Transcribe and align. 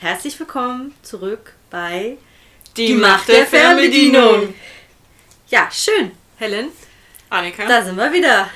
Herzlich 0.00 0.40
willkommen 0.40 0.94
zurück 1.02 1.52
bei 1.68 2.16
Die, 2.74 2.94
Macht 2.94 3.28
der 3.28 3.46
Fernbedienung. 3.46 4.54
Ja, 5.50 5.68
schön, 5.70 6.12
Helen. 6.38 6.70
Annika. 7.28 7.66
Da 7.66 7.84
sind 7.84 7.96
wir 7.96 8.10
wieder 8.10 8.48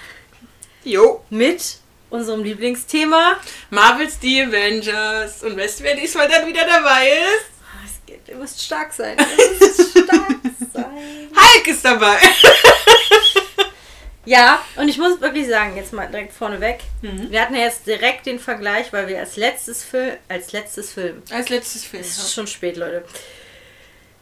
jo. 0.84 1.22
mit 1.28 1.76
unserem 2.08 2.42
Lieblingsthema. 2.42 3.36
Marvels 3.68 4.16
The 4.22 4.44
Avengers. 4.44 5.42
Und 5.42 5.58
weißt 5.58 5.80
du, 5.80 5.84
wer 5.84 5.96
diesmal 5.96 6.30
dann 6.30 6.46
wieder 6.46 6.64
dabei 6.64 7.10
ist? 7.10 7.50
Ah, 7.62 7.84
es 7.84 8.06
geht, 8.06 8.26
ihr 8.26 8.36
müsst 8.36 8.62
stark 8.62 8.94
sein. 8.94 9.18
Ihr 9.18 9.66
müsst 9.66 9.90
stark 9.90 10.36
sein. 10.72 11.28
Hulk 11.36 11.68
ist 11.68 11.84
dabei. 11.84 12.16
Ja, 14.26 14.62
und 14.76 14.88
ich 14.88 14.98
muss 14.98 15.20
wirklich 15.20 15.48
sagen, 15.48 15.76
jetzt 15.76 15.92
mal 15.92 16.06
direkt 16.06 16.32
vorneweg. 16.32 16.80
Mhm. 17.02 17.30
Wir 17.30 17.42
hatten 17.42 17.54
ja 17.54 17.62
jetzt 17.62 17.86
direkt 17.86 18.26
den 18.26 18.38
Vergleich, 18.38 18.92
weil 18.92 19.06
wir 19.08 19.18
als 19.18 19.36
letztes 19.36 19.84
Film, 19.84 20.16
als 20.28 20.52
letztes 20.52 20.92
Film, 20.92 21.22
Als 21.30 21.48
letztes 21.48 21.84
Film. 21.84 22.02
es 22.02 22.16
ist 22.18 22.32
schon 22.32 22.46
spät, 22.46 22.76
Leute, 22.76 23.04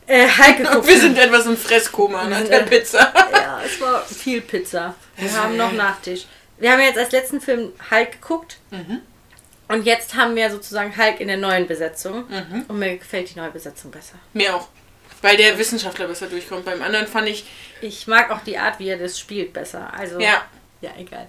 äh, 0.07 0.27
Hulk 0.27 0.57
geguckt. 0.59 0.87
Wir 0.89 0.99
sind 0.99 1.17
etwas 1.17 1.47
im 1.47 1.57
Fresskoma 1.57 2.25
nach 2.25 2.43
der 2.45 2.61
Pizza. 2.61 3.13
Ja, 3.33 3.61
es 3.65 3.81
war 3.81 4.05
viel 4.05 4.41
Pizza. 4.41 4.95
Wir 5.17 5.33
haben 5.33 5.57
noch. 5.57 5.73
Nachtisch. 5.73 6.27
Wir 6.59 6.73
haben 6.73 6.81
jetzt 6.81 6.99
als 6.99 7.13
letzten 7.13 7.41
Film 7.41 7.73
Hulk 7.91 8.13
geguckt. 8.13 8.59
Mhm. 8.71 9.01
Und 9.69 9.87
jetzt 9.87 10.15
haben 10.17 10.35
wir 10.35 10.51
sozusagen 10.51 10.97
Hulk 10.97 11.21
in 11.21 11.29
der 11.29 11.37
neuen 11.37 11.67
Besetzung. 11.67 12.25
Mhm. 12.29 12.65
Und 12.69 12.79
mir 12.79 12.99
gefällt 12.99 13.35
die 13.35 13.39
neue 13.39 13.51
Besetzung 13.51 13.91
besser. 13.91 14.15
Mir 14.33 14.55
auch. 14.57 14.69
Weil 15.23 15.37
der 15.37 15.57
Wissenschaftler 15.57 16.09
besser 16.09 16.27
durchkommt. 16.27 16.65
Beim 16.65 16.83
anderen 16.83 17.07
fand 17.07 17.29
ich, 17.29 17.45
Ich 17.81 18.07
mag 18.07 18.31
auch 18.31 18.43
die 18.45 18.59
Art, 18.59 18.79
wie 18.79 18.89
er 18.89 18.99
das 18.99 19.19
spielt, 19.19 19.53
besser. 19.53 19.93
Also, 19.95 20.21
ja. 20.21 20.45
ja, 20.81 20.91
egal. 20.99 21.29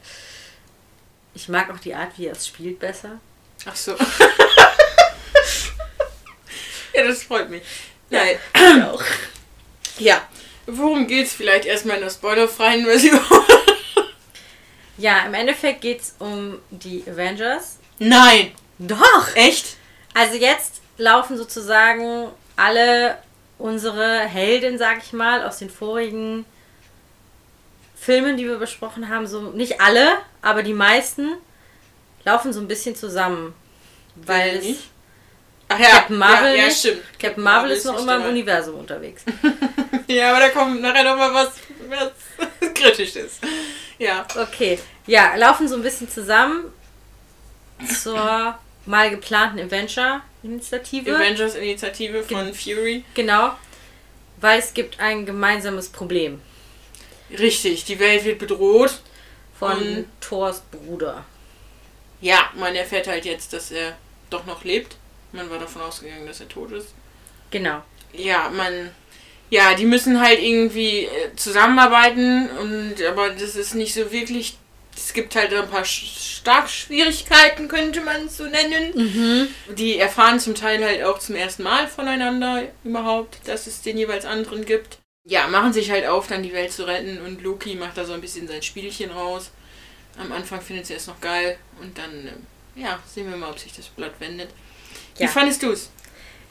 Ich 1.35 1.47
mag 1.47 1.71
auch 1.71 1.79
die 1.79 1.95
Art, 1.95 2.11
wie 2.17 2.27
er 2.27 2.33
es 2.33 2.47
spielt, 2.47 2.79
besser. 2.79 3.19
Ach 3.65 3.75
so. 3.75 3.91
ja, 6.93 7.07
das 7.07 7.23
freut 7.23 7.49
mich. 7.49 7.63
Nein. 8.09 8.37
Ich 8.53 8.83
auch. 8.83 9.03
Ja. 9.99 10.21
Worum 10.65 11.07
geht's 11.07 11.33
vielleicht 11.33 11.65
erstmal 11.65 11.97
in 11.97 12.03
der 12.03 12.09
spoilerfreien 12.09 12.85
Version? 12.85 13.19
Ja, 14.95 15.25
im 15.25 15.33
Endeffekt 15.33 15.81
geht 15.81 16.01
es 16.01 16.15
um 16.19 16.59
die 16.69 17.03
Avengers. 17.07 17.79
Nein. 17.97 18.51
Doch! 18.77 19.35
Echt? 19.35 19.75
Also 20.13 20.35
jetzt 20.35 20.81
laufen 20.97 21.35
sozusagen 21.35 22.29
alle 22.55 23.17
unsere 23.57 24.19
Helden, 24.19 24.77
sag 24.77 24.99
ich 24.99 25.13
mal, 25.13 25.43
aus 25.43 25.59
den 25.59 25.69
vorigen 25.69 26.45
Filmen, 27.95 28.37
die 28.37 28.45
wir 28.45 28.57
besprochen 28.57 29.09
haben, 29.09 29.27
so 29.27 29.51
nicht 29.51 29.79
alle, 29.79 30.17
aber 30.41 30.63
die 30.63 30.73
meisten 30.73 31.35
laufen 32.25 32.51
so 32.51 32.59
ein 32.59 32.67
bisschen 32.67 32.95
zusammen. 32.95 33.53
Weil 34.15 34.57
es? 34.57 34.77
Ach 35.69 35.79
ja. 35.79 35.89
Captain 35.89 36.17
Marvel 36.17 36.55
ja, 36.55 36.65
ja, 36.65 36.69
stimmt. 36.71 37.01
Captain 37.19 37.43
Marvel 37.43 37.71
ist 37.71 37.85
noch 37.85 37.99
immer 37.99 38.17
im. 38.17 38.25
Universum 38.25 38.75
unterwegs. 38.75 39.23
Ja, 40.07 40.31
aber 40.31 40.41
da 40.41 40.49
kommt 40.49 40.81
nachher 40.81 41.05
noch 41.05 41.15
mal 41.15 41.33
was, 41.33 41.53
was 41.87 42.11
kritisch 42.73 43.15
ist. 43.15 43.39
Ja. 43.97 44.27
Okay, 44.35 44.77
ja, 45.07 45.35
laufen 45.37 45.67
so 45.67 45.75
ein 45.75 45.81
bisschen 45.81 46.09
zusammen 46.09 46.65
zur 48.01 48.59
mal 48.85 49.09
geplanten 49.09 49.59
Adventure-Initiative. 50.43 51.15
Avengers-Initiative 51.15 52.23
von 52.23 52.53
Fury. 52.53 53.05
Genau, 53.13 53.53
weil 54.37 54.59
es 54.59 54.73
gibt 54.73 54.99
ein 54.99 55.25
gemeinsames 55.25 55.89
Problem 55.89 56.41
Richtig, 57.39 57.85
die 57.85 57.99
Welt 57.99 58.25
wird 58.25 58.39
bedroht. 58.39 58.99
von 59.57 60.05
Thors 60.19 60.61
Bruder. 60.71 61.25
Ja, 62.21 62.51
man 62.55 62.75
erfährt 62.75 63.07
halt 63.07 63.25
jetzt, 63.25 63.53
dass 63.53 63.71
er 63.71 63.97
doch 64.29 64.45
noch 64.45 64.63
lebt. 64.63 64.97
Man 65.31 65.49
war 65.49 65.59
davon 65.59 65.81
ausgegangen, 65.81 66.27
dass 66.27 66.41
er 66.41 66.49
tot 66.49 66.71
ist. 66.71 66.89
Genau. 67.51 67.81
Ja, 68.13 68.49
man. 68.49 68.91
Ja, 69.49 69.73
die 69.75 69.85
müssen 69.85 70.19
halt 70.19 70.39
irgendwie 70.41 71.05
äh, 71.05 71.35
zusammenarbeiten 71.35 72.49
und 72.49 72.95
aber 73.03 73.29
das 73.29 73.55
ist 73.55 73.75
nicht 73.75 73.93
so 73.93 74.11
wirklich. 74.11 74.57
Es 75.05 75.11
gibt 75.13 75.35
halt 75.35 75.53
ein 75.53 75.69
paar 75.69 75.83
Sch- 75.83 76.37
Starkschwierigkeiten, 76.39 77.67
könnte 77.67 78.01
man 78.01 78.25
es 78.27 78.37
so 78.37 78.45
nennen. 78.45 78.93
Mhm. 78.95 79.75
Die 79.75 79.97
erfahren 79.97 80.39
zum 80.39 80.55
Teil 80.55 80.83
halt 80.83 81.03
auch 81.03 81.19
zum 81.19 81.35
ersten 81.35 81.63
Mal 81.63 81.87
voneinander 81.87 82.63
überhaupt, 82.83 83.37
dass 83.45 83.67
es 83.67 83.81
den 83.81 83.97
jeweils 83.97 84.25
anderen 84.25 84.65
gibt. 84.65 84.97
Ja, 85.25 85.47
machen 85.47 85.71
sich 85.73 85.89
halt 85.91 86.05
auf, 86.05 86.27
dann 86.27 86.43
die 86.43 86.53
Welt 86.53 86.71
zu 86.71 86.85
retten 86.85 87.19
und 87.21 87.41
Loki 87.41 87.75
macht 87.75 87.97
da 87.97 88.05
so 88.05 88.13
ein 88.13 88.21
bisschen 88.21 88.47
sein 88.47 88.61
Spielchen 88.61 89.11
raus. 89.11 89.51
Am 90.17 90.31
Anfang 90.31 90.61
findet 90.61 90.85
sie 90.85 90.93
es 90.93 91.07
noch 91.07 91.19
geil 91.21 91.57
und 91.81 91.97
dann, 91.97 92.11
ähm, 92.27 92.47
ja, 92.75 92.99
sehen 93.13 93.29
wir 93.29 93.37
mal, 93.37 93.49
ob 93.49 93.59
sich 93.59 93.73
das 93.73 93.87
Blatt 93.87 94.13
wendet. 94.19 94.49
Wie 95.17 95.23
Ja. 95.23 95.29
fandest 95.29 95.63
du 95.63 95.71
es? 95.71 95.89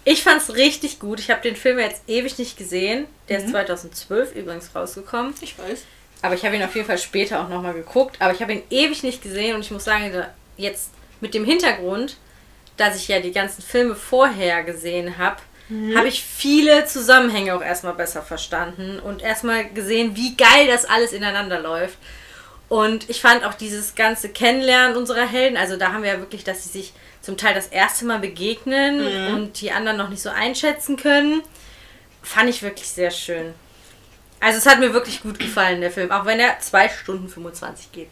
Ich 0.05 0.23
fand's 0.23 0.55
richtig 0.55 0.99
gut. 0.99 1.21
Ich 1.21 1.31
habe 1.31 1.43
den 1.43 1.55
Film 1.55 1.79
jetzt 1.79 2.03
ewig 2.09 2.37
nicht 2.39 2.57
gesehen. 2.57 3.07
Der 3.29 3.39
ist 3.39 3.47
Mhm. 3.49 3.53
2012 3.53 4.35
übrigens 4.35 4.75
rausgekommen. 4.75 5.33
Ich 5.43 5.57
weiß. 5.59 5.83
Aber 6.23 6.35
ich 6.35 6.45
habe 6.45 6.57
ihn 6.57 6.63
auf 6.63 6.75
jeden 6.75 6.87
Fall 6.87 6.99
später 6.99 7.41
auch 7.41 7.49
nochmal 7.49 7.75
geguckt. 7.75 8.17
Aber 8.21 8.33
ich 8.33 8.41
habe 8.41 8.53
ihn 8.55 8.63
ewig 8.71 9.03
nicht 9.03 9.23
gesehen 9.23 9.57
und 9.57 9.63
ich 9.63 9.71
muss 9.71 9.85
sagen, 9.85 10.11
jetzt 10.57 10.91
mit 11.21 11.35
dem 11.35 11.45
Hintergrund, 11.45 12.17
dass 12.77 12.97
ich 12.97 13.09
ja 13.09 13.21
die 13.21 13.33
ganzen 13.33 13.63
Filme 13.63 13.95
vorher 13.95 14.63
gesehen 14.63 15.19
habe, 15.19 15.37
habe 15.97 16.09
ich 16.09 16.23
viele 16.23 16.85
Zusammenhänge 16.85 17.55
auch 17.55 17.63
erstmal 17.63 17.95
besser 17.95 18.21
verstanden 18.21 18.99
und 18.99 19.23
erstmal 19.23 19.69
gesehen, 19.71 20.17
wie 20.17 20.37
geil 20.37 20.67
das 20.67 20.85
alles 20.85 21.13
ineinander 21.13 21.61
läuft. 21.61 21.97
Und 22.69 23.09
ich 23.09 23.21
fand 23.23 23.45
auch 23.45 23.55
dieses 23.55 23.95
ganze 23.95 24.29
Kennenlernen 24.29 24.97
unserer 24.97 25.27
Helden, 25.27 25.57
also 25.57 25.77
da 25.77 25.93
haben 25.93 26.03
wir 26.03 26.13
ja 26.13 26.19
wirklich, 26.19 26.45
dass 26.45 26.65
sie 26.65 26.71
sich 26.71 26.93
zum 27.23 27.37
Teil 27.37 27.55
das 27.55 27.69
erste 27.69 28.05
Mal 28.05 28.19
begegnen 28.19 29.01
und 29.35 29.61
die 29.61 29.73
anderen 29.73 29.97
noch 29.97 30.09
nicht 30.11 30.23
so 30.23 30.31
einschätzen 30.31 30.97
können, 30.97 31.43
fand 32.23 32.51
ich 32.51 32.63
wirklich 32.63 32.89
sehr 32.89 33.11
schön. 33.11 33.55
Also 34.43 34.59
es 34.59 34.67
hat 34.67 34.81
mir 34.81 34.93
wirklich 34.93 35.23
gut 35.23 35.39
gefallen, 35.39 35.81
der 35.81 35.91
Film, 35.91 36.11
auch 36.11 36.25
wenn 36.27 36.41
er 36.41 36.59
2 36.59 36.89
Stunden 36.89 37.29
25 37.29 37.93
geht. 37.93 38.09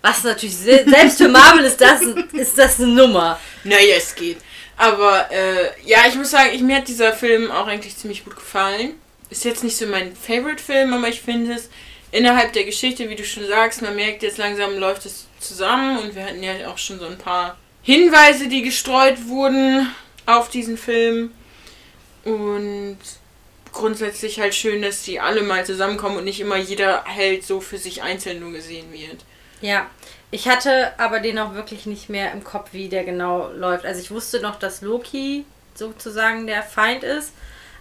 Was 0.00 0.22
natürlich, 0.22 0.56
se- 0.56 0.84
selbst 0.86 1.18
für 1.18 1.28
Marvel 1.28 1.64
ist 1.64 1.80
das, 1.80 2.00
ist 2.32 2.56
das 2.56 2.78
eine 2.80 2.88
Nummer. 2.92 3.40
Naja, 3.64 3.96
es 3.96 4.14
geht. 4.14 4.38
Aber 4.76 5.30
äh, 5.32 5.70
ja, 5.84 6.00
ich 6.08 6.14
muss 6.14 6.30
sagen, 6.30 6.50
ich, 6.52 6.60
mir 6.60 6.76
hat 6.76 6.88
dieser 6.88 7.12
Film 7.12 7.50
auch 7.50 7.66
eigentlich 7.66 7.96
ziemlich 7.96 8.24
gut 8.24 8.36
gefallen. 8.36 8.94
Ist 9.30 9.44
jetzt 9.44 9.64
nicht 9.64 9.76
so 9.76 9.86
mein 9.86 10.14
Favorite-Film, 10.14 10.92
aber 10.94 11.08
ich 11.08 11.20
finde 11.20 11.54
es 11.54 11.68
innerhalb 12.12 12.52
der 12.52 12.64
Geschichte, 12.64 13.08
wie 13.08 13.16
du 13.16 13.24
schon 13.24 13.46
sagst, 13.48 13.82
man 13.82 13.96
merkt 13.96 14.22
jetzt 14.22 14.38
langsam 14.38 14.78
läuft 14.78 15.04
es 15.06 15.26
zusammen 15.40 15.98
und 15.98 16.14
wir 16.14 16.22
hatten 16.24 16.42
ja 16.42 16.68
auch 16.68 16.78
schon 16.78 17.00
so 17.00 17.06
ein 17.06 17.18
paar 17.18 17.56
Hinweise, 17.82 18.46
die 18.48 18.62
gestreut 18.62 19.26
wurden 19.26 19.88
auf 20.26 20.48
diesen 20.50 20.78
Film. 20.78 21.32
Und 22.24 22.98
grundsätzlich 23.76 24.40
halt 24.40 24.54
schön, 24.54 24.82
dass 24.82 25.04
sie 25.04 25.20
alle 25.20 25.42
mal 25.42 25.64
zusammenkommen 25.64 26.16
und 26.18 26.24
nicht 26.24 26.40
immer 26.40 26.56
jeder 26.56 27.04
Held 27.04 27.44
so 27.44 27.60
für 27.60 27.78
sich 27.78 28.02
einzeln 28.02 28.40
nur 28.40 28.52
gesehen 28.52 28.92
wird. 28.92 29.24
Ja, 29.60 29.88
ich 30.30 30.48
hatte 30.48 30.98
aber 30.98 31.20
den 31.20 31.38
auch 31.38 31.54
wirklich 31.54 31.86
nicht 31.86 32.08
mehr 32.08 32.32
im 32.32 32.44
Kopf, 32.44 32.70
wie 32.72 32.88
der 32.88 33.04
genau 33.04 33.50
läuft. 33.52 33.86
Also 33.86 34.00
ich 34.00 34.10
wusste 34.10 34.40
noch, 34.40 34.58
dass 34.58 34.82
Loki 34.82 35.44
sozusagen 35.74 36.46
der 36.46 36.62
Feind 36.62 37.04
ist, 37.04 37.32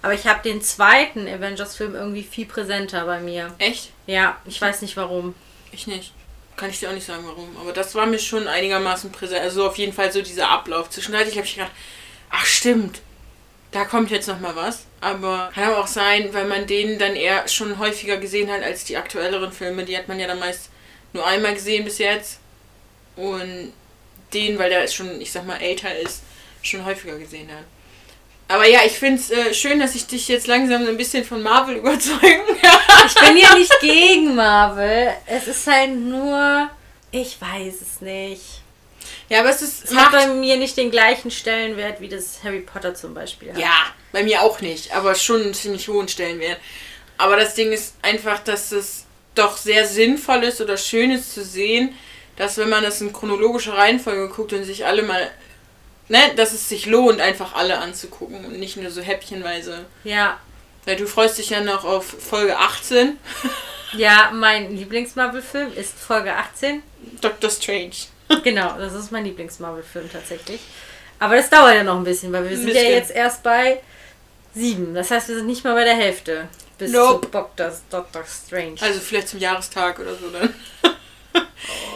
aber 0.02 0.14
ich 0.14 0.28
habe 0.28 0.44
den 0.44 0.62
zweiten 0.62 1.28
Avengers-Film 1.28 1.96
irgendwie 1.96 2.24
viel 2.24 2.46
präsenter 2.46 3.06
bei 3.06 3.20
mir. 3.20 3.54
Echt? 3.58 3.92
Ja, 4.06 4.38
ich 4.46 4.62
weiß 4.62 4.82
nicht 4.84 4.96
warum. 4.98 5.34
Ich 5.72 5.88
nicht. 5.88 6.14
Kann 6.56 6.70
ich 6.70 6.80
dir 6.80 6.90
auch 6.90 6.94
nicht 6.94 7.06
sagen, 7.06 7.24
warum. 7.26 7.58
Aber 7.60 7.74
das 7.74 7.96
war 7.96 8.06
mir 8.06 8.20
schon 8.20 8.48
einigermaßen 8.48 9.12
präsent. 9.12 9.42
Also 9.42 9.68
auf 9.68 9.78
jeden 9.78 9.94
Fall 9.94 10.12
so 10.12 10.22
dieser 10.22 10.50
Ablauf. 10.50 10.90
Zwischenzeitlich 10.90 11.36
habe 11.36 11.48
ich 11.48 11.56
gedacht, 11.56 11.72
ach 12.30 12.46
stimmt, 12.46 13.02
da 13.76 13.84
kommt 13.84 14.10
jetzt 14.10 14.28
noch 14.28 14.40
mal 14.40 14.56
was. 14.56 14.86
Aber 15.02 15.52
kann 15.54 15.74
auch 15.74 15.88
sein, 15.88 16.34
weil 16.34 16.46
man 16.46 16.66
den 16.66 16.98
dann 16.98 17.16
eher 17.16 17.48
schon 17.50 17.78
häufiger 17.78 18.18
gesehen 18.18 18.50
hat 18.50 18.64
als 18.64 18.86
die 18.86 18.96
aktuelleren 18.96 19.52
Filme. 19.52 19.84
Die 19.84 19.98
hat 19.98 20.08
man 20.08 20.20
ja 20.20 20.28
dann 20.28 20.40
meist 20.40 20.70
nur 21.12 21.28
einmal 21.28 21.54
gesehen 21.54 21.84
bis 21.84 21.98
jetzt. 21.98 22.40
Und 23.18 23.74
den, 24.34 24.58
weil 24.58 24.70
der 24.70 24.88
schon, 24.88 25.20
ich 25.20 25.32
sag 25.32 25.46
mal, 25.46 25.62
älter 25.62 25.94
ist, 25.98 26.24
schon 26.62 26.86
häufiger 26.86 27.18
gesehen 27.18 27.50
hat. 27.52 27.66
Aber 28.48 28.68
ja, 28.68 28.80
ich 28.86 28.94
finde 28.94 29.20
es 29.20 29.30
äh, 29.32 29.54
schön, 29.54 29.80
dass 29.80 29.96
ich 29.96 30.08
dich 30.08 30.28
jetzt 30.30 30.48
langsam 30.48 30.86
so 30.86 30.92
ein 30.92 30.98
bisschen 30.98 31.26
von 31.26 31.42
Marvel 31.42 31.76
überzeugen 31.78 32.60
kann. 32.62 33.08
Ich 33.08 33.16
bin 33.16 33.38
ja 33.38 33.56
nicht 33.56 33.80
gegen 33.82 34.36
Marvel. 34.36 35.14
Es 35.26 35.48
ist 35.48 35.68
halt 35.68 35.96
nur, 35.96 36.70
ich 37.12 37.38
weiß 37.42 37.82
es 37.82 38.02
nicht. 38.02 38.62
Ja, 39.30 39.40
aber 39.40 39.50
es 39.50 39.62
ist. 39.62 39.86
Es 39.86 39.96
hat 39.96 40.12
bei 40.12 40.28
mir 40.28 40.58
nicht 40.58 40.78
den 40.78 40.92
gleichen 40.92 41.32
Stellenwert 41.32 42.00
wie 42.00 42.10
das 42.10 42.40
Harry 42.44 42.60
Potter 42.60 42.94
zum 42.94 43.14
Beispiel. 43.14 43.50
hat. 43.50 43.58
Ja, 43.58 43.94
bei 44.12 44.24
mir 44.24 44.42
auch 44.42 44.62
nicht, 44.62 44.94
aber 44.94 45.16
schon 45.16 45.42
einen 45.42 45.54
ziemlich 45.54 45.88
hohen 45.88 46.08
Stellenwert. 46.08 46.60
Aber 47.18 47.38
das 47.38 47.56
Ding 47.56 47.72
ist 47.72 47.96
einfach, 48.02 48.40
dass 48.40 48.72
es 48.72 49.06
doch 49.34 49.58
sehr 49.58 49.86
sinnvoll 49.88 50.44
ist 50.44 50.62
oder 50.62 50.78
schön 50.78 51.12
ist 51.12 51.34
zu 51.34 51.44
sehen, 51.44 51.96
dass 52.38 52.58
wenn 52.58 52.70
man 52.70 52.84
das 52.84 53.02
in 53.02 53.14
chronologischer 53.14 53.74
Reihenfolge 53.74 54.30
guckt 54.30 54.54
und 54.54 54.64
sich 54.64 54.86
alle 54.86 55.04
mal, 55.04 55.32
ne, 56.10 56.20
dass 56.36 56.54
es 56.54 56.70
sich 56.70 56.86
lohnt, 56.86 57.20
einfach 57.22 57.56
alle 57.56 57.78
anzugucken 57.80 58.46
und 58.46 58.60
nicht 58.60 58.78
nur 58.78 58.92
so 58.92 59.02
häppchenweise. 59.02 59.86
Ja, 60.04 60.40
Weil 60.86 60.98
du 60.98 61.08
freust 61.08 61.38
dich 61.38 61.50
ja 61.50 61.62
noch 61.62 61.84
auf 61.84 62.06
Folge 62.06 62.58
18, 62.58 63.18
ja 63.94 64.32
mein 64.34 64.76
Lieblings-Marvel-Film 64.76 65.74
ist 65.74 65.98
Folge 65.98 66.34
18. 66.34 66.84
Doctor 67.22 67.50
Strange. 67.50 67.96
Genau, 68.44 68.78
das 68.78 68.94
ist 68.94 69.12
mein 69.12 69.26
Lieblings-Marvel-Film 69.26 70.12
tatsächlich. 70.12 70.62
Aber 71.20 71.36
das 71.36 71.50
dauert 71.50 71.76
ja 71.76 71.84
noch 71.84 71.98
ein 71.98 72.04
bisschen, 72.04 72.32
weil 72.32 72.50
wir 72.50 72.58
sind 72.58 72.68
ja 72.68 72.74
bisschen. 72.74 72.92
jetzt 72.92 73.12
erst 73.12 73.44
bei 73.44 73.82
sieben. 74.54 74.94
Das 74.94 75.12
heißt, 75.12 75.30
wir 75.30 75.36
sind 75.36 75.48
nicht 75.48 75.64
mal 75.64 75.74
bei 75.74 75.84
der 75.84 75.96
Hälfte. 75.96 76.48
Bis 76.78 76.92
Nope. 76.92 77.26
zu 77.26 77.32
Doctor, 77.32 77.72
Doctor 77.90 78.24
Strange. 78.26 78.76
Also 78.82 79.00
vielleicht 79.00 79.30
zum 79.30 79.40
Jahrestag 79.40 80.00
oder 80.00 80.16
so 80.16 80.30
dann. 80.30 80.54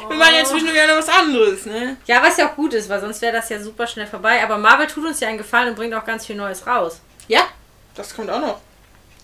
Wir 0.10 0.18
machen 0.18 0.34
ja 0.36 0.44
zwischendurch 0.44 0.78
ja 0.78 0.88
noch 0.88 0.98
was 0.98 1.10
anderes, 1.10 1.66
ne? 1.66 1.98
ja, 2.08 2.24
was 2.24 2.38
ja 2.38 2.50
auch 2.50 2.56
gut 2.56 2.74
ist, 2.74 2.90
weil 2.90 3.00
sonst 3.00 3.22
wäre 3.22 3.34
das 3.34 3.50
ja 3.50 3.60
super 3.60 3.86
schnell 3.86 4.08
vorbei. 4.08 4.42
Aber 4.44 4.58
Marvel 4.58 4.88
tut 4.88 5.06
uns 5.06 5.20
ja 5.20 5.28
einen 5.28 5.38
Gefallen 5.38 5.70
und 5.70 5.76
bringt 5.76 5.94
auch 5.94 6.06
ganz 6.06 6.26
viel 6.26 6.36
Neues 6.36 6.66
raus. 6.66 7.00
Ja, 7.28 7.42
das 7.94 8.16
kommt 8.16 8.30
auch 8.30 8.42
noch. 8.42 8.60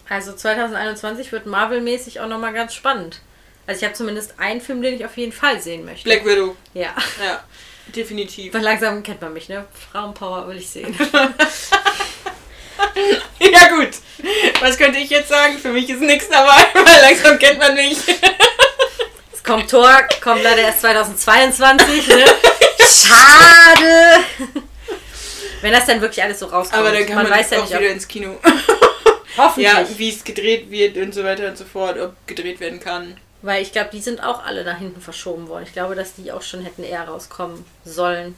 Also 0.07 0.33
2021 0.33 1.31
wird 1.31 1.47
Marvel-mäßig 1.47 2.19
auch 2.19 2.27
nochmal 2.27 2.53
ganz 2.53 2.75
spannend. 2.75 3.21
Also 3.67 3.79
ich 3.79 3.83
habe 3.85 3.93
zumindest 3.95 4.35
einen 4.37 4.61
Film, 4.61 4.81
den 4.81 4.95
ich 4.95 5.05
auf 5.05 5.17
jeden 5.17 5.31
Fall 5.31 5.59
sehen 5.61 5.85
möchte. 5.85 6.03
Black 6.03 6.25
Widow. 6.25 6.55
Ja. 6.73 6.93
Ja, 7.23 7.43
definitiv. 7.87 8.53
Aber 8.53 8.63
langsam 8.63 9.01
kennt 9.01 9.21
man 9.21 9.33
mich, 9.33 9.49
ne? 9.49 9.65
Frauenpower 9.91 10.47
will 10.47 10.57
ich 10.57 10.69
sehen. 10.69 10.95
Ja 13.39 13.69
gut. 13.69 13.89
Was 14.61 14.77
könnte 14.77 14.99
ich 14.99 15.09
jetzt 15.09 15.29
sagen? 15.29 15.57
Für 15.57 15.69
mich 15.69 15.89
ist 15.89 16.01
nichts 16.01 16.29
dabei, 16.29 16.65
weil 16.73 17.01
langsam 17.01 17.37
kennt 17.39 17.59
man 17.59 17.73
mich. 17.75 17.97
Es 19.33 19.43
kommt 19.43 19.69
Tor, 19.69 19.91
kommt 20.21 20.43
leider 20.43 20.61
erst 20.61 20.81
2022, 20.81 22.07
ne? 22.07 22.25
Schade! 22.79 24.23
Wenn 25.61 25.73
das 25.73 25.85
dann 25.85 26.01
wirklich 26.01 26.23
alles 26.23 26.39
so 26.39 26.47
rauskommt. 26.47 26.79
Aber 26.79 26.91
dann 26.91 27.05
kann 27.05 27.15
man, 27.15 27.29
weiß 27.29 27.51
ja 27.51 27.59
auch 27.59 27.63
nicht, 27.63 27.71
wieder 27.77 27.89
ob, 27.89 27.93
ins 27.93 28.07
Kino. 28.07 28.37
hoffentlich. 29.37 29.71
Ja, 29.73 29.85
wie 29.97 30.09
es 30.09 30.23
gedreht 30.23 30.69
wird 30.69 30.97
und 30.97 31.13
so 31.13 31.23
weiter 31.23 31.47
und 31.47 31.57
so 31.57 31.65
fort, 31.65 31.99
ob 31.99 32.13
gedreht 32.27 32.59
werden 32.59 32.79
kann. 32.79 33.17
Weil 33.45 33.61
ich 33.61 33.71
glaube, 33.71 33.91
die 33.93 34.01
sind 34.01 34.23
auch 34.23 34.43
alle 34.43 34.63
nach 34.63 34.79
hinten 34.79 35.01
verschoben 35.01 35.47
worden. 35.49 35.65
Ich 35.67 35.73
glaube, 35.73 35.93
dass 35.93 36.15
die 36.15 36.31
auch 36.31 36.41
schon 36.41 36.63
hätten 36.63 36.83
eher 36.83 37.03
rauskommen 37.03 37.63
sollen. 37.83 38.35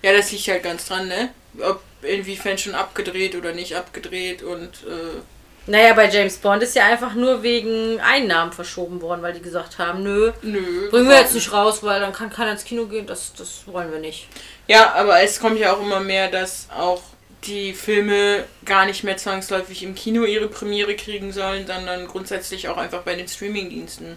Ja, 0.00 0.14
das 0.14 0.32
liegt 0.32 0.48
halt 0.48 0.62
ganz 0.62 0.86
dran, 0.86 1.08
ne? 1.08 1.28
Ob 1.60 1.82
inwiefern 2.00 2.56
schon 2.56 2.74
abgedreht 2.74 3.34
oder 3.34 3.52
nicht 3.52 3.76
abgedreht 3.76 4.42
und 4.42 4.70
äh, 4.86 5.20
Naja, 5.66 5.92
bei 5.92 6.08
James 6.08 6.38
Bond 6.38 6.62
ist 6.62 6.74
ja 6.74 6.86
einfach 6.86 7.12
nur 7.12 7.42
wegen 7.42 8.00
Einnahmen 8.00 8.50
verschoben 8.50 9.02
worden, 9.02 9.20
weil 9.20 9.34
die 9.34 9.42
gesagt 9.42 9.78
haben, 9.78 10.02
nö, 10.02 10.32
nö. 10.40 10.88
bringen 10.88 11.10
wir 11.10 11.18
jetzt 11.18 11.34
nicht 11.34 11.52
raus, 11.52 11.82
weil 11.82 12.00
dann 12.00 12.14
kann 12.14 12.30
keiner 12.30 12.52
ins 12.52 12.64
Kino 12.64 12.86
gehen. 12.86 13.06
Das, 13.06 13.34
das 13.34 13.64
wollen 13.66 13.92
wir 13.92 13.98
nicht. 13.98 14.26
Ja, 14.68 14.94
aber 14.94 15.20
es 15.20 15.38
kommt 15.38 15.58
ja 15.58 15.74
auch 15.74 15.82
immer 15.82 16.00
mehr, 16.00 16.30
dass 16.30 16.68
auch 16.74 17.02
die 17.44 17.74
Filme 17.74 18.44
gar 18.64 18.86
nicht 18.86 19.04
mehr 19.04 19.18
zwangsläufig 19.18 19.82
im 19.82 19.94
Kino 19.94 20.24
ihre 20.24 20.48
Premiere 20.48 20.96
kriegen 20.96 21.30
sollen, 21.30 21.66
sondern 21.66 22.06
grundsätzlich 22.06 22.70
auch 22.70 22.78
einfach 22.78 23.02
bei 23.02 23.16
den 23.16 23.28
Streamingdiensten. 23.28 24.16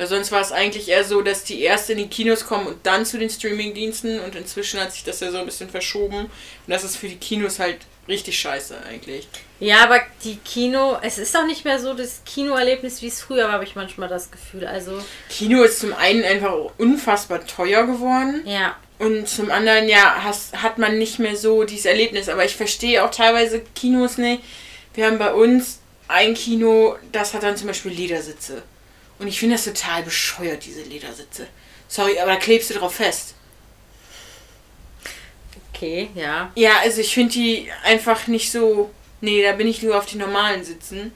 Weil 0.00 0.06
sonst 0.06 0.32
war 0.32 0.40
es 0.40 0.50
eigentlich 0.50 0.88
eher 0.88 1.04
so, 1.04 1.20
dass 1.20 1.44
die 1.44 1.60
erst 1.60 1.90
in 1.90 1.98
die 1.98 2.06
Kinos 2.06 2.46
kommen 2.46 2.66
und 2.66 2.86
dann 2.86 3.04
zu 3.04 3.18
den 3.18 3.28
Streamingdiensten 3.28 4.18
und 4.20 4.34
inzwischen 4.34 4.80
hat 4.80 4.94
sich 4.94 5.04
das 5.04 5.20
ja 5.20 5.30
so 5.30 5.36
ein 5.36 5.44
bisschen 5.44 5.68
verschoben 5.68 6.20
und 6.20 6.30
das 6.66 6.84
ist 6.84 6.96
für 6.96 7.06
die 7.06 7.18
Kinos 7.18 7.58
halt 7.58 7.80
richtig 8.08 8.38
scheiße 8.38 8.78
eigentlich. 8.88 9.28
Ja, 9.58 9.84
aber 9.84 10.00
die 10.24 10.36
Kino, 10.36 10.96
es 11.02 11.18
ist 11.18 11.36
auch 11.36 11.44
nicht 11.44 11.66
mehr 11.66 11.78
so 11.78 11.92
das 11.92 12.22
Kinoerlebnis, 12.24 13.02
wie 13.02 13.08
es 13.08 13.20
früher 13.20 13.44
war, 13.44 13.52
habe 13.52 13.64
ich 13.64 13.76
manchmal 13.76 14.08
das 14.08 14.30
Gefühl. 14.30 14.66
Also, 14.66 15.04
Kino 15.28 15.64
ist 15.64 15.80
zum 15.80 15.92
einen 15.92 16.24
einfach 16.24 16.54
unfassbar 16.78 17.46
teuer 17.46 17.84
geworden 17.86 18.40
ja. 18.46 18.78
und 18.98 19.28
zum 19.28 19.50
anderen 19.50 19.86
ja 19.86 20.24
has, 20.24 20.52
hat 20.54 20.78
man 20.78 20.96
nicht 20.96 21.18
mehr 21.18 21.36
so 21.36 21.64
dieses 21.64 21.84
Erlebnis. 21.84 22.30
Aber 22.30 22.46
ich 22.46 22.56
verstehe 22.56 23.04
auch 23.04 23.10
teilweise 23.10 23.60
Kinos 23.74 24.16
nicht. 24.16 24.42
Wir 24.94 25.04
haben 25.04 25.18
bei 25.18 25.34
uns 25.34 25.80
ein 26.08 26.32
Kino, 26.32 26.96
das 27.12 27.34
hat 27.34 27.42
dann 27.42 27.58
zum 27.58 27.66
Beispiel 27.66 27.92
Ledersitze. 27.92 28.62
Und 29.20 29.28
ich 29.28 29.38
finde 29.38 29.54
das 29.54 29.64
total 29.64 30.02
bescheuert, 30.02 30.64
diese 30.64 30.82
Ledersitze. 30.82 31.46
Sorry, 31.88 32.18
aber 32.18 32.32
da 32.32 32.36
klebst 32.38 32.70
du 32.70 32.74
drauf 32.74 32.94
fest. 32.94 33.34
Okay, 35.72 36.10
ja. 36.14 36.50
Ja, 36.54 36.78
also 36.82 37.00
ich 37.00 37.14
finde 37.14 37.32
die 37.32 37.70
einfach 37.84 38.26
nicht 38.26 38.50
so. 38.50 38.90
Nee, 39.20 39.42
da 39.42 39.52
bin 39.52 39.68
ich 39.68 39.82
lieber 39.82 39.98
auf 39.98 40.06
die 40.06 40.16
normalen 40.16 40.64
Sitzen. 40.64 41.12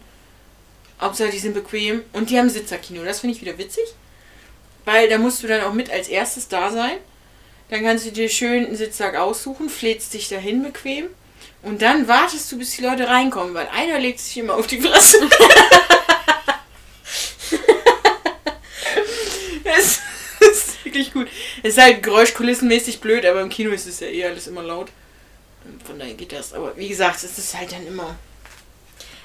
Hauptsache, 1.01 1.31
die 1.31 1.39
sind 1.39 1.55
bequem. 1.55 2.03
Und 2.13 2.29
die 2.29 2.39
haben 2.39 2.51
Sitzerkino. 2.51 3.03
Das 3.05 3.21
finde 3.21 3.35
ich 3.37 3.41
wieder 3.41 3.57
witzig. 3.57 3.85
Weil 4.85 5.09
da 5.09 5.17
musst 5.17 5.43
du 5.43 5.47
dann 5.47 5.63
auch 5.63 5.73
mit 5.73 5.91
als 5.91 6.09
erstes 6.09 6.49
da 6.49 6.71
sein. 6.71 6.99
Dann 7.71 7.83
kannst 7.83 8.05
du 8.05 8.13
dir 8.13 8.29
schön 8.29 8.67
einen 8.67 8.77
Sitzsack 8.77 9.17
aussuchen, 9.17 9.71
flätst 9.71 10.13
dich 10.13 10.29
dahin 10.29 10.63
bequem. 10.63 11.09
Und 11.63 11.81
dann 11.81 12.07
wartest 12.09 12.53
du, 12.53 12.59
bis 12.59 12.73
die 12.73 12.83
Leute 12.83 13.09
reinkommen, 13.09 13.55
weil 13.55 13.69
einer 13.69 13.99
legt 13.99 14.21
sich 14.21 14.37
immer 14.37 14.55
auf 14.55 14.67
die 14.67 14.83
Fresse. 14.83 15.19
es 19.65 20.01
ist 20.41 20.84
wirklich 20.95 21.13
gut. 21.13 21.29
Es 21.63 21.75
ist 21.75 21.83
halt 21.83 22.03
geräuschkulissenmäßig 22.03 23.01
blöd, 23.01 23.27
aber 23.27 23.41
im 23.41 23.49
Kino 23.49 23.71
ist 23.71 23.87
es 23.87 24.01
ja 24.01 24.07
eh 24.07 24.25
alles 24.25 24.47
immer 24.47 24.63
laut. 24.63 24.89
Von 25.85 25.99
daher 25.99 26.15
geht 26.15 26.33
das. 26.33 26.53
Aber 26.53 26.77
wie 26.77 26.89
gesagt, 26.89 27.23
es 27.23 27.39
ist 27.39 27.59
halt 27.59 27.73
dann 27.73 27.87
immer. 27.87 28.15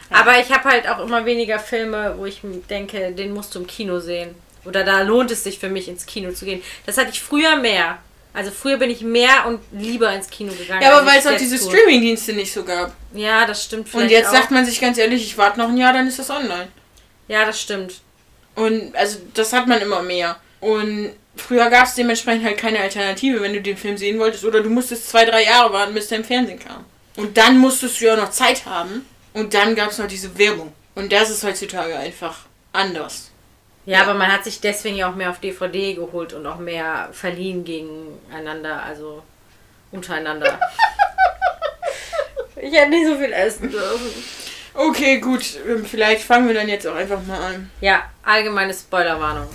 Aber 0.09 0.39
ich 0.39 0.51
habe 0.51 0.67
halt 0.67 0.87
auch 0.87 0.99
immer 0.99 1.25
weniger 1.25 1.59
Filme, 1.59 2.15
wo 2.17 2.25
ich 2.25 2.41
denke, 2.69 3.11
den 3.11 3.33
musst 3.33 3.53
du 3.53 3.59
im 3.59 3.67
Kino 3.67 3.99
sehen. 3.99 4.33
Oder 4.65 4.83
da 4.83 5.01
lohnt 5.01 5.31
es 5.31 5.43
sich 5.43 5.59
für 5.59 5.69
mich, 5.69 5.87
ins 5.87 6.05
Kino 6.05 6.31
zu 6.31 6.45
gehen. 6.45 6.63
Das 6.85 6.97
hatte 6.97 7.11
ich 7.11 7.21
früher 7.21 7.55
mehr. 7.57 7.99
Also 8.33 8.51
früher 8.51 8.77
bin 8.77 8.89
ich 8.89 9.01
mehr 9.01 9.47
und 9.47 9.59
lieber 9.71 10.13
ins 10.13 10.29
Kino 10.29 10.53
gegangen. 10.53 10.81
Ja, 10.81 10.95
aber 10.95 11.05
weil 11.05 11.19
es 11.19 11.27
auch 11.27 11.37
diese. 11.37 11.57
Streaming-Dienste 11.57 12.33
nicht 12.33 12.53
so 12.53 12.63
gab. 12.63 12.93
Ja, 13.13 13.45
das 13.45 13.63
stimmt 13.65 13.93
Und 13.93 14.09
jetzt 14.09 14.29
auch. 14.29 14.33
sagt 14.33 14.51
man 14.51 14.65
sich 14.65 14.79
ganz 14.79 14.97
ehrlich, 14.97 15.23
ich 15.23 15.37
warte 15.37 15.59
noch 15.59 15.69
ein 15.69 15.77
Jahr, 15.77 15.93
dann 15.93 16.07
ist 16.07 16.19
das 16.19 16.29
online. 16.29 16.67
Ja, 17.27 17.45
das 17.45 17.59
stimmt. 17.59 18.01
Und 18.55 18.95
also 18.95 19.19
das 19.33 19.53
hat 19.53 19.67
man 19.67 19.81
immer 19.81 20.01
mehr. 20.01 20.39
Und 20.59 21.11
früher 21.39 21.69
gab 21.69 21.85
es 21.87 21.95
dementsprechend 21.95 22.45
halt 22.45 22.57
keine 22.57 22.79
Alternative, 22.79 23.41
wenn 23.41 23.53
du 23.53 23.61
den 23.61 23.77
Film 23.77 23.97
sehen 23.97 24.19
wolltest. 24.19 24.45
Oder 24.45 24.61
du 24.61 24.69
musstest 24.69 25.09
zwei, 25.09 25.25
drei 25.25 25.43
Jahre 25.43 25.71
warten, 25.73 25.93
bis 25.93 26.07
der 26.07 26.19
im 26.19 26.23
Fernsehen 26.23 26.59
kam. 26.59 26.85
Und 27.15 27.37
dann 27.37 27.57
musstest 27.57 27.99
du 28.01 28.05
ja 28.05 28.15
noch 28.15 28.31
Zeit 28.31 28.65
haben. 28.65 29.05
Und 29.33 29.53
dann 29.53 29.75
gab 29.75 29.91
es 29.91 29.97
noch 29.97 30.07
diese 30.07 30.37
Werbung. 30.37 30.73
Und 30.95 31.11
das 31.11 31.29
ist 31.29 31.43
heutzutage 31.43 31.95
einfach 31.97 32.37
anders. 32.73 33.31
Ja, 33.85 33.97
Ja. 33.99 34.03
aber 34.03 34.13
man 34.13 34.31
hat 34.31 34.43
sich 34.43 34.59
deswegen 34.61 34.95
ja 34.97 35.09
auch 35.09 35.15
mehr 35.15 35.29
auf 35.29 35.39
DVD 35.39 35.93
geholt 35.93 36.33
und 36.33 36.45
auch 36.45 36.57
mehr 36.59 37.09
verliehen 37.11 37.63
gegeneinander, 37.63 38.83
also 38.83 39.23
untereinander. 39.91 40.59
ich 42.55 42.73
hätte 42.73 42.89
nicht 42.89 43.07
so 43.07 43.15
viel 43.15 43.31
essen 43.33 43.71
dürfen. 43.71 44.23
Okay, 44.73 45.19
gut. 45.19 45.43
ähm, 45.67 45.85
Vielleicht 45.85 46.23
fangen 46.23 46.47
wir 46.47 46.53
dann 46.55 46.69
jetzt 46.69 46.85
auch 46.87 46.95
einfach 46.95 47.21
mal 47.25 47.39
an. 47.41 47.71
Ja, 47.81 48.03
allgemeine 48.23 48.73
Spoilerwarnung. 48.73 49.47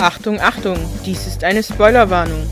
Achtung, 0.00 0.40
Achtung, 0.40 0.78
dies 1.04 1.26
ist 1.26 1.44
eine 1.44 1.62
Spoilerwarnung. 1.62 2.48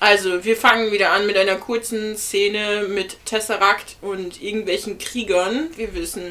Also, 0.00 0.44
wir 0.44 0.56
fangen 0.56 0.92
wieder 0.92 1.12
an 1.12 1.26
mit 1.26 1.36
einer 1.36 1.56
kurzen 1.56 2.16
Szene 2.16 2.86
mit 2.88 3.24
Tesseract 3.26 3.96
und 4.02 4.42
irgendwelchen 4.42 4.98
Kriegern. 4.98 5.68
Wir 5.76 5.94
wissen, 5.94 6.22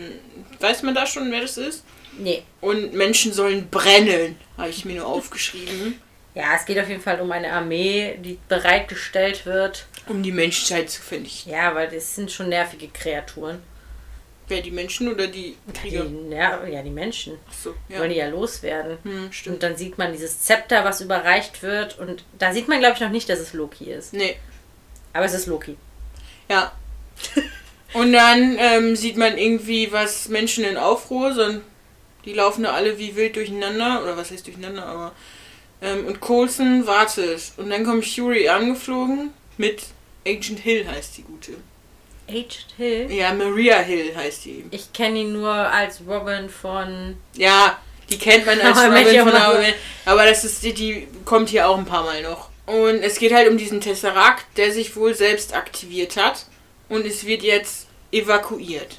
weiß 0.60 0.84
man 0.84 0.94
da 0.96 1.06
schon, 1.08 1.32
wer 1.32 1.42
das 1.42 1.58
ist? 1.58 1.84
Nee. 2.18 2.44
Und 2.62 2.94
Menschen 2.94 3.34
sollen 3.34 3.70
brennen, 3.70 4.38
habe 4.58 4.70
ich 4.70 4.86
mir 4.86 4.98
nur 4.98 5.08
aufgeschrieben, 5.08 6.00
Ja, 6.36 6.56
es 6.56 6.66
geht 6.66 6.80
auf 6.80 6.90
jeden 6.90 7.02
Fall 7.02 7.20
um 7.22 7.32
eine 7.32 7.52
Armee, 7.52 8.18
die 8.24 8.38
bereitgestellt 8.48 9.46
wird. 9.46 9.86
um 10.08 10.22
die 10.24 10.32
Menschheit 10.32 10.90
zu 10.90 11.02
vernichten. 11.02 11.52
Ja, 11.52 11.74
weil 11.76 11.90
das 11.90 12.16
sind 12.16 12.32
schon 12.32 12.50
nervige 12.50 12.88
Kreaturen. 12.90 13.62
Wer 14.48 14.62
die 14.62 14.72
Menschen 14.72 15.08
oder 15.12 15.28
die 15.28 15.56
Die, 15.68 15.72
Krieger? 15.80 16.04
ner 16.04 16.68
ja, 16.68 16.82
die 16.82 16.90
Menschen. 16.90 17.38
Achso, 17.48 17.72
Ja. 17.88 17.96
ja. 17.96 18.00
Wollen 18.02 18.10
die 18.12 18.18
ja 18.18 18.28
loswerden. 18.28 18.98
Hm, 19.04 19.26
Und 19.26 19.36
stimmt. 19.36 19.64
dann 19.64 19.78
sieht 19.78 19.98
man 19.98 20.12
dieses 20.12 20.42
Zepter, 20.42 20.84
was 20.84 21.02
überreicht 21.02 21.62
wird. 21.64 21.98
Und 22.00 22.24
da 22.38 22.54
sieht 22.54 22.68
man, 22.68 22.80
glaube 22.80 22.96
ich, 22.96 23.00
noch 23.02 23.10
nicht, 23.10 23.30
dass 23.30 23.40
es 23.40 23.54
Loki 23.54 23.86
ist. 23.92 24.14
Nee, 24.14 24.36
Aber 25.14 25.26
es 25.26 25.34
ist 25.34 25.48
Loki. 25.48 25.78
ja. 26.50 26.72
Und 27.94 28.12
dann 28.12 28.58
ähm, 28.60 28.96
sieht 28.96 29.18
man 29.18 29.38
irgendwie 29.38 29.92
was 29.92 30.28
Menschen 30.28 30.64
in 30.64 30.78
Aufruhr, 30.78 31.32
sondern 31.34 31.62
die 32.26 32.34
laufen 32.34 32.64
da 32.64 32.72
alle 32.74 32.98
wie 32.98 33.16
wild 33.16 33.36
durcheinander, 33.36 34.02
oder 34.02 34.18
was 34.18 34.32
heißt 34.32 34.48
durcheinander, 34.48 34.84
aber. 34.86 35.12
Ähm, 35.82 36.08
und 36.08 36.20
Coulson 36.20 36.88
wartet. 36.88 37.52
Und 37.58 37.70
dann 37.70 37.84
kommt 37.84 38.06
Fury 38.06 38.50
angeflogen 38.50 39.32
mit 39.58 39.84
Agent 40.26 40.60
Hill 40.60 40.88
heißt 40.88 41.18
die 41.18 41.22
gute. 41.22 41.52
Agent 42.34 42.74
Hill? 42.78 43.12
Ja, 43.12 43.34
Maria 43.34 43.80
Hill 43.80 44.16
heißt 44.16 44.46
die. 44.46 44.66
Ich 44.72 44.92
kenne 44.94 45.20
ihn 45.20 45.34
nur 45.34 45.52
als 45.52 46.02
Robin 46.08 46.50
von. 46.50 47.18
Ja, 47.36 47.80
die 48.10 48.18
kennt 48.18 48.46
man 48.46 48.60
als 48.60 48.78
Robin 48.84 49.20
von? 49.20 49.42
Robin. 49.42 49.74
Aber 50.06 50.26
das 50.26 50.44
ist 50.44 50.64
die, 50.64 50.74
die 50.74 51.08
kommt 51.26 51.50
hier 51.50 51.68
auch 51.68 51.78
ein 51.78 51.86
paar 51.86 52.04
Mal 52.04 52.22
noch. 52.22 52.50
Und 52.66 53.04
es 53.04 53.20
geht 53.20 53.34
halt 53.34 53.50
um 53.50 53.58
diesen 53.58 53.82
Tesseract, 53.82 54.46
der 54.58 54.72
sich 54.72 54.96
wohl 54.96 55.14
selbst 55.14 55.54
aktiviert 55.54 56.18
hat. 56.18 56.46
Und 56.90 57.06
es 57.06 57.26
wird 57.26 57.44
jetzt 57.44 57.88
evakuiert. 58.12 58.98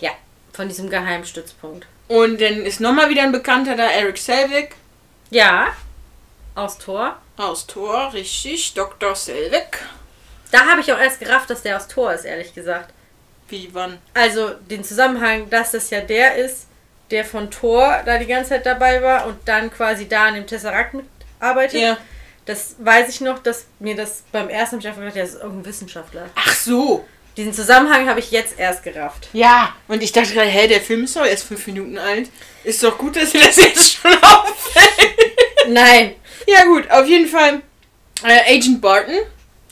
Ja, 0.00 0.10
von 0.52 0.68
diesem 0.68 0.90
Geheimstützpunkt. 0.90 1.86
Und 2.08 2.40
dann 2.40 2.64
ist 2.64 2.80
nochmal 2.80 3.08
wieder 3.10 3.22
ein 3.22 3.32
Bekannter 3.32 3.76
da, 3.76 3.90
Eric 3.90 4.18
Selvig. 4.18 4.74
Ja, 5.30 5.68
aus 6.54 6.78
Tor. 6.78 7.20
Aus 7.36 7.66
Tor, 7.66 8.12
richtig, 8.14 8.72
Dr. 8.74 9.14
Selvig. 9.14 9.78
Da 10.50 10.66
habe 10.66 10.80
ich 10.80 10.92
auch 10.92 10.98
erst 10.98 11.20
gerafft, 11.20 11.50
dass 11.50 11.62
der 11.62 11.76
aus 11.76 11.88
Tor 11.88 12.12
ist, 12.12 12.24
ehrlich 12.24 12.54
gesagt. 12.54 12.92
Wie, 13.48 13.70
wann? 13.72 13.98
Also 14.14 14.50
den 14.70 14.84
Zusammenhang, 14.84 15.48
dass 15.50 15.72
das 15.72 15.90
ja 15.90 16.00
der 16.00 16.36
ist, 16.36 16.66
der 17.10 17.24
von 17.24 17.50
Thor 17.50 18.02
da 18.04 18.18
die 18.18 18.26
ganze 18.26 18.50
Zeit 18.50 18.66
dabei 18.66 19.02
war 19.02 19.26
und 19.26 19.36
dann 19.46 19.70
quasi 19.70 20.08
da 20.08 20.26
an 20.26 20.34
dem 20.34 20.46
Tesseract 20.46 20.94
mitarbeitet. 20.94 21.80
Ja, 21.80 21.96
Das 22.44 22.76
weiß 22.78 23.08
ich 23.08 23.20
noch, 23.20 23.38
dass 23.40 23.66
mir 23.78 23.94
das 23.94 24.24
beim 24.32 24.48
ersten 24.48 24.76
einfach 24.76 24.96
gedacht, 24.96 25.16
das 25.16 25.30
ist 25.30 25.42
irgendein 25.42 25.66
Wissenschaftler. 25.66 26.28
Ach 26.34 26.54
so. 26.54 27.04
Diesen 27.36 27.52
Zusammenhang 27.52 28.08
habe 28.08 28.18
ich 28.18 28.30
jetzt 28.30 28.58
erst 28.58 28.82
gerafft. 28.82 29.28
Ja. 29.32 29.74
Und 29.88 30.02
ich 30.02 30.10
dachte 30.10 30.32
gerade, 30.32 30.48
hä, 30.48 30.68
der 30.68 30.80
Film 30.80 31.04
ist 31.04 31.16
doch 31.16 31.26
erst 31.26 31.44
fünf 31.44 31.66
Minuten 31.66 31.98
alt. 31.98 32.30
Ist 32.64 32.82
doch 32.82 32.96
gut, 32.96 33.16
dass 33.16 33.34
ihr 33.34 33.42
das 33.42 33.56
jetzt 33.56 33.92
schon 33.94 34.14
auffällt. 34.22 35.14
Nein. 35.68 36.14
Ja 36.46 36.64
gut, 36.64 36.90
auf 36.90 37.06
jeden 37.06 37.28
Fall. 37.28 37.60
Äh, 38.24 38.56
Agent 38.56 38.80
Barton 38.80 39.18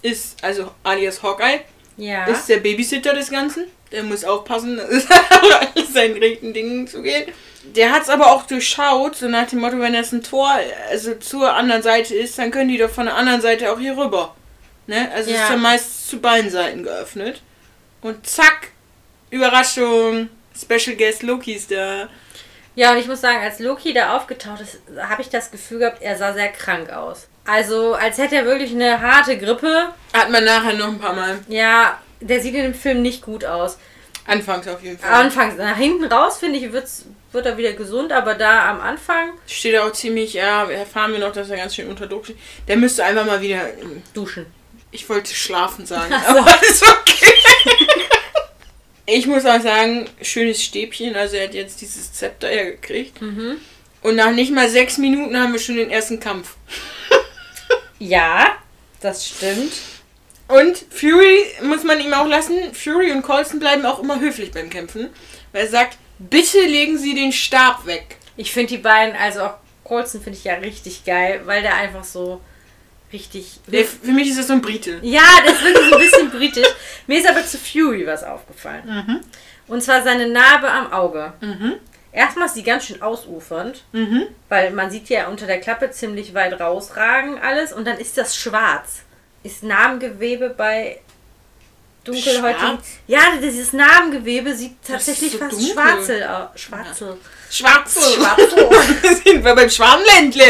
ist, 0.05 0.37
also 0.45 0.71
alias 0.85 1.23
Hawkeye, 1.23 1.61
Ja. 1.97 2.27
ist 2.27 2.49
der 2.49 2.59
Babysitter 2.59 3.15
des 3.15 3.31
Ganzen. 3.31 3.65
Der 3.91 4.03
muss 4.03 4.25
aufpassen, 4.25 4.77
dass 4.79 4.89
es 4.91 5.07
alles 5.11 5.93
seinen 5.93 6.19
rechten 6.19 6.53
Dingen 6.53 6.87
zugeht. 6.87 7.33
Der 7.65 7.93
hat 7.93 8.03
es 8.03 8.11
aber 8.11 8.31
auch 8.33 8.43
durchschaut, 8.47 9.17
so 9.17 9.29
nach 9.29 9.49
dem 9.49 9.61
Motto, 9.61 9.79
wenn 9.81 9.95
das 9.95 10.13
ein 10.13 10.23
Tor 10.23 10.53
also 10.91 11.15
zur 11.15 11.53
anderen 11.55 11.83
Seite 11.83 12.15
ist, 12.15 12.39
dann 12.39 12.51
können 12.51 12.69
die 12.69 12.77
doch 12.79 12.91
von 12.91 13.07
der 13.07 13.15
anderen 13.17 13.41
Seite 13.41 13.73
auch 13.73 13.79
hier 13.79 13.97
rüber. 13.97 14.35
Ne? 14.87 15.11
Also 15.15 15.31
es 15.31 15.37
Ja. 15.37 15.45
ist 15.45 15.51
ja 15.51 15.57
meist 15.57 16.09
zu 16.09 16.21
beiden 16.21 16.51
Seiten 16.51 16.83
geöffnet. 16.83 17.41
Und 18.03 18.27
zack, 18.27 18.69
Überraschung, 19.31 20.29
Special 20.61 20.97
Guest 20.97 21.23
Loki 21.23 21.55
ist 21.55 21.71
da. 21.71 22.09
Ja, 22.75 22.93
und 22.93 22.99
ich 22.99 23.07
muss 23.07 23.21
sagen, 23.21 23.39
als 23.43 23.61
Loki 23.61 23.95
da 23.95 24.17
aufgetaucht 24.17 24.61
ist, 24.61 24.81
habe 25.09 25.23
ich 25.23 25.29
das 25.31 25.51
Gefühl 25.51 25.79
gehabt, 25.79 26.03
er 26.03 26.17
sah 26.19 26.33
sehr 26.35 26.49
krank 26.49 26.91
aus. 26.93 27.29
Also, 27.47 27.95
als 27.95 28.19
hätte 28.19 28.37
er 28.37 28.45
wirklich 28.47 28.71
eine 28.73 29.01
harte 29.01 29.37
Grippe. 29.39 29.89
Hat 30.13 30.31
man 30.31 30.45
nachher 30.45 30.73
noch 30.75 30.89
ein 30.89 30.99
paar 30.99 31.13
Mal. 31.15 31.39
Ja, 31.49 31.99
der 32.21 32.41
sieht 32.41 32.55
in 32.55 32.63
dem 32.63 32.75
Film 32.75 33.03
nicht 33.03 33.23
gut 33.23 33.45
aus. 33.45 33.79
Anfangs 34.27 34.67
auf 34.69 34.83
jeden 34.83 34.99
Fall. 34.99 35.13
Anfangs, 35.13 35.57
nach 35.59 35.77
hinten 35.77 36.05
raus, 36.05 36.39
finde 36.39 36.59
ich, 36.59 36.73
wird's, 36.73 37.05
wird 37.33 37.45
er 37.45 37.59
wieder 37.59 37.75
gesund, 37.75 38.11
aber 38.13 38.35
da 38.35 38.71
am 38.71 38.81
Anfang 38.81 39.33
Steht 39.47 39.77
auch 39.77 39.93
ziemlich, 39.93 40.33
ja, 40.33 40.65
erfahren 40.71 41.13
wir 41.13 41.19
noch, 41.19 41.33
dass 41.33 41.51
er 41.51 41.59
ganz 41.59 41.75
schön 41.75 41.89
unter 41.89 42.07
Druck 42.07 42.25
steht. 42.25 42.39
Der 42.67 42.79
müsste 42.79 43.05
einfach 43.05 43.27
mal 43.27 43.43
wieder. 43.43 43.61
duschen. 44.15 44.47
Ich 44.91 45.07
wollte 45.11 45.35
schlafen 45.35 45.85
sagen, 45.85 46.15
Ach 46.17 46.23
so. 46.33 46.39
aber 46.39 46.51
das 46.63 46.63
ist 46.71 46.83
okay. 46.85 47.27
Ich 49.07 49.27
muss 49.27 49.45
auch 49.45 49.61
sagen, 49.61 50.09
schönes 50.23 50.63
Stäbchen. 50.63 51.15
Also 51.15 51.37
er 51.37 51.45
hat 51.49 51.55
jetzt 51.55 51.81
dieses 51.83 52.13
Zepter 52.15 52.51
ja 52.51 52.65
gekriegt. 52.65 53.21
Mhm. 53.21 53.57
Und 54.01 54.17
nach 54.17 54.31
nicht 54.33 54.53
mal 54.53 54.69
sechs 54.69 54.97
Minuten 54.97 55.39
haben 55.39 55.53
wir 55.53 55.61
schon 55.61 55.77
den 55.77 55.91
ersten 55.91 56.21
Kampf. 56.21 56.57
Ja, 58.05 58.53
das 59.01 59.27
stimmt. 59.27 59.73
Und 60.49 60.85
Fury 60.91 61.45
muss 61.63 61.85
man 61.85 62.01
ihm 62.01 62.13
auch 62.13 62.27
lassen. 62.27 62.75
Fury 62.75 63.13
und 63.13 63.23
Colson 63.23 63.59
bleiben 63.59 63.87
auch 63.87 63.99
immer 64.01 64.21
höflich 64.21 64.53
beim 64.53 64.69
Kämpfen. 64.69 65.09
Weil 65.53 65.63
er 65.63 65.71
sagt, 65.71 65.97
bitte 66.19 66.61
legen 66.61 66.99
Sie 66.99 67.15
den 67.15 67.33
Stab 67.33 67.87
weg. 67.87 68.17
Ich 68.37 68.53
finde 68.53 68.77
die 68.77 68.83
beiden, 68.83 69.17
also 69.17 69.43
auch 69.43 69.55
Colson 69.85 70.23
finde 70.23 70.39
ich 70.39 70.45
ja 70.45 70.55
richtig 70.55 71.05
geil, 71.05 71.43
weil 71.45 71.63
der 71.63 71.77
einfach 71.77 72.05
so 72.05 72.41
richtig. 73.13 73.61
Der, 73.69 73.85
für 73.85 74.13
mich 74.13 74.29
ist 74.29 74.39
das 74.39 74.49
so 74.49 74.53
ein 74.53 74.61
Brite. 74.61 74.99
Ja, 75.03 75.23
das 75.47 75.55
ist 75.55 75.65
wirklich 75.65 75.89
so 75.89 75.95
ein 75.95 76.03
bisschen 76.03 76.31
britisch. 76.31 76.69
Mir 77.07 77.19
ist 77.19 77.29
aber 77.29 77.47
zu 77.47 77.57
Fury 77.57 78.07
was 78.07 78.23
aufgefallen. 78.23 79.25
Und 79.67 79.83
zwar 79.83 80.03
seine 80.03 80.29
Narbe 80.29 80.71
am 80.71 80.93
Auge. 80.93 81.33
Mhm. 81.41 81.75
Erstmal 82.15 82.47
ist 82.47 82.55
die 82.55 82.63
ganz 82.63 82.85
schön 82.87 83.03
ausufernd, 83.03 83.83
Mhm. 83.93 84.29
weil 84.49 84.71
man 84.71 84.91
sieht 84.91 85.09
ja 85.09 85.27
unter 85.27 85.47
der 85.47 85.61
Klappe 85.61 85.91
ziemlich 85.91 86.33
weit 86.33 86.61
rausragen 86.61 87.39
alles 87.41 87.73
und 87.73 87.85
dann 87.87 87.99
ist 87.99 88.17
das 88.17 88.37
schwarz. 88.37 89.01
Ist 89.43 89.63
Narbengewebe 89.65 90.51
bei 90.51 91.01
dunkelhäutigen... 92.05 92.79
Ja, 93.09 93.21
dieses 93.43 93.73
Narbengewebe 93.73 94.55
sieht 94.55 94.77
tatsächlich 94.87 95.33
so 95.33 95.39
fast 95.39 95.53
dunkel. 95.53 95.73
schwarzel 95.73 96.23
aus. 96.23 96.49
Schwarzel. 96.61 97.17
Schwarze. 97.51 98.01
Schwarze. 98.15 98.71
Sind 99.25 99.45
wir 99.45 99.55
beim 99.55 99.69
Schwarmländle. 99.71 100.45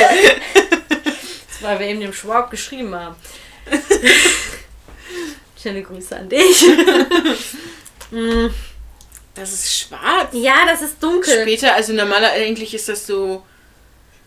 Das, 0.54 1.62
weil 1.62 1.78
wir 1.78 1.86
eben 1.86 2.00
dem 2.00 2.12
Schwab 2.12 2.50
geschrieben 2.50 2.94
haben. 2.94 3.16
Schöne 5.62 5.82
Grüße 5.82 6.14
an 6.16 6.28
dich. 6.28 6.64
Mm, 8.10 8.48
Das 9.34 9.52
ist 9.52 9.76
schwarz. 9.76 10.28
ja, 10.32 10.64
das 10.66 10.82
ist 10.82 11.02
dunkel. 11.02 11.42
Später, 11.42 11.74
also 11.74 11.92
normaler 11.92 12.30
eigentlich 12.30 12.72
ist 12.72 12.88
das 12.88 13.06
so, 13.06 13.44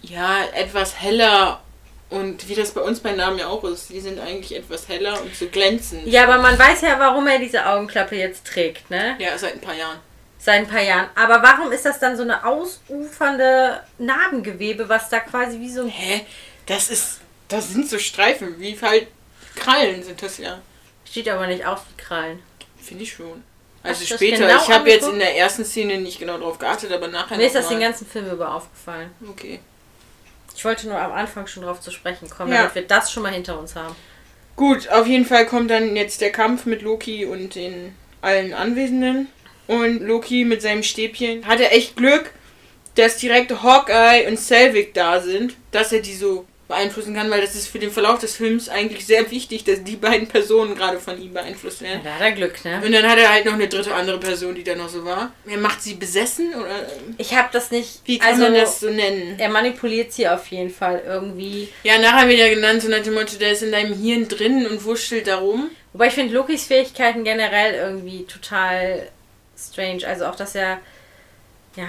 ja, 0.02 0.44
etwas 0.54 1.00
heller 1.00 1.62
und 2.10 2.48
wie 2.48 2.56
das 2.56 2.72
bei 2.72 2.82
uns 2.82 3.00
bei 3.00 3.12
Namen 3.14 3.40
ja 3.40 3.48
auch 3.48 3.64
ist. 3.66 3.90
Die 3.90 4.00
sind 4.00 4.20
eigentlich 4.20 4.56
etwas 4.56 4.88
heller 4.88 5.22
und 5.22 5.36
so 5.36 5.48
glänzend. 5.48 6.08
Ja, 6.08 6.24
aber 6.24 6.42
man 6.42 6.58
weiß 6.58 6.82
ja, 6.82 7.00
warum 7.00 7.28
er 7.28 7.40
diese 7.40 7.66
Augenklappe 7.66 8.16
jetzt 8.16 8.46
trägt, 8.46 8.90
ne? 8.90 9.16
Ja, 9.20 9.38
seit 9.38 9.54
ein 9.54 9.62
paar 9.62 9.76
Jahren. 9.76 10.00
Seit 10.40 10.60
ein 10.60 10.68
paar 10.68 10.82
Jahren. 10.82 11.10
Aber 11.16 11.42
warum 11.42 11.72
ist 11.72 11.86
das 11.86 12.00
dann 12.00 12.16
so 12.16 12.24
eine 12.24 12.46
ausufernde 12.46 13.82
Narbengewebe, 13.98 14.88
was 14.88 15.10
da 15.10 15.20
quasi 15.20 15.60
wie 15.60 15.70
so 15.70 15.82
ein. 15.82 15.90
Hä? 15.90 16.26
Das 16.66 16.90
ist, 16.90 17.20
das 17.50 17.70
sind 17.70 17.90
so 17.90 17.98
Streifen, 17.98 18.60
wie 18.60 18.80
halt 18.82 19.08
Krallen 19.56 20.04
sind 20.04 20.22
das 20.22 20.38
ja. 20.38 20.60
Steht 21.10 21.28
aber 21.28 21.48
nicht 21.48 21.66
aus 21.66 21.80
wie 21.90 22.02
Krallen. 22.02 22.40
Finde 22.82 23.04
ich 23.04 23.14
schon. 23.14 23.44
Also 23.88 24.06
das 24.06 24.18
später, 24.18 24.48
genau 24.48 24.62
ich 24.62 24.70
habe 24.70 24.90
jetzt 24.90 25.08
in 25.08 25.20
der 25.20 25.38
ersten 25.38 25.66
Szene 25.66 25.98
nicht 26.00 26.20
genau 26.20 26.38
drauf 26.38 26.58
geachtet, 26.60 26.92
aber 26.92 27.08
nachher 27.08 27.38
Mir 27.38 27.48
ist 27.48 27.56
das 27.56 27.70
den 27.70 27.80
ganzen 27.80 28.08
Film 28.08 28.30
über 28.30 28.54
aufgefallen. 28.54 29.12
Okay. 29.30 29.60
Ich 30.56 30.66
wollte 30.66 30.88
nur 30.88 31.00
am 31.00 31.12
Anfang 31.12 31.46
schon 31.48 31.64
drauf 31.64 31.82
zu 31.82 31.92
sprechen 31.92 32.30
kommen, 32.30 32.52
Ja. 32.52 32.60
damit 32.60 32.76
wir 32.76 32.82
das 32.84 33.12
schon 33.12 33.24
mal 33.24 33.32
hinter 33.32 33.60
uns 33.60 33.76
haben. 33.76 33.96
Gut, 34.56 34.90
auf 34.90 35.06
jeden 35.06 35.26
Fall 35.26 35.46
kommt 35.46 35.70
dann 35.70 35.96
jetzt 35.96 36.20
der 36.22 36.32
Kampf 36.32 36.66
mit 36.66 36.82
Loki 36.82 37.26
und 37.26 37.54
den 37.54 37.96
allen 38.22 38.54
Anwesenden. 38.54 39.28
Und 39.68 40.02
Loki 40.02 40.46
mit 40.46 40.62
seinem 40.62 40.82
Stäbchen 40.82 41.46
hatte 41.46 41.70
echt 41.70 41.96
Glück, 41.96 42.32
dass 42.96 43.18
direkt 43.18 43.62
Hawkeye 43.62 44.26
und 44.28 44.40
Selvig 44.40 44.94
da 44.96 45.20
sind, 45.20 45.56
dass 45.72 45.92
er 45.92 46.00
die 46.00 46.16
so 46.16 46.46
beeinflussen 46.68 47.16
kann, 47.16 47.30
weil 47.32 47.40
das 47.42 47.56
ist 47.56 47.68
für 47.70 47.80
den 47.80 47.92
Verlauf 47.92 48.20
des 48.20 48.36
Films 48.36 48.68
eigentlich 48.68 49.06
sehr 49.06 49.32
wichtig, 49.32 49.64
dass 49.64 49.84
die 49.84 49.96
beiden 49.96 50.28
Personen 50.28 50.76
gerade 50.76 51.00
von 51.00 51.22
ihm 51.22 51.34
beeinflusst 51.34 51.80
Ja, 51.82 51.88
werden. 51.88 52.02
da 52.04 52.14
hat 52.16 52.22
er 52.22 52.32
Glück, 52.34 52.66
ne? 52.66 52.82
Und 52.86 52.92
dann 52.92 53.08
hat 53.10 53.18
er 53.18 53.32
halt 53.32 53.46
noch 53.46 53.54
eine 53.54 53.70
dritte 53.70 53.94
andere 53.94 54.20
Person, 54.20 54.54
die 54.54 54.64
da 54.64 54.76
noch 54.76 54.90
so 54.90 55.06
war. 55.06 55.32
Er 55.46 55.58
macht 55.58 55.82
sie 55.82 55.94
besessen 55.94 56.54
oder 56.56 56.86
Ich 57.18 57.34
habe 57.36 57.48
das 57.54 57.72
nicht. 57.72 58.02
wie 58.04 58.20
kann 58.20 58.32
also, 58.32 58.44
man 58.44 58.54
das 58.54 58.82
so 58.82 58.90
nennen? 58.90 59.40
Er 59.40 59.48
manipuliert 59.50 60.12
sie 60.12 60.28
auf 60.28 60.48
jeden 60.48 60.70
Fall 60.70 61.02
irgendwie. 61.06 61.70
Ja, 61.84 61.98
nachher 62.00 62.28
wird 62.28 62.40
er 62.40 62.50
genannt, 62.54 62.82
so 62.82 62.90
nach 62.90 63.02
dem 63.02 63.14
Motto, 63.14 63.38
der 63.38 63.54
ist 63.54 63.64
in 63.64 63.72
deinem 63.72 63.94
Hirn 63.94 64.28
drin 64.28 64.68
und 64.68 64.84
wurschtelt 64.84 65.28
da 65.28 65.38
rum. 65.38 65.70
Wobei 65.94 66.08
ich 66.08 66.14
finde 66.14 66.34
Lokis 66.34 66.66
Fähigkeiten 66.66 67.24
generell 67.24 67.76
irgendwie 67.76 68.26
total 68.26 69.08
strange. 69.58 70.06
Also 70.06 70.26
auch, 70.26 70.36
dass 70.36 70.54
er. 70.54 70.80
Ja. 71.78 71.88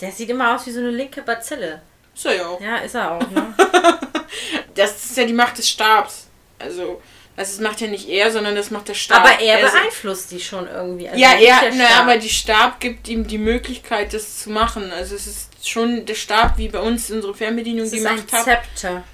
Der 0.00 0.10
sieht 0.12 0.28
immer 0.28 0.54
aus 0.54 0.66
wie 0.66 0.72
so 0.72 0.80
eine 0.80 0.90
linke 0.90 1.22
Bazille. 1.22 1.80
Ist 2.14 2.26
er 2.26 2.34
ja 2.36 2.46
auch. 2.48 2.60
Ja, 2.60 2.76
ist 2.78 2.94
er 2.94 3.12
auch, 3.12 3.30
ne? 3.30 3.54
Das 4.74 5.04
ist 5.04 5.16
ja 5.16 5.24
die 5.24 5.32
Macht 5.32 5.58
des 5.58 5.68
Stabs. 5.68 6.26
Also, 6.58 7.00
das 7.36 7.58
macht 7.60 7.80
ja 7.80 7.86
nicht 7.88 8.08
er, 8.08 8.30
sondern 8.32 8.54
das 8.56 8.70
macht 8.70 8.88
der 8.88 8.94
Stab. 8.94 9.20
Aber 9.20 9.40
er 9.40 9.60
ist- 9.60 9.72
beeinflusst 9.72 10.30
die 10.32 10.40
schon 10.40 10.66
irgendwie. 10.68 11.08
Also 11.08 11.20
Ja, 11.20 11.32
er, 11.34 11.60
der 11.60 11.74
na, 11.74 11.86
Stab. 11.86 12.00
aber 12.02 12.16
die 12.16 12.28
Stab 12.28 12.80
gibt 12.80 13.08
ihm 13.08 13.26
die 13.26 13.38
Möglichkeit, 13.38 14.12
das 14.12 14.42
zu 14.42 14.50
machen. 14.50 14.90
Also 14.92 15.14
es 15.14 15.26
ist 15.26 15.68
schon 15.68 16.06
der 16.06 16.14
Stab, 16.14 16.58
wie 16.58 16.68
bei 16.68 16.80
uns 16.80 17.10
unsere 17.10 17.34
Fernbedienung 17.34 17.82
das 17.82 17.90
die 17.90 17.98
ist 17.98 18.06
ein 18.06 18.16
Macht 18.16 18.32
hat. 18.32 18.44
Zepter. 18.44 19.04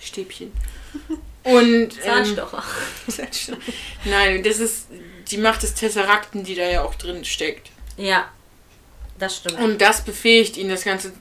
Stäbchen. 0.00 0.52
Und 1.44 1.64
ähm, 1.64 1.90
Zahnstocher. 2.02 2.62
nein, 4.04 4.42
das 4.42 4.58
ist 4.58 4.86
die 5.30 5.38
Macht 5.38 5.62
des 5.62 5.74
Tesserakten, 5.74 6.44
die 6.44 6.54
da 6.54 6.64
ja 6.68 6.82
auch 6.82 6.94
drin 6.94 7.24
steckt. 7.24 7.70
Ja, 7.96 8.28
das 9.18 9.36
stimmt. 9.36 9.58
Und 9.60 9.80
das 9.80 10.02
befähigt 10.02 10.56
ihn, 10.56 10.68
das 10.68 10.84
Ganze, 10.84 11.12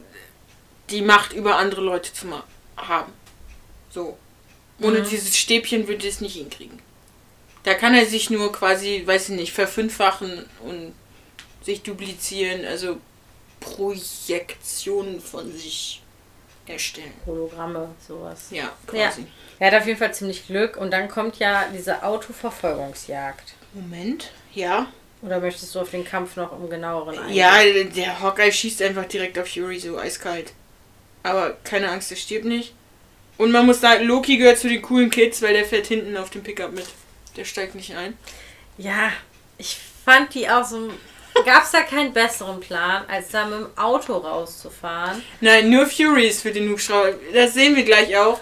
die 0.90 1.02
Macht 1.02 1.34
über 1.34 1.58
andere 1.58 1.82
Leute 1.82 2.14
zu 2.14 2.28
haben. 2.78 3.12
So. 3.90 4.18
Ohne 4.82 5.00
Mhm. 5.00 5.10
dieses 5.10 5.36
Stäbchen 5.38 5.88
würde 5.88 6.08
es 6.08 6.22
nicht 6.22 6.36
hinkriegen. 6.36 6.80
Da 7.64 7.74
kann 7.74 7.96
er 7.96 8.06
sich 8.06 8.30
nur 8.30 8.52
quasi, 8.52 9.02
weiß 9.06 9.30
ich 9.30 9.36
nicht, 9.36 9.52
verfünffachen 9.54 10.46
und 10.64 10.94
sich 11.64 11.82
duplizieren, 11.82 12.64
also 12.64 12.98
Projektionen 13.60 15.20
von 15.20 15.52
sich 15.52 16.02
erstellen. 16.68 17.14
Hologramme, 17.26 17.90
sowas. 18.08 18.48
Ja, 18.52 18.64
Ja. 18.64 18.74
quasi. 18.86 19.26
Er 19.60 19.72
hat 19.72 19.82
auf 19.82 19.88
jeden 19.88 19.98
Fall 20.00 20.14
ziemlich 20.14 20.46
Glück 20.48 20.78
und 20.78 20.92
dann 20.92 21.08
kommt 21.10 21.40
ja 21.40 21.66
diese 21.74 22.04
Autoverfolgungsjagd. 22.04 23.54
Moment, 23.74 24.32
ja. 24.54 24.88
Oder 25.24 25.40
möchtest 25.40 25.74
du 25.74 25.80
auf 25.80 25.90
den 25.90 26.06
Kampf 26.06 26.36
noch 26.36 26.52
im 26.54 26.70
genaueren 26.70 27.18
eingehen? 27.18 27.36
Ja, 27.36 27.58
der 27.96 28.20
Hawkeye 28.22 28.52
schießt 28.52 28.82
einfach 28.84 29.06
direkt 29.06 29.40
auf 29.40 29.48
Fury, 29.48 29.80
so 29.80 29.98
eiskalt. 29.98 30.54
Aber 31.28 31.58
keine 31.64 31.90
Angst, 31.90 32.10
der 32.12 32.16
stirbt 32.16 32.46
nicht. 32.46 32.74
Und 33.38 33.52
man 33.52 33.66
muss 33.66 33.82
sagen, 33.82 34.06
Loki 34.06 34.38
gehört 34.38 34.58
zu 34.58 34.68
den 34.68 34.82
coolen 34.82 35.10
Kids, 35.10 35.42
weil 35.42 35.54
der 35.54 35.66
fährt 35.66 35.88
hinten 35.88 36.18
auf 36.18 36.30
dem 36.30 36.42
Pickup 36.42 36.72
mit. 36.72 36.88
Der 37.36 37.46
steigt 37.46 37.76
nicht 37.76 37.96
ein. 37.96 38.18
Ja, 38.78 39.12
ich 39.58 39.78
fand 40.06 40.34
die 40.34 40.50
auch 40.50 40.66
so. 40.66 40.92
Gab 41.46 41.64
es 41.64 41.72
da 41.72 41.82
keinen 41.82 42.14
besseren 42.14 42.60
Plan, 42.60 43.04
als 43.08 43.30
da 43.30 43.46
mit 43.46 43.60
dem 43.60 43.78
Auto 43.78 44.14
rauszufahren? 44.14 45.22
Nein, 45.40 45.70
nur 45.70 45.86
Fury 45.86 46.28
ist 46.28 46.42
für 46.42 46.52
den 46.52 46.70
Hubschrauber. 46.70 47.14
Das 47.34 47.54
sehen 47.54 47.76
wir 47.76 47.84
gleich 47.84 48.18
auch. 48.18 48.40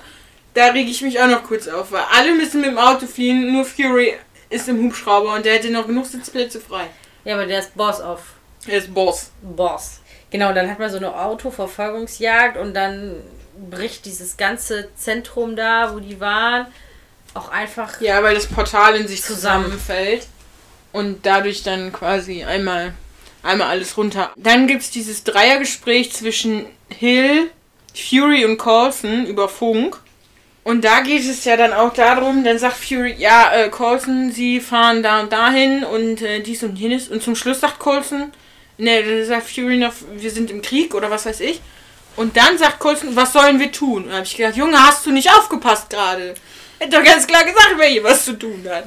Da 0.54 0.68
rege 0.68 0.90
ich 0.90 1.02
mich 1.02 1.20
auch 1.20 1.28
noch 1.28 1.44
kurz 1.44 1.68
auf, 1.68 1.92
weil 1.92 2.06
alle 2.14 2.34
müssen 2.34 2.62
mit 2.62 2.70
dem 2.70 2.78
Auto 2.78 3.06
fliehen, 3.06 3.52
nur 3.52 3.66
Fury 3.66 4.14
ist 4.50 4.70
im 4.70 4.82
Hubschrauber 4.82 5.34
und 5.34 5.46
der 5.46 5.56
hätte 5.56 5.70
noch 5.70 5.88
genug 5.88 6.06
Sitzplätze 6.06 6.62
frei. 6.62 6.88
Ja, 7.26 7.34
aber 7.34 7.46
der 7.46 7.60
ist 7.60 7.76
Boss 7.76 8.00
auf 8.00 8.22
Er 8.66 8.78
ist 8.78 8.94
Boss. 8.94 9.32
Boss. 9.42 10.00
Genau, 10.32 10.54
dann 10.54 10.70
hat 10.70 10.80
man 10.80 10.90
so 10.90 10.98
eine 10.98 11.16
Autoverfolgungsjagd 11.20 12.58
und 12.58 12.74
dann 12.74 13.16
bricht 13.70 14.06
dieses 14.06 14.38
ganze 14.38 14.90
Zentrum 14.96 15.56
da, 15.56 15.94
wo 15.94 16.00
die 16.00 16.20
waren, 16.20 16.68
auch 17.34 17.50
einfach. 17.50 18.02
Ja, 18.02 18.22
weil 18.24 18.36
das 18.36 18.48
Portal 18.48 18.96
in 18.96 19.08
sich 19.08 19.22
Zusammen. 19.22 19.66
zusammenfällt 19.66 20.28
und 20.92 21.26
dadurch 21.26 21.64
dann 21.64 21.92
quasi 21.92 22.44
einmal, 22.44 22.94
einmal 23.44 23.68
alles 23.68 23.98
runter. 23.98 24.32
Dann 24.38 24.68
gibt 24.68 24.82
es 24.82 24.92
dieses 24.92 25.24
Dreiergespräch 25.24 26.14
zwischen 26.14 26.66
Hill, 26.90 27.50
Fury 27.94 28.46
und 28.46 28.58
Coulson 28.58 29.26
über 29.26 29.50
Funk. 29.50 30.00
Und 30.64 30.84
da 30.84 31.02
geht 31.02 31.24
es 31.24 31.46
ja 31.46 31.58
dann 31.58 31.74
auch 31.74 31.94
darum, 31.94 32.44
dann 32.44 32.58
sagt 32.58 32.78
Fury, 32.78 33.14
ja, 33.18 33.54
äh, 33.54 33.70
Coulson, 33.70 34.32
sie 34.32 34.60
fahren 34.60 35.04
da 35.04 35.20
und 35.20 35.32
dahin 35.32 35.84
und 35.84 36.22
äh, 36.24 36.40
dies 36.40 36.64
und 36.64 36.76
jenes. 36.78 37.08
Und 37.08 37.22
zum 37.22 37.36
Schluss 37.36 37.60
sagt 37.60 37.78
Coulson, 37.78 38.32
ne, 38.78 39.04
dann 39.04 39.26
sagt 39.26 39.50
Fury 39.50 39.78
noch, 39.78 39.94
wir 40.16 40.32
sind 40.32 40.52
im 40.52 40.62
Krieg 40.62 40.94
oder 40.94 41.10
was 41.10 41.26
weiß 41.26 41.40
ich. 41.42 41.62
Und 42.16 42.38
dann 42.38 42.58
sagt 42.58 42.80
Coulson, 42.80 43.16
was 43.16 43.34
sollen 43.34 43.60
wir 43.60 43.72
tun? 43.72 44.04
Und 44.04 44.10
da 44.10 44.16
habe 44.16 44.26
ich 44.26 44.38
gedacht, 44.38 44.56
Junge, 44.56 44.82
hast 44.82 45.06
du 45.06 45.12
nicht 45.12 45.30
aufgepasst 45.30 45.90
gerade? 45.90 46.36
Hätte 46.80 46.98
doch 46.98 47.04
ganz 47.04 47.28
klar 47.28 47.44
gesagt, 47.44 47.76
wer 47.78 47.88
hier 47.88 48.04
was 48.04 48.26
zu 48.26 48.34
tun 48.34 48.66
hat. 48.70 48.86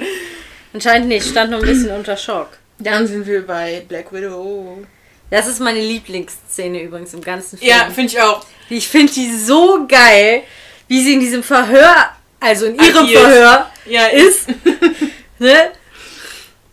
Anscheinend 0.73 1.07
nicht, 1.09 1.27
stand 1.27 1.51
noch 1.51 1.59
ein 1.59 1.65
bisschen 1.65 1.91
unter 1.91 2.17
Schock. 2.17 2.57
Dann 2.79 3.05
sind 3.07 3.25
wir 3.27 3.45
bei 3.45 3.83
Black 3.87 4.11
Widow. 4.13 4.83
Das 5.29 5.47
ist 5.47 5.59
meine 5.59 5.79
Lieblingsszene 5.79 6.81
übrigens 6.81 7.13
im 7.13 7.21
ganzen 7.21 7.57
Film. 7.59 7.69
Ja, 7.69 7.89
finde 7.93 8.13
ich 8.13 8.21
auch. 8.21 8.43
Ich 8.69 8.87
finde 8.87 9.13
die 9.13 9.35
so 9.35 9.85
geil, 9.87 10.43
wie 10.87 11.03
sie 11.03 11.13
in 11.13 11.19
diesem 11.19 11.43
Verhör, 11.43 12.09
also 12.39 12.65
in 12.65 12.75
ihrem 12.75 13.03
Agiert. 13.05 13.21
Verhör 13.21 13.71
Ja, 13.85 14.07
ist. 14.07 14.47
ne? 15.39 15.71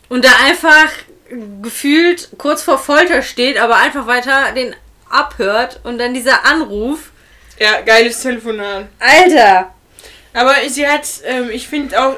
Und 0.08 0.24
da 0.24 0.30
einfach 0.44 0.90
gefühlt 1.62 2.28
kurz 2.38 2.62
vor 2.62 2.78
Folter 2.78 3.22
steht, 3.22 3.58
aber 3.58 3.76
einfach 3.76 4.06
weiter 4.06 4.52
den 4.52 4.74
abhört 5.10 5.80
und 5.84 5.98
dann 5.98 6.14
dieser 6.14 6.44
Anruf. 6.44 7.10
Ja, 7.58 7.80
geiles 7.80 8.20
Telefonat. 8.20 8.86
Alter! 8.98 9.72
Aber 10.34 10.54
sie 10.68 10.86
hat, 10.86 11.06
ähm, 11.24 11.48
ich 11.50 11.66
finde 11.68 11.98
auch 12.02 12.16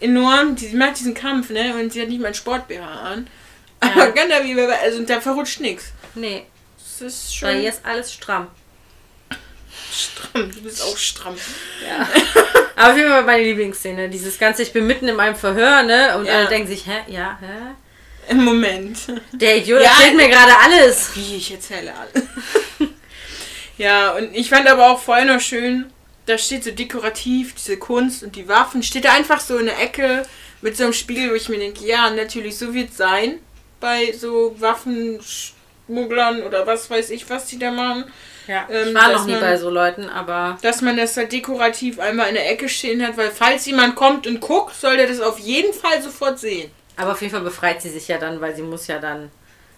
enorm, 0.00 0.56
sie 0.56 0.74
macht 0.74 0.98
diesen 0.98 1.14
Kampf, 1.14 1.50
ne? 1.50 1.74
Und 1.74 1.92
sie 1.92 2.00
hat 2.00 2.08
nicht 2.08 2.20
mal 2.20 2.28
ein 2.28 2.34
Sport-BH 2.34 2.84
an. 2.86 3.26
Aber 3.80 4.10
ganz 4.12 4.32
wie, 4.44 4.58
also 4.60 5.02
da 5.04 5.20
verrutscht 5.20 5.60
nichts. 5.60 5.92
Nee, 6.14 6.46
Das 6.78 7.00
ist 7.02 7.42
weil 7.42 7.52
schon 7.52 7.60
hier 7.60 7.68
ist 7.70 7.84
alles 7.84 8.12
stramm. 8.12 8.48
stramm. 9.92 10.50
Du 10.50 10.62
bist 10.62 10.82
auch 10.82 10.96
stramm. 10.96 11.36
Ja. 11.86 12.08
Aber 12.76 12.92
auf 12.92 12.96
jeden 12.96 13.10
Fall 13.10 13.24
meine 13.24 13.42
Lieblingsszene. 13.44 14.08
Dieses 14.08 14.38
Ganze, 14.38 14.62
ich 14.62 14.72
bin 14.72 14.86
mitten 14.86 15.08
in 15.08 15.16
meinem 15.16 15.36
Verhör, 15.36 15.82
ne? 15.82 16.16
Und 16.16 16.24
Ja. 16.26 16.38
alle 16.38 16.48
denken 16.48 16.68
sich, 16.68 16.86
hä? 16.86 17.02
Ja, 17.08 17.38
hä? 17.40 17.74
Im 18.28 18.44
Moment. 18.44 18.98
Der 19.32 19.58
Idiot 19.58 19.82
Ja, 19.82 19.90
erzählt 19.90 20.16
mir 20.16 20.28
gerade 20.28 20.52
alles. 20.64 21.10
Wie, 21.14 21.36
ich 21.36 21.50
erzähle 21.52 21.92
alles. 21.94 22.24
ja, 23.78 24.12
und 24.12 24.34
ich 24.34 24.48
fand 24.48 24.68
aber 24.68 24.90
auch 24.90 25.00
vorher 25.00 25.24
noch 25.24 25.40
schön, 25.40 25.86
da 26.26 26.38
steht 26.38 26.64
so 26.64 26.70
dekorativ 26.70 27.54
diese 27.54 27.76
Kunst 27.78 28.22
und 28.22 28.36
die 28.36 28.48
Waffen, 28.48 28.82
steht 28.82 29.04
da 29.04 29.12
einfach 29.12 29.40
so 29.40 29.58
in 29.58 29.66
der 29.66 29.80
Ecke 29.80 30.22
mit 30.60 30.76
so 30.76 30.84
einem 30.84 30.92
Spiegel, 30.92 31.30
wo 31.30 31.34
ich 31.34 31.48
mir 31.48 31.58
denke, 31.58 31.84
ja, 31.84 32.10
natürlich, 32.10 32.56
so 32.56 32.72
wird 32.72 32.90
es 32.90 32.96
sein 32.96 33.38
bei 33.80 34.12
so 34.12 34.54
Waffenschmugglern 34.60 36.42
oder 36.42 36.66
was 36.66 36.88
weiß 36.88 37.10
ich, 37.10 37.28
was 37.28 37.46
die 37.46 37.58
da 37.58 37.70
machen. 37.70 38.04
Ja, 38.46 38.66
Ähm, 38.70 38.88
ich 38.88 38.94
war 38.94 39.12
noch 39.12 39.24
nie 39.26 39.32
man- 39.32 39.40
bei 39.40 39.56
so 39.56 39.70
Leuten, 39.70 40.08
aber 40.08 40.58
Dass 40.62 40.80
man 40.80 40.96
das 40.96 41.16
halt 41.16 41.32
dekorativ 41.32 41.98
einmal 42.00 42.28
in 42.28 42.34
der 42.34 42.50
Ecke 42.50 42.68
stehen 42.68 43.04
hat, 43.06 43.16
weil 43.16 43.30
falls 43.30 43.66
jemand 43.66 43.94
kommt 43.94 44.26
und 44.26 44.40
guckt, 44.40 44.74
soll 44.74 44.96
der 44.96 45.06
das 45.06 45.20
auf 45.20 45.38
jeden 45.38 45.72
Fall 45.72 46.02
sofort 46.02 46.38
sehen. 46.38 46.70
Aber 46.96 47.12
auf 47.12 47.20
jeden 47.20 47.32
Fall 47.32 47.42
befreit 47.42 47.80
sie 47.82 47.90
sich 47.90 48.08
ja 48.08 48.18
dann, 48.18 48.40
weil 48.40 48.54
sie 48.54 48.62
muss 48.62 48.86
ja 48.86 48.98
dann 48.98 49.30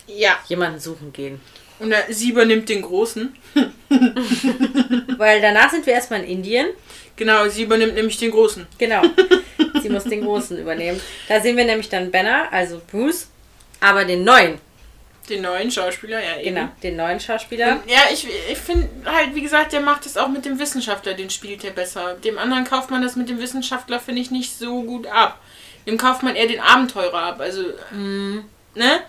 Ja. 0.07 0.39
jemanden 0.49 0.81
suchen 0.81 1.13
gehen. 1.13 1.41
Und 1.81 1.93
sie 2.11 2.31
übernimmt 2.31 2.69
den 2.69 2.83
Großen. 2.83 3.35
Weil 5.19 5.41
danach 5.41 5.71
sind 5.71 5.87
wir 5.87 5.93
erstmal 5.93 6.21
in 6.21 6.29
Indien. 6.39 6.69
Genau, 7.17 7.49
sie 7.49 7.65
übernimmt 7.65 7.95
nämlich 7.95 8.19
den 8.19 8.31
Großen. 8.31 8.67
Genau. 8.79 9.03
sie 9.83 9.89
muss 9.89 10.05
den 10.05 10.23
Großen 10.23 10.59
übernehmen. 10.59 11.01
Da 11.29 11.41
sehen 11.41 11.57
wir 11.57 11.65
nämlich 11.65 11.89
dann 11.89 12.11
Banner, 12.11 12.53
also 12.53 12.81
Bruce, 12.91 13.29
aber 13.81 14.05
den 14.05 14.25
neuen. 14.25 14.59
Den 15.29 15.43
neuen 15.43 15.71
Schauspieler, 15.71 16.23
ja 16.23 16.37
eben. 16.41 16.55
Genau, 16.55 16.69
den 16.83 16.97
neuen 16.97 17.19
Schauspieler. 17.19 17.81
Und 17.83 17.91
Ja, 17.91 18.01
ich, 18.13 18.27
ich 18.51 18.59
finde 18.59 18.89
halt, 19.07 19.35
wie 19.35 19.41
gesagt, 19.41 19.73
der 19.73 19.81
macht 19.81 20.05
das 20.05 20.17
auch 20.17 20.29
mit 20.29 20.45
dem 20.45 20.59
Wissenschaftler, 20.59 21.15
den 21.15 21.31
spielt 21.31 21.65
er 21.65 21.71
besser. 21.71 22.15
Dem 22.23 22.37
anderen 22.39 22.65
kauft 22.65 22.91
man 22.91 23.01
das 23.01 23.17
mit 23.17 23.29
dem 23.31 23.39
Wissenschaftler, 23.41 24.01
finde 24.01 24.21
ich, 24.21 24.31
nicht 24.31 24.59
so 24.59 24.83
gut 24.83 25.07
ab. 25.07 25.41
Dem 25.87 25.99
kauft 25.99 26.23
man 26.23 26.35
eher 26.37 26.47
den 26.47 26.61
Abenteurer 26.61 27.23
ab. 27.23 27.41
Also, 27.41 27.63
ne? 28.75 29.01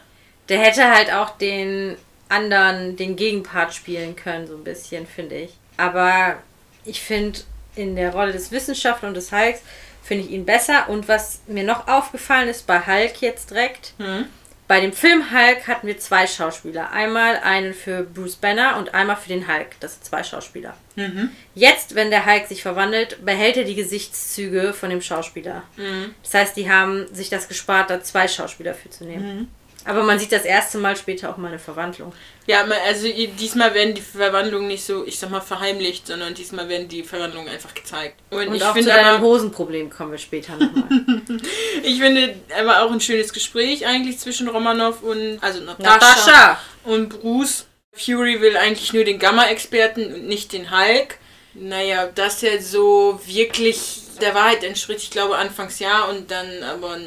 Der 0.50 0.60
hätte 0.60 0.94
halt 0.94 1.12
auch 1.12 1.38
den 1.38 1.98
anderen, 2.30 2.96
den 2.98 3.16
Gegenpart 3.16 3.74
spielen 3.74 4.16
können, 4.16 4.48
so 4.48 4.56
ein 4.56 4.64
bisschen, 4.64 5.08
finde 5.08 5.36
ich. 5.36 5.54
Aber 5.78 6.36
ich 6.84 7.02
finde, 7.02 7.40
in 7.76 7.96
der 7.96 8.12
Rolle 8.14 8.32
des 8.32 8.52
Wissenschaftlers 8.52 9.10
und 9.10 9.14
des 9.16 9.32
Hulks 9.32 9.60
finde 10.04 10.26
ich 10.26 10.32
ihn 10.32 10.46
besser. 10.46 10.88
Und 10.90 11.08
was 11.08 11.40
mir 11.48 11.64
noch 11.64 11.88
aufgefallen 11.88 12.48
ist 12.50 12.68
bei 12.68 12.80
Hulk 12.86 13.22
jetzt 13.22 13.52
direkt, 13.52 13.94
Hm. 13.98 14.26
bei 14.68 14.80
dem 14.82 14.94
Film 14.94 15.32
Hulk 15.32 15.68
hatten 15.68 15.88
wir 15.88 15.98
zwei 16.00 16.28
Schauspieler. 16.28 16.92
Einmal 16.92 17.38
einen 17.38 17.74
für 17.74 18.04
Bruce 18.04 18.36
Banner 18.36 18.78
und 18.78 18.94
einmal 18.94 19.18
für 19.18 19.30
den 19.30 19.48
Hulk. 19.48 19.80
Das 19.80 19.94
sind 19.94 20.06
zwei 20.06 20.24
Schauspieler. 20.24 20.76
Mhm. 20.96 21.32
Jetzt, 21.54 21.96
wenn 21.96 22.10
der 22.10 22.26
Hulk 22.26 22.48
sich 22.48 22.62
verwandelt, 22.62 23.24
behält 23.26 23.58
er 23.58 23.64
die 23.64 23.76
Gesichtszüge 23.76 24.74
von 24.74 24.90
dem 24.90 25.02
Schauspieler. 25.02 25.64
Mhm. 25.78 26.16
Das 26.24 26.34
heißt, 26.34 26.58
die 26.58 26.70
haben 26.70 27.14
sich 27.14 27.30
das 27.30 27.48
gespart, 27.48 27.90
da 27.90 28.02
zwei 28.02 28.28
Schauspieler 28.28 28.74
für 28.74 28.90
zu 28.90 29.06
nehmen. 29.06 29.50
Aber 29.88 30.02
man 30.04 30.18
sieht 30.18 30.32
das 30.32 30.46
erste 30.46 30.80
Mal 30.80 30.98
später 30.98 31.30
auch 31.30 31.38
mal 31.38 31.50
eine 31.50 31.60
Verwandlung. 31.60 32.12
Ja, 32.48 32.66
also 32.88 33.08
diesmal 33.08 33.74
werden 33.76 33.94
die 33.94 34.02
Verwandlungen 34.02 34.68
nicht 34.68 34.84
so, 34.84 35.06
ich 35.06 35.20
sag 35.20 35.30
mal, 35.30 35.42
verheimlicht, 35.42 36.08
sondern 36.08 36.34
diesmal 36.34 36.68
werden 36.68 36.88
die 36.88 37.04
Verwandlungen 37.04 37.50
einfach 37.50 37.74
gezeigt. 37.74 38.20
Und, 38.32 38.48
Und 38.48 38.56
ich 38.56 38.64
auch 38.64 38.70
zu 38.70 38.74
finde 38.74 38.90
deinem 38.90 39.18
aber, 39.18 39.22
Hosenproblem 39.22 39.92
kommen 39.92 40.12
wir 40.12 40.18
später 40.18 40.54
nochmal. 40.54 40.90
ich 41.84 42.00
finde 42.00 42.36
aber 42.60 42.82
auch 42.82 42.92
ein 42.92 43.00
schönes 43.00 43.32
Gespräch 43.32 43.86
eigentlich 43.86 44.18
zwischen 44.18 44.48
Romanov 44.48 45.04
und, 45.04 45.38
also 45.42 45.62
Natascha, 45.62 45.94
Natascha! 45.94 46.60
und 46.84 47.10
Bruce. 47.10 47.68
Fury 47.96 48.42
will 48.42 48.58
eigentlich 48.58 48.94
nur 48.94 49.04
den 49.04 49.20
Gamma-Experten 49.20 50.14
und 50.14 50.28
nicht 50.28 50.54
den 50.54 50.72
Hulk. 50.72 51.18
Naja, 51.54 52.08
dass 52.08 52.44
er 52.44 52.62
so 52.62 53.20
wirklich 53.26 54.02
der 54.22 54.36
Wahrheit 54.36 54.64
entspricht, 54.64 55.04
ich 55.04 55.12
glaube 55.12 55.38
anfangs 55.38 55.80
ja 55.80 56.04
und 56.06 56.30
dann 56.32 56.64
aber 56.64 56.98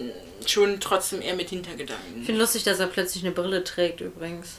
schon 0.47 0.81
trotzdem 0.81 1.21
eher 1.21 1.35
mit 1.35 1.47
Ich 1.47 1.51
Hintergedanken. 1.53 2.25
finde 2.25 2.41
lustig, 2.41 2.65
dass 2.65 2.81
er 2.81 2.87
plötzlich 2.87 3.25
eine 3.25 3.33
Brille 3.33 3.65
trägt 3.65 4.01
übrigens. 4.01 4.57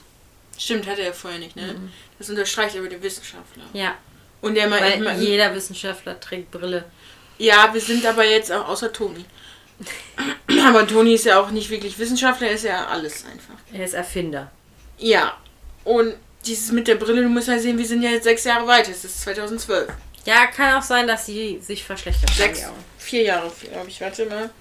Stimmt, 0.58 0.88
hat 0.88 1.00
er 1.00 1.06
ja 1.06 1.14
vorher 1.14 1.40
nicht, 1.40 1.56
ne? 1.56 1.76
Das 2.18 2.30
unterstreicht 2.30 2.78
aber 2.78 2.90
der 2.90 3.02
Wissenschaftler. 3.02 3.64
Ja, 3.74 3.96
Und 4.42 4.56
der 4.56 4.68
mal, 4.68 4.82
weil 4.82 5.00
mal 5.00 5.20
jeder 5.20 5.56
Wissenschaftler 5.56 6.20
trägt 6.20 6.52
Brille. 6.52 6.86
Ja, 7.38 7.74
wir 7.74 7.82
sind 7.82 8.06
aber 8.06 8.26
jetzt 8.26 8.52
auch 8.52 8.68
außer 8.68 8.92
Toni. 8.92 9.26
aber 10.68 10.86
Toni 10.86 11.14
ist 11.14 11.26
ja 11.26 11.40
auch 11.40 11.52
nicht 11.52 11.70
wirklich 11.70 11.98
Wissenschaftler, 11.98 12.48
er 12.48 12.54
ist 12.54 12.66
ja 12.66 12.88
alles 12.88 13.24
einfach. 13.26 13.56
Er 13.72 13.86
ist 13.86 13.94
Erfinder. 13.94 14.52
Ja. 14.98 15.38
Und 15.90 16.14
dieses 16.46 16.72
mit 16.72 16.88
der 16.88 16.96
Brille, 16.96 17.24
du 17.24 17.30
musst 17.30 17.48
ja 17.48 17.58
sehen, 17.58 17.80
wir 17.80 17.86
sind 17.88 18.04
ja 18.04 18.12
jetzt 18.12 18.26
sechs 18.26 18.44
Jahre 18.44 18.68
weiter. 18.68 18.92
Es 18.92 19.04
ist 19.04 19.22
2012. 19.22 19.90
Ja, 20.24 20.46
kann 20.46 20.76
auch 20.76 20.84
sein, 20.84 21.08
dass 21.08 21.26
sie 21.26 21.58
sich 21.64 21.84
verschlechtert 21.84 22.30
Sechs, 22.30 22.64
haben. 22.64 22.76
vier 23.00 23.24
Jahre, 23.24 23.52
glaube 23.72 23.88
ich. 23.88 24.00
Warte 24.00 24.28
mal. 24.28 24.52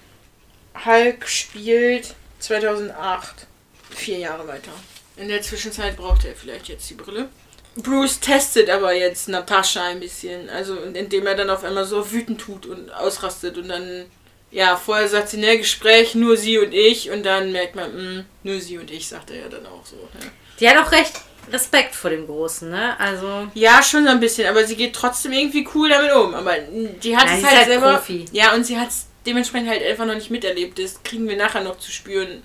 Hulk 0.85 1.27
spielt 1.27 2.15
2008. 2.39 3.45
Vier 3.91 4.17
Jahre 4.17 4.47
weiter. 4.47 4.71
In 5.17 5.27
der 5.27 5.43
Zwischenzeit 5.43 5.97
braucht 5.97 6.25
er 6.25 6.33
vielleicht 6.33 6.67
jetzt 6.67 6.89
die 6.89 6.95
Brille. 6.95 7.29
Bruce 7.75 8.19
testet 8.19 8.71
aber 8.71 8.93
jetzt 8.93 9.29
Natascha 9.29 9.83
ein 9.85 9.99
bisschen. 9.99 10.49
Also 10.49 10.77
indem 10.77 11.27
er 11.27 11.35
dann 11.35 11.51
auf 11.51 11.63
einmal 11.63 11.85
so 11.85 12.11
wütend 12.11 12.41
tut 12.41 12.65
und 12.65 12.89
ausrastet 12.91 13.55
und 13.59 13.69
dann. 13.69 14.07
Ja, 14.49 14.77
vorher 14.77 15.07
sagt 15.07 15.29
sie, 15.29 15.37
ne, 15.37 15.59
Gespräch, 15.59 16.15
nur 16.15 16.35
sie 16.35 16.57
und 16.57 16.73
ich. 16.73 17.11
Und 17.11 17.21
dann 17.21 17.51
merkt 17.51 17.75
man, 17.75 18.15
mh, 18.15 18.25
nur 18.41 18.59
sie 18.59 18.79
und 18.79 18.89
ich, 18.89 19.07
sagt 19.07 19.29
er 19.29 19.41
ja 19.41 19.47
dann 19.47 19.67
auch 19.67 19.85
so. 19.85 19.95
Ne? 19.95 20.31
Die 20.59 20.69
hat 20.69 20.77
auch 20.77 20.91
recht 20.91 21.13
Respekt 21.51 21.95
vor 21.95 22.09
dem 22.11 22.27
Großen, 22.27 22.69
ne? 22.69 22.99
Also, 22.99 23.47
Ja, 23.55 23.81
schon 23.81 24.03
so 24.03 24.09
ein 24.11 24.19
bisschen, 24.19 24.47
aber 24.47 24.65
sie 24.65 24.75
geht 24.75 24.93
trotzdem 24.93 25.31
irgendwie 25.31 25.67
cool 25.73 25.89
damit 25.89 26.11
um. 26.13 26.33
Aber 26.35 26.53
die 26.57 27.17
hat 27.17 27.27
Ja, 27.27 27.37
es 27.37 27.43
halt, 27.43 27.57
halt 27.57 27.67
selber. 27.67 27.93
Profi. 27.95 28.25
Ja, 28.31 28.53
und 28.53 28.65
sie 28.65 28.77
hat 28.77 28.89
es 28.89 29.07
dementsprechend 29.25 29.69
halt 29.69 29.83
einfach 29.83 30.05
noch 30.05 30.15
nicht 30.15 30.29
miterlebt. 30.29 30.77
Das 30.79 31.01
kriegen 31.03 31.27
wir 31.27 31.37
nachher 31.37 31.61
noch 31.61 31.79
zu 31.79 31.91
spüren. 31.91 32.43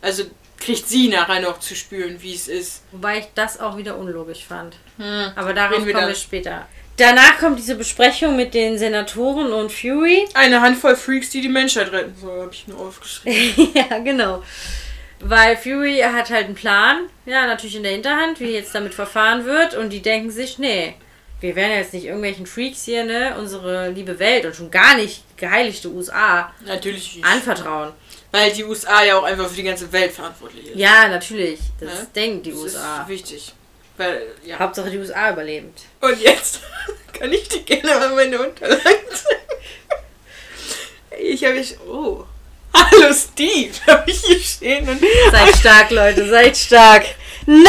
Also 0.00 0.24
kriegt 0.58 0.88
sie 0.88 1.08
nachher 1.08 1.40
noch 1.40 1.60
zu 1.60 1.74
spüren, 1.76 2.16
wie 2.20 2.34
es 2.34 2.48
ist. 2.48 2.82
wobei 2.92 3.18
ich 3.18 3.26
das 3.34 3.60
auch 3.60 3.76
wieder 3.76 3.96
unlogisch 3.96 4.44
fand. 4.44 4.76
Hm. 4.96 5.32
Aber 5.36 5.52
darauf 5.54 5.76
Reden 5.76 5.86
wir 5.86 5.94
kommen 5.94 6.08
wir 6.08 6.14
später. 6.14 6.66
Danach 6.96 7.38
kommt 7.38 7.58
diese 7.58 7.74
Besprechung 7.76 8.36
mit 8.36 8.54
den 8.54 8.76
Senatoren 8.78 9.52
und 9.52 9.72
Fury. 9.72 10.24
Eine 10.34 10.60
Handvoll 10.60 10.94
Freaks, 10.94 11.30
die 11.30 11.40
die 11.40 11.48
Menschheit 11.48 11.90
retten. 11.90 12.14
So 12.20 12.30
habe 12.30 12.50
ich 12.52 12.68
nur 12.68 12.78
aufgeschrieben. 12.86 13.70
ja, 13.74 13.98
genau. 13.98 14.42
Weil 15.24 15.56
Fury 15.56 15.98
hat 16.00 16.30
halt 16.30 16.46
einen 16.46 16.54
Plan, 16.56 17.08
ja, 17.26 17.46
natürlich 17.46 17.76
in 17.76 17.84
der 17.84 17.92
Hinterhand, 17.92 18.40
wie 18.40 18.50
jetzt 18.52 18.74
damit 18.74 18.92
verfahren 18.94 19.44
wird. 19.44 19.74
Und 19.74 19.90
die 19.90 20.02
denken 20.02 20.30
sich, 20.32 20.58
nee, 20.58 20.94
wir 21.40 21.54
werden 21.54 21.76
jetzt 21.76 21.92
nicht 21.92 22.06
irgendwelchen 22.06 22.46
Freaks 22.46 22.84
hier, 22.84 23.04
ne, 23.04 23.34
unsere 23.38 23.90
liebe 23.90 24.18
Welt 24.18 24.44
und 24.46 24.56
schon 24.56 24.70
gar 24.70 24.96
nicht 24.96 25.22
geheiligte 25.36 25.88
USA 25.90 26.52
Natürlich 26.66 27.16
nicht. 27.16 27.24
anvertrauen. 27.26 27.92
Weil 28.32 28.50
die 28.52 28.64
USA 28.64 29.04
ja 29.04 29.16
auch 29.18 29.24
einfach 29.24 29.48
für 29.48 29.54
die 29.56 29.62
ganze 29.62 29.92
Welt 29.92 30.10
verantwortlich 30.10 30.68
ist. 30.68 30.76
Ja, 30.76 31.06
natürlich. 31.08 31.60
Das 31.78 31.88
Ne? 32.00 32.06
denken 32.16 32.42
die 32.42 32.50
das 32.50 32.60
USA. 32.60 33.02
ist 33.02 33.08
wichtig. 33.08 33.52
Weil, 33.98 34.22
ja. 34.44 34.58
Hauptsache 34.58 34.90
die 34.90 34.98
USA 34.98 35.30
überlebt. 35.32 35.82
Und 36.00 36.18
jetzt 36.20 36.60
kann 37.12 37.30
ich 37.32 37.46
dir 37.48 37.60
gerne 37.62 37.94
mal 37.98 38.08
meine 38.14 38.40
Unterlagen 38.40 38.80
zeigen. 38.82 39.40
Ich 41.20 41.44
habe 41.44 41.58
ich. 41.58 41.78
Oh. 41.80 42.24
Hallo 42.74 43.12
Steve, 43.14 43.72
habe 43.86 44.10
ich 44.10 44.20
hier 44.24 44.40
stehen. 44.40 44.88
Und 44.88 45.00
Seid 45.30 45.56
stark, 45.56 45.90
Leute, 45.90 46.28
seid 46.28 46.56
stark. 46.56 47.04
Nein! 47.46 47.64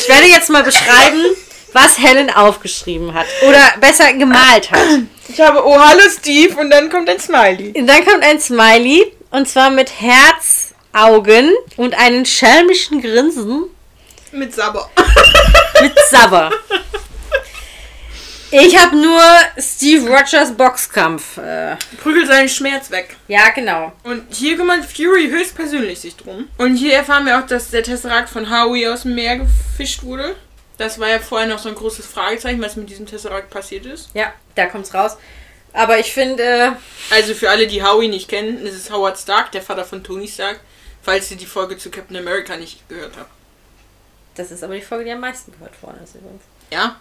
Ich 0.00 0.08
werde 0.08 0.26
jetzt 0.26 0.50
mal 0.50 0.62
beschreiben, 0.62 1.22
was 1.72 1.98
Helen 1.98 2.30
aufgeschrieben 2.30 3.12
hat. 3.14 3.26
Oder 3.46 3.74
besser 3.80 4.12
gemalt 4.14 4.70
hat. 4.70 4.80
ich 5.28 5.40
habe 5.40 5.64
Oh, 5.64 5.78
hallo 5.78 6.02
Steve 6.10 6.56
und 6.58 6.70
dann 6.70 6.88
kommt 6.90 7.08
ein 7.10 7.20
Smiley. 7.20 7.72
Und 7.76 7.86
dann 7.86 8.04
kommt 8.04 8.22
ein 8.24 8.40
Smiley. 8.40 9.12
Und 9.30 9.48
zwar 9.48 9.70
mit 9.70 9.90
Herzaugen 10.00 11.52
und 11.76 11.94
einen 11.94 12.24
schelmischen 12.24 13.02
Grinsen 13.02 13.64
Mit 14.32 14.54
Sabber. 14.54 14.88
mit 15.82 15.92
Sabber. 16.10 16.50
Ich 18.58 18.74
habe 18.78 18.96
nur 18.96 19.20
Steve 19.58 20.08
Rogers 20.08 20.56
Boxkampf. 20.56 21.36
Äh, 21.36 21.76
Prügelt 22.02 22.26
seinen 22.26 22.48
Schmerz 22.48 22.90
weg. 22.90 23.14
ja, 23.28 23.50
genau. 23.50 23.92
Und 24.02 24.34
hier 24.34 24.56
kümmert 24.56 24.84
Fury 24.86 25.28
höchstpersönlich 25.28 26.00
sich 26.00 26.16
drum. 26.16 26.48
Und 26.56 26.76
hier 26.76 26.94
erfahren 26.94 27.26
wir 27.26 27.38
auch, 27.38 27.46
dass 27.46 27.70
der 27.70 27.82
Tesseract 27.82 28.30
von 28.30 28.50
Howie 28.50 28.88
aus 28.88 29.02
dem 29.02 29.14
Meer 29.14 29.38
gefischt 29.38 30.02
wurde. 30.04 30.36
Das 30.78 30.98
war 30.98 31.08
ja 31.08 31.18
vorher 31.18 31.46
noch 31.46 31.58
so 31.58 31.68
ein 31.68 31.74
großes 31.74 32.06
Fragezeichen, 32.06 32.62
was 32.62 32.76
mit 32.76 32.88
diesem 32.88 33.04
Tesseract 33.04 33.50
passiert 33.50 33.84
ist. 33.84 34.08
Ja, 34.14 34.32
da 34.54 34.66
kommt's 34.66 34.94
raus. 34.94 35.18
Aber 35.74 35.98
ich 35.98 36.14
finde, 36.14 36.42
äh, 36.42 36.70
Also 37.14 37.34
für 37.34 37.50
alle, 37.50 37.66
die 37.66 37.82
Howie 37.82 38.08
nicht 38.08 38.28
kennen, 38.28 38.64
ist 38.64 38.90
Howard 38.90 39.18
Stark, 39.18 39.52
der 39.52 39.60
Vater 39.60 39.84
von 39.84 40.02
Tony 40.02 40.28
Stark. 40.28 40.60
Falls 41.02 41.30
ihr 41.30 41.36
die 41.36 41.44
Folge 41.46 41.76
zu 41.76 41.90
Captain 41.90 42.16
America 42.16 42.56
nicht 42.56 42.88
gehört 42.88 43.12
habt. 43.18 43.30
das 44.34 44.50
ist 44.50 44.64
aber 44.64 44.74
die 44.74 44.80
Folge, 44.80 45.04
die 45.04 45.12
am 45.12 45.20
meisten 45.20 45.52
gehört 45.52 45.80
worden 45.82 46.00
ist 46.02 46.14
übrigens. 46.14 46.42
Ja? 46.70 46.98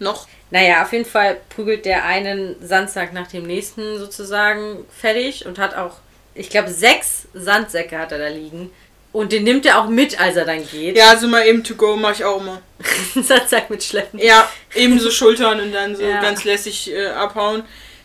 Noch? 0.00 0.26
Naja, 0.50 0.82
auf 0.82 0.92
jeden 0.92 1.04
Fall 1.04 1.36
prügelt 1.48 1.84
der 1.84 2.04
einen 2.04 2.56
Sandsack 2.66 3.12
nach 3.12 3.28
dem 3.28 3.44
nächsten 3.44 3.98
sozusagen 3.98 4.84
fertig 5.00 5.46
und 5.46 5.58
hat 5.58 5.76
auch, 5.76 5.96
ich 6.34 6.50
glaube, 6.50 6.70
sechs 6.70 7.28
Sandsäcke 7.34 7.96
hat 7.98 8.10
er 8.12 8.18
da 8.18 8.28
liegen. 8.28 8.70
Und 9.12 9.32
den 9.32 9.42
nimmt 9.42 9.66
er 9.66 9.80
auch 9.80 9.88
mit, 9.88 10.20
als 10.20 10.36
er 10.36 10.44
dann 10.44 10.64
geht. 10.68 10.96
Ja, 10.96 11.10
also 11.10 11.26
mal 11.26 11.44
eben 11.46 11.64
to 11.64 11.74
go 11.74 11.96
mache 11.96 12.12
ich 12.14 12.24
auch 12.24 12.40
immer. 12.40 12.62
Sandsack 13.14 13.68
mitschleppen. 13.70 14.20
Ja, 14.20 14.48
eben 14.74 14.98
so 15.00 15.10
schultern 15.10 15.60
und 15.60 15.72
dann 15.72 15.96
so 15.96 16.02
Ja. 16.02 16.20
ganz 16.20 16.44
lässig 16.44 16.92
äh, 16.92 17.06
abhauen. 17.08 17.64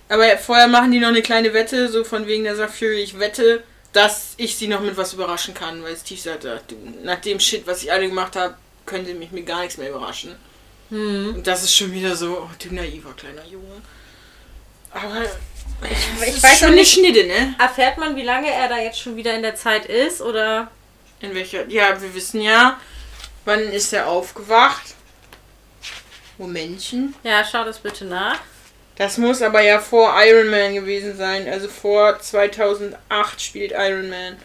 Aber 0.09 0.37
vorher 0.37 0.67
machen 0.67 0.91
die 0.91 0.99
noch 0.99 1.07
eine 1.09 1.21
kleine 1.21 1.53
Wette, 1.53 1.89
so 1.89 2.03
von 2.03 2.27
wegen 2.27 2.43
der 2.43 2.55
sagt 2.55 2.73
Fury, 2.75 3.01
ich 3.01 3.19
wette, 3.19 3.63
dass 3.93 4.33
ich 4.37 4.55
sie 4.55 4.67
noch 4.67 4.81
mit 4.81 4.97
was 4.97 5.13
überraschen 5.13 5.53
kann, 5.53 5.83
weil 5.83 5.95
Steve 5.95 6.19
sagt, 6.19 6.45
ach, 6.45 6.61
du, 6.67 6.75
nach 7.03 7.21
dem 7.21 7.39
Shit, 7.39 7.65
was 7.65 7.81
ich 7.83 7.91
alle 7.91 8.07
gemacht 8.07 8.35
habe, 8.35 8.55
können 8.85 9.05
sie 9.05 9.13
mich 9.13 9.31
mit 9.31 9.45
gar 9.47 9.61
nichts 9.61 9.77
mehr 9.77 9.89
überraschen. 9.89 10.35
Hm. 10.89 11.41
Das 11.43 11.63
ist 11.63 11.75
schon 11.75 11.91
wieder 11.91 12.15
so, 12.15 12.39
oh, 12.43 12.49
du 12.61 12.73
naiver 12.75 13.13
kleiner 13.13 13.45
Junge. 13.45 13.81
Aber 14.91 15.23
ich, 15.23 16.27
ich 16.27 16.35
ist 16.35 16.43
weiß 16.43 16.59
schon 16.59 16.75
nicht- 16.75 16.91
Schnitte, 16.93 17.25
ne? 17.25 17.55
Erfährt 17.59 17.97
man, 17.97 18.15
wie 18.15 18.23
lange 18.23 18.51
er 18.51 18.69
da 18.69 18.77
jetzt 18.77 18.99
schon 18.99 19.15
wieder 19.15 19.33
in 19.35 19.41
der 19.41 19.55
Zeit 19.55 19.85
ist? 19.87 20.21
Oder? 20.21 20.69
In 21.19 21.33
welcher? 21.33 21.67
Ja, 21.67 21.99
wir 22.01 22.13
wissen 22.13 22.41
ja, 22.41 22.79
wann 23.45 23.59
ist 23.61 23.91
er 23.93 24.07
aufgewacht. 24.07 24.93
Momentchen. 26.37 27.15
Ja, 27.23 27.43
schau 27.49 27.63
das 27.63 27.79
bitte 27.79 28.05
nach. 28.05 28.39
Das 28.97 29.17
muss 29.17 29.41
aber 29.41 29.61
ja 29.61 29.79
vor 29.79 30.13
Iron 30.25 30.49
Man 30.49 30.73
gewesen 30.75 31.17
sein. 31.17 31.47
Also 31.47 31.67
vor 31.67 32.19
2008 32.19 33.41
spielt 33.41 33.71
Iron 33.71 34.09
Man. 34.09 34.37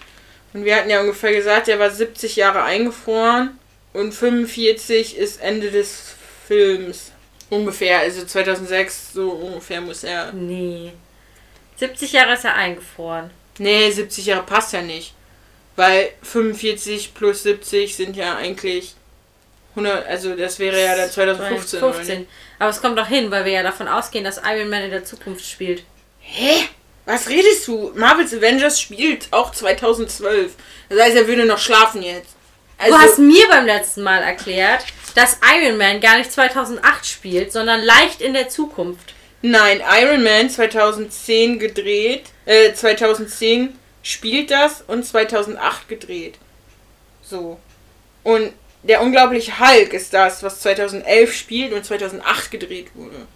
Und 0.52 0.64
wir 0.64 0.74
hatten 0.76 0.90
ja 0.90 1.00
ungefähr 1.00 1.32
gesagt, 1.32 1.68
er 1.68 1.78
war 1.78 1.90
70 1.90 2.36
Jahre 2.36 2.62
eingefroren. 2.62 3.58
Und 3.92 4.12
45 4.12 5.16
ist 5.16 5.40
Ende 5.40 5.70
des 5.70 6.14
Films. 6.50 7.12
Ungefähr, 7.48 8.00
also 8.00 8.24
2006, 8.24 9.12
so 9.12 9.30
ungefähr 9.30 9.80
muss 9.80 10.02
er. 10.02 10.32
Nee. 10.32 10.90
70 11.76 12.12
Jahre 12.12 12.34
ist 12.34 12.44
er 12.44 12.56
eingefroren. 12.56 13.30
Nee, 13.58 13.88
70 13.88 14.26
Jahre 14.26 14.42
passt 14.42 14.72
ja 14.72 14.82
nicht. 14.82 15.14
Weil 15.76 16.10
45 16.24 17.14
plus 17.14 17.44
70 17.44 17.94
sind 17.94 18.16
ja 18.16 18.36
eigentlich 18.36 18.94
100, 19.76 20.08
also 20.08 20.34
das 20.34 20.58
wäre 20.58 20.82
ja 20.82 20.96
dann 20.96 21.08
2015. 21.08 21.82
oder 21.82 21.94
15. 21.94 22.18
nicht? 22.18 22.30
Aber 22.58 22.70
es 22.70 22.82
kommt 22.82 22.98
doch 22.98 23.06
hin, 23.06 23.30
weil 23.30 23.44
wir 23.44 23.52
ja 23.52 23.62
davon 23.62 23.86
ausgehen, 23.86 24.24
dass 24.24 24.38
Iron 24.44 24.68
Man 24.68 24.82
in 24.82 24.90
der 24.90 25.04
Zukunft 25.04 25.46
spielt. 25.46 25.84
Hä? 26.18 26.64
Was 27.06 27.28
redest 27.28 27.68
du? 27.68 27.92
Marvel's 27.94 28.34
Avengers 28.34 28.80
spielt 28.80 29.28
auch 29.30 29.52
2012. 29.52 30.52
Das 30.88 31.00
heißt, 31.00 31.16
er 31.16 31.28
würde 31.28 31.46
noch 31.46 31.58
schlafen 31.58 32.02
jetzt. 32.02 32.34
Also, 32.76 32.96
du 32.96 33.02
hast 33.02 33.18
mir 33.18 33.46
beim 33.48 33.66
letzten 33.66 34.02
Mal 34.02 34.22
erklärt, 34.22 34.84
dass 35.16 35.38
Iron 35.56 35.76
Man 35.78 36.00
gar 36.00 36.18
nicht 36.18 36.32
2008 36.32 37.06
spielt, 37.06 37.52
sondern 37.52 37.80
leicht 37.82 38.20
in 38.20 38.32
der 38.34 38.48
Zukunft. 38.48 39.14
nein, 39.42 39.80
Iron 40.02 40.22
Man 40.22 40.50
2010 40.50 41.58
gedreht, 41.58 42.24
äh, 42.46 42.72
2010 42.74 43.76
spielt 44.02 44.50
das 44.50 44.82
und 44.86 45.04
2008 45.04 45.88
gedreht. 45.88 46.34
So. 47.22 47.58
Und 48.22 48.52
der 48.82 49.02
unglaubliche 49.02 49.58
Hulk 49.60 49.92
ist 49.92 50.12
das, 50.14 50.42
was 50.42 50.60
2011 50.60 51.34
spielt 51.34 51.72
und 51.72 51.84
2008 51.84 52.50
gedreht 52.50 52.88
wurde. 52.94 53.26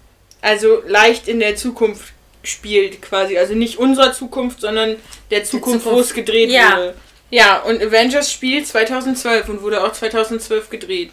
Also 0.40 0.82
leicht 0.86 1.28
in 1.28 1.40
der 1.40 1.56
Zukunft 1.56 2.12
spielt 2.42 3.00
quasi. 3.02 3.38
Also 3.38 3.54
nicht 3.54 3.78
unserer 3.78 4.12
Zukunft, 4.12 4.60
sondern 4.60 4.96
der 5.30 5.44
Zukunft, 5.44 5.84
wo 5.86 5.90
Zukunft. 5.90 6.10
es 6.10 6.14
gedreht 6.14 6.50
Ja. 6.50 6.72
wurde. 6.76 6.94
Ja, 7.30 7.58
und 7.62 7.82
Avengers 7.82 8.30
spielt 8.30 8.66
2012 8.66 9.48
und 9.48 9.62
wurde 9.62 9.82
auch 9.82 9.92
2012 9.92 10.68
gedreht. 10.70 11.10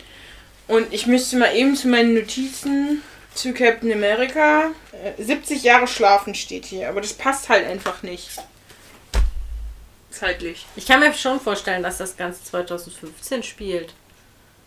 Und 0.71 0.93
ich 0.93 1.05
müsste 1.05 1.36
mal 1.36 1.53
eben 1.53 1.75
zu 1.75 1.89
meinen 1.89 2.13
Notizen 2.13 3.03
zu 3.36 3.53
Captain 3.53 3.91
America. 3.91 4.71
Äh, 4.93 5.21
70 5.21 5.63
Jahre 5.63 5.86
schlafen 5.86 6.34
steht 6.34 6.63
hier, 6.63 6.88
aber 6.88 7.01
das 7.01 7.12
passt 7.12 7.49
halt 7.49 7.67
einfach 7.67 8.03
nicht. 8.03 8.29
Zeitlich. 10.12 10.65
Ich 10.77 10.86
kann 10.86 11.01
mir 11.01 11.13
schon 11.13 11.41
vorstellen, 11.41 11.84
dass 11.84 11.97
das 11.97 12.15
Ganze 12.15 12.45
2015 12.45 13.43
spielt. 13.43 13.93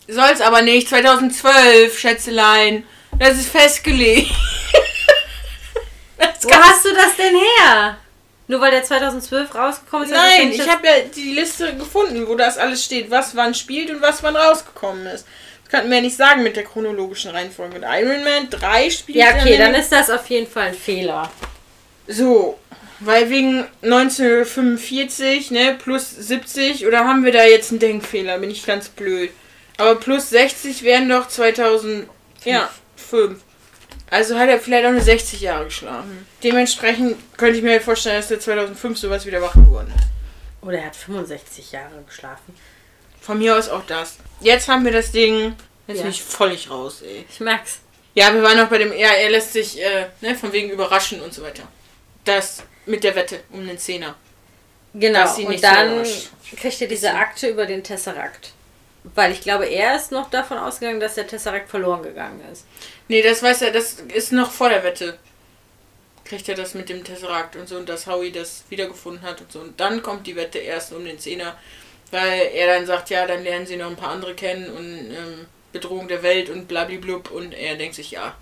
Soll's 0.07 0.43
aber 0.43 0.61
nicht. 0.61 0.91
2012, 0.91 1.99
Schätzelein. 1.99 2.85
Das 3.19 3.39
ist 3.39 3.49
festgelegt. 3.49 4.31
das 6.19 6.45
Wo 6.45 6.53
hast 6.53 6.85
du 6.85 6.93
das 6.93 7.17
denn 7.17 7.35
her? 7.35 7.97
Nur 8.47 8.61
weil 8.61 8.73
der 8.73 8.85
2012 8.85 9.55
rausgekommen 9.55 10.07
ist? 10.07 10.13
Nein, 10.13 10.53
ich 10.53 10.69
habe 10.69 10.87
ja 10.87 10.93
die 11.17 11.33
Liste 11.33 11.75
gefunden, 11.75 12.29
wo 12.29 12.35
das 12.35 12.59
alles 12.59 12.85
steht, 12.85 13.11
was 13.11 13.35
wann 13.35 13.55
spielt 13.55 13.89
und 13.89 14.03
was 14.03 14.23
wann 14.23 14.37
rausgekommen 14.37 15.07
ist. 15.07 15.25
Könnten 15.75 15.91
wir 15.91 16.01
nicht 16.03 16.17
sagen 16.17 16.45
mit 16.45 16.55
der 16.55 16.63
chronologischen 16.63 17.33
Reihenfolge. 17.33 17.77
Und 17.77 17.83
Iron 17.83 18.23
Man 18.23 18.49
3 18.49 18.91
spielt 18.91 19.19
Ja, 19.19 19.35
okay, 19.35 19.59
dann 19.59 19.75
ist 19.75 19.91
das 19.91 20.09
auf 20.09 20.25
jeden 20.31 20.47
Fall 20.47 20.69
ein 20.69 20.75
Fehler. 20.75 21.29
So, 22.07 22.61
weil 23.01 23.29
wegen 23.29 23.65
1945, 23.83 25.51
ne, 25.51 25.77
plus 25.77 26.11
70, 26.11 26.87
oder 26.87 27.01
haben 27.01 27.25
wir 27.25 27.33
da 27.33 27.45
jetzt 27.45 27.73
einen 27.73 27.81
Denkfehler? 27.81 28.39
Bin 28.39 28.53
ich 28.53 28.65
ganz 28.65 28.89
blöd. 28.89 29.31
Aber 29.77 29.97
plus 29.97 30.31
60 30.31 30.85
wären 30.85 31.09
doch 31.09 31.27
2000, 31.27 32.07
ja, 32.45 32.71
5. 32.95 33.41
Also 34.11 34.39
hat 34.39 34.49
er 34.49 34.61
vielleicht 34.61 34.87
auch 34.87 34.93
nur 34.93 35.01
60 35.01 35.41
Jahre 35.41 35.65
geschlafen. 35.65 36.25
Dementsprechend 36.45 37.17
könnte 37.37 37.57
ich 37.57 37.65
mir 37.65 37.73
halt 37.73 37.83
vorstellen, 37.83 38.19
dass 38.19 38.29
der 38.29 38.39
2005 38.39 38.97
sowas 38.97 39.27
wieder 39.27 39.43
wach 39.43 39.55
geworden 39.55 39.93
ist. 39.97 40.07
Oder 40.65 40.79
er 40.79 40.87
hat 40.87 40.95
65 40.95 41.73
Jahre 41.73 42.05
geschlafen. 42.07 42.55
Von 43.25 43.39
mir 43.39 43.57
aus 43.57 43.69
auch 43.69 43.85
das. 43.87 44.17
Jetzt 44.41 44.69
haben 44.69 44.85
wir 44.85 44.93
das 44.93 45.11
Ding. 45.13 45.55
Jetzt 45.87 45.97
Ja. 45.99 46.03
bin 46.03 46.11
ich 46.13 46.23
völlig 46.23 46.71
raus, 46.71 47.03
ey. 47.03 47.25
Ich 47.29 47.41
merk's. 47.41 47.79
Ja, 48.15 48.33
wir 48.35 48.43
waren 48.43 48.57
noch 48.59 48.69
bei 48.69 48.79
dem. 48.79 48.93
Ja, 48.93 49.09
er 49.13 49.31
lässt 49.31 49.53
sich, 49.53 49.81
äh, 49.83 50.07
ne, 50.21 50.35
von 50.35 50.53
wegen 50.53 50.71
überraschen 50.71 51.21
und 51.21 51.33
so 51.35 51.43
weiter. 51.43 51.65
Das 52.25 52.63
mit 52.87 53.03
der 53.03 53.15
Wette 53.15 53.41
um 53.51 53.67
den 53.67 53.79
Zehner. 53.79 54.15
Genau, 54.93 55.23
und 55.23 55.37
so 55.37 55.51
dann 55.61 55.93
überrascht. 55.95 56.29
kriegt 56.61 56.81
er 56.81 56.87
diese 56.87 57.13
Akte 57.15 57.49
über 57.49 57.67
den 57.67 57.83
Tesseract. 57.83 58.53
Weil 59.15 59.33
ich 59.33 59.41
glaube, 59.41 59.67
er 59.67 59.97
ist 59.97 60.13
noch 60.13 60.31
davon 60.31 60.57
ausgegangen, 60.57 61.01
dass 61.01 61.15
der 61.17 61.27
Tesseract 61.27 61.69
verloren 61.69 62.03
gegangen 62.03 62.41
ist. 62.53 62.65
Nee, 63.09 63.21
das 63.23 63.43
weiß 63.43 63.63
er, 63.63 63.71
das 63.73 63.95
ist 64.15 64.33
noch 64.33 64.51
vor 64.51 64.69
der 64.69 64.85
Wette. 64.85 65.19
Kriegt 66.25 66.49
er 66.49 66.55
das 66.55 66.73
mit 66.75 66.89
dem 66.89 67.05
Tesseract 67.05 67.57
und 67.57 67.69
so 67.69 67.77
und 67.77 67.89
dass 67.89 68.07
Howie 68.07 68.31
das 68.33 68.65
wiedergefunden 68.71 69.23
hat 69.23 69.41
und 69.43 69.53
so. 69.53 69.59
Und 69.61 69.79
dann 69.79 70.03
kommt 70.03 70.27
die 70.27 70.37
Wette 70.37 70.59
erst 70.59 70.93
um 70.93 71.05
den 71.05 71.19
Zehner. 71.19 71.59
Weil 72.15 72.51
er 72.55 72.69
dann 72.69 72.87
sagt, 72.87 73.11
ja, 73.11 73.27
dann 73.27 73.43
lernen 73.43 73.67
sie 73.67 73.77
noch 73.77 73.89
ein 73.89 73.97
paar 73.97 74.11
andere 74.13 74.35
kennen 74.35 74.71
und 74.71 75.11
ähm, 75.11 75.47
Bedrohung 75.73 76.07
der 76.07 76.23
Welt 76.23 76.49
und 76.49 76.69
blablablub. 76.69 77.33
Und 77.33 77.53
er 77.53 77.75
denkt 77.75 77.97
sich, 77.97 78.13
ja, 78.13 78.37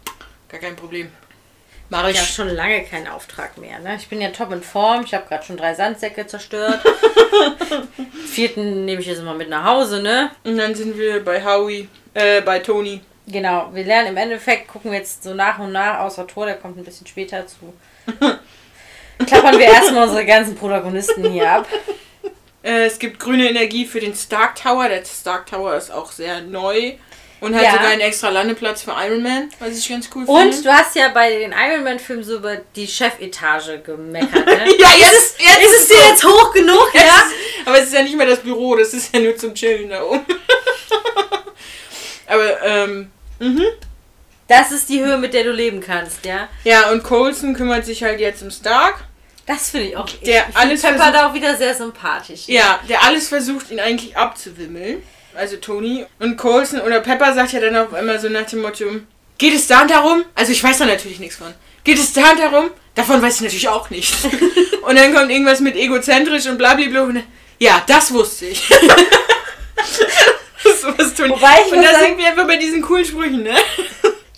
gar 0.51 0.61
kein 0.61 0.77
Problem. 0.77 1.11
Mach 1.89 2.07
ich. 2.07 2.17
Ich 2.17 2.21
habe 2.21 2.31
schon 2.31 2.49
lange 2.51 2.85
keinen 2.85 3.09
Auftrag 3.09 3.57
mehr. 3.57 3.79
Ne? 3.79 3.97
Ich 3.97 4.09
bin 4.09 4.21
ja 4.21 4.29
top 4.29 4.53
in 4.53 4.63
Form. 4.63 5.05
Ich 5.07 5.15
habe 5.15 5.27
gerade 5.27 5.43
schon 5.43 5.57
drei 5.57 5.73
Sandsäcke 5.73 6.27
zerstört. 6.27 6.81
Vierten 8.27 8.85
nehme 8.85 9.01
ich 9.01 9.07
jetzt 9.07 9.23
mal 9.23 9.35
mit 9.35 9.49
nach 9.49 9.65
Hause, 9.65 10.03
ne? 10.03 10.31
Und 10.45 10.59
dann 10.59 10.75
sind 10.75 10.99
wir 10.99 11.25
bei 11.25 11.43
Howie, 11.43 11.89
äh, 12.13 12.43
bei 12.43 12.59
Tony. 12.59 13.01
Genau, 13.27 13.71
wir 13.73 13.85
lernen 13.85 14.09
im 14.09 14.19
Endeffekt, 14.19 14.69
gucken 14.69 14.91
wir 14.91 14.99
jetzt 14.99 15.23
so 15.23 15.33
nach 15.33 15.59
und 15.59 15.73
nach, 15.73 16.01
außer 16.01 16.27
Tor, 16.27 16.45
der 16.45 16.57
kommt 16.57 16.77
ein 16.77 16.85
bisschen 16.85 17.07
später 17.07 17.47
zu. 17.47 17.73
Klappern 19.27 19.59
wir 19.59 19.67
erstmal 19.67 20.09
unsere 20.09 20.27
ganzen 20.27 20.57
Protagonisten 20.57 21.33
hier 21.33 21.51
ab. 21.51 21.67
Äh, 22.63 22.87
es 22.87 22.99
gibt 22.99 23.19
grüne 23.19 23.49
Energie 23.49 23.87
für 23.87 24.01
den 24.01 24.15
Stark 24.15 24.57
Tower. 24.57 24.89
Der 24.89 25.05
Stark 25.05 25.47
Tower 25.47 25.75
ist 25.77 25.91
auch 25.91 26.13
sehr 26.13 26.43
neu. 26.43 26.95
Und 27.41 27.57
hat 27.57 27.65
Ja. 27.65 27.73
sogar 27.73 27.89
einen 27.89 28.03
extra 28.03 28.29
Landeplatz 28.29 28.83
für 28.83 28.93
Iron 29.05 29.21
Man, 29.21 29.49
was 29.59 29.77
ich 29.77 29.89
ganz 29.89 30.09
cool 30.15 30.23
Und 30.27 30.53
finde. 30.55 30.63
du 30.63 30.73
hast 30.73 30.95
ja 30.95 31.09
bei 31.09 31.29
den 31.39 31.53
Iron 31.53 31.83
Man-Filmen 31.83 32.23
so 32.23 32.37
über 32.37 32.59
die 32.77 32.87
Chefetage 32.87 33.81
gemeckert, 33.85 34.47
ne? 34.47 34.65
Ja, 34.79 34.91
jetzt, 34.97 35.41
jetzt 35.41 35.63
Ist 35.65 35.81
es 35.81 35.89
dir 35.89 35.97
so. 35.97 36.09
jetzt 36.09 36.25
hoch 36.25 36.53
genug, 36.53 36.89
ja? 36.95 37.01
ist- 37.01 37.67
Aber 37.67 37.79
es 37.79 37.87
ist 37.87 37.95
ja 37.95 38.03
nicht 38.05 38.17
mehr 38.17 38.27
das 38.27 38.39
Büro, 38.39 38.77
das 38.77 38.95
ist 38.95 39.13
ja 39.13 39.19
nur 39.21 39.37
zum 39.37 39.55
Chillen 39.55 39.91
da 39.91 40.05
oben. 40.05 40.25
aber, 42.27 42.63
ähm, 42.63 43.11
mhm. 43.41 43.65
Das 44.49 44.71
ist 44.71 44.89
die 44.89 45.03
Höhe, 45.03 45.17
mit 45.19 45.35
der 45.35 45.45
du 45.45 45.53
leben 45.53 45.81
kannst, 45.81 46.25
ja? 46.25 46.49
Ja, 46.65 46.91
und 46.91 47.03
Coulson 47.03 47.55
kümmert 47.55 47.87
sich 47.87 48.03
halt 48.03 48.21
jetzt 48.21 48.43
um 48.43 48.51
Stark. 48.51 49.05
Das 49.47 49.71
finde 49.71 49.89
ich 49.89 49.97
auch. 49.97 50.09
Der 50.25 50.45
ich 50.49 50.57
alles 50.57 50.83
Pepper 50.83 50.97
versucht- 50.99 51.15
da 51.15 51.29
auch 51.29 51.35
wieder 51.35 51.57
sehr 51.57 51.75
sympathisch. 51.75 52.43
Ja, 52.47 52.79
der 52.89 53.03
alles 53.05 53.29
versucht, 53.29 53.71
ihn 53.71 53.81
eigentlich 53.81 54.17
abzuwimmeln. 54.17 55.03
Also 55.35 55.57
Tony. 55.57 56.05
Und 56.21 56.37
Coulson 56.37 56.81
oder 56.81 57.01
Pepper 57.01 57.33
sagt 57.35 57.53
ja 57.53 57.61
dann 57.61 57.77
auch 57.77 57.93
immer 57.93 58.19
so 58.19 58.29
nach 58.29 58.47
dem 58.47 58.61
Motto, 58.63 58.85
geht 59.39 59.55
es 59.55 59.67
da 59.67 59.83
und 59.83 59.91
darum? 59.91 60.25
Also 60.35 60.53
ich 60.53 60.63
weiß 60.63 60.79
da 60.79 60.85
natürlich 60.85 61.19
nichts 61.19 61.37
von. 61.37 61.53
Geht 61.85 61.99
es 61.99 62.13
da 62.13 62.31
und 62.33 62.39
darum? 62.39 62.71
Davon 62.95 63.21
weiß 63.23 63.37
ich 63.37 63.41
natürlich 63.41 63.69
auch 63.69 63.91
nichts. 63.91 64.25
und 64.83 64.97
dann 64.99 65.13
kommt 65.15 65.31
irgendwas 65.31 65.61
mit 65.61 65.75
egozentrisch 65.77 66.47
und 66.47 66.59
blablabla. 66.59 67.23
Ja, 67.59 67.83
das 67.87 68.13
wusste 68.13 68.47
ich. 68.47 68.63
das 70.63 70.75
ist 70.75 70.85
was 70.99 71.15
Tony. 71.15 71.31
Wobei 71.31 71.63
ich 71.67 71.73
und 71.73 71.83
da 71.83 71.99
sind 71.99 72.19
wir 72.19 72.27
einfach 72.29 72.47
bei 72.47 72.57
diesen 72.57 72.83
coolen 72.83 73.05
Sprüchen, 73.05 73.43
ne? 73.43 73.55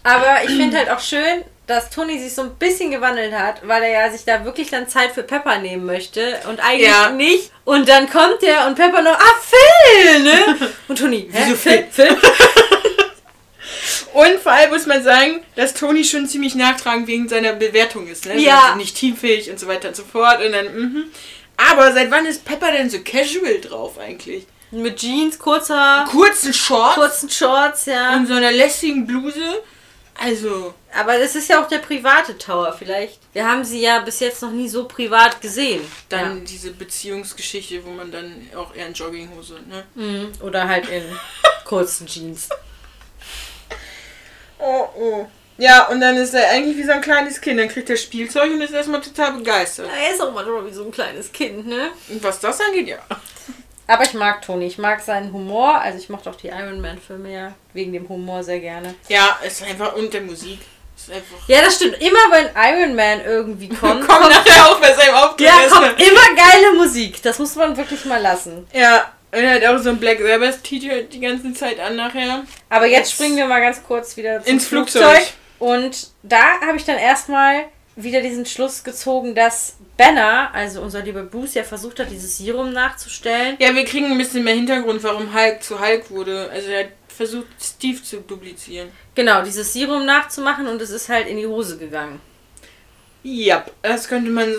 Aber 0.03 0.45
ich 0.45 0.51
finde 0.51 0.77
halt 0.79 0.91
auch 0.91 1.01
schön, 1.01 1.43
dass 1.67 1.91
Tony 1.91 2.19
sich 2.19 2.35
so 2.35 2.43
ein 2.43 2.55
bisschen 2.57 2.91
gewandelt 2.91 3.33
hat, 3.33 3.67
weil 3.67 3.83
er 3.85 3.91
ja 4.07 4.11
sich 4.11 4.25
da 4.25 4.45
wirklich 4.45 4.71
dann 4.71 4.89
Zeit 4.89 5.13
für 5.13 5.23
Pepper 5.23 5.59
nehmen 5.59 5.87
möchte 5.87 6.39
und 6.49 6.61
eigentlich 6.61 6.89
Ja. 6.89 7.11
nicht. 7.11 7.51
Und 7.65 7.89
dann 7.89 8.11
kommt 8.11 8.43
er 8.43 8.67
und 8.67 8.75
Pepper 8.75 9.01
noch, 9.03 9.19
ah, 9.19 9.41
Phil, 9.43 10.23
ne? 10.23 10.71
Und 10.89 10.99
Tony, 10.99 11.29
hä, 11.33 11.43
Wieso 11.47 11.57
Phil? 11.57 11.87
Phil? 11.91 12.17
Und 14.13 14.39
vor 14.41 14.53
allem 14.53 14.71
muss 14.71 14.87
man 14.87 15.03
sagen, 15.03 15.43
dass 15.57 15.75
Tony 15.75 16.05
schon 16.05 16.29
ziemlich 16.29 16.55
nachtragend 16.55 17.09
wegen 17.09 17.29
seiner 17.29 17.53
Bewertung 17.55 18.07
ist. 18.07 18.27
Ne? 18.27 18.39
Ja. 18.39 18.61
Also 18.67 18.77
nicht 18.77 18.97
teamfähig 18.97 19.51
und 19.51 19.59
so 19.59 19.67
weiter 19.67 19.89
und 19.89 19.97
so 19.97 20.05
fort. 20.05 20.41
Und 20.45 20.53
dann, 20.53 20.67
mhm. 20.67 21.05
Aber 21.57 21.93
seit 21.93 22.11
wann 22.11 22.25
ist 22.27 22.45
Pepper 22.45 22.71
denn 22.71 22.91
so 22.91 22.99
casual 23.01 23.61
drauf 23.61 23.99
eigentlich? 23.99 24.47
Mit 24.71 24.97
Jeans, 24.99 25.39
kurzer, 25.39 26.05
Kurzen 26.11 26.53
Shorts 26.53 26.95
kurzen 26.95 27.31
Shorts, 27.31 27.87
ja. 27.87 28.15
und 28.17 28.27
so 28.27 28.35
einer 28.35 28.53
lässigen 28.53 29.07
Bluse. 29.07 29.63
Also, 30.21 30.75
Aber 30.95 31.17
es 31.17 31.35
ist 31.35 31.49
ja 31.49 31.63
auch 31.63 31.69
der 31.69 31.79
private 31.79 32.39
Tower 32.39 32.73
vielleicht. 32.73 33.19
Wir 33.33 33.47
haben 33.49 33.65
sie 33.65 33.81
ja 33.81 33.99
bis 33.99 34.21
jetzt 34.21 34.43
noch 34.43 34.53
nie 34.53 34.69
so 34.69 34.87
privat 34.87 35.41
gesehen. 35.41 35.83
dann 36.09 36.45
diese 36.45 36.71
Beziehungsgeschichte, 36.71 37.85
wo 37.85 37.91
man 37.91 38.13
dann 38.13 38.49
auch 38.57 38.75
eher 38.75 38.87
in 38.87 38.95
Jogginghose, 38.95 39.55
ne? 39.69 39.85
Ja. 39.95 40.03
Mhm. 40.03 40.33
Oder 40.41 40.69
halt 40.69 40.89
in 40.89 41.03
kurzen 41.65 42.07
Jeans. 42.07 42.49
Oh, 44.59 44.89
oh. 44.97 45.27
Ja, 45.57 45.87
und 45.89 46.01
dann 46.01 46.17
ist 46.17 46.35
er 46.35 46.51
eigentlich 46.51 46.77
wie 46.77 46.85
so 46.85 46.93
ein 46.93 47.01
kleines 47.01 47.41
Kind. 47.41 47.61
Dann 47.61 47.69
kriegt 47.69 47.89
er 47.91 47.97
Spielzeug 47.97 48.51
und 48.53 48.61
ist 48.61 48.73
erstmal 48.73 49.01
total 49.01 49.33
begeistert. 49.35 49.89
Er 49.89 50.15
ist 50.15 50.21
auch 50.21 50.33
manchmal 50.33 50.67
wie 50.67 50.73
so 50.73 50.85
ein 50.85 50.91
kleines 50.91 51.31
Kind, 51.31 51.67
ne? 51.67 51.91
Und 52.09 52.23
was 52.23 52.41
das 52.41 52.61
angeht, 52.61 52.89
ja. 52.89 52.99
Aber 53.87 54.03
ich 54.05 54.15
mag 54.15 54.43
Tony. 54.43 54.67
Ich 54.67 54.79
mag 54.79 55.01
seinen 55.01 55.33
Humor. 55.33 55.79
Also 55.81 55.99
ich 55.99 56.09
mochte 56.09 56.31
auch 56.31 56.37
die 56.37 56.49
Iron 56.49 56.81
Man 56.81 56.99
Filme 56.99 57.33
ja 57.33 57.53
wegen 57.73 57.93
dem 57.93 58.09
Humor 58.09 58.43
sehr 58.43 58.61
gerne. 58.61 58.95
Ja, 59.09 59.39
ist 59.47 59.63
einfach 59.63 59.95
und 59.95 60.13
der 60.13 60.23
Musik. 60.23 60.61
Ist 60.97 61.11
einfach. 61.11 61.37
Ja, 61.49 61.61
das 61.63 61.77
stimmt. 61.77 62.01
Immer 62.01 62.19
wenn 62.31 62.49
Iron 62.55 62.95
Man 62.95 63.25
irgendwie 63.25 63.69
kommt, 63.81 64.07
Kommt 64.07 64.31
nachher 64.31 64.67
auch 64.67 64.81
bei 64.81 64.93
seinem 64.95 65.15
Auftritt. 65.15 65.47
ja, 65.49 65.69
kommt 65.69 66.01
immer 66.01 66.35
geile 66.37 66.73
Musik. 66.77 67.23
Das 67.23 67.39
muss 67.39 67.55
man 67.57 67.77
wirklich 67.77 68.05
mal 68.05 68.21
lassen. 68.23 68.67
Ja, 68.73 69.13
und 69.33 69.41
er 69.41 69.55
hat 69.55 69.65
auch 69.67 69.83
so 69.83 69.91
ein 69.91 69.99
Black 69.99 70.21
Sabbath 70.21 70.63
T-Shirt 70.63 71.13
die 71.13 71.21
ganze 71.21 71.53
Zeit 71.53 71.81
an 71.81 71.97
nachher. 71.97 72.45
Aber 72.71 72.87
jetzt 72.87 73.13
springen 73.13 73.37
wir 73.37 73.47
mal 73.47 73.61
ganz 73.61 73.83
kurz 73.83 74.17
wieder 74.17 74.47
Ins 74.47 74.67
Flugzeug. 74.69 75.23
Und 75.59 76.09
da 76.23 76.61
habe 76.61 76.77
ich 76.77 76.85
dann 76.85 76.99
erstmal 76.99 77.65
wieder 77.97 78.21
diesen 78.21 78.47
Schluss 78.47 78.83
gezogen, 78.83 79.35
dass 79.35 79.77
Banner, 79.97 80.53
also 80.53 80.81
unser 80.81 81.03
lieber 81.03 81.23
Bruce, 81.23 81.55
ja 81.55 81.65
versucht 81.65 82.01
hat, 82.01 82.11
dieses 82.11 82.39
Serum 82.39 82.73
nachzustellen. 82.73 83.57
Ja, 83.61 83.75
wir 83.75 83.85
kriegen 83.85 84.11
ein 84.11 84.19
bisschen 84.19 84.45
mehr 84.45 84.55
Hintergrund, 84.55 85.03
warum 85.03 85.35
Hulk 85.35 85.63
zu 85.63 85.81
Hulk 85.81 86.11
wurde. 86.11 86.51
Also 86.51 86.71
er 86.71 86.85
hat 86.85 86.93
versucht, 87.09 87.47
Steve 87.61 88.03
zu 88.03 88.21
duplizieren. 88.21 88.89
Genau, 89.15 89.43
dieses 89.43 89.73
Serum 89.73 90.05
nachzumachen 90.05 90.67
und 90.67 90.83
es 90.83 90.91
ist 90.91 91.09
halt 91.09 91.29
in 91.29 91.37
die 91.37 91.47
Hose 91.47 91.79
gegangen. 91.79 92.21
Ja, 93.23 93.65
das 93.83 94.09
könnte 94.09 94.31
man. 94.31 94.53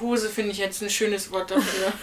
Hose 0.00 0.28
finde 0.28 0.50
ich 0.50 0.58
jetzt 0.58 0.82
ein 0.82 0.90
schönes 0.90 1.30
Wort 1.30 1.50
dafür. 1.50 1.92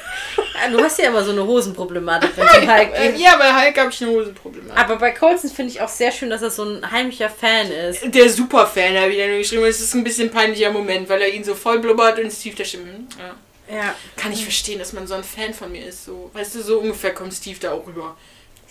Ja, 0.63 0.69
du 0.69 0.81
hast 0.81 0.97
ja 0.97 1.07
immer 1.09 1.21
so 1.23 1.31
eine 1.31 1.45
Hosenproblematik, 1.45 2.29
wenn 2.37 2.47
es 2.47 2.57
um 2.57 2.73
Hulk 2.73 2.89
Äh, 2.93 3.11
geht. 3.11 3.19
ja, 3.19 3.35
bei 3.35 3.51
Hulk 3.65 3.77
habe 3.77 3.89
ich 3.89 4.01
eine 4.01 4.11
Hosenproblematik. 4.11 4.77
Aber 4.81 4.95
bei 4.95 5.11
Colson 5.11 5.49
finde 5.49 5.73
ich 5.73 5.81
auch 5.81 5.89
sehr 5.89 6.09
schön, 6.11 6.29
dass 6.29 6.41
er 6.41 6.51
so 6.51 6.63
ein 6.63 6.89
heimlicher 6.89 7.29
Fan 7.29 7.69
ist. 7.69 8.01
Der 8.05 8.29
Superfan 8.29 8.95
hat 8.97 9.09
wieder 9.09 9.27
nur 9.27 9.39
geschrieben, 9.39 9.65
es 9.65 9.81
ist 9.81 9.93
ein 9.93 10.05
bisschen 10.05 10.29
peinlicher 10.31 10.71
Moment, 10.71 11.09
weil 11.09 11.21
er 11.21 11.27
ihn 11.33 11.43
so 11.43 11.53
voll 11.55 11.79
blubbert 11.79 12.17
und 12.19 12.31
Steve 12.31 12.55
da 12.55 12.63
stimmt. 12.63 12.85
hm, 12.85 13.07
Ja. 13.19 13.75
Ja. 13.75 13.95
Kann 14.15 14.31
ich 14.31 14.43
verstehen, 14.43 14.79
dass 14.79 14.93
man 14.93 15.05
so 15.05 15.15
ein 15.15 15.23
Fan 15.23 15.53
von 15.53 15.69
mir 15.71 15.85
ist. 15.85 16.05
So, 16.05 16.29
weißt 16.33 16.55
du, 16.55 16.61
so 16.61 16.79
ungefähr 16.79 17.13
kommt 17.13 17.33
Steve 17.33 17.57
da 17.59 17.73
auch 17.73 17.85
rüber. 17.85 18.15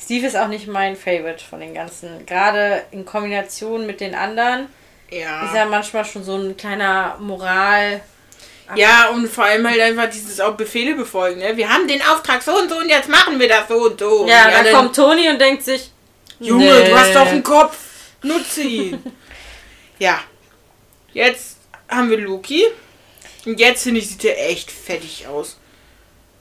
Steve 0.02 0.26
ist 0.26 0.36
auch 0.36 0.48
nicht 0.48 0.68
mein 0.68 0.96
Favorite 0.96 1.44
von 1.44 1.60
den 1.60 1.74
ganzen. 1.74 2.24
Gerade 2.24 2.84
in 2.92 3.04
Kombination 3.04 3.86
mit 3.86 4.00
den 4.00 4.14
anderen 4.14 4.68
Ja. 5.10 5.44
ist 5.46 5.54
er 5.54 5.66
manchmal 5.66 6.04
schon 6.06 6.24
so 6.24 6.36
ein 6.36 6.56
kleiner 6.56 7.16
Moral. 7.20 8.00
Ja, 8.76 9.10
und 9.10 9.28
vor 9.28 9.44
allem 9.44 9.68
halt 9.68 9.80
einfach 9.80 10.08
dieses 10.08 10.40
auch 10.40 10.54
Befehle 10.54 10.94
befolgen. 10.94 11.40
Ne? 11.40 11.56
Wir 11.56 11.68
haben 11.68 11.86
den 11.86 12.02
Auftrag 12.02 12.42
so 12.42 12.56
und 12.56 12.70
so 12.70 12.78
und 12.78 12.88
jetzt 12.88 13.08
machen 13.08 13.38
wir 13.38 13.48
das 13.48 13.68
so 13.68 13.86
und 13.86 14.00
so. 14.00 14.26
Ja, 14.26 14.46
Und 14.46 14.52
dann 14.52 14.72
kommt 14.72 14.96
Tony 14.96 15.28
und 15.28 15.40
denkt 15.40 15.62
sich, 15.62 15.90
Junge, 16.40 16.64
nee. 16.64 16.88
du 16.88 16.98
hast 16.98 17.14
doch 17.14 17.26
einen 17.26 17.42
Kopf. 17.42 17.76
Nutze 18.22 18.62
ihn. 18.62 19.02
ja. 19.98 20.20
Jetzt 21.12 21.58
haben 21.88 22.10
wir 22.10 22.18
Loki. 22.18 22.64
Und 23.44 23.58
jetzt 23.58 23.82
finde 23.82 24.00
ich, 24.00 24.08
sieht 24.08 24.24
er 24.24 24.50
echt 24.50 24.70
fettig 24.70 25.26
aus. 25.26 25.58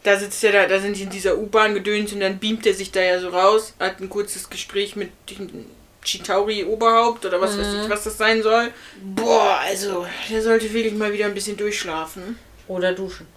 Da 0.04 0.18
sitzt 0.18 0.44
er 0.44 0.52
da, 0.52 0.68
da 0.68 0.80
sind 0.80 0.96
die 0.98 1.04
in 1.04 1.10
dieser 1.10 1.38
U-Bahn 1.38 1.76
gedöns 1.76 2.12
und 2.14 2.22
dann 2.22 2.40
beamt 2.40 2.66
er 2.66 2.74
sich 2.74 2.92
da 2.92 3.02
ja 3.02 3.20
so 3.20 3.30
raus, 3.30 3.74
hat 3.80 4.00
ein 4.00 4.10
kurzes 4.10 4.50
Gespräch 4.50 4.96
mit 4.96 5.12
dem 5.30 5.68
Chitauri-Oberhaupt 6.04 7.26
oder 7.26 7.40
was 7.42 7.58
weiß 7.58 7.84
ich, 7.84 7.90
was 7.90 8.04
das 8.04 8.18
sein 8.18 8.42
soll. 8.44 8.72
Boah, 9.02 9.60
also, 9.64 10.06
der 10.30 10.42
sollte 10.42 10.72
wirklich 10.74 10.94
mal 10.94 11.14
wieder 11.14 11.26
ein 11.26 11.34
bisschen 11.34 11.58
durchschlafen. 11.58 12.40
oder 12.68 12.94
duschen. 12.94 13.28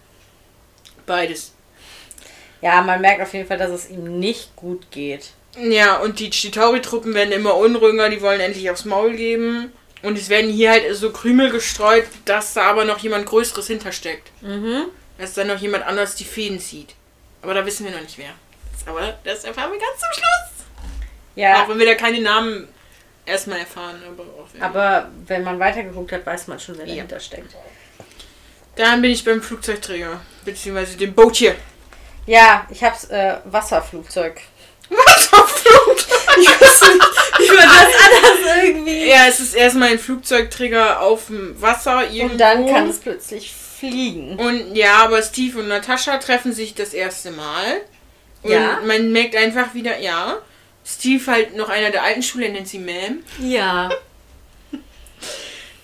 Beides. 1.07 1.53
Ja, 2.63 2.81
man 2.83 3.01
merkt 3.01 3.21
auf 3.21 3.35
jeden 3.35 3.47
Fall, 3.47 3.59
dass 3.59 3.71
es 3.71 3.91
ihm 3.91 4.19
nicht 4.19 4.55
gut 4.57 4.91
geht. 4.91 5.33
Ja, 5.59 5.99
und 5.99 6.19
die 6.19 6.31
Chitauri-Truppen 6.31 7.15
werden 7.15 7.33
immer 7.33 7.57
unruhiger, 7.57 8.09
die 8.09 8.23
wollen 8.23 8.41
endlich 8.41 8.71
aufs 8.71 8.85
Maul 8.85 9.15
geben. 9.15 9.73
Und 10.03 10.19
es 10.19 10.29
werden 10.29 10.51
hier 10.51 10.71
halt 10.71 10.95
so 10.97 11.11
Krümel 11.11 11.51
gestreut, 11.51 12.05
dass 12.25 12.55
da 12.55 12.63
aber 12.71 12.85
noch 12.85 12.99
jemand 12.99 13.27
Größeres 13.27 13.67
hintersteckt. 13.67 14.31
Mhm. 14.43 14.87
Dass 15.19 15.35
da 15.35 15.45
noch 15.45 15.59
jemand 15.59 15.85
anders 15.87 16.15
die 16.15 16.25
Fäden 16.25 16.59
zieht. 16.61 16.95
Aber 17.43 17.55
da 17.55 17.65
wissen 17.65 17.85
wir 17.85 17.93
noch 17.93 18.01
nicht 18.03 18.19
wer. 18.19 18.31
Aber 18.87 19.19
das 19.25 19.45
erfahren 19.45 19.73
wir 19.73 19.79
ganz 19.79 20.01
zum 20.01 20.13
Schluss. 20.13 20.54
Ja, 21.37 21.63
Auch 21.65 21.69
wenn 21.69 21.79
wir 21.79 21.87
da 21.87 21.95
keine 21.95 22.21
Namen 22.21 22.69
erstmal 23.27 23.59
erfahren. 23.61 24.01
Aber, 24.61 24.65
aber 24.67 25.11
wenn 25.27 25.43
man 25.43 25.59
weitergeguckt 25.59 26.13
hat, 26.13 26.25
weiß 26.27 26.47
man 26.49 26.61
schon, 26.61 26.79
wer 26.79 26.87
Ja. 26.87 26.95
dahinter 26.95 27.21
steckt. 27.21 27.55
Dann 28.77 29.03
bin 29.03 29.11
ich 29.11 29.25
beim 29.25 29.41
Flugzeugträger. 29.43 30.21
Beziehungsweise 30.45 30.97
dem 30.97 31.15
Boot 31.15 31.37
hier. 31.37 31.55
Ja, 32.27 32.67
ich 32.71 32.83
hab's 32.83 33.05
äh, 33.05 33.37
Wasserflugzeug. 33.45 34.41
Wasserflug! 34.91 35.97
Ich 36.37 36.49
wusste 36.61 36.87
nicht, 36.87 37.03
wie 37.39 37.47
man 37.57 37.69
das 37.69 37.95
anders 38.05 38.65
irgendwie. 38.65 39.09
ja, 39.09 39.27
es 39.29 39.39
ist 39.39 39.55
erstmal 39.55 39.91
ein 39.91 40.01
Flugzeugträger 40.01 41.01
auf 41.01 41.27
dem 41.27 41.55
Wasser. 41.63 42.11
Irgendwo. 42.11 42.33
Und 42.33 42.39
dann 42.41 42.67
kann 42.67 42.89
es 42.91 42.99
plötzlich 42.99 43.55
fliegen. 43.55 44.37
Und 44.37 44.75
ja, 44.75 44.97
aber 45.05 45.23
Steve 45.23 45.61
und 45.61 45.69
Natascha 45.69 46.19
treffen 46.19 46.53
sich 46.53 46.75
das 46.75 46.93
erste 46.93 47.31
Mal. 47.31 47.83
Und 48.43 48.51
Ja. 48.51 48.81
man 48.85 49.13
merkt 49.13 49.37
einfach 49.37 49.75
wieder, 49.75 49.97
ja, 50.01 50.39
Steve 50.85 51.31
halt 51.31 51.57
noch 51.57 51.69
einer 51.69 51.91
der 51.91 52.03
alten 52.03 52.23
Schule, 52.23 52.51
nennt 52.51 52.69
sie 52.69 52.79
Ma'am. 52.79 53.19
Ja. 53.41 53.91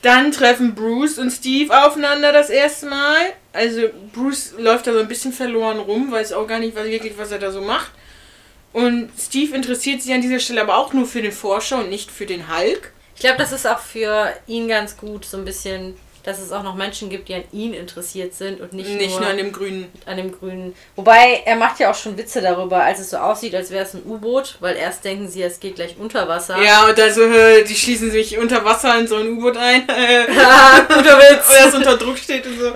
Dann 0.02 0.32
treffen 0.32 0.74
Bruce 0.74 1.18
und 1.18 1.30
Steve 1.30 1.86
aufeinander 1.86 2.32
das 2.32 2.50
erste 2.50 2.86
Mal. 2.86 3.32
Also 3.52 3.82
Bruce 4.12 4.54
läuft 4.58 4.86
da 4.86 4.92
so 4.92 5.00
ein 5.00 5.08
bisschen 5.08 5.32
verloren 5.32 5.78
rum, 5.78 6.10
weiß 6.10 6.32
auch 6.32 6.46
gar 6.46 6.58
nicht 6.58 6.74
was, 6.74 6.86
wirklich, 6.86 7.18
was 7.18 7.30
er 7.30 7.38
da 7.38 7.50
so 7.50 7.60
macht. 7.60 7.90
Und 8.72 9.10
Steve 9.18 9.54
interessiert 9.54 10.00
sich 10.00 10.12
an 10.12 10.22
dieser 10.22 10.38
Stelle 10.38 10.62
aber 10.62 10.76
auch 10.76 10.92
nur 10.92 11.06
für 11.06 11.22
den 11.22 11.32
Forscher 11.32 11.78
und 11.78 11.90
nicht 11.90 12.10
für 12.10 12.26
den 12.26 12.54
Hulk. 12.54 12.92
Ich 13.14 13.20
glaube, 13.20 13.38
das 13.38 13.52
ist 13.52 13.66
auch 13.66 13.80
für 13.80 14.32
ihn 14.46 14.68
ganz 14.68 14.96
gut, 14.96 15.24
so 15.24 15.36
ein 15.36 15.44
bisschen, 15.44 15.96
dass 16.24 16.38
es 16.38 16.52
auch 16.52 16.62
noch 16.62 16.74
Menschen 16.74 17.08
gibt, 17.10 17.28
die 17.28 17.34
an 17.34 17.44
ihn 17.52 17.72
interessiert 17.74 18.34
sind 18.34 18.60
und 18.60 18.72
nicht, 18.72 18.88
Nicht 18.90 19.10
nur, 19.10 19.20
nur 19.20 19.28
an 19.30 19.36
dem 19.36 19.52
grünen. 19.52 19.90
an 20.06 20.16
dem 20.16 20.32
grünen. 20.32 20.74
Wobei, 20.96 21.42
er 21.44 21.56
macht 21.56 21.80
ja 21.80 21.90
auch 21.90 21.94
schon 21.94 22.16
Witze 22.18 22.40
darüber, 22.40 22.82
als 22.84 22.98
es 23.00 23.10
so 23.10 23.16
aussieht, 23.18 23.54
als 23.54 23.70
wäre 23.70 23.84
es 23.84 23.94
ein 23.94 24.02
U-Boot, 24.06 24.56
weil 24.60 24.76
erst 24.76 25.04
denken 25.04 25.28
sie, 25.28 25.42
es 25.42 25.60
geht 25.60 25.76
gleich 25.76 25.96
unter 25.98 26.28
Wasser. 26.28 26.60
Ja, 26.62 26.86
und 26.88 26.98
da 26.98 27.10
so, 27.10 27.22
äh, 27.22 27.64
die 27.64 27.74
schließen 27.74 28.10
sich 28.10 28.38
unter 28.38 28.64
Wasser 28.64 28.98
in 28.98 29.06
so 29.06 29.16
ein 29.16 29.28
U-Boot 29.28 29.56
ein. 29.56 29.84
Ah, 29.88 30.80
guter 30.88 31.18
Witz. 31.18 31.48
Oder 31.50 31.68
es 31.68 31.74
unter 31.74 31.96
Druck 31.96 32.18
steht 32.18 32.46
und 32.46 32.58
so. 32.58 32.72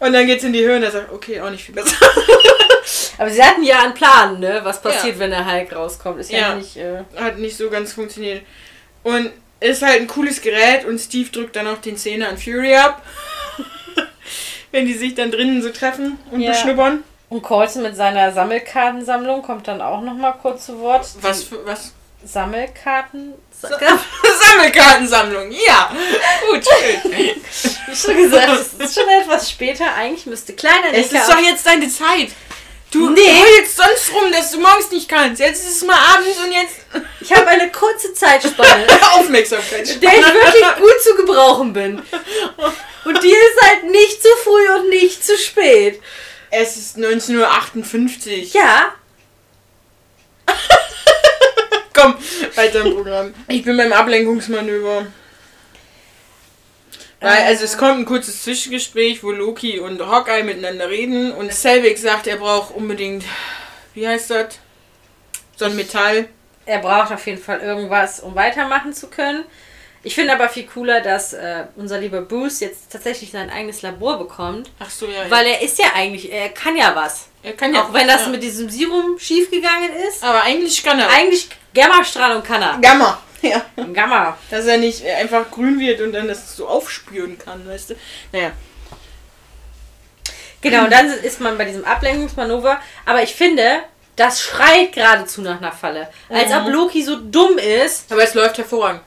Und 0.00 0.12
dann 0.12 0.26
geht's 0.26 0.44
in 0.44 0.52
die 0.52 0.64
Höhe 0.64 0.76
und 0.76 0.82
er 0.82 0.90
sagt, 0.90 1.12
okay, 1.12 1.40
auch 1.40 1.50
nicht 1.50 1.64
viel 1.64 1.74
besser. 1.74 1.96
Aber 3.18 3.30
sie 3.30 3.42
hatten 3.42 3.62
ja 3.64 3.80
einen 3.82 3.94
Plan, 3.94 4.38
ne? 4.38 4.60
Was 4.62 4.80
passiert, 4.80 5.14
Ja. 5.14 5.18
wenn 5.20 5.30
der 5.30 5.44
Hulk 5.50 5.74
rauskommt. 5.74 6.20
Ist 6.20 6.30
ja, 6.30 6.38
Ja. 6.38 6.54
nicht. 6.54 6.76
Äh, 6.76 7.02
Hat 7.16 7.38
nicht 7.38 7.56
so 7.56 7.68
ganz 7.68 7.92
funktioniert. 7.92 8.42
Und 9.02 9.30
ist 9.60 9.82
halt 9.82 10.00
ein 10.00 10.06
cooles 10.06 10.40
Gerät 10.40 10.84
und 10.84 10.98
Steve 11.00 11.30
drückt 11.30 11.56
dann 11.56 11.66
auch 11.66 11.78
den 11.78 11.96
Zehner 11.96 12.28
an 12.28 12.38
Fury 12.38 12.74
ab. 12.76 13.02
Wenn 14.70 14.86
die 14.86 14.94
sich 14.94 15.14
dann 15.14 15.30
drinnen 15.30 15.62
so 15.62 15.70
treffen 15.70 16.18
und 16.30 16.40
Ja. 16.40 16.50
beschnuppern. 16.52 17.02
und 17.30 17.42
Colson 17.42 17.82
mit 17.82 17.96
seiner 17.96 18.32
Sammelkartensammlung 18.32 19.42
kommt 19.42 19.66
dann 19.68 19.80
auch 19.80 20.00
nochmal 20.02 20.34
kurz 20.40 20.66
zu 20.66 20.78
Wort. 20.80 21.06
Was 21.20 21.44
für 21.44 21.64
was? 21.66 21.92
Sammelkarten? 22.24 23.34
Sa 23.60 23.68
Sammelkartensammlung, 24.46 25.50
ja. 25.52 25.90
Gut, 26.50 26.64
schön. 26.64 27.36
Wie 27.86 27.94
schon 27.96 28.16
gesagt, 28.16 28.48
es 28.60 28.72
ist 28.74 28.94
schon 28.98 29.08
etwas 29.08 29.50
später. 29.50 29.94
Eigentlich 29.94 30.26
müsste 30.26 30.52
kleiner 30.54 30.92
Es 30.92 31.12
ist 31.12 31.28
doch 31.28 31.38
jetzt 31.40 31.66
deine 31.66 31.88
Zeit. 31.88 32.30
Du 32.90 33.10
Nee. 33.10 33.20
heulst 33.20 33.76
sonst 33.76 34.12
rum, 34.14 34.32
dass 34.32 34.50
du 34.50 34.60
morgens 34.60 34.90
nicht 34.90 35.08
kannst. 35.08 35.40
Jetzt 35.40 35.62
ist 35.64 35.76
es 35.76 35.84
mal 35.84 35.98
abends 36.14 36.38
und 36.38 36.50
jetzt 36.52 36.76
Ich 37.20 37.32
habe 37.32 37.46
eine 37.48 37.70
kurze 37.70 38.14
Zeitspanne, 38.14 38.86
Aufmerksamkeit. 39.12 40.02
der 40.02 40.10
ich 40.14 40.24
wirklich 40.24 40.76
gut 40.78 41.02
zu 41.02 41.14
gebrauchen 41.16 41.72
bin. 41.74 42.02
Und 43.04 43.22
die 43.22 43.28
ist 43.30 43.62
halt 43.62 43.84
nicht 43.90 44.22
zu 44.22 44.28
früh 44.42 44.68
und 44.80 44.88
nicht 44.88 45.24
zu 45.24 45.36
spät. 45.36 46.00
Es 46.50 46.76
ist 46.78 46.96
1958. 46.96 48.54
Ja, 48.54 48.94
Komm, 51.94 52.16
weiter 52.54 52.80
im 52.86 52.94
Programm. 52.94 53.34
Ich 53.48 53.64
bin 53.64 53.76
beim 53.76 53.92
Ablenkungsmanöver. 53.92 55.06
Weil, 57.20 57.44
also 57.44 57.64
es 57.64 57.76
kommt 57.76 57.98
ein 57.98 58.04
kurzes 58.04 58.42
Zwischengespräch, 58.44 59.24
wo 59.24 59.32
Loki 59.32 59.80
und 59.80 60.00
Hawkeye 60.00 60.44
miteinander 60.44 60.88
reden 60.88 61.32
und 61.32 61.52
Selvig 61.52 61.98
sagt, 61.98 62.26
er 62.28 62.36
braucht 62.36 62.74
unbedingt, 62.74 63.24
wie 63.94 64.06
heißt 64.06 64.30
das? 64.30 64.58
So 65.56 65.64
ein 65.64 65.74
Metall. 65.74 66.28
er 66.64 66.78
braucht 66.78 67.12
auf 67.12 67.26
jeden 67.26 67.42
Fall 67.42 67.60
irgendwas, 67.60 68.20
um 68.20 68.36
weitermachen 68.36 68.92
zu 68.92 69.08
können. 69.08 69.44
Ich 70.04 70.14
finde 70.14 70.32
aber 70.32 70.48
viel 70.48 70.64
cooler, 70.64 71.00
dass 71.00 71.32
äh, 71.32 71.64
unser 71.74 71.98
lieber 71.98 72.20
Bruce 72.20 72.60
jetzt 72.60 72.92
tatsächlich 72.92 73.32
sein 73.32 73.50
eigenes 73.50 73.82
Labor 73.82 74.18
bekommt. 74.18 74.70
Ach 74.78 74.88
so, 74.88 75.06
ja. 75.06 75.28
Weil 75.28 75.46
er 75.46 75.60
ist 75.60 75.78
ja 75.78 75.86
eigentlich, 75.94 76.32
er 76.32 76.50
kann 76.50 76.76
ja 76.76 76.94
was. 76.94 77.26
er 77.42 77.54
kann 77.54 77.74
ja. 77.74 77.82
Auch 77.82 77.92
wenn 77.92 78.06
das 78.06 78.22
ja. 78.22 78.28
mit 78.28 78.42
diesem 78.42 78.70
Serum 78.70 79.18
schiefgegangen 79.18 79.90
ist. 80.08 80.22
Aber 80.22 80.42
eigentlich 80.44 80.84
kann 80.84 81.00
er. 81.00 81.10
Eigentlich 81.10 81.48
Gammastrahlung 81.74 82.44
kann 82.44 82.62
er. 82.62 82.78
Gamma. 82.80 83.20
Ja. 83.42 83.64
Gamma. 83.92 84.36
Dass 84.50 84.66
er 84.66 84.78
nicht 84.78 85.04
einfach 85.04 85.50
grün 85.50 85.78
wird 85.78 86.00
und 86.00 86.12
dann 86.12 86.26
das 86.26 86.56
so 86.56 86.66
aufspüren 86.66 87.38
kann, 87.38 87.66
weißt 87.66 87.90
du? 87.90 87.94
Naja. 88.32 88.52
Genau, 90.60 90.84
und 90.84 90.92
dann 90.92 91.06
ist 91.08 91.40
man 91.40 91.56
bei 91.56 91.64
diesem 91.64 91.84
Ablenkungsmanöver. 91.84 92.80
Aber 93.06 93.22
ich 93.22 93.34
finde, 93.34 93.82
das 94.16 94.42
schreit 94.42 94.92
geradezu 94.92 95.40
nach 95.42 95.58
einer 95.58 95.70
Falle. 95.72 96.08
Als 96.28 96.52
ob 96.52 96.68
Loki 96.68 97.02
so 97.02 97.16
dumm 97.16 97.58
ist. 97.58 98.10
Aber 98.10 98.24
es 98.24 98.34
läuft 98.34 98.58
hervorragend. 98.58 99.02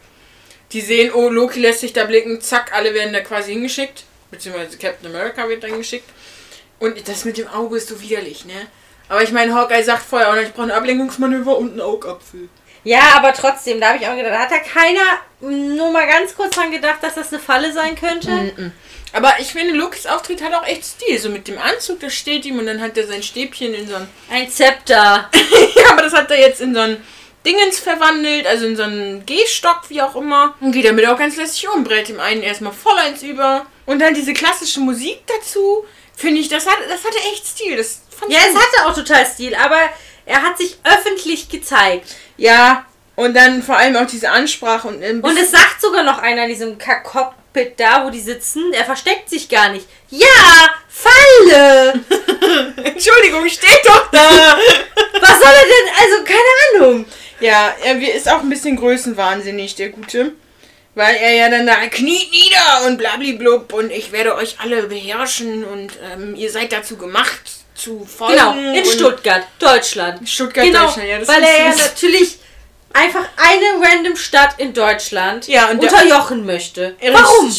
Die 0.72 0.80
sehen, 0.80 1.12
oh, 1.14 1.28
Loki 1.28 1.60
lässt 1.60 1.82
sich 1.82 1.92
da 1.92 2.06
blicken, 2.06 2.40
zack, 2.40 2.72
alle 2.74 2.94
werden 2.94 3.12
da 3.12 3.20
quasi 3.20 3.52
hingeschickt. 3.52 4.06
Beziehungsweise 4.32 4.78
Captain 4.78 5.14
America 5.14 5.48
wird 5.50 5.64
dann 5.64 5.78
geschickt. 5.78 6.10
Und 6.80 7.08
das 7.10 7.26
mit 7.26 7.38
dem 7.38 7.50
Auge 7.50 7.78
ist 7.78 7.90
so 7.90 8.00
widerlich, 8.02 8.46
ne? 8.46 8.68
Aber 9.10 9.22
ich 9.22 9.34
meine, 9.34 9.54
Hawkeye 9.54 9.84
sagt 9.84 10.04
vorher 10.04 10.30
auch 10.30 10.36
noch, 10.36 10.42
ich 10.42 10.54
brauche 10.54 10.68
ein 10.68 10.72
Ablenkungsmanöver 10.72 11.58
und 11.58 11.72
einen 11.72 11.82
Augapfel. 11.82 12.48
Ja, 12.84 13.14
aber 13.16 13.34
trotzdem, 13.34 13.80
da 13.80 13.90
habe 13.90 14.00
ich 14.00 14.08
auch 14.08 14.16
gedacht, 14.16 14.40
hat 14.40 14.52
da 14.52 14.60
keiner 14.60 15.02
nur 15.42 15.92
mal 15.92 16.08
ganz 16.08 16.36
kurz 16.36 16.56
dran 16.56 16.72
gedacht, 16.72 16.98
dass 17.02 17.16
das 17.16 17.32
eine 17.32 17.42
Falle 17.42 17.72
sein 17.74 17.96
könnte? 17.96 18.30
Aber 19.14 19.34
ich 19.40 19.48
finde, 19.48 19.74
Lokis 19.74 20.06
Auftritt 20.06 20.42
hat 20.42 20.54
auch 20.54 20.66
echt 20.66 20.86
Stil. 20.86 21.20
So 21.20 21.30
mit 21.30 21.48
dem 21.48 21.60
Anzug, 21.60 22.00
das 22.00 22.14
steht 22.14 22.46
ihm 22.46 22.60
und 22.60 22.66
dann 22.66 22.82
hat 22.82 22.98
er 22.98 23.08
sein 23.08 23.24
Stäbchen 23.24 23.74
in 23.74 23.88
so 23.88 23.96
ein. 23.96 24.08
Ein 24.30 24.50
Zepter. 24.50 25.30
ja, 25.76 25.92
aber 25.92 26.04
das 26.04 26.14
hat 26.14 26.32
er 26.32 26.40
jetzt 26.40 26.62
in 26.62 26.74
so 26.74 26.80
ein 26.80 27.04
Dingens 27.46 27.80
verwandelt, 27.80 28.46
also 28.46 28.68
in 28.68 28.78
so 28.78 28.84
einen 28.84 29.26
Gehstock, 29.26 29.82
wie 29.90 30.02
auch 30.02 30.16
immer. 30.16 30.56
Und 30.62 30.72
geht 30.72 30.86
damit 30.86 31.06
auch 31.08 31.18
ganz 31.18 31.36
lässig 31.36 31.68
um. 31.70 31.84
Brät 31.84 32.10
ihm 32.10 32.20
einen 32.20 32.44
erstmal 32.44 32.72
voll 32.72 32.98
eins 32.98 33.24
über. 33.24 33.66
Und 33.86 34.00
dann 34.00 34.14
diese 34.14 34.34
klassische 34.34 34.80
Musik 34.80 35.20
dazu. 35.28 35.86
Finde 36.16 36.40
ich, 36.40 36.50
das, 36.50 36.68
hat, 36.68 36.78
das 36.88 37.04
hatte 37.04 37.18
echt 37.34 37.46
Stil. 37.46 37.76
Das 37.78 38.04
fand 38.18 38.32
Ja, 38.32 38.40
ich 38.40 38.56
es 38.56 38.56
hatte 38.56 38.86
auch 38.86 38.94
total 38.94 39.26
Stil, 39.26 39.56
aber 39.56 39.80
er 40.32 40.44
hat 40.44 40.58
sich 40.58 40.78
öffentlich 40.84 41.50
gezeigt. 41.50 42.16
Ja, 42.38 42.86
und 43.16 43.36
dann 43.36 43.62
vor 43.62 43.78
allem 43.78 43.98
auch 43.98 44.08
diese 44.08 44.30
Ansprache 44.30 44.88
und 44.88 45.04
Und 45.04 45.38
es 45.38 45.52
sagt 45.52 45.82
sogar 45.82 46.04
noch 46.04 46.20
einer 46.20 46.44
in 46.44 46.50
diesem 46.50 46.78
Cockpit 46.78 47.78
da, 47.78 48.06
wo 48.06 48.10
die 48.10 48.22
sitzen, 48.22 48.72
er 48.74 48.86
versteckt 48.86 49.30
sich 49.30 49.50
gar 49.50 49.70
nicht. 49.70 49.86
Ja, 50.10 50.28
Falle! 50.88 51.94
Entschuldigung, 52.84 53.48
steht 53.50 53.82
doch 53.86 54.10
da! 54.12 54.58
Was 55.20 55.40
soll 55.40 55.52
er 55.52 55.66
denn? 55.66 55.94
Also, 56.00 56.24
keine 56.24 56.86
Ahnung. 56.86 57.06
ja, 57.42 57.76
er 57.84 58.16
ist 58.16 58.30
auch 58.30 58.40
ein 58.40 58.50
bisschen 58.50 58.78
größenwahnsinnig, 58.78 59.76
der 59.76 59.90
Gute. 59.90 60.32
Weil 60.96 61.16
er 61.16 61.34
ja 61.34 61.50
dann 61.50 61.68
da 61.68 61.76
kniet 61.88 62.32
nieder 62.32 62.86
und 62.86 62.98
blablablub 62.98 63.72
und 63.74 63.92
ich 63.92 64.12
werde 64.12 64.36
euch 64.36 64.60
alle 64.60 64.84
beherrschen 64.84 65.64
und 65.64 65.92
ähm, 66.12 66.36
ihr 66.36 66.52
seid 66.52 66.74
dazu 66.74 66.98
gemacht 66.98 67.61
zu 67.82 68.06
folgen. 68.06 68.38
Genau, 68.38 68.74
in 68.74 68.86
Stuttgart, 68.86 69.44
Deutschland. 69.60 70.28
Stuttgart, 70.28 70.66
Genau, 70.66 70.86
Deutschland, 70.86 71.10
ja, 71.10 71.20
das 71.20 71.28
weil 71.28 71.44
er 71.44 71.66
ja 71.68 71.76
natürlich 71.76 72.38
einfach 72.94 73.26
eine 73.38 73.86
random 73.86 74.16
Stadt 74.16 74.56
in 74.58 74.74
Deutschland 74.74 75.48
Ja, 75.48 75.70
und 75.70 75.80
unterjochen 75.80 76.46
möchte. 76.46 76.96
Richtig. 77.02 77.14
Warum? 77.14 77.56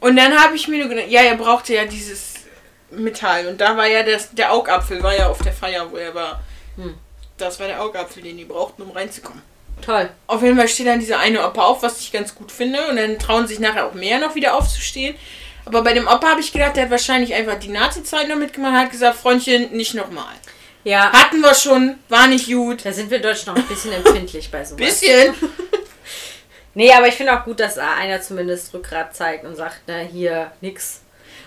Und 0.00 0.16
dann 0.16 0.38
habe 0.38 0.56
ich 0.56 0.68
mir 0.68 0.78
nur 0.78 0.88
gedacht, 0.88 1.08
ja, 1.08 1.22
er 1.22 1.36
brauchte 1.36 1.74
ja 1.74 1.84
dieses 1.84 2.34
Metall. 2.90 3.46
Und 3.46 3.60
da 3.60 3.76
war 3.76 3.86
ja 3.86 4.02
das, 4.02 4.30
der 4.32 4.52
Augapfel, 4.52 5.02
war 5.02 5.16
ja 5.16 5.28
auf 5.28 5.42
der 5.42 5.52
Feier, 5.52 5.90
wo 5.90 5.96
er 5.96 6.14
war. 6.14 6.42
Hm. 6.76 6.94
Das 7.36 7.60
war 7.60 7.66
der 7.66 7.82
Augapfel, 7.82 8.22
den 8.22 8.36
die 8.36 8.44
brauchten, 8.44 8.82
um 8.82 8.90
reinzukommen. 8.92 9.42
Toll. 9.82 10.08
Auf 10.26 10.42
jeden 10.42 10.56
Fall 10.56 10.68
steht 10.68 10.86
dann 10.86 11.00
dieser 11.00 11.18
eine 11.18 11.46
Opa 11.46 11.62
auf, 11.62 11.82
was 11.82 12.00
ich 12.00 12.12
ganz 12.12 12.34
gut 12.34 12.50
finde. 12.50 12.86
Und 12.88 12.96
dann 12.96 13.18
trauen 13.18 13.46
sich 13.46 13.58
nachher 13.58 13.86
auch 13.86 13.94
mehr 13.94 14.18
noch 14.18 14.34
wieder 14.34 14.54
aufzustehen. 14.54 15.16
Aber 15.66 15.82
bei 15.82 15.92
dem 15.92 16.06
Opa 16.06 16.28
habe 16.30 16.40
ich 16.40 16.52
gedacht, 16.52 16.76
der 16.76 16.84
hat 16.84 16.90
wahrscheinlich 16.90 17.34
einfach 17.34 17.58
die 17.58 17.68
Nazi-Zeit 17.68 18.28
noch 18.28 18.36
mitgemacht 18.36 18.72
und 18.72 18.78
hat 18.78 18.90
gesagt, 18.90 19.18
Freundchen, 19.18 19.72
nicht 19.72 19.94
nochmal. 19.94 20.32
Ja, 20.84 21.12
Hatten 21.12 21.40
wir 21.40 21.54
schon, 21.54 21.96
war 22.08 22.28
nicht 22.28 22.46
gut. 22.46 22.84
da 22.84 22.92
sind 22.92 23.10
wir 23.10 23.18
Deutschen 23.20 23.52
noch 23.52 23.56
ein 23.60 23.66
bisschen 23.66 23.92
empfindlich 23.92 24.50
bei 24.50 24.64
sowas. 24.64 24.78
Bisschen. 24.78 25.34
Nee, 26.78 26.92
aber 26.92 27.08
ich 27.08 27.14
finde 27.14 27.32
auch 27.34 27.42
gut, 27.46 27.58
dass 27.58 27.76
da 27.76 27.94
einer 27.94 28.20
zumindest 28.20 28.74
Rückgrat 28.74 29.16
zeigt 29.16 29.46
und 29.46 29.56
sagt, 29.56 29.80
na 29.86 29.96
hier, 30.00 30.52
nix. 30.60 31.00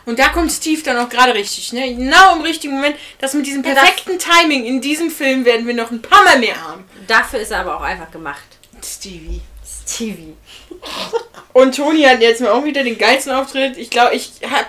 Und 0.07 0.17
da 0.17 0.29
kommt 0.29 0.51
Steve 0.51 0.81
dann 0.81 0.97
auch 0.97 1.07
gerade 1.07 1.35
richtig, 1.35 1.71
ne? 1.71 1.93
Genau 1.93 2.35
im 2.35 2.41
richtigen 2.41 2.73
Moment. 2.73 2.95
Das 3.19 3.35
mit 3.35 3.45
diesem 3.45 3.63
Ja, 3.63 3.75
perfekten 3.75 4.17
Timing 4.17 4.65
in 4.65 4.81
diesem 4.81 5.11
Film 5.11 5.45
werden 5.45 5.67
wir 5.67 5.75
noch 5.75 5.91
ein 5.91 6.01
paar 6.01 6.23
Mal 6.23 6.39
mehr 6.39 6.59
haben. 6.59 6.83
Dafür 7.05 7.41
ist 7.41 7.51
er 7.51 7.59
aber 7.59 7.77
auch 7.77 7.83
einfach 7.83 8.09
gemacht. 8.09 8.41
Stevie. 8.83 9.41
Stevie. 9.87 10.35
Und 11.53 11.75
Toni 11.75 12.03
hat 12.03 12.21
jetzt 12.21 12.41
mal 12.41 12.51
auch 12.51 12.63
wieder 12.63 12.83
den 12.83 12.97
geilsten 12.97 13.33
Auftritt. 13.33 13.77
Ich 13.77 13.89
glaube, 13.89 14.15
ich 14.15 14.31
hab. 14.49 14.67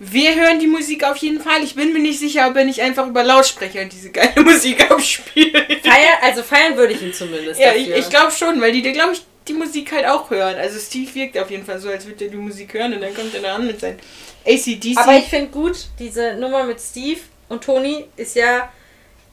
Wir 0.00 0.34
hören 0.34 0.58
die 0.58 0.66
Musik 0.66 1.04
auf 1.04 1.16
jeden 1.18 1.40
Fall. 1.40 1.62
Ich 1.62 1.76
bin 1.76 1.92
mir 1.92 2.00
nicht 2.00 2.18
sicher, 2.18 2.48
ob 2.48 2.56
er 2.56 2.64
nicht 2.64 2.80
einfach 2.80 3.06
über 3.06 3.22
Lautsprecher 3.22 3.84
diese 3.84 4.10
geile 4.10 4.40
Musik 4.42 4.90
abspielt. 4.90 5.56
Feier, 5.56 6.18
also 6.22 6.42
feiern 6.42 6.76
würde 6.76 6.94
ich 6.94 7.02
ihn 7.02 7.12
zumindest. 7.12 7.60
Ja, 7.60 7.72
ich, 7.72 7.86
dafür. 7.86 7.96
ich 7.98 8.10
glaube 8.10 8.32
schon, 8.32 8.60
weil 8.60 8.72
die, 8.72 8.82
glaube 8.82 9.12
ich, 9.12 9.22
die 9.46 9.52
Musik 9.52 9.92
halt 9.92 10.06
auch 10.06 10.30
hören. 10.30 10.56
Also 10.56 10.78
Steve 10.78 11.14
wirkt 11.14 11.38
auf 11.38 11.50
jeden 11.50 11.64
Fall 11.64 11.78
so, 11.78 11.88
als 11.88 12.06
würde 12.06 12.24
er 12.24 12.30
die 12.30 12.36
Musik 12.36 12.74
hören 12.74 12.92
und 12.94 13.02
dann 13.02 13.14
kommt 13.14 13.34
er 13.34 13.42
da 13.42 13.54
an 13.54 13.66
mit 13.66 13.80
seinen 13.80 13.98
ACDC. 14.44 14.98
Aber 14.98 15.16
ich 15.16 15.26
finde 15.26 15.48
gut, 15.48 15.76
diese 15.98 16.34
Nummer 16.34 16.64
mit 16.64 16.80
Steve 16.80 17.20
und 17.48 17.62
Toni 17.62 18.06
ist 18.16 18.34
ja. 18.36 18.70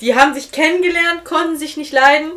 Die 0.02 0.16
haben 0.16 0.34
sich 0.34 0.52
kennengelernt, 0.52 1.24
konnten 1.26 1.58
sich 1.58 1.78
nicht 1.78 1.94
leiden. 1.94 2.32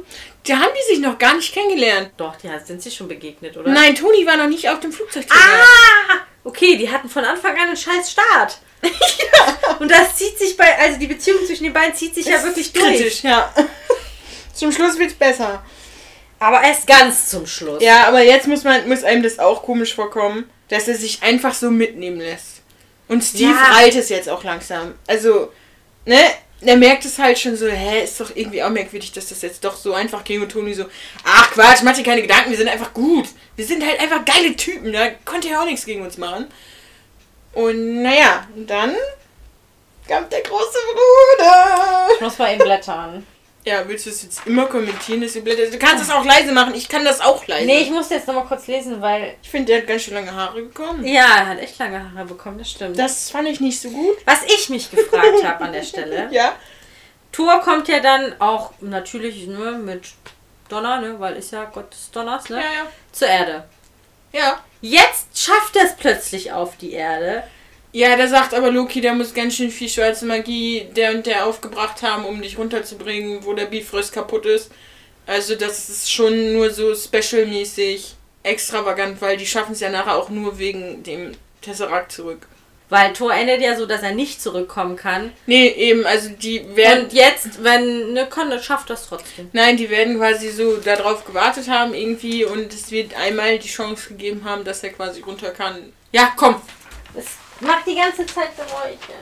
da 0.47 0.59
haben 0.59 0.73
die 0.77 0.95
sich 0.95 1.01
noch 1.03 1.19
gar 1.19 1.35
nicht 1.35 1.53
kennengelernt. 1.55 2.11
Doch, 2.19 2.37
die 2.37 2.49
sind 2.65 2.83
sich 2.83 2.95
schon 2.95 3.09
begegnet, 3.09 3.57
oder? 3.57 3.71
Nein, 3.71 3.95
Toni 3.95 4.27
war 4.27 4.37
noch 4.37 4.49
nicht 4.49 4.69
auf 4.69 4.81
dem 4.81 4.93
Flugzeug. 4.93 5.25
Ah! 5.31 6.19
Okay, 6.45 6.77
die 6.77 6.91
hatten 6.91 7.09
von 7.09 7.25
Anfang 7.25 7.53
an 7.57 7.69
einen 7.69 7.77
scheiß 7.77 8.11
Start. 8.11 8.59
Und 9.81 9.91
das 9.91 10.17
zieht 10.17 10.39
sich 10.39 10.57
bei, 10.59 10.77
also 10.79 10.99
die 10.99 11.07
Beziehung 11.07 11.39
zwischen 11.47 11.65
den 11.65 11.73
beiden 11.73 11.95
zieht 11.95 12.15
sich 12.15 12.27
ja 12.27 12.43
wirklich 12.45 12.71
durch. 12.73 12.85
kritisch, 12.99 13.23
ja. 13.23 13.53
Zum 14.53 14.71
Schluss 14.71 14.99
wird's 14.99 15.15
besser. 15.15 15.65
Aber 16.39 16.63
erst 16.63 16.87
ganz 16.87 17.31
zum 17.31 17.47
Schluss. 17.47 17.83
Ja, 17.83 18.07
aber 18.07 18.21
jetzt 18.23 18.47
muss 18.47 18.63
man 18.65 18.87
muss 18.89 19.03
einem 19.03 19.23
das 19.23 19.39
auch 19.39 19.63
komisch 19.63 19.95
vorkommen, 19.95 20.51
dass 20.69 20.87
er 20.87 20.95
sich 20.97 21.23
einfach 21.23 21.55
so 21.55 21.71
mitnehmen 21.71 22.19
lässt. 22.21 22.61
Und 23.09 23.23
Steve 23.25 23.53
Ja. 23.53 23.73
reilt 23.77 23.95
es 23.97 24.11
jetzt 24.11 24.29
auch 24.29 24.45
langsam. 24.45 24.95
Also, 25.07 25.51
ne? 26.05 26.21
Er 26.65 26.77
merkt 26.77 27.05
es 27.05 27.19
halt 27.19 27.39
schon 27.39 27.57
so, 27.57 27.67
hä, 27.67 28.05
ist 28.05 28.21
doch 28.21 28.35
irgendwie 28.35 28.63
auch 28.63 28.71
merkwürdig, 28.71 29.13
dass 29.13 29.29
das 29.29 29.43
jetzt 29.43 29.65
doch 29.65 29.77
so 29.77 29.93
einfach 29.93 30.25
ging 30.25 30.41
und 30.43 30.51
Toni 30.51 30.75
so, 30.75 30.87
ach 31.25 31.51
Quatsch, 31.53 31.83
mach 31.83 31.95
dir 31.95 32.03
keine 32.03 32.23
Gedanken, 32.23 32.51
wir 32.51 32.57
sind 32.57 32.69
einfach 32.69 32.93
gut. 32.95 33.27
Wir 33.57 33.67
sind 33.67 33.85
halt 33.85 34.01
einfach 34.01 34.25
geile 34.25 34.57
Typen, 34.57 34.93
da 34.93 35.11
konnte 35.25 35.49
er 35.49 35.61
auch 35.61 35.67
nichts 35.67 35.85
gegen 35.85 36.03
uns 36.03 36.19
machen. 36.19 36.47
Und 37.53 38.03
naja, 38.03 38.47
dann 38.57 38.97
kommt 40.09 40.33
der 40.33 40.43
große 40.43 40.79
Bruder. 40.93 42.09
Ich 42.15 42.21
muss 42.21 42.39
mal 42.39 42.53
eben 42.53 42.65
blättern. 42.65 43.27
Ja, 43.65 43.89
willst 43.89 44.05
du 44.05 44.11
es 44.11 44.23
jetzt 44.23 44.47
immer 44.47 44.67
kommentieren, 44.67 45.23
dass 45.23 45.33
du 45.33 45.41
Blätter... 45.41 45.71
Du 45.71 45.79
kannst 45.79 46.05
es 46.05 46.11
auch 46.11 46.25
leise 46.25 46.53
machen, 46.53 46.75
ich 46.75 46.87
kann 46.87 47.03
das 47.03 47.23
auch 47.23 47.47
leise. 47.47 47.65
Nee, 47.65 47.81
ich 47.81 47.91
muss 47.91 48.11
jetzt 48.11 48.27
nochmal 48.27 48.45
kurz 48.45 48.67
lesen, 48.67 49.01
weil. 49.01 49.37
Ich 49.43 49.49
finde, 49.49 49.73
der 49.73 49.79
hat 49.81 49.87
ganz 49.87 50.03
schön 50.03 50.13
lange 50.15 50.35
Haare 50.35 50.61
bekommen. 50.61 51.07
Ja, 51.07 51.39
er 51.39 51.47
hat 51.47 51.59
echt 51.59 51.79
lange 51.79 52.13
Haare 52.13 52.27
bekommen, 52.27 52.59
das 52.59 52.71
stimmt. 52.71 52.99
Das 52.99 53.31
fand 53.31 53.49
ich 53.49 53.61
nicht 53.61 53.81
so 53.81 53.89
gut. 53.89 54.17
Was 54.27 54.43
ich 54.45 54.69
mich 54.69 54.91
gefragt 54.91 55.43
habe 55.43 55.65
an 55.65 55.73
der 55.73 55.83
Stelle, 55.83 56.29
Ja. 56.31 56.55
Thor 57.33 57.61
kommt 57.61 57.89
ja 57.89 58.01
dann 58.01 58.39
auch 58.41 58.73
natürlich 58.81 59.47
ne, 59.47 59.73
mit 59.73 60.11
Donner, 60.69 61.01
ne, 61.01 61.19
weil 61.19 61.35
ist 61.37 61.53
ja 61.53 61.65
Gott 61.65 61.93
des 61.93 62.11
Donners, 62.11 62.49
ne? 62.49 62.57
Ja, 62.57 62.63
ja. 62.63 62.87
Zur 63.13 63.29
Erde. 63.29 63.65
Ja. 64.33 64.63
Jetzt 64.83 65.39
schafft 65.41 65.75
er 65.77 65.85
es 65.85 65.97
plötzlich 65.97 66.53
auf 66.53 66.77
die 66.77 66.93
Erde. 66.93 67.45
Ja, 67.95 68.17
da 68.17 68.27
sagt 68.27 68.55
aber 68.55 68.73
Loki, 68.73 69.01
der 69.01 69.15
muss 69.15 69.33
ganz 69.33 69.55
schön 69.55 69.71
viel 69.71 69.89
schwarze 69.89 70.27
Magie 70.27 70.89
der 70.97 71.13
und 71.13 71.27
der 71.27 71.47
aufgebracht 71.47 72.03
haben, 72.03 72.25
um 72.25 72.43
dich 72.43 72.59
runterzubringen, 72.59 73.45
wo 73.45 73.53
der 73.53 73.67
Bifrost 73.67 74.13
kaputt 74.13 74.47
ist. 74.47 74.73
Also 75.27 75.55
das 75.55 75.89
ist 75.89 76.13
schon 76.13 76.55
nur 76.55 76.71
so 76.71 76.93
specialmäßig 76.93 78.17
extravagant, 78.43 79.23
weil 79.23 79.37
die 79.37 79.47
schaffen 79.47 79.75
es 79.75 79.81
ja 79.81 79.91
nachher 79.91 80.17
auch 80.17 80.29
nur 80.29 80.59
wegen 80.59 81.05
dem 81.05 81.37
Tesseract 81.63 82.11
zurück. 82.11 82.49
Weil 82.89 83.13
Thor 83.13 83.33
endet 83.33 83.61
ja 83.61 83.77
so, 83.77 83.87
dass 83.87 84.03
er 84.03 84.13
nicht 84.13 84.43
zurückkommen 84.43 84.97
kann. 84.97 85.33
Nee, 85.47 85.69
eben, 85.69 86.05
also 86.05 86.31
die 86.31 86.75
werden. 86.75 87.05
Und 87.05 87.13
jetzt, 87.13 87.63
wenn 87.63 88.13
ne 88.13 88.29
Conde 88.29 88.61
schafft 88.61 88.91
das 88.91 89.07
trotzdem. 89.07 89.51
Nein, 89.53 89.77
die 89.77 89.89
werden 89.89 90.17
quasi 90.19 90.51
so 90.51 90.79
darauf 90.79 91.25
gewartet 91.25 91.69
haben 91.69 91.95
irgendwie 91.95 92.45
und 92.45 92.75
es 92.75 92.91
wird 92.91 93.17
einmal 93.17 93.61
die 93.61 93.69
Chance 93.69 94.09
gegeben 94.09 94.43
haben, 94.45 94.65
dass 94.65 94.83
er 94.83 94.91
quasi 94.91 95.21
runter 95.21 95.51
kann. 95.51 95.93
Ja, 96.11 96.33
komm. 96.37 96.57
Es 97.17 97.44
macht 97.61 97.87
die 97.87 97.95
ganze 97.95 98.27
Zeit 98.27 98.51
Geräusche. 98.57 99.15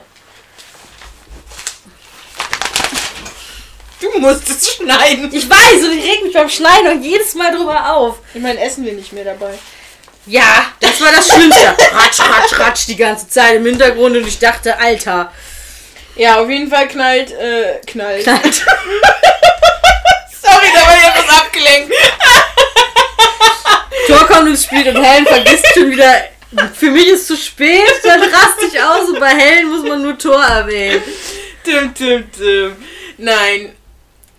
Du 3.99 4.19
musst 4.19 4.49
es 4.49 4.75
schneiden. 4.75 5.33
Ich 5.33 5.49
weiß, 5.49 5.83
und 5.83 5.97
ich 5.97 6.03
reg 6.03 6.23
mich 6.23 6.33
beim 6.33 6.49
Schneiden 6.49 6.91
und 6.91 7.03
jedes 7.03 7.35
Mal 7.35 7.55
drüber 7.55 7.93
auf. 7.93 8.17
Ich 8.33 8.41
meine, 8.41 8.59
essen 8.59 8.83
wir 8.83 8.93
nicht 8.93 9.13
mehr 9.13 9.23
dabei. 9.23 9.57
Ja, 10.25 10.65
das 10.79 10.99
war 11.01 11.11
das 11.11 11.27
Schlimmste. 11.27 11.67
ratsch, 11.67 12.19
ratsch, 12.19 12.59
ratsch 12.59 12.87
die 12.87 12.95
ganze 12.95 13.29
Zeit 13.29 13.55
im 13.55 13.65
Hintergrund 13.65 14.17
und 14.17 14.27
ich 14.27 14.39
dachte, 14.39 14.77
Alter. 14.77 15.31
Ja, 16.15 16.41
auf 16.41 16.49
jeden 16.49 16.69
Fall 16.69 16.87
knallt, 16.87 17.31
äh, 17.31 17.79
knallt. 17.85 18.23
Knallt. 18.23 18.55
Sorry, 20.41 20.67
da 20.73 20.81
war 20.85 20.97
ich 20.97 21.03
etwas 21.03 21.37
abgelenkt. 21.39 21.93
Thor 24.07 24.27
kommt 24.27 24.49
ins 24.49 24.65
Spiel 24.65 24.87
und 24.89 25.01
Helen 25.03 25.25
vergisst 25.25 25.65
schon 25.73 25.91
wieder. 25.91 26.25
Für 26.73 26.91
mich 26.91 27.07
ist 27.07 27.27
zu 27.27 27.37
spät, 27.37 27.81
dann 28.03 28.21
raste 28.21 28.65
ich 28.67 28.81
aus 28.81 29.09
und 29.09 29.19
bei 29.19 29.29
Helen 29.29 29.69
muss 29.69 29.83
man 29.83 30.01
nur 30.01 30.17
Thor 30.17 30.43
erwähnen. 30.43 31.01
Dim, 31.65 31.93
dim, 31.93 32.31
dim. 32.31 32.75
Nein. 33.17 33.75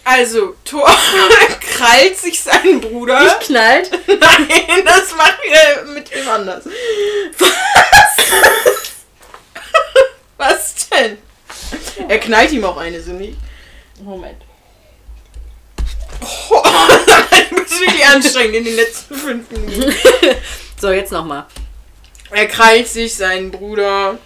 Also, 0.04 0.54
Thor 0.64 0.86
krallt 1.60 2.18
sich 2.18 2.42
seinen 2.42 2.80
Bruder. 2.80 3.20
Nicht 3.22 3.40
knallt. 3.40 3.90
Nein, 4.06 4.84
das 4.84 5.14
macht 5.16 5.38
wir 5.42 5.94
mit 5.94 6.14
wem 6.14 6.28
anders. 6.28 6.64
Was? 7.38 8.26
Was 10.36 10.88
denn? 10.90 11.18
Er 12.06 12.18
knallt 12.18 12.52
ihm 12.52 12.64
auch 12.64 12.76
eine, 12.76 13.00
so 13.00 13.12
nicht. 13.12 13.38
Moment. 14.00 14.42
Oh, 16.50 16.62
du 17.50 17.56
bist 17.56 17.80
wirklich 17.80 18.06
anstrengend 18.06 18.56
in 18.56 18.64
den 18.64 18.76
letzten 18.76 19.14
fünf 19.14 19.50
Minuten. 19.50 19.94
So, 20.80 20.90
jetzt 20.90 21.12
nochmal. 21.12 21.46
Er 22.34 22.46
krallt 22.48 22.88
sich 22.88 23.14
seinen 23.14 23.50
Bruder 23.50 24.18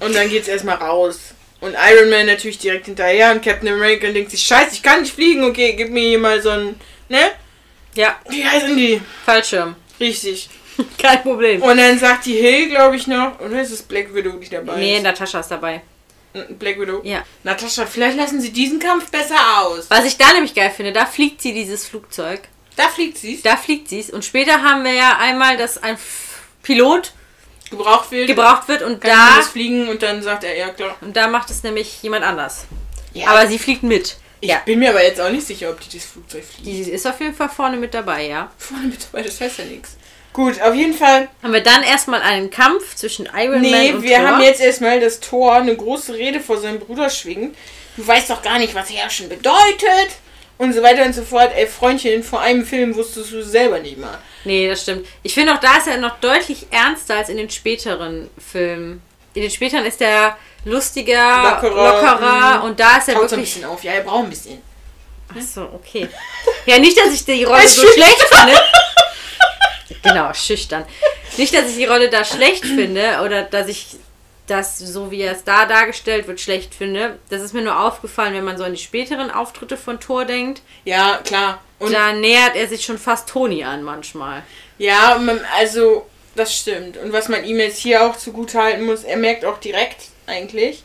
und 0.00 0.14
dann 0.14 0.28
geht's 0.28 0.48
erstmal 0.48 0.76
raus. 0.76 1.18
Und 1.60 1.74
Iron 1.74 2.08
Man 2.08 2.26
natürlich 2.26 2.58
direkt 2.58 2.86
hinterher 2.86 3.32
und 3.32 3.42
Captain 3.42 3.68
America 3.68 4.06
denkt 4.08 4.30
sich, 4.30 4.42
scheiße, 4.44 4.74
ich 4.74 4.82
kann 4.82 5.00
nicht 5.02 5.12
fliegen, 5.14 5.42
okay, 5.42 5.72
gib 5.76 5.90
mir 5.90 6.08
hier 6.08 6.18
mal 6.20 6.40
so 6.40 6.50
ein, 6.50 6.76
ne? 7.08 7.32
Ja, 7.94 8.16
Wie 8.28 8.44
heißen 8.44 8.76
die? 8.76 9.00
Fallschirm. 9.24 9.74
Richtig. 9.98 10.48
Kein 10.98 11.20
Problem. 11.22 11.60
Und 11.62 11.76
dann 11.78 11.98
sagt 11.98 12.26
die 12.26 12.36
Hill, 12.36 12.68
glaube 12.68 12.94
ich, 12.94 13.08
noch, 13.08 13.40
oder 13.40 13.60
ist 13.60 13.72
es 13.72 13.82
Black 13.82 14.14
Widow, 14.14 14.32
die 14.38 14.48
dabei 14.48 14.76
Nee, 14.76 14.96
ist? 14.98 15.02
Natascha 15.02 15.40
ist 15.40 15.48
dabei. 15.50 15.80
Black 16.60 16.78
Widow? 16.78 17.00
Ja. 17.02 17.24
Natascha, 17.42 17.86
vielleicht 17.86 18.16
lassen 18.16 18.40
sie 18.40 18.52
diesen 18.52 18.78
Kampf 18.78 19.10
besser 19.10 19.34
aus. 19.62 19.86
Was 19.90 20.04
ich 20.04 20.16
da 20.16 20.32
nämlich 20.32 20.54
geil 20.54 20.70
finde, 20.70 20.92
da 20.92 21.06
fliegt 21.06 21.42
sie 21.42 21.52
dieses 21.52 21.86
Flugzeug. 21.88 22.42
Da 22.76 22.88
fliegt 22.88 23.18
sie, 23.18 23.42
Da 23.42 23.56
fliegt 23.56 23.88
sie 23.88 23.98
es. 23.98 24.10
Und 24.10 24.24
später 24.24 24.62
haben 24.62 24.84
wir 24.84 24.92
ja 24.92 25.18
einmal, 25.18 25.56
dass 25.56 25.82
ein 25.82 25.98
Pilot 26.62 27.12
gebraucht 27.70 28.10
wird. 28.10 28.26
gebraucht 28.26 28.68
wird 28.68 28.82
und 28.82 29.00
Kann 29.00 29.10
da, 29.10 29.36
das 29.38 29.48
fliegen 29.48 29.88
und 29.88 30.02
dann 30.02 30.22
sagt 30.22 30.44
er, 30.44 30.56
ja 30.56 30.68
klar. 30.70 30.96
und 31.00 31.16
da 31.16 31.28
macht 31.28 31.50
es 31.50 31.62
nämlich 31.62 32.02
jemand 32.02 32.24
anders. 32.24 32.66
Ja, 33.14 33.28
Aber 33.28 33.46
sie 33.46 33.58
fliegt 33.58 33.82
mit. 33.82 34.16
ich 34.40 34.54
bin 34.66 34.78
mir 34.78 34.90
aber 34.90 35.02
jetzt 35.04 35.20
auch 35.20 35.30
nicht 35.30 35.46
sicher, 35.46 35.70
ob 35.70 35.80
die 35.80 35.96
das 35.98 36.06
Flugzeug 36.06 36.44
fliegt. 36.44 36.66
Die 36.66 36.80
ist 36.92 37.06
auf 37.06 37.18
jeden 37.20 37.34
Fall 37.34 37.48
vorne 37.48 37.76
mit 37.76 37.94
dabei, 37.94 38.26
ja. 38.26 38.50
Vorne 38.58 38.86
mit 38.88 39.04
dabei, 39.10 39.22
das 39.24 39.40
heißt 39.40 39.58
ja 39.58 39.64
nichts. 39.64 39.96
Gut, 40.32 40.60
auf 40.60 40.74
jeden 40.74 40.94
Fall 40.94 41.28
Haben 41.42 41.52
wir 41.52 41.62
dann 41.62 41.82
erstmal 41.82 42.20
einen 42.22 42.50
Kampf 42.50 42.94
zwischen 42.94 43.28
Iron 43.34 43.60
Nee, 43.60 43.70
Man 43.90 43.96
und 43.96 44.02
wir 44.02 44.18
Thor. 44.18 44.26
haben 44.28 44.40
jetzt 44.42 44.60
erstmal, 44.60 45.00
dass 45.00 45.18
Thor 45.20 45.54
eine 45.54 45.74
große 45.74 46.14
Rede 46.14 46.38
vor 46.40 46.58
seinem 46.58 46.78
Bruder 46.78 47.10
schwingt. 47.10 47.56
Du 47.96 48.06
weißt 48.06 48.30
doch 48.30 48.42
gar 48.42 48.58
nicht, 48.58 48.74
was 48.74 48.90
Herrschen 48.90 49.28
bedeutet. 49.28 50.10
Und 50.58 50.72
so 50.72 50.82
weiter 50.82 51.04
und 51.04 51.14
so 51.14 51.22
fort. 51.22 51.52
Ey, 51.54 51.66
Freundchen, 51.66 52.22
vor 52.22 52.40
einem 52.40 52.66
Film 52.66 52.94
wusstest 52.96 53.32
du 53.32 53.42
selber 53.42 53.78
nicht 53.78 53.96
mal. 53.98 54.18
Nee, 54.44 54.68
das 54.68 54.82
stimmt. 54.82 55.06
Ich 55.22 55.34
finde 55.34 55.54
auch, 55.54 55.60
da 55.60 55.76
ist 55.76 55.86
er 55.86 55.98
noch 55.98 56.18
deutlich 56.20 56.66
ernster 56.70 57.16
als 57.16 57.28
in 57.28 57.36
den 57.36 57.48
späteren 57.48 58.28
Filmen. 58.38 59.00
In 59.34 59.42
den 59.42 59.50
späteren 59.50 59.84
ist 59.84 60.00
er 60.00 60.36
lustiger, 60.64 61.60
Lockerer, 61.62 62.02
lockerer, 62.02 62.64
und 62.64 62.80
da 62.80 62.98
ist 62.98 63.08
er 63.08 63.14
so 63.14 63.20
ein 63.20 63.30
wirklich. 63.30 63.54
bisschen 63.54 63.64
auf. 63.64 63.84
Ja, 63.84 63.92
er 63.92 64.00
braucht 64.02 64.24
ein 64.24 64.30
bisschen. 64.30 64.62
Achso, 65.36 65.62
okay. 65.74 66.08
Ja, 66.66 66.78
nicht, 66.78 66.98
dass 66.98 67.12
ich 67.12 67.24
die 67.24 67.44
Rolle 67.44 67.68
so 67.68 67.86
schlecht 67.86 68.22
finde. 68.22 68.60
Genau, 70.02 70.32
schüchtern. 70.32 70.84
Nicht, 71.36 71.54
dass 71.54 71.68
ich 71.70 71.76
die 71.76 71.84
Rolle 71.84 72.08
da 72.08 72.24
schlecht 72.24 72.64
finde 72.64 73.20
oder 73.24 73.42
dass 73.42 73.68
ich 73.68 73.96
das, 74.48 74.78
so 74.78 75.10
wie 75.10 75.20
er 75.20 75.32
es 75.32 75.44
da 75.44 75.66
dargestellt 75.66 76.26
wird, 76.26 76.40
schlecht 76.40 76.74
finde. 76.74 77.18
Das 77.30 77.42
ist 77.42 77.54
mir 77.54 77.62
nur 77.62 77.80
aufgefallen, 77.80 78.34
wenn 78.34 78.44
man 78.44 78.58
so 78.58 78.64
an 78.64 78.72
die 78.72 78.78
späteren 78.78 79.30
Auftritte 79.30 79.76
von 79.76 80.00
Thor 80.00 80.24
denkt. 80.24 80.62
Ja, 80.84 81.20
klar. 81.24 81.60
Und 81.78 81.92
Da 81.92 82.12
nähert 82.12 82.56
er 82.56 82.66
sich 82.66 82.84
schon 82.84 82.98
fast 82.98 83.28
Toni 83.28 83.62
an 83.64 83.82
manchmal. 83.82 84.42
ja, 84.78 85.20
also, 85.56 86.06
das 86.34 86.56
stimmt. 86.56 86.96
Und 86.96 87.12
was 87.12 87.28
man 87.28 87.44
ihm 87.44 87.58
jetzt 87.58 87.78
hier 87.78 88.04
auch 88.04 88.16
zugute 88.16 88.58
halten 88.60 88.84
muss, 88.84 89.04
er 89.04 89.16
merkt 89.16 89.44
auch 89.44 89.58
direkt 89.58 90.06
eigentlich, 90.26 90.82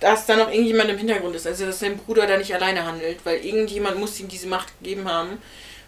dass 0.00 0.26
da 0.26 0.36
noch 0.36 0.50
irgendjemand 0.50 0.90
im 0.90 0.98
Hintergrund 0.98 1.34
ist. 1.34 1.46
Also, 1.46 1.66
dass 1.66 1.80
sein 1.80 1.98
Bruder 1.98 2.26
da 2.26 2.36
nicht 2.36 2.54
alleine 2.54 2.84
handelt, 2.84 3.18
weil 3.24 3.44
irgendjemand 3.44 3.98
muss 3.98 4.20
ihm 4.20 4.28
diese 4.28 4.46
Macht 4.46 4.68
gegeben 4.80 5.10
haben. 5.10 5.42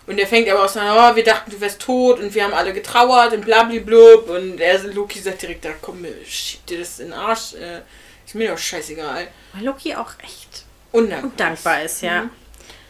Und 0.06 0.18
er 0.18 0.26
fängt 0.26 0.48
aber 0.48 0.64
auch 0.64 0.76
an, 0.76 1.12
oh, 1.12 1.16
wir 1.16 1.24
dachten, 1.24 1.50
du 1.50 1.60
wärst 1.60 1.80
tot 1.80 2.18
und 2.18 2.34
wir 2.34 2.44
haben 2.44 2.54
alle 2.54 2.72
getrauert 2.72 3.32
und 3.32 3.44
blablablub. 3.44 4.28
Und 4.28 4.60
er, 4.60 4.78
Loki 4.84 5.20
sagt 5.20 5.42
direkt, 5.42 5.64
da 5.64 5.70
komm, 5.80 6.04
schieb 6.26 6.66
dir 6.66 6.78
das 6.78 6.98
in 6.98 7.10
den 7.10 7.14
Arsch. 7.14 7.54
Äh, 7.54 7.82
ist 8.26 8.34
mir 8.34 8.50
doch 8.50 8.58
scheißegal. 8.58 9.28
Weil 9.52 9.64
Loki 9.64 9.94
auch 9.94 10.12
echt 10.22 10.64
Undankbar. 10.92 11.32
dankbar 11.36 11.82
ist, 11.82 12.02
ja. 12.02 12.22
Mhm. 12.22 12.30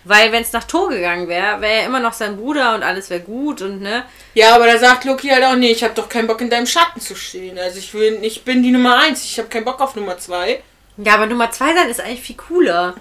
Weil 0.04 0.32
wenn 0.32 0.42
es 0.42 0.52
nach 0.52 0.64
Thor 0.64 0.88
gegangen 0.88 1.28
wäre, 1.28 1.61
wäre 1.61 1.80
er 1.80 1.86
immer 1.86 2.00
noch 2.00 2.14
sein 2.14 2.36
Bruder 2.36 2.74
und 2.74 2.82
alles 2.82 3.11
wäre 3.11 3.20
gut 3.20 3.61
und 3.61 3.82
ne. 3.82 4.04
Ja, 4.34 4.54
aber 4.54 4.66
da 4.66 4.78
sagt 4.78 5.04
Loki 5.04 5.28
halt 5.28 5.44
auch, 5.44 5.56
nee, 5.56 5.72
ich 5.72 5.84
habe 5.84 5.94
doch 5.94 6.08
keinen 6.08 6.26
Bock 6.26 6.40
in 6.40 6.48
deinem 6.48 6.66
Schatten 6.66 7.00
zu 7.00 7.14
stehen. 7.14 7.58
Also 7.58 7.78
ich 7.78 7.92
will, 7.92 8.18
ich 8.22 8.42
bin 8.42 8.62
die 8.62 8.70
Nummer 8.70 8.98
eins, 8.98 9.22
ich 9.24 9.38
habe 9.38 9.48
keinen 9.48 9.66
Bock 9.66 9.80
auf 9.80 9.94
Nummer 9.94 10.16
zwei. 10.16 10.62
Ja, 10.96 11.14
aber 11.14 11.26
Nummer 11.26 11.50
zwei 11.50 11.74
sein 11.74 11.90
ist 11.90 12.00
eigentlich 12.00 12.22
viel 12.22 12.36
cooler. 12.36 12.94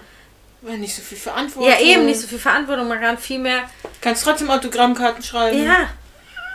Weil 0.62 0.78
nicht 0.78 0.94
so 0.94 1.00
viel 1.02 1.16
Verantwortung. 1.18 1.70
Ja, 1.70 1.80
eben, 1.80 2.04
nicht 2.06 2.20
so 2.20 2.26
viel 2.26 2.38
Verantwortung, 2.38 2.86
man 2.88 3.00
kann 3.00 3.16
viel 3.18 3.38
mehr. 3.38 3.68
Kannst 4.00 4.24
trotzdem 4.24 4.50
Autogrammkarten 4.50 5.22
schreiben. 5.22 5.64
Ja. 5.64 5.88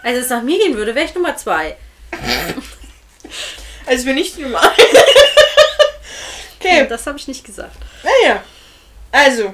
Also, 0.03 0.17
wenn 0.17 0.23
es 0.23 0.29
nach 0.29 0.43
mir 0.43 0.59
gehen 0.59 0.75
würde, 0.75 0.93
wäre 0.93 1.05
ich 1.05 1.15
Nummer 1.15 1.35
zwei. 1.35 1.75
Also 3.87 4.05
bin 4.05 4.17
ich 4.17 4.35
Nummer 4.37 4.61
eins. 4.61 4.73
okay, 6.59 6.85
Das 6.89 7.05
habe 7.05 7.17
ich 7.19 7.27
nicht 7.27 7.43
gesagt. 7.45 7.75
naja. 8.03 8.43
Also, 9.11 9.53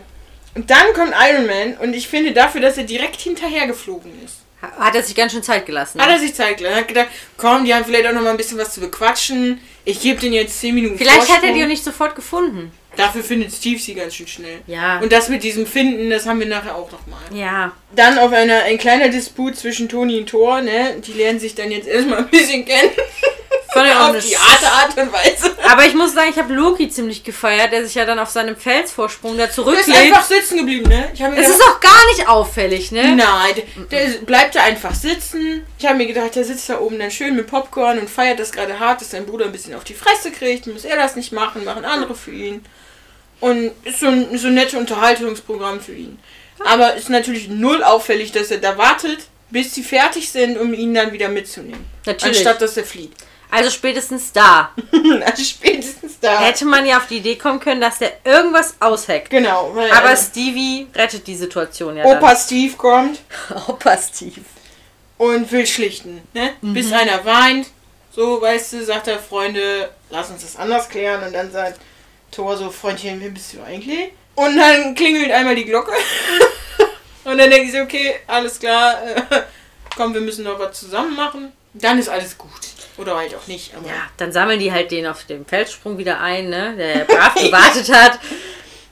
und 0.56 0.70
dann 0.70 0.94
kommt 0.94 1.14
Iron 1.30 1.46
Man 1.46 1.76
und 1.78 1.94
ich 1.94 2.08
finde 2.08 2.32
dafür, 2.32 2.62
dass 2.62 2.78
er 2.78 2.84
direkt 2.86 3.20
hinterher 3.22 3.68
geflogen 3.68 4.12
ist. 4.24 4.38
Ha- 4.62 4.72
Hat 4.86 4.96
er 4.96 5.04
sich 5.04 5.16
ganz 5.16 5.34
schön 5.34 5.44
Zeit 5.44 5.66
gelassen. 5.66 6.02
Hat 6.02 6.10
er 6.10 6.18
sich 6.20 6.34
Zeit 6.34 6.58
gelassen. 6.58 6.78
Hat 6.78 6.88
gedacht, 6.88 7.08
komm, 7.38 7.66
die 7.66 7.74
haben 7.76 7.84
vielleicht 7.86 8.08
auch 8.08 8.14
noch 8.14 8.22
mal 8.22 8.30
ein 8.32 8.38
bisschen 8.38 8.58
was 8.58 8.74
zu 8.74 8.80
bequatschen. 8.80 9.60
Ich 9.86 10.00
gebe 10.02 10.20
denen 10.20 10.34
jetzt 10.34 10.60
10 10.62 10.74
Minuten 10.76 10.98
Vielleicht 10.98 11.20
hat 11.22 11.28
er 11.28 11.34
Vorsprung. 11.36 11.56
die 11.56 11.64
auch 11.64 11.68
nicht 11.68 11.84
sofort 11.84 12.16
gefunden. 12.16 12.72
Dafür 12.98 13.24
findet 13.24 13.54
Steve 13.54 13.80
sie 13.80 13.94
ganz 13.94 14.16
schön 14.16 14.28
schnell. 14.28 14.60
Ja. 14.68 15.00
Und 15.00 15.12
das 15.14 15.30
mit 15.30 15.44
diesem 15.44 15.66
Finden, 15.66 16.10
das 16.10 16.26
haben 16.26 16.40
wir 16.40 16.48
nachher 16.48 16.76
auch 16.76 16.92
noch 16.92 17.08
mal. 17.08 17.22
ja. 17.34 17.72
Dann 17.94 18.18
auf 18.20 18.32
einer, 18.32 18.64
ein 18.64 18.78
kleiner 18.78 19.10
Disput 19.10 19.58
zwischen 19.58 19.90
Toni 19.90 20.18
und 20.20 20.30
Thor, 20.30 20.62
ne? 20.62 20.96
Die 21.06 21.12
lernen 21.12 21.42
sich 21.42 21.56
dann 21.56 21.72
jetzt 21.72 21.90
erstmal 21.90 22.20
ein 22.20 22.30
bisschen 22.30 22.64
kennen. 22.64 22.92
Fand 23.74 23.88
ich 23.88 23.94
auch 23.94 24.10
auf 24.10 24.20
die 24.20 24.36
Art, 24.36 24.64
Art 24.64 24.98
und 24.98 25.14
Weise. 25.14 25.56
Aber 25.70 25.86
ich 25.86 25.94
muss 25.94 26.14
sagen, 26.14 26.30
ich 26.30 26.38
habe 26.38 26.54
Loki 26.54 26.90
ziemlich 26.90 27.24
gefeiert, 27.24 27.72
der 27.72 27.86
sich 27.86 27.96
ja 27.96 28.06
dann 28.06 28.20
auf 28.20 28.30
seinem 28.30 28.56
Felsvorsprung 28.58 29.38
da 29.38 29.48
Der 29.48 29.80
ist 29.80 29.90
einfach 29.94 30.26
sitzen 30.26 30.58
geblieben, 30.58 30.90
ne? 30.90 31.10
Ich 31.14 31.22
habe 31.22 31.34
mir 31.34 31.40
Es 31.42 31.48
gedacht, 31.48 31.62
ist 31.62 31.68
auch 31.70 31.80
gar 31.80 32.08
nicht 32.12 32.28
auffällig, 32.28 32.92
ne? 32.92 33.16
nein, 33.16 33.56
der, 33.90 34.08
der 34.08 34.20
bleibt 34.20 34.56
da 34.56 34.64
einfach 34.64 34.94
sitzen. 34.94 35.66
Ich 35.80 35.86
habe 35.86 35.98
mir 35.98 36.08
gedacht, 36.08 36.36
der 36.36 36.44
sitzt 36.44 36.70
da 36.70 36.80
oben 36.80 37.00
dann 37.00 37.12
schön 37.12 37.36
mit 37.36 37.48
Popcorn 37.48 38.00
und 38.00 38.10
feiert 38.10 38.40
das 38.40 38.52
gerade 38.52 38.80
hart, 38.80 39.00
dass 39.02 39.12
sein 39.12 39.26
Bruder 39.26 39.46
ein 39.46 39.52
bisschen 39.54 39.76
auf 39.76 39.86
die 39.86 39.94
Fresse 39.94 40.32
kriegt. 40.32 40.68
Muss 40.68 40.84
er 40.84 40.98
das 40.98 41.16
nicht 41.16 41.32
machen, 41.32 41.64
machen 41.64 41.86
andere 41.86 42.16
für 42.16 42.32
ihn. 42.32 42.66
Und 43.42 43.72
ist 43.84 44.00
so 44.00 44.08
ein, 44.08 44.38
so 44.38 44.48
ein 44.48 44.54
nettes 44.54 44.76
Unterhaltungsprogramm 44.76 45.82
für 45.82 45.94
ihn. 45.94 46.20
Aber 46.66 46.94
ist 46.96 47.10
natürlich 47.10 47.50
null 47.50 47.84
auffällig, 47.84 48.32
dass 48.32 48.52
er 48.52 48.60
da 48.60 48.78
wartet, 48.78 49.20
bis 49.50 49.74
sie 49.74 49.84
fertig 49.84 50.32
sind, 50.32 50.58
um 50.58 50.74
ihn 50.74 50.94
dann 50.94 51.12
wieder 51.12 51.28
mitzunehmen. 51.28 51.86
Natürlich. 52.06 52.38
Anstatt 52.38 52.62
dass 52.62 52.78
er 52.78 52.84
flieht. 52.84 53.12
Also 53.52 53.70
spätestens 53.70 54.32
da. 54.32 54.72
also 55.26 55.44
spätestens 55.44 56.20
da. 56.22 56.40
Hätte 56.40 56.66
man 56.66 56.86
ja 56.86 56.98
auf 56.98 57.08
die 57.08 57.18
Idee 57.18 57.36
kommen 57.36 57.60
können, 57.60 57.82
dass 57.82 58.00
der 58.00 58.14
irgendwas 58.24 58.76
ausheckt. 58.80 59.30
Genau. 59.30 59.72
Weil, 59.76 59.92
Aber 59.92 60.16
Stevie 60.16 60.88
rettet 60.96 61.28
die 61.28 61.36
Situation 61.36 61.98
ja 61.98 62.06
Opa 62.06 62.36
Steve 62.36 62.74
kommt 62.78 63.20
dann. 63.50 63.62
Opa 63.68 63.98
Steve. 63.98 64.40
und 65.18 65.52
will 65.52 65.68
schlichten. 65.68 66.22
Ne? 66.34 66.54
Bis 66.62 66.94
einer 66.94 67.26
weint. 67.26 67.68
So, 68.16 68.42
weißt 68.42 68.74
du, 68.74 68.86
sagt 68.86 69.08
er, 69.08 69.20
Freunde, 69.20 69.90
lass 70.10 70.30
uns 70.30 70.44
das 70.44 70.56
anders 70.56 70.88
klären. 70.88 71.24
Und 71.24 71.34
dann 71.34 71.52
sagt 71.52 71.80
Thor 72.32 72.58
so, 72.58 72.70
Freundchen, 72.70 73.20
wer 73.22 73.30
bist 73.30 73.54
du 73.54 73.62
eigentlich? 73.62 74.12
Und 74.36 74.58
dann 74.58 74.96
klingelt 74.96 75.32
einmal 75.32 75.56
die 75.56 75.66
Glocke. 75.66 75.92
und 77.26 77.38
dann 77.38 77.50
denke 77.50 77.68
ich 77.68 77.72
so, 77.74 77.80
okay, 77.80 78.16
alles 78.28 78.60
klar. 78.60 79.02
äh, 79.04 79.42
komm, 79.96 80.14
wir 80.14 80.22
müssen 80.22 80.46
noch 80.46 80.58
was 80.58 80.80
zusammen 80.80 81.16
machen. 81.16 81.52
Dann 81.74 82.00
ist 82.00 82.10
alles 82.10 82.38
gut. 82.38 82.50
Oder 82.98 83.16
halt 83.16 83.36
auch 83.36 83.48
nicht. 83.48 83.72
Ja, 83.74 84.10
dann 84.18 84.32
sammeln 84.32 84.60
die 84.60 84.72
halt 84.72 84.92
den 84.92 85.08
auf 85.08 85.24
dem 85.26 85.46
Felssprung 85.46 85.98
wieder 85.98 86.20
ein, 86.20 86.50
ne? 86.50 86.76
Der 86.78 87.06
brav 87.06 87.36
gewartet 87.36 87.94
hat. 87.94 88.20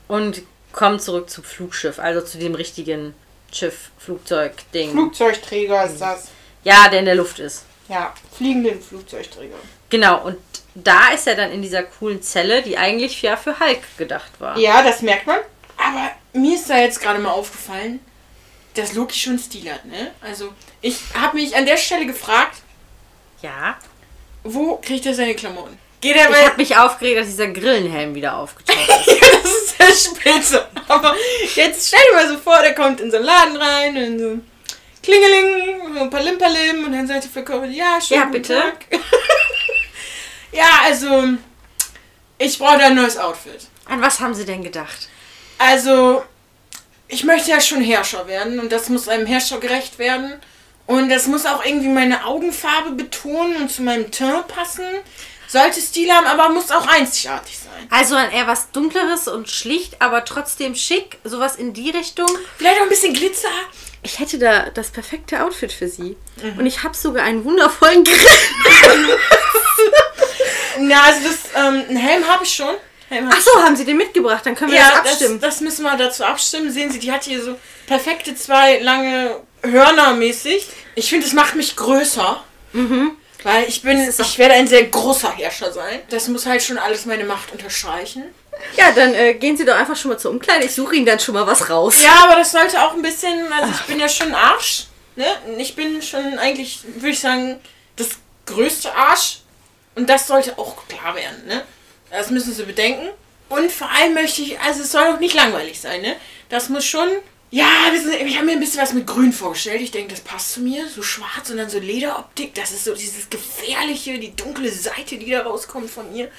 Und 0.08 0.42
kommen 0.72 1.00
zurück 1.00 1.30
zum 1.30 1.44
Flugschiff, 1.44 2.00
also 2.00 2.22
zu 2.22 2.38
dem 2.38 2.56
richtigen 2.56 3.14
Schiff, 3.52 3.92
Flugzeug-Ding. 3.98 4.92
Flugzeugträger 4.92 5.86
ist 5.86 6.00
das. 6.00 6.30
ja, 6.64 6.88
der 6.90 7.00
in 7.00 7.06
der 7.06 7.16
Luft 7.16 7.40
ist. 7.40 7.66
Ja, 7.90 8.14
fliegenden 8.38 8.82
Flugzeugträger. 8.82 9.56
Genau, 9.90 10.22
und 10.26 10.38
da 10.76 11.10
ist 11.14 11.28
er 11.28 11.36
dann 11.36 11.52
in 11.52 11.62
dieser 11.62 11.84
coolen 11.84 12.22
Zelle, 12.22 12.62
die 12.62 12.78
eigentlich 12.78 13.22
ja 13.22 13.36
für 13.36 13.60
Hulk 13.60 13.80
gedacht 13.98 14.32
war. 14.40 14.58
Ja, 14.58 14.82
das 14.84 15.02
merkt 15.02 15.26
man. 15.28 15.40
Aber 15.78 16.12
mir 16.34 16.56
ist 16.56 16.70
da 16.70 16.78
jetzt 16.78 17.02
gerade 17.02 17.20
mal 17.20 17.32
aufgefallen, 17.32 18.00
dass 18.76 18.94
Loki 18.94 19.18
schon 19.18 19.40
Stil 19.40 19.72
hat, 19.74 19.86
ne? 19.86 20.12
Also, 20.22 20.54
ich 20.82 21.00
habe 21.20 21.38
mich 21.38 21.56
an 21.56 21.66
der 21.66 21.78
Stelle 21.78 22.06
gefragt, 22.06 22.58
Ja. 23.42 23.78
wo 24.44 24.76
kriegt 24.78 25.06
er 25.08 25.16
seine 25.16 25.34
Klamotten? 25.36 25.78
Geht 26.02 26.16
er 26.16 26.30
Ich 26.30 26.46
habe 26.46 26.58
mich 26.58 26.78
aufgeregt, 26.78 27.20
dass 27.20 27.28
dieser 27.28 27.48
Grillenhelm 27.48 28.14
wieder 28.16 28.38
aufgetaucht 28.38 28.78
ist. 29.08 29.22
das 29.22 29.52
ist 29.52 29.78
sehr 29.78 30.14
spitze. 30.14 30.68
Aber 30.88 31.16
jetzt 31.56 31.88
stell 31.88 32.00
dir 32.12 32.16
mal 32.16 32.28
so 32.30 32.38
vor, 32.38 32.62
der 32.62 32.74
kommt 32.76 33.02
in 33.02 33.10
so 33.12 33.18
einen 33.18 33.26
Laden 33.26 33.58
rein 33.58 33.98
und 33.98 34.20
so. 34.20 34.40
Klingeling, 35.02 36.10
Palim 36.10 36.38
Palim 36.38 36.86
und 36.86 36.92
dann 36.92 37.08
sagt 37.08 37.24
der 37.24 37.32
Verkäufer, 37.32 37.66
ja, 37.66 38.00
schön. 38.02 38.18
Ja, 38.18 38.26
bitte. 38.26 38.74
Ja, 40.52 40.82
also, 40.84 41.26
ich 42.38 42.58
brauche 42.58 42.80
da 42.80 42.88
ein 42.88 42.96
neues 42.96 43.18
Outfit. 43.18 43.68
An 43.86 44.02
was 44.02 44.20
haben 44.20 44.34
sie 44.34 44.46
denn 44.46 44.64
gedacht? 44.64 45.10
Also, 45.58 46.24
ich 47.08 47.24
möchte 47.24 47.52
ja 47.52 47.62
schon 47.62 47.82
Herrscher 47.82 48.28
werden 48.28 48.60
und 48.60 48.72
das 48.72 48.90
muss 48.90 49.08
einem 49.08 49.26
Herrscher 49.26 49.60
gerecht 49.60 50.00
werden. 50.00 50.34
Und 50.86 51.10
das 51.10 51.28
muss 51.28 51.46
auch 51.46 51.64
irgendwie 51.64 51.90
meine 51.90 52.26
Augenfarbe 52.26 52.92
betonen 52.92 53.58
und 53.58 53.70
zu 53.72 53.84
meinem 53.84 54.10
Teint 54.10 54.48
passen. 54.48 54.86
Sollte 55.48 55.82
Stil 55.82 56.12
haben, 56.12 56.26
aber 56.26 56.50
muss 56.50 56.72
auch 56.72 56.88
einzigartig 56.88 57.60
sein. 57.60 57.88
Also 57.92 58.16
an 58.16 58.32
eher 58.32 58.48
was 58.48 58.72
Dunkleres 58.72 59.28
und 59.28 59.50
schlicht, 59.50 60.02
aber 60.02 60.26
trotzdem 60.26 60.76
schick, 60.76 61.18
sowas 61.24 61.56
in 61.58 61.74
die 61.74 61.92
Richtung. 61.92 62.28
Vielleicht 62.58 62.80
auch 62.80 62.84
ein 62.84 62.90
bisschen 62.90 63.14
Glitzer. 63.14 63.50
Ich 64.02 64.20
hätte 64.20 64.40
da 64.40 64.70
das 64.70 64.92
perfekte 64.92 65.44
Outfit 65.44 65.72
für 65.74 65.88
sie. 65.90 66.16
Und 66.58 66.66
ich 66.66 66.84
habe 66.84 66.96
sogar 66.96 67.24
einen 67.26 67.44
wundervollen 67.44 68.04
Grill. 68.04 68.18
Na, 70.80 71.04
also 71.04 71.20
das, 71.28 71.38
ähm, 71.56 71.84
einen 71.90 71.98
Helm 71.98 72.28
habe 72.28 72.44
ich 72.44 72.56
schon. 72.56 72.76
Helm 73.10 73.28
hab 73.28 73.34
Ach 73.38 73.42
so, 73.42 73.52
haben 73.62 73.76
sie 73.76 73.86
den 73.86 73.98
mitgebracht? 73.98 74.46
Dann 74.46 74.56
können 74.56 74.72
wir 74.72 74.78
Ja, 74.80 74.90
das 74.92 75.02
das, 75.04 75.12
abstimmen. 75.14 75.40
das 75.42 75.62
müssen 75.62 75.84
wir 75.84 75.98
dazu 75.98 76.24
abstimmen. 76.24 76.72
Sehen 76.72 76.92
Sie, 76.92 77.00
die 77.00 77.12
hat 77.12 77.24
hier 77.26 77.42
so 77.44 77.58
perfekte 77.88 78.36
zwei 78.36 78.80
lange 78.80 79.36
Hörner 79.64 80.14
mäßig. 80.14 80.68
Ich 80.96 81.10
finde, 81.10 81.26
es 81.28 81.34
macht 81.34 81.56
mich 81.56 81.76
größer. 81.76 82.44
Weil 83.44 83.64
ich 83.68 83.82
bin, 83.82 84.00
ich 84.00 84.38
werde 84.38 84.54
ein 84.54 84.68
sehr 84.68 84.84
großer 84.84 85.32
Herrscher 85.36 85.72
sein. 85.72 86.02
Das 86.10 86.28
muss 86.28 86.46
halt 86.46 86.62
schon 86.62 86.78
alles 86.78 87.06
meine 87.06 87.24
Macht 87.24 87.52
unterstreichen. 87.52 88.24
Ja, 88.78 88.92
dann 88.92 89.14
äh, 89.14 89.34
gehen 89.36 89.58
Sie 89.58 89.66
doch 89.66 89.76
einfach 89.76 89.96
schon 89.96 90.12
mal 90.12 90.18
zur 90.18 90.32
Umkleide. 90.32 90.66
Ich 90.66 90.76
suche 90.76 90.96
Ihnen 90.96 91.06
dann 91.06 91.20
schon 91.20 91.34
mal 91.34 91.48
was 91.48 91.70
raus. 91.70 92.02
Ja, 92.04 92.24
aber 92.24 92.36
das 92.36 92.52
sollte 92.52 92.82
auch 92.82 92.94
ein 92.94 93.02
bisschen, 93.02 93.52
also 93.52 93.72
ich 93.74 93.82
bin 93.88 94.00
ja 94.00 94.10
schon 94.10 94.34
Arsch. 94.34 94.86
Ne? 95.16 95.26
Ich 95.58 95.76
bin 95.76 96.02
schon 96.02 96.38
eigentlich, 96.38 96.80
würde 96.96 97.10
ich 97.10 97.20
sagen, 97.20 97.60
das 97.96 98.10
größte 98.46 98.94
Arsch. 98.94 99.40
Und 99.96 100.10
das 100.10 100.28
sollte 100.28 100.58
auch 100.58 100.88
klar 100.88 101.16
werden, 101.16 101.46
ne? 101.46 101.64
Das 102.10 102.30
müssen 102.30 102.54
Sie 102.54 102.64
bedenken. 102.64 103.10
Und 103.50 103.72
vor 103.72 103.90
allem 103.90 104.14
möchte 104.14 104.42
ich, 104.42 104.60
also 104.60 104.84
es 104.84 104.92
soll 104.92 105.04
auch 105.04 105.20
nicht 105.20 105.34
langweilig 105.34 105.82
sein, 105.82 106.02
ne? 106.02 106.16
Das 106.48 106.70
muss 106.70 106.86
schon. 106.86 107.10
Ja, 107.52 107.66
wissen 107.92 108.12
Sie, 108.12 108.18
ich 108.18 108.36
habe 108.36 108.46
mir 108.46 108.52
ein 108.54 108.60
bisschen 108.60 108.82
was 108.82 108.94
mit 108.94 109.08
Grün 109.08 109.34
vorgestellt. 109.34 109.82
Ich 109.82 109.92
denke, 109.92 110.12
das 110.14 110.22
passt 110.22 110.54
zu 110.54 110.62
mir. 110.62 110.88
So 110.88 111.02
schwarz 111.02 111.50
und 111.50 111.58
dann 111.58 111.70
so 111.70 111.80
Lederoptik. 111.80 112.54
Das 112.54 112.72
ist 112.72 112.86
so 112.86 112.94
dieses 112.94 113.30
gefährliche, 113.30 114.20
die 114.20 114.36
dunkle 114.36 114.72
Seite, 114.72 115.18
die 115.18 115.32
da 115.32 115.42
rauskommt 115.42 115.90
von 115.90 116.12
mir. 116.14 116.30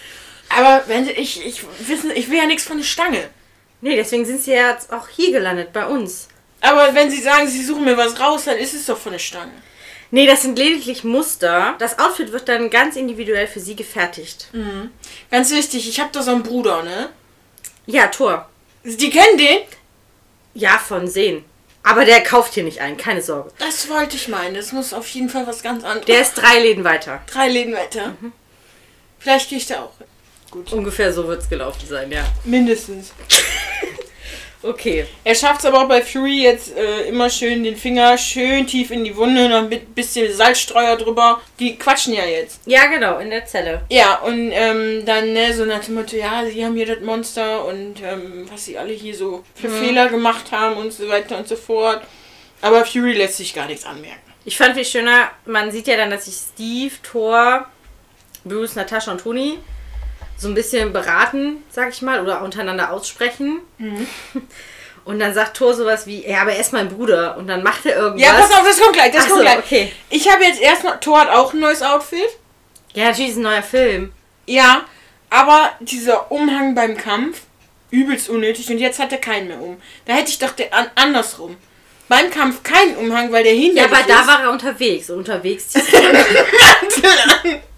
Aber 0.57 0.82
wenn 0.86 1.05
Sie, 1.05 1.12
ich, 1.12 1.44
ich 1.44 1.62
wissen, 1.86 2.11
ich 2.11 2.28
will 2.30 2.38
ja 2.38 2.46
nichts 2.46 2.64
von 2.64 2.76
der 2.78 2.84
Stange. 2.84 3.28
Nee, 3.80 3.96
deswegen 3.96 4.24
sind 4.26 4.42
Sie 4.42 4.53
ja 4.53 4.70
jetzt 4.72 4.92
auch 4.92 5.09
hier 5.09 5.32
gelandet, 5.32 5.72
bei 5.72 5.86
uns. 5.86 6.28
Aber 6.61 6.94
wenn 6.94 7.11
Sie 7.11 7.20
sagen, 7.22 7.48
Sie 7.48 7.64
suchen 7.64 7.84
mir 7.84 7.96
was 7.96 8.18
raus, 8.20 8.44
dann 8.44 8.59
ist 8.59 8.74
es 8.74 8.86
doch 8.86 8.98
von 8.98 9.12
der 9.12 9.18
Stange. 9.18 9.53
Nee, 10.11 10.26
das 10.26 10.42
sind 10.42 10.59
lediglich 10.59 11.05
Muster. 11.05 11.76
Das 11.78 11.98
Outfit 11.98 12.32
wird 12.32 12.48
dann 12.48 12.68
ganz 12.68 12.96
individuell 12.96 13.46
für 13.46 13.61
Sie 13.61 13.76
gefertigt. 13.76 14.48
Ganz 15.30 15.51
wichtig, 15.53 15.88
ich 15.88 16.01
habe 16.01 16.11
da 16.12 16.22
so 16.22 16.32
einen 16.32 16.42
Bruder, 16.42 16.82
ne? 16.82 17.11
Ja, 17.86 18.09
Tor. 18.09 18.48
Die 18.84 19.11
kennen 19.11 19.38
den? 19.38 19.61
Ja, 20.55 20.78
von 20.78 21.07
sehen. 21.07 21.44
Aber 21.82 22.05
der 22.05 22.22
kauft 22.22 22.55
hier 22.55 22.64
nicht 22.64 22.80
ein, 22.80 22.96
keine 22.96 23.22
Sorge. 23.22 23.53
Das 23.59 23.88
wollte 23.88 24.16
ich 24.16 24.28
meinen. 24.28 24.55
Das 24.55 24.72
muss 24.72 24.92
auf 24.92 25.07
jeden 25.09 25.28
Fall 25.30 25.46
was 25.46 25.62
ganz 25.62 25.84
anderes. 25.84 26.07
Der 26.07 26.20
ist 26.20 26.34
drei 26.34 26.59
Läden 26.59 26.84
weiter. 26.84 27.22
drei 27.26 27.48
Läden 27.48 27.72
weiter. 27.72 28.14
Vielleicht 29.18 29.48
gehe 29.48 29.59
ich 29.59 29.66
da 29.66 29.84
auch. 29.84 29.96
hin. 29.96 30.07
Gut. 30.51 30.72
Ungefähr 30.72 31.12
so 31.12 31.26
wird 31.28 31.42
es 31.42 31.48
gelaufen 31.48 31.86
sein, 31.88 32.11
ja. 32.11 32.24
Mindestens. 32.44 33.12
Okay. 34.62 35.07
Er 35.24 35.34
schafft 35.34 35.61
es 35.61 35.64
aber 35.64 35.80
auch 35.84 35.88
bei 35.88 36.03
Fury 36.03 36.42
jetzt 36.42 36.76
äh, 36.76 37.05
immer 37.09 37.30
schön 37.30 37.64
den 37.64 37.76
Finger 37.76 38.18
schön 38.18 38.66
tief 38.66 38.90
in 38.90 39.05
die 39.05 39.16
Wunde, 39.16 39.48
noch 39.48 39.61
ein 39.61 39.70
bi- 39.70 39.78
bisschen 39.78 40.30
Salzstreuer 40.30 40.96
drüber. 40.98 41.40
Die 41.59 41.76
quatschen 41.76 42.12
ja 42.12 42.26
jetzt. 42.26 42.61
Ja, 42.66 42.84
genau, 42.88 43.18
in 43.20 43.30
der 43.30 43.46
Zelle. 43.46 43.80
Ja, 43.88 44.16
und 44.16 44.51
ähm, 44.53 45.07
dann 45.07 45.32
ne, 45.32 45.55
so 45.55 45.64
nach 45.64 45.82
dem 45.82 45.94
Motto, 45.94 46.14
ja, 46.14 46.44
sie 46.44 46.62
haben 46.62 46.74
hier 46.76 46.84
das 46.84 47.01
Monster 47.01 47.64
und 47.64 48.03
ähm, 48.03 48.46
was 48.53 48.66
sie 48.66 48.76
alle 48.76 48.92
hier 48.92 49.16
so 49.16 49.44
für 49.55 49.70
Fehler 49.70 50.09
gemacht 50.11 50.53
haben 50.53 50.76
und 50.76 50.92
so 50.92 51.09
weiter 51.09 51.38
und 51.38 51.48
so 51.48 51.57
fort. 51.57 52.03
Aber 52.61 52.84
Fury 52.84 53.14
lässt 53.14 53.38
sich 53.38 53.55
gar 53.55 53.64
nichts 53.66 53.86
anmerken. 53.86 54.20
Ich 54.44 54.59
fand 54.59 54.74
viel 54.74 54.84
schöner, 54.84 55.30
man 55.46 55.70
sieht 55.72 55.86
ja 55.86 55.96
dann, 55.96 56.11
dass 56.11 56.26
sich 56.26 56.34
Steve, 56.34 56.92
Thor, 57.03 57.64
Bruce, 58.44 58.74
Natascha 58.76 59.12
und 59.12 59.22
Toni 59.22 59.57
so 60.41 60.49
ein 60.49 60.55
bisschen 60.55 60.93
beraten, 60.93 61.62
sag 61.70 61.91
ich 61.91 62.01
mal, 62.03 62.20
oder 62.22 62.43
untereinander 62.43 62.91
aussprechen. 62.93 63.61
Und 65.05 65.18
dann 65.18 65.34
sagt 65.34 65.57
Thor 65.57 65.74
sowas 65.74 66.07
wie, 66.07 66.26
ja, 66.28 66.43
aber 66.43 66.53
er 66.53 66.61
ist 66.61 66.72
mein 66.72 66.88
Bruder. 66.88 67.36
Und 67.36 67.47
dann 67.47 67.62
macht 67.62 67.84
er 67.86 67.97
irgendwas. 67.97 68.22
Ja, 68.26 68.34
pass 68.34 68.51
auf, 68.53 68.64
das 68.66 68.78
kommt 68.80 68.95
gleich, 68.95 69.12
das 69.12 69.24
Ach 69.24 69.28
kommt 69.28 69.38
so, 69.41 69.45
gleich. 69.45 69.59
okay. 69.59 69.93
Ich 70.11 70.30
habe 70.30 70.45
jetzt 70.45 70.61
erstmal, 70.61 70.99
Thor 71.01 71.20
hat 71.20 71.30
auch 71.30 71.53
ein 71.53 71.61
neues 71.61 71.82
Outfit. 71.82 72.20
Ja, 72.95 73.07
natürlich 73.07 73.30
ist 73.30 73.36
ein 73.36 73.43
neuer 73.43 73.62
Film. 73.62 74.12
Ja, 74.47 74.82
aber 75.30 75.70
dieser 75.80 76.30
Umhang 76.30 76.74
beim 76.74 76.97
Kampf, 76.97 77.43
übelst 77.91 78.28
unnötig 78.28 78.70
und 78.70 78.78
jetzt 78.78 78.99
hat 78.99 79.11
er 79.12 79.18
keinen 79.18 79.49
mehr 79.49 79.61
um. 79.61 79.80
Da 80.07 80.12
hätte 80.14 80.30
ich 80.30 80.38
doch 80.38 80.51
der, 80.53 80.72
an, 80.74 80.86
andersrum. 80.95 81.57
Beim 82.09 82.30
Kampf 82.30 82.62
keinen 82.62 82.97
Umhang, 82.97 83.30
weil 83.32 83.45
der 83.45 83.55
Ja, 83.55 83.61
hinderlich 83.61 83.93
aber 83.93 84.03
da 84.09 84.20
ist. 84.20 84.26
war 84.26 84.43
er 84.43 84.51
unterwegs. 84.51 85.11
Und 85.11 85.18
unterwegs 85.18 85.72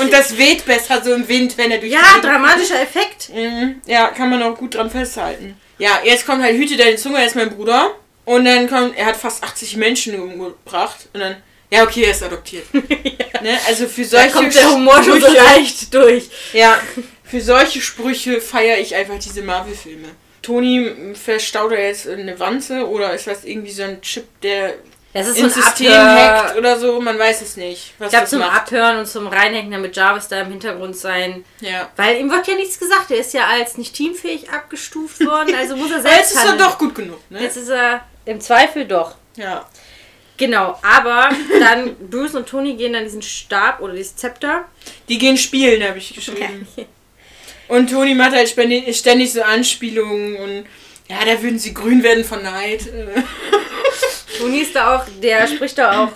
Und 0.00 0.12
das 0.12 0.36
weht 0.38 0.64
besser 0.66 1.02
so 1.02 1.12
im 1.12 1.26
Wind, 1.28 1.56
wenn 1.58 1.70
er 1.70 1.78
durch 1.78 1.92
Ja, 1.92 2.18
dramatischer 2.22 2.80
Effekt. 2.82 3.30
Mhm. 3.34 3.80
Ja, 3.86 4.08
kann 4.08 4.30
man 4.30 4.42
auch 4.42 4.56
gut 4.56 4.74
dran 4.74 4.90
festhalten. 4.90 5.56
Ja, 5.78 6.00
jetzt 6.04 6.26
kommt 6.26 6.42
halt 6.42 6.56
Hüte 6.56 6.76
deine 6.76 6.96
Zunge, 6.96 7.18
er 7.18 7.26
ist 7.26 7.36
mein 7.36 7.50
Bruder. 7.50 7.92
Und 8.24 8.44
dann 8.44 8.68
kommt, 8.68 8.96
er 8.96 9.06
hat 9.06 9.16
fast 9.16 9.42
80 9.42 9.76
Menschen 9.76 10.18
umgebracht. 10.20 11.08
Und 11.12 11.20
dann, 11.20 11.36
ja, 11.70 11.82
okay, 11.84 12.04
er 12.04 12.10
ist 12.12 12.22
adoptiert. 12.22 12.64
ne? 12.74 13.58
Also 13.66 13.86
für 13.86 14.02
Da 14.02 14.08
solche 14.08 14.30
kommt 14.30 14.54
der 14.54 14.70
Humor 14.70 15.02
schon 15.02 15.20
so 15.20 15.26
Sprüche- 15.26 15.42
leicht 15.44 15.94
durch. 15.94 16.24
Ja, 16.52 16.78
für 17.24 17.40
solche 17.40 17.80
Sprüche 17.80 18.40
feiere 18.40 18.78
ich 18.78 18.94
einfach 18.94 19.18
diese 19.18 19.42
Marvel-Filme. 19.42 20.08
Toni 20.42 21.14
verstaut 21.14 21.72
er 21.72 21.88
jetzt 21.88 22.06
eine 22.08 22.38
Wanze 22.38 22.86
oder 22.88 23.14
ist 23.14 23.26
das 23.26 23.44
irgendwie 23.44 23.72
so 23.72 23.82
ein 23.82 24.00
Chip, 24.02 24.24
der 24.42 24.74
Das 25.14 25.28
ist 25.28 25.36
so 25.36 25.42
ein 25.42 25.44
ins 25.46 25.54
System 25.54 25.92
hackt 25.92 26.58
oder 26.58 26.76
so? 26.76 27.00
Man 27.00 27.16
weiß 27.16 27.40
es 27.40 27.56
nicht. 27.56 27.94
Was 27.98 28.08
Ich 28.08 28.10
glaube 28.10 28.28
zum 28.28 28.40
macht. 28.40 28.62
Abhören 28.62 28.98
und 28.98 29.06
zum 29.06 29.28
Reinhacken, 29.28 29.70
damit 29.70 29.94
Jarvis 29.94 30.26
da 30.26 30.40
im 30.40 30.50
Hintergrund 30.50 30.96
sein. 30.96 31.44
Ja. 31.60 31.88
Weil 31.94 32.18
ihm 32.18 32.30
wird 32.32 32.48
ja 32.48 32.56
nichts 32.56 32.80
gesagt. 32.80 33.12
Er 33.12 33.18
ist 33.18 33.32
ja 33.32 33.46
als 33.46 33.78
nicht 33.78 33.94
teamfähig 33.94 34.50
abgestuft 34.50 35.24
worden. 35.24 35.54
Also 35.64 35.76
muss 35.76 35.92
er 35.92 36.02
selbst 36.02 36.32
jetzt 36.32 36.34
ist 36.34 36.44
er 36.44 36.56
doch 36.56 36.78
gut 36.78 36.96
genug, 36.96 37.20
ne? 37.30 37.40
Jetzt 37.40 37.56
ist 37.56 37.68
er 37.68 38.04
im 38.24 38.40
Zweifel 38.40 38.86
doch. 38.86 39.14
Ja. 39.36 39.64
Genau, 40.36 40.78
aber 40.82 41.28
dann 41.60 41.94
Bruce 42.10 42.34
und 42.34 42.48
Tony 42.48 42.74
gehen 42.74 42.92
dann 42.92 43.04
diesen 43.04 43.22
Stab 43.22 43.80
oder 43.80 43.92
dieses 43.92 44.16
Zepter. 44.16 44.64
Die 45.08 45.18
gehen 45.18 45.36
spielen, 45.36 45.86
habe 45.86 45.98
ich 45.98 46.12
geschrieben. 46.12 46.66
Und 47.68 47.88
Toni 47.88 48.16
macht 48.16 48.32
halt 48.32 48.48
ständig 48.48 49.32
so 49.32 49.42
Anspielungen 49.42 50.36
und 50.36 50.66
ja, 51.08 51.24
da 51.24 51.40
würden 51.40 51.58
sie 51.58 51.72
grün 51.72 52.02
werden 52.02 52.24
von 52.24 52.42
Neid. 52.42 52.88
Tony 54.38 54.60
ist 54.60 54.74
da 54.74 54.96
auch, 54.96 55.04
der 55.22 55.46
spricht 55.46 55.78
da 55.78 56.04
auch 56.04 56.12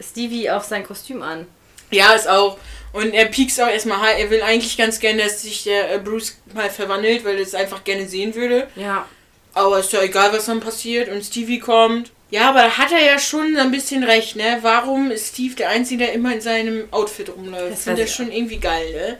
Stevie 0.00 0.50
auf 0.50 0.64
sein 0.64 0.84
Kostüm 0.84 1.22
an. 1.22 1.46
Ja, 1.90 2.12
ist 2.12 2.28
auch. 2.28 2.58
Und 2.92 3.12
er 3.12 3.26
piekst 3.26 3.60
auch 3.60 3.68
erstmal, 3.68 4.14
er 4.18 4.30
will 4.30 4.42
eigentlich 4.42 4.76
ganz 4.76 4.98
gerne, 4.98 5.22
dass 5.22 5.42
sich 5.42 5.64
der 5.64 5.94
äh, 5.94 5.98
Bruce 5.98 6.38
mal 6.54 6.70
verwandelt, 6.70 7.24
weil 7.24 7.36
er 7.36 7.42
es 7.42 7.54
einfach 7.54 7.84
gerne 7.84 8.08
sehen 8.08 8.34
würde. 8.34 8.68
Ja. 8.76 9.06
Aber 9.54 9.80
ist 9.80 9.92
ja 9.92 10.02
egal, 10.02 10.32
was 10.32 10.46
dann 10.46 10.60
passiert. 10.60 11.08
Und 11.08 11.24
Stevie 11.24 11.58
kommt. 11.58 12.10
Ja, 12.30 12.50
aber 12.50 12.62
da 12.62 12.78
hat 12.78 12.92
er 12.92 13.04
ja 13.04 13.18
schon 13.18 13.56
ein 13.56 13.70
bisschen 13.70 14.04
recht, 14.04 14.36
ne? 14.36 14.58
Warum 14.60 15.10
ist 15.10 15.34
Steve 15.34 15.54
der 15.54 15.70
Einzige, 15.70 16.04
der 16.04 16.12
immer 16.12 16.32
in 16.34 16.40
seinem 16.40 16.88
Outfit 16.90 17.30
rumläuft? 17.30 17.72
Das 17.72 17.84
finde 17.84 18.02
ich 18.02 18.14
schon 18.14 18.30
irgendwie 18.30 18.58
geil, 18.58 18.92
ne? 18.92 19.18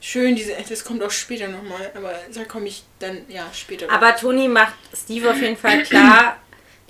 Schön, 0.00 0.36
diese, 0.36 0.52
das 0.66 0.84
kommt 0.84 1.02
auch 1.02 1.10
später 1.10 1.48
nochmal, 1.48 1.90
aber 1.94 2.14
da 2.32 2.44
komme 2.44 2.68
ich 2.68 2.84
dann, 3.00 3.18
ja, 3.28 3.46
später. 3.52 3.90
Aber 3.90 4.16
Toni 4.16 4.48
macht 4.48 4.74
Steve 4.96 5.30
auf 5.30 5.42
jeden 5.42 5.56
Fall 5.56 5.82
klar, 5.82 6.36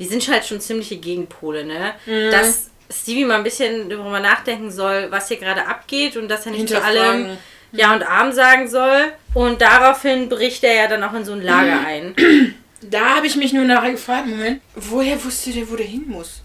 die 0.01 0.07
sind 0.07 0.27
halt 0.29 0.47
schon 0.47 0.61
ziemliche 0.61 0.97
Gegenpole, 0.97 1.65
ne? 1.65 1.93
Mhm. 2.07 2.31
Dass 2.31 2.71
Stevie 2.91 3.27
mal 3.27 3.37
ein 3.37 3.45
bisschen 3.45 3.89
darüber 3.89 4.19
nachdenken 4.19 4.71
soll, 4.71 5.09
was 5.11 5.29
hier 5.29 5.37
gerade 5.37 5.67
abgeht 5.67 6.17
und 6.17 6.29
dass 6.29 6.47
er 6.47 6.53
nicht 6.53 6.69
zu 6.69 6.83
allem 6.83 7.37
Ja 7.71 7.95
und 7.95 8.03
Arm 8.03 8.33
sagen 8.33 8.69
soll. 8.69 9.13
Und 9.35 9.61
daraufhin 9.61 10.29
bricht 10.29 10.65
er 10.65 10.75
ja 10.75 10.87
dann 10.89 11.05
auch 11.05 11.13
in 11.15 11.25
so 11.25 11.33
ein 11.33 11.43
Lager 11.43 11.87
ein. 11.87 12.17
Da 12.83 13.17
habe 13.17 13.27
ich 13.27 13.37
mich 13.37 13.53
nur 13.53 13.67
nachher 13.67 13.91
gefragt, 13.91 14.27
Moment, 14.27 14.63
woher 14.75 15.23
wusste 15.23 15.51
der, 15.51 15.71
wo 15.71 15.77
der 15.77 15.85
hin 15.85 16.07
muss? 16.09 16.41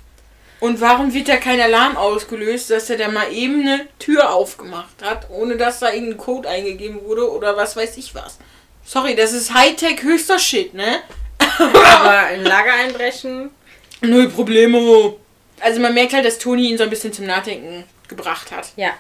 Und 0.60 0.82
warum 0.82 1.14
wird 1.14 1.30
da 1.30 1.38
kein 1.38 1.62
Alarm 1.62 1.96
ausgelöst, 1.96 2.72
dass 2.72 2.90
er 2.90 2.98
da 2.98 3.08
mal 3.08 3.32
eben 3.32 3.62
eine 3.62 3.88
Tür 4.00 4.34
aufgemacht 4.34 5.02
hat, 5.02 5.30
ohne 5.30 5.56
dass 5.56 5.80
da 5.80 5.94
irgendein 5.94 6.18
Code 6.18 6.50
eingegeben 6.50 7.06
wurde 7.06 7.32
oder 7.32 7.56
was 7.56 7.78
weiß 7.78 7.96
ich 7.96 8.14
was? 8.16 8.38
Sorry, 8.84 9.16
das 9.16 9.32
ist 9.32 9.54
Hightech 9.54 10.04
höchster 10.04 10.38
Shit, 10.38 10.74
ne? 10.74 11.00
Aber 11.58 12.18
ein 12.28 12.44
Lager 12.44 12.74
einbrechen? 12.74 13.50
Null 14.02 14.30
Probleme. 14.30 15.16
Also 15.60 15.80
man 15.80 15.94
merkt 15.94 16.14
halt, 16.14 16.26
dass 16.26 16.38
Toni 16.38 16.70
ihn 16.70 16.78
so 16.78 16.84
ein 16.84 16.90
bisschen 16.90 17.14
zum 17.14 17.26
Nachdenken 17.26 17.84
gebracht 18.08 18.52
hat. 18.52 18.70
Ja. 18.76 18.92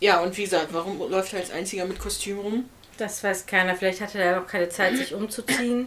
Ja, 0.00 0.20
und 0.20 0.36
wie 0.36 0.44
gesagt, 0.44 0.68
warum 0.72 0.98
läuft 1.10 1.32
er 1.32 1.40
als 1.40 1.50
einziger 1.50 1.84
mit 1.84 1.98
Kostüm 1.98 2.38
rum? 2.38 2.68
Das 2.98 3.22
weiß 3.22 3.46
keiner. 3.46 3.74
Vielleicht 3.74 4.00
hatte 4.00 4.18
er 4.18 4.40
auch 4.40 4.46
keine 4.46 4.68
Zeit, 4.68 4.96
sich 4.96 5.14
umzuziehen. 5.14 5.84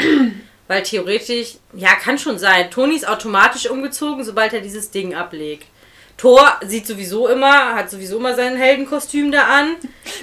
Weil 0.68 0.84
theoretisch, 0.84 1.56
ja, 1.74 1.96
kann 1.96 2.18
schon 2.18 2.38
sein. 2.38 2.72
Toni 2.72 2.96
ist 2.96 3.08
automatisch 3.08 3.70
umgezogen, 3.70 4.24
sobald 4.24 4.54
er 4.54 4.62
dieses 4.62 4.92
Ding 4.92 5.16
ablegt. 5.16 5.68
Thor 6.18 6.60
sieht 6.64 6.86
sowieso 6.86 7.28
immer, 7.28 7.74
hat 7.74 7.90
sowieso 7.90 8.18
immer 8.18 8.36
sein 8.36 8.56
Heldenkostüm 8.56 9.32
da 9.32 9.44
an. 9.44 9.76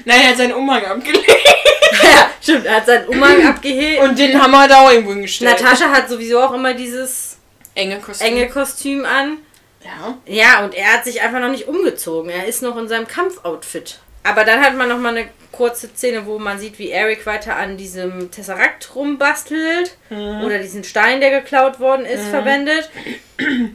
Nein, 0.05 0.21
er 0.23 0.29
hat 0.31 0.37
seinen 0.37 0.55
Umhang 0.55 0.85
abgelegt. 0.85 1.29
ja, 2.03 2.28
stimmt, 2.41 2.67
er 2.67 2.77
hat 2.77 2.87
seinen 2.87 3.07
Umhang 3.07 3.47
abgehebt. 3.47 4.03
Und 4.03 4.19
den 4.19 4.41
haben 4.41 4.51
wir 4.51 4.69
da 4.69 4.81
auch 4.81 4.91
irgendwo 4.91 5.13
hingestellt. 5.13 5.61
Natascha 5.61 5.91
hat 5.91 6.09
sowieso 6.09 6.41
auch 6.41 6.53
immer 6.53 6.75
dieses 6.75 7.39
enge 7.75 7.99
Kostüm, 7.99 8.27
enge 8.27 8.49
Kostüm 8.49 9.05
an. 9.05 9.39
Ja. 9.85 10.19
Ja, 10.27 10.65
und 10.65 10.75
er 10.75 10.95
hat 10.95 11.05
sich 11.05 11.21
einfach 11.23 11.41
noch 11.41 11.51
nicht 11.51 11.69
umgezogen. 11.69 12.31
Er 12.31 12.47
ist 12.47 12.63
noch 12.63 12.77
in 12.77 12.89
seinem 12.89 13.07
Kampfoutfit. 13.07 14.01
Aber 14.25 14.45
dann 14.45 14.61
hat 14.61 14.77
man 14.77 14.89
noch 14.89 14.99
mal 14.99 15.17
eine 15.17 15.29
kurze 15.53 15.89
Szene, 15.89 16.27
wo 16.27 16.39
man 16.39 16.59
sieht, 16.59 16.79
wie 16.79 16.91
Eric 16.91 17.25
weiter 17.25 17.57
an 17.57 17.77
diesem 17.77 18.31
Tesserakt 18.31 18.95
rumbastelt 18.95 19.97
mhm. 20.11 20.43
oder 20.45 20.59
diesen 20.59 20.85
Stein, 20.85 21.21
der 21.21 21.41
geklaut 21.41 21.81
worden 21.81 22.05
ist, 22.05 22.27
mhm. 22.27 22.31
verwendet. 22.31 22.91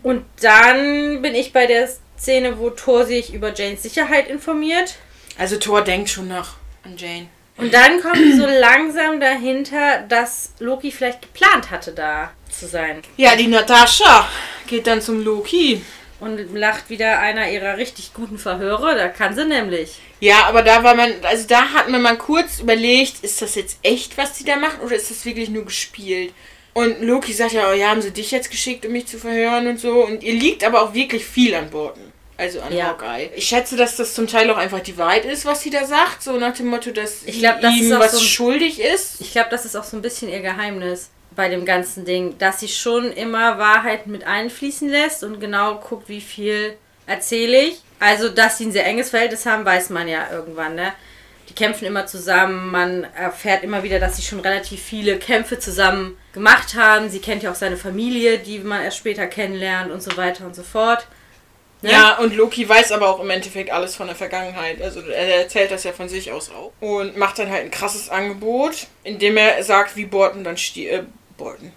Und 0.04 0.26
dann 0.42 1.22
bin 1.22 1.34
ich 1.34 1.54
bei 1.54 1.66
der 1.66 1.90
Szene, 2.18 2.60
wo 2.60 2.70
Thor 2.70 3.06
sich 3.06 3.34
über 3.34 3.54
Janes 3.54 3.84
Sicherheit 3.84 4.28
informiert. 4.28 4.96
Also 5.38 5.58
Thor 5.58 5.82
denkt 5.82 6.10
schon 6.10 6.28
noch 6.28 6.56
an 6.84 6.98
Jane. 6.98 7.28
Und 7.58 7.74
dann 7.74 8.02
kommt 8.02 8.36
so 8.36 8.46
langsam 8.46 9.20
dahinter, 9.20 10.00
dass 10.10 10.54
Loki 10.60 10.92
vielleicht 10.92 11.22
geplant 11.22 11.70
hatte, 11.72 11.92
da 11.92 12.32
zu 12.50 12.68
sein. 12.68 13.02
Ja, 13.18 13.36
die 13.36 13.48
Natascha 13.48 14.28
geht 14.68 14.88
dann 14.88 15.02
zum 15.02 15.24
Loki 15.24 15.82
und 16.20 16.56
lacht 16.56 16.90
wieder 16.90 17.20
einer 17.20 17.50
ihrer 17.52 17.78
richtig 17.78 18.14
guten 18.14 18.38
Verhöre. 18.38 18.96
Da 18.96 19.10
kann 19.10 19.36
sie 19.36 19.46
nämlich. 19.46 20.00
Ja, 20.20 20.46
aber 20.46 20.62
da 20.62 20.84
war 20.84 20.96
man, 20.96 21.14
also 21.24 21.46
da 21.48 21.74
hat 21.74 21.90
man 21.90 22.02
mal 22.02 22.18
kurz 22.18 22.60
überlegt, 22.60 23.24
ist 23.24 23.42
das 23.42 23.56
jetzt 23.56 23.78
echt, 23.84 24.18
was 24.18 24.38
sie 24.38 24.46
da 24.46 24.56
macht, 24.56 24.82
oder 24.82 24.96
ist 24.96 25.12
das 25.12 25.26
wirklich 25.26 25.50
nur 25.50 25.66
gespielt? 25.66 26.34
Und 26.74 27.02
Loki 27.02 27.34
sagt 27.34 27.52
ja, 27.52 27.70
oh 27.70 27.74
ja, 27.74 27.90
haben 27.90 28.02
sie 28.02 28.12
dich 28.12 28.32
jetzt 28.32 28.50
geschickt, 28.50 28.86
um 28.86 28.94
mich 28.94 29.06
zu 29.06 29.20
verhören 29.20 29.68
und 29.68 29.80
so. 29.80 30.06
Und 30.06 30.24
ihr 30.24 30.34
liegt 30.34 30.64
aber 30.64 30.82
auch 30.82 30.94
wirklich 30.94 31.24
viel 31.24 31.54
an 31.54 31.70
Borden. 31.70 32.13
Also 32.44 32.62
an 32.62 32.74
ja. 32.74 32.88
Hawkeye. 32.88 33.30
Ich 33.36 33.46
schätze, 33.48 33.78
dass 33.78 33.96
das 33.96 34.14
zum 34.14 34.28
Teil 34.28 34.50
auch 34.52 34.58
einfach 34.58 34.82
die 34.82 34.98
Wahrheit 34.98 35.26
ist, 35.26 35.46
was 35.46 35.62
sie 35.62 35.70
da 35.70 35.86
sagt. 35.86 36.24
So 36.24 36.38
nach 36.38 36.54
dem 36.54 36.68
Motto, 36.68 36.92
dass 36.92 37.24
ich 37.24 37.40
glaub, 37.40 37.62
das 37.62 37.74
ihm 37.74 37.90
was 38.00 38.12
so 38.12 38.18
ein, 38.18 38.24
schuldig 38.24 38.82
ist. 38.82 39.22
Ich 39.22 39.32
glaube, 39.32 39.50
das 39.50 39.66
ist 39.66 39.76
auch 39.76 39.84
so 39.84 39.98
ein 39.98 40.02
bisschen 40.02 40.30
ihr 40.30 40.42
Geheimnis 40.42 41.10
bei 41.36 41.50
dem 41.50 41.66
ganzen 41.66 42.06
Ding, 42.06 42.38
dass 42.38 42.60
sie 42.60 42.68
schon 42.68 43.12
immer 43.12 43.58
Wahrheit 43.58 44.08
mit 44.08 44.26
einfließen 44.26 44.90
lässt 44.90 45.24
und 45.24 45.40
genau 45.40 45.76
guckt, 45.76 46.10
wie 46.10 46.22
viel 46.22 46.76
erzähle 47.08 47.62
ich. 47.62 47.82
Also, 48.00 48.30
dass 48.30 48.58
sie 48.58 48.66
ein 48.66 48.72
sehr 48.72 48.86
enges 48.86 49.10
Verhältnis 49.10 49.46
haben, 49.46 49.66
weiß 49.66 49.90
man 49.90 50.08
ja 50.08 50.28
irgendwann, 50.32 50.76
ne? 50.76 50.94
Die 51.50 51.54
kämpfen 51.54 51.86
immer 51.86 52.06
zusammen, 52.06 52.72
man 52.72 53.04
erfährt 53.16 53.64
immer 53.64 53.84
wieder, 53.84 54.00
dass 54.00 54.16
sie 54.16 54.22
schon 54.22 54.40
relativ 54.40 54.82
viele 54.82 55.18
Kämpfe 55.18 55.60
zusammen 55.60 56.18
gemacht 56.34 56.76
haben. 56.76 57.10
Sie 57.10 57.20
kennt 57.20 57.44
ja 57.44 57.52
auch 57.52 57.56
seine 57.56 57.78
Familie, 57.78 58.40
die 58.40 58.60
man 58.60 58.82
erst 58.82 58.98
später 58.98 59.28
kennenlernt 59.28 59.92
und 59.92 60.02
so 60.02 60.16
weiter 60.18 60.46
und 60.46 60.56
so 60.56 60.64
fort. 60.64 61.06
Ne? 61.84 61.92
Ja, 61.92 62.18
und 62.18 62.36
Loki 62.36 62.68
weiß 62.68 62.94
aber 62.94 63.10
auch 63.10 63.20
im 63.20 63.30
Endeffekt 63.30 63.70
alles 63.70 63.96
von 63.96 64.08
der 64.08 64.16
Vergangenheit. 64.16 64.82
Also 64.82 65.02
er 65.02 65.42
erzählt 65.42 65.70
das 65.70 65.84
ja 65.84 65.92
von 65.92 66.08
sich 66.08 66.32
aus 66.32 66.50
auch. 66.50 66.72
Und 66.80 67.18
macht 67.18 67.38
dann 67.40 67.50
halt 67.50 67.66
ein 67.66 67.72
krasses 67.72 68.10
Angebot, 68.10 68.88
indem 69.04 69.36
er 69.36 69.62
sagt, 69.64 69.96
wie 69.96 70.06
Borten 70.06 70.44
dann 70.44 70.58
stirbt. 70.58 70.94
Äh, 70.94 71.04
Bolton, 71.38 71.74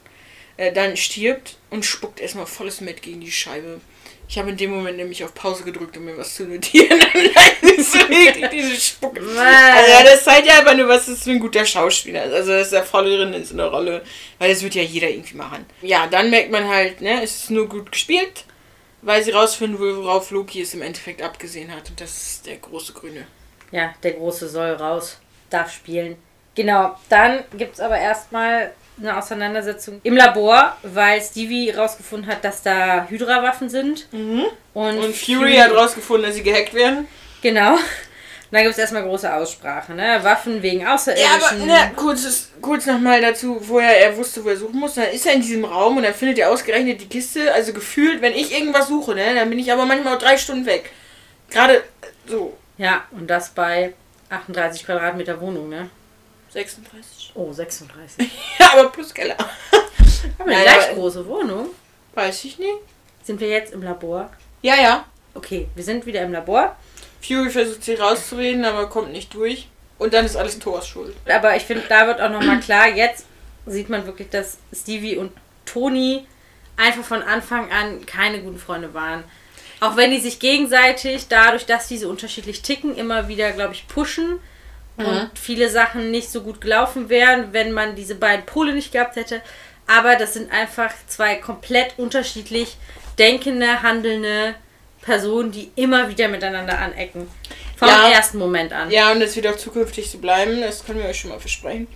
äh, 0.56 0.72
dann 0.72 0.96
stirbt 0.96 1.56
und 1.70 1.84
spuckt 1.84 2.20
erstmal 2.20 2.46
volles 2.46 2.80
Met 2.80 3.02
gegen 3.02 3.20
die 3.20 3.32
Scheibe. 3.32 3.80
Ich 4.28 4.38
habe 4.38 4.50
in 4.50 4.56
dem 4.56 4.70
Moment 4.70 4.96
nämlich 4.96 5.22
auf 5.24 5.34
Pause 5.34 5.62
gedrückt, 5.62 5.96
um 5.96 6.04
mir 6.04 6.16
was 6.16 6.34
zu 6.34 6.44
notieren. 6.44 7.00
So 7.78 7.98
eklig, 7.98 8.50
diese 8.50 8.74
Spucke. 8.74 9.20
Also, 9.20 10.04
das 10.04 10.24
zeigt 10.24 10.46
ja 10.46 10.58
einfach 10.58 10.76
nur, 10.76 10.88
was 10.88 11.06
das 11.06 11.22
für 11.22 11.30
ein 11.30 11.38
guter 11.38 11.64
Schauspieler 11.64 12.24
ist. 12.24 12.32
Also, 12.32 12.52
dass 12.52 12.72
er 12.72 12.82
voll 12.82 13.04
drin 13.04 13.34
ist 13.34 13.50
in 13.50 13.58
der 13.58 13.66
Rolle. 13.66 14.02
Weil 14.38 14.50
das 14.50 14.62
wird 14.62 14.74
ja 14.74 14.82
jeder 14.82 15.08
irgendwie 15.08 15.36
machen. 15.36 15.66
Ja, 15.82 16.06
dann 16.06 16.30
merkt 16.30 16.50
man 16.50 16.66
halt, 16.66 17.00
ne, 17.00 17.22
es 17.22 17.42
ist 17.42 17.50
nur 17.50 17.68
gut 17.68 17.92
gespielt, 17.92 18.44
weil 19.06 19.22
sie 19.22 19.30
rausfinden, 19.30 19.78
worauf 19.78 20.32
Loki 20.32 20.60
es 20.60 20.74
im 20.74 20.82
Endeffekt 20.82 21.22
abgesehen 21.22 21.72
hat. 21.72 21.88
Und 21.88 22.00
das 22.00 22.10
ist 22.10 22.46
der 22.46 22.56
große 22.56 22.92
Grüne. 22.92 23.24
Ja, 23.70 23.94
der 24.02 24.12
Große 24.12 24.48
soll 24.48 24.72
raus, 24.72 25.18
darf 25.48 25.72
spielen. 25.72 26.16
Genau, 26.56 26.96
dann 27.08 27.44
gibt 27.56 27.74
es 27.74 27.80
aber 27.80 27.98
erstmal 27.98 28.72
eine 28.98 29.16
Auseinandersetzung 29.16 30.00
im 30.02 30.16
Labor, 30.16 30.76
weil 30.82 31.22
Stevie 31.22 31.70
herausgefunden 31.70 32.28
hat, 32.28 32.44
dass 32.44 32.64
da 32.64 33.06
Hydra-Waffen 33.08 33.68
sind. 33.68 34.12
Mhm. 34.12 34.46
Und, 34.74 34.98
und, 34.98 35.14
Fury, 35.14 35.54
hat 35.54 35.70
herausgefunden, 35.70 36.26
dass 36.26 36.34
sie 36.34 36.42
gehackt 36.42 36.74
werden. 36.74 37.06
Genau. 37.42 37.76
Dann 38.50 38.62
gibt 38.62 38.72
es 38.72 38.78
erstmal 38.78 39.02
große 39.02 39.32
Aussprache, 39.32 39.92
ne? 39.92 40.20
Waffen 40.22 40.62
wegen 40.62 40.86
Außerirdischen. 40.86 41.66
Ja, 41.66 41.74
aber 41.74 41.88
ne, 41.88 41.92
kurz, 41.96 42.50
kurz 42.60 42.86
nochmal 42.86 43.20
dazu, 43.20 43.58
woher 43.60 44.00
er 44.00 44.16
wusste, 44.16 44.44
wo 44.44 44.48
er 44.48 44.56
suchen 44.56 44.78
muss. 44.78 44.94
Dann 44.94 45.10
ist 45.10 45.26
er 45.26 45.32
in 45.32 45.40
diesem 45.40 45.64
Raum 45.64 45.96
und 45.96 46.04
dann 46.04 46.14
findet 46.14 46.38
er 46.38 46.50
ausgerechnet 46.50 47.00
die 47.00 47.08
Kiste. 47.08 47.52
Also 47.52 47.72
gefühlt, 47.72 48.22
wenn 48.22 48.32
ich 48.32 48.52
irgendwas 48.52 48.88
suche, 48.88 49.14
ne, 49.14 49.34
dann 49.34 49.50
bin 49.50 49.58
ich 49.58 49.72
aber 49.72 49.84
manchmal 49.84 50.14
auch 50.14 50.20
drei 50.20 50.36
Stunden 50.38 50.64
weg. 50.66 50.90
Gerade 51.50 51.82
so. 52.26 52.56
Ja, 52.78 53.04
und 53.10 53.26
das 53.28 53.50
bei 53.50 53.94
38 54.30 54.84
Quadratmeter 54.84 55.40
Wohnung, 55.40 55.68
ne? 55.68 55.90
36. 56.50 57.32
Oh, 57.34 57.52
36. 57.52 58.30
ja, 58.58 58.72
aber 58.72 58.90
plus 58.90 59.12
Keller. 59.12 59.36
Haben 60.38 60.50
wir 60.50 60.56
eine 60.56 60.64
gleich 60.64 60.94
große 60.94 61.26
Wohnung? 61.26 61.70
Weiß 62.14 62.44
ich 62.44 62.58
nicht. 62.58 62.78
Sind 63.22 63.40
wir 63.40 63.48
jetzt 63.48 63.72
im 63.72 63.82
Labor? 63.82 64.30
Ja, 64.62 64.76
ja. 64.76 65.04
Okay, 65.34 65.68
wir 65.74 65.84
sind 65.84 66.06
wieder 66.06 66.22
im 66.22 66.32
Labor. 66.32 66.76
Fury 67.20 67.50
versucht 67.50 67.84
sie 67.84 67.94
rauszureden, 67.94 68.64
aber 68.64 68.88
kommt 68.88 69.12
nicht 69.12 69.34
durch. 69.34 69.68
Und 69.98 70.12
dann 70.12 70.26
ist 70.26 70.36
alles 70.36 70.58
Thors 70.58 70.86
Schuld. 70.86 71.14
Aber 71.26 71.56
ich 71.56 71.62
finde, 71.62 71.84
da 71.88 72.06
wird 72.06 72.20
auch 72.20 72.30
nochmal 72.30 72.60
klar, 72.60 72.88
jetzt 72.88 73.26
sieht 73.66 73.88
man 73.88 74.06
wirklich, 74.06 74.28
dass 74.28 74.58
Stevie 74.72 75.16
und 75.16 75.32
Toni 75.64 76.26
einfach 76.76 77.02
von 77.02 77.22
Anfang 77.22 77.70
an 77.72 78.04
keine 78.04 78.40
guten 78.40 78.58
Freunde 78.58 78.94
waren. 78.94 79.24
Auch 79.80 79.96
wenn 79.96 80.10
die 80.10 80.20
sich 80.20 80.38
gegenseitig, 80.38 81.28
dadurch, 81.28 81.66
dass 81.66 81.88
diese 81.88 82.08
unterschiedlich 82.08 82.62
ticken, 82.62 82.96
immer 82.96 83.28
wieder, 83.28 83.52
glaube 83.52 83.74
ich, 83.74 83.88
pushen 83.88 84.38
und 84.96 85.06
mhm. 85.06 85.30
viele 85.34 85.68
Sachen 85.68 86.10
nicht 86.10 86.30
so 86.30 86.42
gut 86.42 86.60
gelaufen 86.60 87.08
wären, 87.08 87.52
wenn 87.52 87.72
man 87.72 87.96
diese 87.96 88.14
beiden 88.14 88.46
Pole 88.46 88.74
nicht 88.74 88.92
gehabt 88.92 89.16
hätte. 89.16 89.42
Aber 89.86 90.16
das 90.16 90.34
sind 90.34 90.50
einfach 90.50 90.92
zwei 91.06 91.36
komplett 91.36 91.98
unterschiedlich 91.98 92.76
denkende, 93.18 93.82
handelnde 93.82 94.54
Personen, 95.06 95.52
die 95.52 95.70
immer 95.76 96.08
wieder 96.08 96.28
miteinander 96.28 96.78
anecken. 96.78 97.30
Vom 97.76 97.88
ja. 97.88 98.10
ersten 98.10 98.38
Moment 98.38 98.72
an. 98.72 98.90
Ja, 98.90 99.12
und 99.12 99.20
das 99.20 99.36
wird 99.36 99.46
auch 99.46 99.56
zukünftig 99.56 100.10
so 100.10 100.18
bleiben. 100.18 100.60
Das 100.60 100.84
können 100.84 100.98
wir 100.98 101.06
euch 101.06 101.20
schon 101.20 101.30
mal 101.30 101.38
versprechen. 101.38 101.86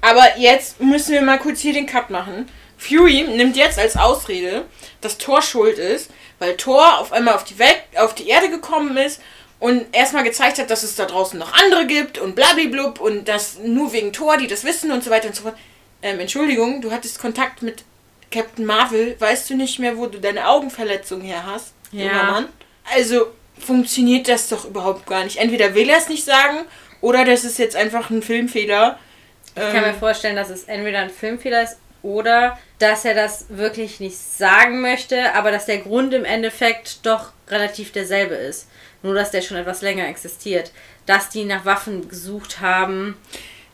Aber 0.00 0.38
jetzt 0.38 0.80
müssen 0.80 1.12
wir 1.12 1.22
mal 1.22 1.38
kurz 1.38 1.60
hier 1.60 1.72
den 1.72 1.86
Cut 1.86 2.10
machen. 2.10 2.48
Fury 2.78 3.22
nimmt 3.22 3.56
jetzt 3.56 3.78
als 3.78 3.96
Ausrede, 3.96 4.64
dass 5.00 5.18
Thor 5.18 5.42
schuld 5.42 5.78
ist, 5.78 6.10
weil 6.38 6.56
Thor 6.56 6.98
auf 6.98 7.12
einmal 7.12 7.34
auf 7.34 7.44
die, 7.44 7.58
Welt, 7.58 7.80
auf 7.96 8.14
die 8.14 8.28
Erde 8.28 8.50
gekommen 8.50 8.96
ist 8.96 9.20
und 9.58 9.86
erstmal 9.92 10.22
gezeigt 10.22 10.58
hat, 10.58 10.70
dass 10.70 10.82
es 10.82 10.94
da 10.94 11.06
draußen 11.06 11.38
noch 11.38 11.54
andere 11.54 11.86
gibt 11.86 12.18
und 12.18 12.36
blablablub 12.36 13.00
und 13.00 13.26
das 13.26 13.58
nur 13.64 13.92
wegen 13.92 14.12
Thor, 14.12 14.36
die 14.36 14.46
das 14.46 14.64
wissen 14.64 14.92
und 14.92 15.02
so 15.02 15.10
weiter 15.10 15.28
und 15.28 15.34
so 15.34 15.42
fort. 15.42 15.56
Ähm, 16.02 16.20
Entschuldigung, 16.20 16.82
du 16.82 16.92
hattest 16.92 17.18
Kontakt 17.18 17.62
mit 17.62 17.82
Captain 18.30 18.66
Marvel, 18.66 19.16
weißt 19.18 19.48
du 19.48 19.56
nicht 19.56 19.78
mehr, 19.78 19.96
wo 19.96 20.06
du 20.06 20.20
deine 20.20 20.48
Augenverletzung 20.48 21.22
her 21.22 21.46
hast? 21.46 21.72
Ja. 22.02 22.30
Mann? 22.30 22.48
Also, 22.94 23.28
funktioniert 23.58 24.28
das 24.28 24.48
doch 24.48 24.64
überhaupt 24.64 25.06
gar 25.06 25.24
nicht. 25.24 25.38
Entweder 25.38 25.74
will 25.74 25.88
er 25.88 25.98
es 25.98 26.08
nicht 26.08 26.24
sagen 26.24 26.58
oder 27.00 27.24
das 27.24 27.44
ist 27.44 27.58
jetzt 27.58 27.76
einfach 27.76 28.10
ein 28.10 28.22
Filmfehler. 28.22 28.98
Ich 29.56 29.62
kann 29.62 29.82
mir 29.82 29.94
vorstellen, 29.94 30.34
dass 30.34 30.50
es 30.50 30.64
entweder 30.64 30.98
ein 30.98 31.10
Filmfehler 31.10 31.62
ist 31.62 31.76
oder 32.02 32.58
dass 32.80 33.04
er 33.04 33.14
das 33.14 33.46
wirklich 33.48 34.00
nicht 34.00 34.18
sagen 34.18 34.80
möchte, 34.80 35.32
aber 35.34 35.52
dass 35.52 35.66
der 35.66 35.78
Grund 35.78 36.12
im 36.12 36.24
Endeffekt 36.24 37.06
doch 37.06 37.32
relativ 37.48 37.92
derselbe 37.92 38.34
ist. 38.34 38.68
Nur, 39.02 39.14
dass 39.14 39.30
der 39.30 39.42
schon 39.42 39.56
etwas 39.56 39.80
länger 39.80 40.08
existiert. 40.08 40.72
Dass 41.06 41.28
die 41.28 41.44
nach 41.44 41.64
Waffen 41.64 42.08
gesucht 42.08 42.60
haben. 42.60 43.16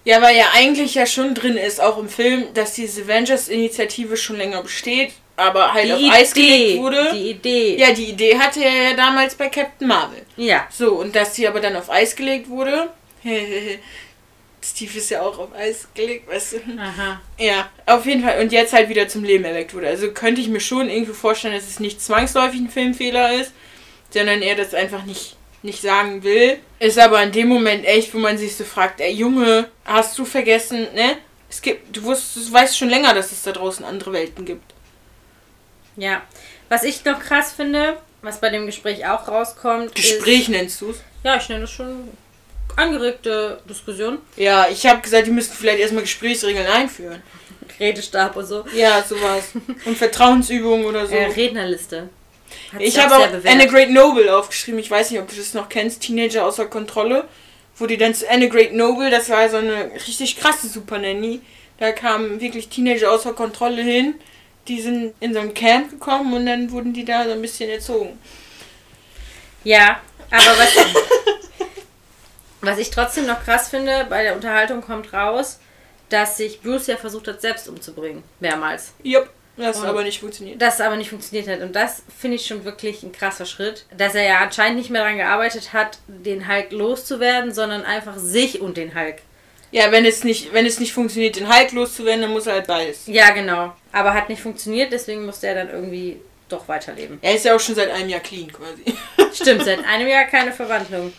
Ja, 0.04 0.20
weil 0.20 0.36
ja 0.36 0.46
eigentlich 0.54 0.94
ja 0.94 1.06
schon 1.06 1.34
drin 1.34 1.56
ist, 1.56 1.80
auch 1.80 1.98
im 1.98 2.08
Film, 2.08 2.52
dass 2.54 2.74
diese 2.74 3.02
Avengers-Initiative 3.02 4.16
schon 4.16 4.36
länger 4.36 4.62
besteht, 4.62 5.12
aber 5.41 5.72
halt 5.72 5.86
Die 5.86 5.93
auf 6.09 6.14
Eis 6.14 6.32
Idee, 6.32 6.43
gelegt 6.59 6.78
wurde. 6.82 7.11
die 7.12 7.30
Idee. 7.30 7.76
Ja, 7.76 7.93
die 7.93 8.05
Idee 8.11 8.38
hatte 8.38 8.64
er 8.64 8.91
ja 8.91 8.95
damals 8.95 9.34
bei 9.34 9.49
Captain 9.49 9.88
Marvel. 9.88 10.22
Ja. 10.36 10.66
So, 10.70 10.93
und 10.95 11.14
dass 11.16 11.34
sie 11.34 11.49
aber 11.49 11.61
dann 11.61 11.76
auf 11.76 11.91
Eis 11.91 12.14
gelegt 12.14 12.49
wurde. 12.49 12.91
Steve 14.62 14.99
ist 14.99 15.11
ja 15.11 15.22
auch 15.22 15.38
auf 15.38 15.55
Eis 15.55 15.88
gelegt, 15.95 16.28
weißt 16.28 16.53
du. 16.53 16.57
Aha. 16.78 17.20
Ja, 17.38 17.70
auf 17.86 18.05
jeden 18.05 18.22
Fall. 18.22 18.41
Und 18.43 18.53
jetzt 18.53 18.72
halt 18.74 18.88
wieder 18.91 19.09
zum 19.09 19.24
Leben 19.24 19.45
erweckt 19.45 19.74
wurde. 19.74 19.88
Also 19.88 20.11
könnte 20.12 20.41
ich 20.41 20.49
mir 20.49 20.61
schon 20.61 20.91
irgendwie 20.91 21.14
vorstellen, 21.14 21.55
dass 21.55 21.66
es 21.66 21.80
nicht 21.80 22.03
zwangsläufig 22.03 22.61
ein 22.61 22.68
Filmfehler 22.68 23.41
ist, 23.41 23.53
sondern 24.11 24.43
er 24.43 24.57
das 24.57 24.74
einfach 24.74 25.05
nicht, 25.05 25.36
nicht 25.62 25.80
sagen 25.80 26.22
will. 26.22 26.59
Ist 26.78 26.99
aber 26.99 27.22
in 27.22 27.32
dem 27.32 27.49
Moment 27.49 27.86
echt, 27.86 28.12
wo 28.12 28.18
man 28.18 28.36
sich 28.36 28.55
so 28.55 28.64
fragt, 28.64 29.01
ey 29.01 29.12
Junge, 29.12 29.70
hast 29.86 30.18
du 30.18 30.24
vergessen, 30.26 30.88
ne? 30.95 31.16
Es 31.49 31.62
gibt, 31.62 31.97
du 31.97 32.03
wusstest, 32.05 32.49
du 32.49 32.53
weißt 32.53 32.76
schon 32.78 32.91
länger, 32.91 33.12
dass 33.14 33.32
es 33.32 33.43
da 33.43 33.53
draußen 33.53 33.84
andere 33.84 34.12
Welten 34.12 34.45
gibt. 34.45 34.69
Ja. 36.01 36.22
Was 36.68 36.82
ich 36.82 37.05
noch 37.05 37.20
krass 37.20 37.53
finde, 37.53 37.98
was 38.22 38.40
bei 38.40 38.48
dem 38.51 38.66
Gespräch 38.66 39.07
auch 39.07 39.28
rauskommt, 39.28 39.94
Gespräch 39.94 40.42
ist. 40.42 40.48
nennst 40.48 40.80
du's? 40.80 40.96
Ja, 41.22 41.36
ich 41.36 41.48
nenne 41.48 41.62
das 41.62 41.70
schon 41.70 42.09
angeregte 42.76 43.61
Diskussion. 43.68 44.18
Ja, 44.36 44.68
ich 44.68 44.86
habe 44.86 45.01
gesagt, 45.01 45.26
die 45.26 45.30
müssten 45.30 45.55
vielleicht 45.55 45.80
erstmal 45.80 46.03
Gesprächsregeln 46.03 46.66
einführen. 46.66 47.22
Redestab 47.78 48.36
und 48.36 48.46
so. 48.46 48.64
Ja, 48.74 49.03
sowas. 49.03 49.53
Und 49.84 49.96
Vertrauensübungen 49.96 50.86
oder 50.86 51.07
so. 51.07 51.14
Äh, 51.14 51.26
Rednerliste. 51.26 52.09
Hat 52.72 52.80
Ich 52.80 52.98
habe 52.98 53.16
auch. 53.16 53.28
Anne 53.44 53.66
Great 53.66 53.90
Noble 53.90 54.34
aufgeschrieben. 54.34 54.80
Ich 54.80 54.90
weiß 54.90 55.11
nicht, 55.11 55.20
ob 55.20 55.28
du 55.28 55.36
das 55.36 55.55
noch 55.55 55.68
kennst. 55.68 56.03
Teenager 56.03 56.44
außer 56.44 56.66
Kontrolle. 56.66 57.24
Wo 57.76 57.86
die 57.86 57.96
dann 57.96 58.14
zu 58.14 58.28
Anne 58.28 58.48
Great 58.48 58.74
Noble, 58.74 59.11
das 59.11 59.30
war 59.30 59.48
so 59.48 59.57
eine 59.57 59.90
richtig 59.94 60.36
krasse 60.36 60.68
Super 60.68 60.98
Nanny. 60.98 61.40
Da 61.78 61.92
kamen 61.92 62.40
wirklich 62.40 62.68
Teenager 62.68 63.11
außer 63.11 63.32
Kontrolle 63.32 63.82
hin. 63.82 64.14
Die 64.68 64.80
sind 64.80 65.14
in 65.20 65.32
so 65.34 65.40
ein 65.40 65.54
Camp 65.54 65.90
gekommen 65.90 66.32
und 66.34 66.46
dann 66.46 66.70
wurden 66.70 66.92
die 66.92 67.04
da 67.04 67.24
so 67.24 67.32
ein 67.32 67.42
bisschen 67.42 67.70
erzogen. 67.70 68.18
Ja, 69.64 70.00
aber 70.30 70.58
was, 70.58 70.76
was 72.61 72.78
ich 72.78 72.90
trotzdem 72.90 73.26
noch 73.26 73.42
krass 73.44 73.68
finde, 73.68 74.06
bei 74.08 74.22
der 74.22 74.34
Unterhaltung 74.34 74.80
kommt 74.80 75.12
raus, 75.12 75.58
dass 76.08 76.36
sich 76.36 76.61
Bruce 76.61 76.88
ja 76.88 76.96
versucht 76.96 77.28
hat, 77.28 77.40
selbst 77.40 77.68
umzubringen. 77.68 78.22
Mehrmals. 78.40 78.92
Jupp, 79.02 79.28
das 79.56 79.78
Und- 79.78 79.86
aber 79.86 80.02
nicht 80.02 80.20
funktioniert. 80.20 80.61
Das 80.61 80.80
aber 80.80 80.96
nicht 80.96 81.11
funktioniert 81.11 81.48
hat. 81.48 81.61
Und 81.61 81.74
das 81.74 82.02
finde 82.18 82.36
ich 82.36 82.46
schon 82.46 82.64
wirklich 82.64 83.02
ein 83.02 83.12
krasser 83.12 83.46
Schritt. 83.46 83.86
Dass 83.96 84.14
er 84.14 84.24
ja 84.24 84.38
anscheinend 84.40 84.78
nicht 84.78 84.90
mehr 84.90 85.02
daran 85.02 85.18
gearbeitet 85.18 85.72
hat, 85.72 85.98
den 86.06 86.48
Hulk 86.48 86.72
loszuwerden, 86.72 87.52
sondern 87.52 87.84
einfach 87.84 88.16
sich 88.18 88.61
und 88.61 88.76
den 88.76 88.94
Hulk. 88.94 89.22
Ja, 89.72 89.92
wenn 89.92 90.04
es 90.04 90.24
nicht, 90.24 90.52
wenn 90.52 90.66
es 90.66 90.80
nicht 90.80 90.92
funktioniert, 90.92 91.36
den 91.36 91.48
Hulk 91.52 91.72
loszuwerden, 91.72 92.22
dann 92.22 92.32
muss 92.32 92.46
er 92.46 92.54
halt 92.54 92.66
beides. 92.66 93.06
Ja, 93.06 93.30
genau. 93.30 93.72
Aber 93.92 94.12
hat 94.14 94.28
nicht 94.28 94.42
funktioniert, 94.42 94.92
deswegen 94.92 95.24
musste 95.26 95.46
er 95.46 95.54
dann 95.54 95.70
irgendwie 95.70 96.20
doch 96.48 96.66
weiterleben. 96.68 97.18
Er 97.22 97.34
ist 97.36 97.44
ja 97.44 97.54
auch 97.54 97.60
schon 97.60 97.76
seit 97.76 97.90
einem 97.90 98.08
Jahr 98.08 98.20
clean 98.20 98.52
quasi. 98.52 98.84
Stimmt, 99.32 99.64
seit 99.64 99.84
einem 99.86 100.08
Jahr 100.08 100.24
keine 100.24 100.52
Verwandlung. 100.52 101.12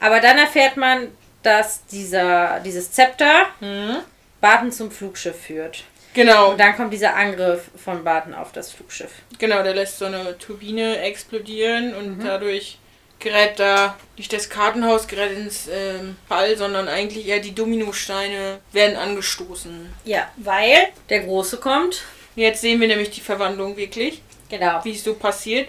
Aber 0.00 0.20
dann 0.20 0.38
erfährt 0.38 0.76
man, 0.76 1.08
dass 1.42 1.86
dieser, 1.86 2.60
dieses 2.60 2.90
Zepter 2.90 3.46
Mhm. 3.60 3.98
Barton 4.40 4.72
zum 4.72 4.90
Flugschiff 4.90 5.40
führt. 5.40 5.84
Genau. 6.12 6.50
Und 6.50 6.60
dann 6.60 6.76
kommt 6.76 6.92
dieser 6.92 7.14
Angriff 7.16 7.70
von 7.82 8.04
Barton 8.04 8.34
auf 8.34 8.52
das 8.52 8.70
Flugschiff. 8.72 9.10
Genau, 9.38 9.62
der 9.62 9.74
lässt 9.74 9.98
so 9.98 10.04
eine 10.04 10.36
Turbine 10.38 10.98
explodieren 11.00 11.94
und 11.94 12.20
dadurch 12.24 12.78
gerät 13.24 13.58
da 13.58 13.96
nicht 14.16 14.32
das 14.32 14.48
Kartenhaus 14.48 15.08
gerät 15.08 15.36
ins 15.36 15.66
ähm, 15.68 16.16
Fall, 16.28 16.56
sondern 16.56 16.86
eigentlich 16.86 17.26
eher 17.26 17.40
die 17.40 17.54
Dominosteine 17.54 18.60
werden 18.70 18.96
angestoßen. 18.96 19.92
Ja, 20.04 20.30
weil 20.36 20.88
der 21.08 21.24
Große 21.24 21.56
kommt. 21.56 22.02
Jetzt 22.36 22.60
sehen 22.60 22.80
wir 22.80 22.86
nämlich 22.86 23.10
die 23.10 23.20
Verwandlung 23.20 23.76
wirklich, 23.76 24.22
Genau. 24.48 24.84
wie 24.84 24.92
es 24.92 25.02
so 25.02 25.14
passiert. 25.14 25.68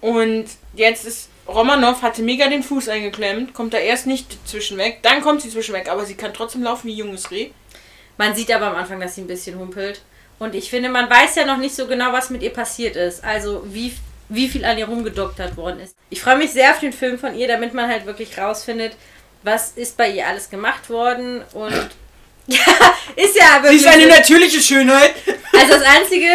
Und 0.00 0.44
jetzt 0.74 1.04
ist 1.04 1.30
Romanov 1.48 2.02
hatte 2.02 2.22
mega 2.22 2.48
den 2.48 2.62
Fuß 2.62 2.88
eingeklemmt, 2.88 3.54
kommt 3.54 3.72
da 3.72 3.78
erst 3.78 4.06
nicht 4.06 4.36
zwischenweg, 4.48 5.02
dann 5.02 5.20
kommt 5.20 5.42
sie 5.42 5.50
zwischenweg, 5.50 5.88
aber 5.88 6.04
sie 6.04 6.14
kann 6.16 6.34
trotzdem 6.34 6.62
laufen 6.62 6.88
wie 6.88 6.94
junges 6.94 7.30
Reh. 7.30 7.50
Man 8.18 8.34
sieht 8.34 8.50
aber 8.50 8.66
am 8.66 8.76
Anfang, 8.76 9.00
dass 9.00 9.14
sie 9.14 9.20
ein 9.22 9.26
bisschen 9.26 9.58
humpelt. 9.58 10.02
Und 10.38 10.54
ich 10.54 10.70
finde, 10.70 10.88
man 10.88 11.08
weiß 11.08 11.36
ja 11.36 11.46
noch 11.46 11.56
nicht 11.56 11.74
so 11.74 11.86
genau, 11.86 12.12
was 12.12 12.30
mit 12.30 12.42
ihr 12.42 12.52
passiert 12.52 12.96
ist. 12.96 13.24
Also 13.24 13.62
wie, 13.66 13.92
wie 14.28 14.48
viel 14.48 14.64
an 14.64 14.78
ihr 14.78 14.86
rumgedoktert 14.86 15.56
worden 15.56 15.80
ist. 15.80 15.94
Ich 16.10 16.20
freue 16.20 16.36
mich 16.36 16.50
sehr 16.50 16.70
auf 16.72 16.80
den 16.80 16.92
Film 16.92 17.18
von 17.18 17.36
ihr, 17.36 17.48
damit 17.48 17.74
man 17.74 17.88
halt 17.88 18.06
wirklich 18.06 18.36
rausfindet, 18.38 18.96
was 19.42 19.72
ist 19.72 19.96
bei 19.96 20.10
ihr 20.10 20.26
alles 20.26 20.50
gemacht 20.50 20.90
worden. 20.90 21.42
Und 21.52 21.72
ja, 22.46 22.58
ist 23.16 23.36
ja 23.36 23.58
Sie 23.58 23.62
wirklich. 23.62 23.80
ist 23.80 23.86
eine 23.86 24.06
natürliche 24.06 24.60
Schönheit. 24.60 25.14
Also 25.52 25.74
das 25.74 25.82
Einzige, 25.82 26.28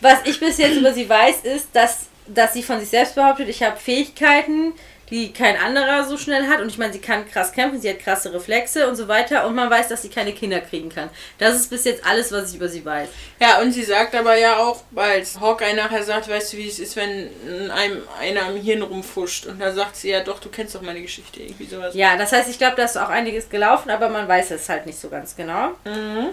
was 0.00 0.18
ich 0.24 0.40
bis 0.40 0.58
jetzt 0.58 0.76
über 0.76 0.92
sie 0.92 1.08
weiß, 1.08 1.40
ist, 1.44 1.68
dass, 1.72 2.06
dass 2.26 2.54
sie 2.54 2.62
von 2.62 2.80
sich 2.80 2.88
selbst 2.88 3.14
behauptet, 3.14 3.48
ich 3.48 3.62
habe 3.62 3.78
Fähigkeiten, 3.78 4.72
die 5.14 5.32
kein 5.32 5.56
anderer 5.56 6.02
so 6.02 6.18
schnell 6.18 6.48
hat. 6.48 6.60
Und 6.60 6.68
ich 6.68 6.76
meine, 6.76 6.92
sie 6.92 6.98
kann 6.98 7.30
krass 7.30 7.52
kämpfen, 7.52 7.80
sie 7.80 7.88
hat 7.88 8.00
krasse 8.00 8.32
Reflexe 8.34 8.88
und 8.88 8.96
so 8.96 9.06
weiter. 9.06 9.46
Und 9.46 9.54
man 9.54 9.70
weiß, 9.70 9.86
dass 9.86 10.02
sie 10.02 10.08
keine 10.08 10.32
Kinder 10.32 10.60
kriegen 10.60 10.88
kann. 10.88 11.08
Das 11.38 11.54
ist 11.54 11.70
bis 11.70 11.84
jetzt 11.84 12.04
alles, 12.04 12.32
was 12.32 12.50
ich 12.50 12.56
über 12.56 12.68
sie 12.68 12.84
weiß. 12.84 13.08
Ja, 13.40 13.60
und 13.60 13.70
sie 13.70 13.84
sagt 13.84 14.16
aber 14.16 14.36
ja 14.36 14.56
auch, 14.56 14.82
weil 14.90 15.24
Hawkeye 15.40 15.72
nachher 15.74 16.02
sagt, 16.02 16.28
weißt 16.28 16.52
du, 16.52 16.56
wie 16.56 16.66
es 16.66 16.80
ist, 16.80 16.96
wenn 16.96 17.30
einem 17.70 18.02
einer 18.20 18.46
am 18.46 18.56
Hirn 18.56 18.82
rumfuscht. 18.82 19.46
Und 19.46 19.60
da 19.60 19.72
sagt 19.72 19.94
sie 19.94 20.10
ja, 20.10 20.20
doch, 20.20 20.40
du 20.40 20.48
kennst 20.48 20.74
doch 20.74 20.82
meine 20.82 21.00
Geschichte, 21.00 21.42
irgendwie 21.42 21.66
sowas. 21.66 21.94
Ja, 21.94 22.16
das 22.16 22.32
heißt, 22.32 22.50
ich 22.50 22.58
glaube, 22.58 22.74
da 22.74 22.84
ist 22.84 22.96
auch 22.96 23.08
einiges 23.08 23.48
gelaufen, 23.48 23.90
aber 23.90 24.08
man 24.08 24.26
weiß 24.26 24.50
es 24.50 24.68
halt 24.68 24.84
nicht 24.84 24.98
so 24.98 25.08
ganz 25.08 25.36
genau. 25.36 25.68
Mhm. 25.84 26.30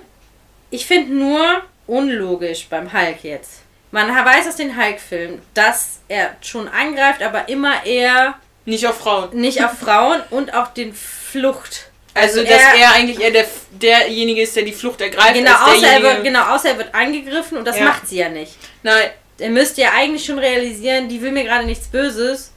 Ich 0.72 0.88
finde 0.88 1.14
nur 1.14 1.62
unlogisch 1.86 2.68
beim 2.68 2.92
Hulk 2.92 3.24
jetzt. 3.24 3.62
Man 3.92 4.08
weiß 4.08 4.48
aus 4.48 4.56
den 4.56 4.76
Hulk-Filmen, 4.76 5.42
dass 5.54 6.00
er 6.08 6.36
schon 6.42 6.68
angreift, 6.68 7.22
aber 7.22 7.48
immer 7.48 7.86
eher 7.86 8.36
Nicht 8.66 8.86
auf 8.88 8.98
Frauen. 9.00 9.30
nicht 9.40 9.64
auf 9.64 9.78
Frauen 9.80 10.22
und 10.30 10.54
auch 10.54 10.68
den 10.74 10.94
Flucht. 10.94 11.88
Also, 12.14 12.40
Also 12.42 12.52
dass 12.52 12.62
er- 12.62 12.76
er 12.82 12.94
eigentlich 12.94 13.20
eher 13.22 13.32
der, 13.32 13.46
derjenige 13.72 14.42
ist, 14.42 14.56
der 14.56 14.64
die 14.64 14.74
Flucht 14.74 15.00
ergreift. 15.02 15.34
Genau 15.34 15.54
außer, 15.54 15.88
er 15.88 16.02
wird, 16.04 16.24
genau, 16.24 16.44
außer 16.54 16.70
er 16.70 16.78
wird 16.78 16.94
angegriffen 16.94 17.58
und 17.58 17.66
das 17.66 17.78
Ja. 17.80 17.86
macht 17.86 18.08
sie 18.08 18.18
ja 18.18 18.30
nicht. 18.30 18.54
Nein, 18.84 19.10
Er 19.40 19.50
müsste 19.50 19.82
ja 19.82 19.92
eigentlich 19.98 20.24
schon 20.24 20.38
realisieren, 20.38 21.10
die 21.10 21.20
will 21.20 21.32
mir 21.32 21.44
gerade 21.44 21.66
nichts 21.66 21.88
Böses. 21.88 22.52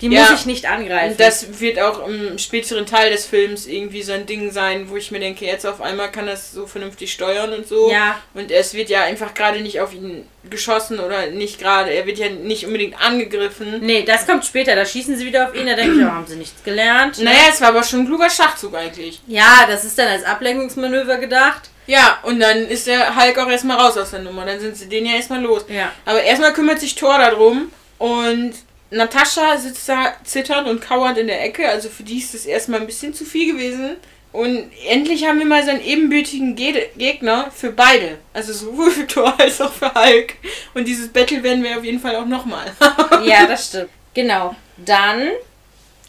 Die 0.00 0.08
Ja. 0.08 0.22
muss 0.22 0.40
ich 0.40 0.46
nicht 0.46 0.66
angreifen. 0.66 1.12
und 1.12 1.20
das 1.20 1.60
wird 1.60 1.78
auch 1.80 2.06
im 2.06 2.38
späteren 2.38 2.86
Teil 2.86 3.10
des 3.10 3.26
Films 3.26 3.66
irgendwie 3.66 4.02
so 4.02 4.12
ein 4.12 4.26
Ding 4.26 4.50
sein, 4.50 4.88
wo 4.90 4.96
ich 4.96 5.10
mir 5.10 5.20
denke, 5.20 5.44
jetzt 5.46 5.66
auf 5.66 5.80
einmal 5.80 6.10
kann 6.10 6.26
das 6.26 6.52
so 6.52 6.66
vernünftig 6.66 7.12
steuern 7.12 7.52
und 7.52 7.66
so. 7.66 7.90
Ja. 7.90 8.18
Und 8.34 8.50
es 8.50 8.74
wird 8.74 8.88
ja 8.90 9.02
einfach 9.04 9.34
gerade 9.34 9.60
nicht 9.60 9.80
auf 9.80 9.92
ihn 9.94 10.26
geschossen 10.50 11.00
oder 11.00 11.26
nicht 11.26 11.58
gerade, 11.58 11.90
er 11.90 12.06
wird 12.06 12.18
ja 12.18 12.28
nicht 12.28 12.66
unbedingt 12.66 13.00
angegriffen. 13.00 13.80
nee, 13.80 14.02
das 14.04 14.26
kommt 14.26 14.44
später. 14.44 14.76
Da 14.76 14.84
schießen 14.84 15.16
sie 15.16 15.26
wieder 15.26 15.48
auf 15.48 15.54
ihn. 15.54 15.66
Da 15.66 15.74
denke 15.74 15.98
ich, 15.98 16.04
oh, 16.04 16.10
haben 16.10 16.26
sie 16.26 16.36
nichts 16.36 16.62
gelernt. 16.62 17.18
ne? 17.18 17.24
Naja, 17.24 17.38
es 17.50 17.60
war 17.60 17.68
aber 17.68 17.82
schon 17.82 18.00
ein 18.00 18.06
kluger 18.06 18.30
Schachzug 18.30 18.74
eigentlich. 18.74 19.20
Ja, 19.26 19.66
das 19.68 19.84
ist 19.84 19.98
dann 19.98 20.08
als 20.08 20.24
Ablenkungsmanöver 20.24 21.16
gedacht. 21.18 21.70
Ja, 21.88 22.18
und 22.22 22.40
dann 22.40 22.66
ist 22.68 22.86
der 22.86 23.14
Hulk 23.16 23.38
auch 23.38 23.48
erstmal 23.48 23.78
raus 23.78 23.96
aus 23.96 24.10
der 24.10 24.20
Nummer. 24.20 24.44
Dann 24.44 24.58
sind 24.60 24.76
sie 24.76 24.88
den 24.88 25.06
ja 25.06 25.14
erstmal 25.16 25.40
los. 25.40 25.64
Ja. 25.68 25.92
Aber 26.04 26.22
erstmal 26.22 26.52
kümmert 26.52 26.80
sich 26.80 26.94
Thor 26.96 27.16
darum 27.18 27.70
und 27.98 28.54
Natascha 28.90 29.56
sitzt 29.58 29.88
da 29.88 30.14
zitternd 30.24 30.68
und 30.68 30.80
kauernd 30.80 31.18
in 31.18 31.26
der 31.26 31.42
Ecke. 31.42 31.68
Also 31.68 31.88
für 31.88 32.02
die 32.02 32.18
ist 32.18 32.34
das 32.34 32.46
erstmal 32.46 32.80
ein 32.80 32.86
bisschen 32.86 33.14
zu 33.14 33.24
viel 33.24 33.52
gewesen. 33.52 33.96
Und 34.32 34.70
endlich 34.86 35.26
haben 35.26 35.38
wir 35.38 35.46
mal 35.46 35.64
so 35.64 35.70
einen 35.70 35.82
ebenbürtigen 35.82 36.56
Ge 36.56 36.88
Gegner 36.96 37.50
für 37.50 37.72
beide. 37.72 38.18
Also 38.34 38.52
sowohl 38.52 38.90
für 38.90 39.06
Thor 39.06 39.34
als 39.38 39.60
auch 39.60 39.72
für 39.72 39.94
Hulk. 39.94 40.34
Und 40.74 40.86
dieses 40.86 41.08
Battle 41.08 41.42
werden 41.42 41.64
wir 41.64 41.78
auf 41.78 41.84
jeden 41.84 42.00
Fall 42.00 42.16
auch 42.16 42.26
nochmal. 42.26 42.70
Ja, 43.24 43.46
das 43.46 43.68
stimmt. 43.68 43.90
Genau. 44.14 44.54
Dann. 44.76 45.30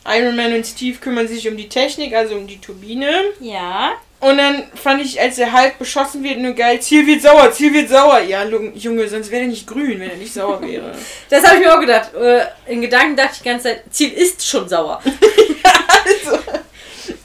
Iron 0.06 0.36
Man 0.36 0.54
und 0.54 0.66
Steve 0.66 0.98
kümmern 1.00 1.28
sich 1.28 1.48
um 1.50 1.58
die 1.58 1.68
Technik, 1.68 2.14
also 2.14 2.36
um 2.36 2.48
die 2.48 2.60
Turbine. 2.60 3.10
Ja. 3.40 3.94
Und 4.20 4.38
dann 4.40 4.64
fand 4.74 5.00
ich, 5.06 5.22
als 5.22 5.36
der 5.36 5.54
Hulk 5.54 5.78
beschossen 5.78 6.24
wird, 6.24 6.40
nur 6.40 6.54
geil, 6.54 6.80
Ziel 6.82 7.06
wird 7.06 7.22
sauer, 7.22 7.52
Ziel 7.52 7.72
wird 7.72 7.88
sauer. 7.90 8.20
Ja, 8.22 8.44
Junge, 8.46 9.08
sonst 9.08 9.30
wäre 9.30 9.44
er 9.44 9.48
nicht 9.48 9.68
grün, 9.68 10.00
wenn 10.00 10.10
er 10.10 10.16
nicht 10.18 10.34
sauer 10.34 10.60
wäre. 10.62 10.92
Das 11.30 11.46
habe 11.46 11.58
ich 11.58 11.62
mir 11.66 11.76
auch 11.76 11.80
gedacht. 11.80 12.14
Äh, 12.16 12.46
In 12.66 12.82
Gedanken 12.82 13.16
dachte 13.16 13.34
ich 13.34 13.38
die 13.40 13.50
ganze 13.50 13.64
Zeit, 13.66 13.84
Ziel 13.92 14.12
ist 14.14 14.46
schon 14.48 14.68
sauer. 14.68 15.00
also, 16.06 16.40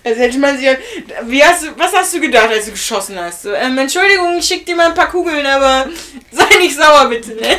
also 0.05 0.21
hätte 0.21 0.39
man 0.39 0.59
sich. 0.59 0.69
Wie 1.25 1.43
hast 1.43 1.65
du, 1.65 1.69
was 1.79 1.93
hast 1.95 2.13
du 2.15 2.21
gedacht, 2.21 2.49
als 2.51 2.67
du 2.67 2.73
geschossen 2.73 3.19
hast? 3.19 3.43
So, 3.43 3.53
ähm, 3.55 3.79
Entschuldigung, 3.79 4.37
ich 4.39 4.45
schick 4.45 4.67
dir 4.67 4.77
mal 4.77 4.89
ein 4.89 4.95
paar 4.95 5.09
Kugeln, 5.11 5.47
aber 5.47 5.89
sei 6.31 6.59
nicht 6.59 6.77
sauer, 6.77 7.07
bitte, 7.09 7.35
ne? 7.37 7.59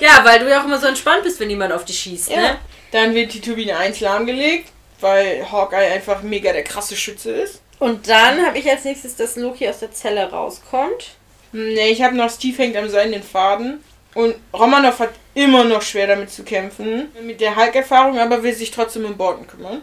Ja, 0.00 0.20
weil 0.24 0.38
du 0.40 0.48
ja 0.48 0.60
auch 0.60 0.64
immer 0.64 0.78
so 0.78 0.86
entspannt 0.86 1.22
bist, 1.24 1.38
wenn 1.40 1.50
jemand 1.50 1.72
auf 1.74 1.84
dich 1.84 1.98
schießt, 1.98 2.30
Ja. 2.30 2.36
ne? 2.40 2.58
Dann 2.92 3.14
wird 3.14 3.34
die 3.34 3.40
Turbine 3.42 3.76
1 3.76 4.00
lahmgelegt, 4.00 4.70
weil 5.00 5.46
Hawkeye 5.52 5.92
einfach 5.92 6.22
mega 6.22 6.52
der 6.52 6.64
krasse 6.64 6.96
Schütze 6.96 7.30
ist. 7.32 7.60
Und 7.80 8.08
dann 8.08 8.46
habe 8.46 8.58
ich 8.58 8.70
als 8.70 8.84
nächstes, 8.84 9.16
dass 9.16 9.34
Loki 9.36 9.68
aus 9.68 9.80
der 9.80 9.90
Zelle 9.92 10.30
rauskommt. 10.30 11.16
Ne, 11.52 11.88
ich 11.88 12.02
habe 12.02 12.14
noch 12.16 12.30
Steve 12.30 12.56
hängt 12.62 12.76
am 12.76 12.88
seinen 12.88 13.22
Faden. 13.22 13.82
Und 14.14 14.34
Romanov 14.52 14.98
hat 15.00 15.10
immer 15.34 15.64
noch 15.64 15.82
schwer 15.82 16.06
damit 16.06 16.30
zu 16.30 16.42
kämpfen. 16.44 17.08
Mit 17.22 17.40
der 17.40 17.56
Hulk-Erfahrung, 17.56 18.18
aber 18.18 18.42
will 18.42 18.52
sich 18.54 18.70
trotzdem 18.70 19.04
um 19.04 19.16
Borten 19.16 19.46
kümmern. 19.46 19.82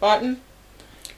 Barton? 0.00 0.40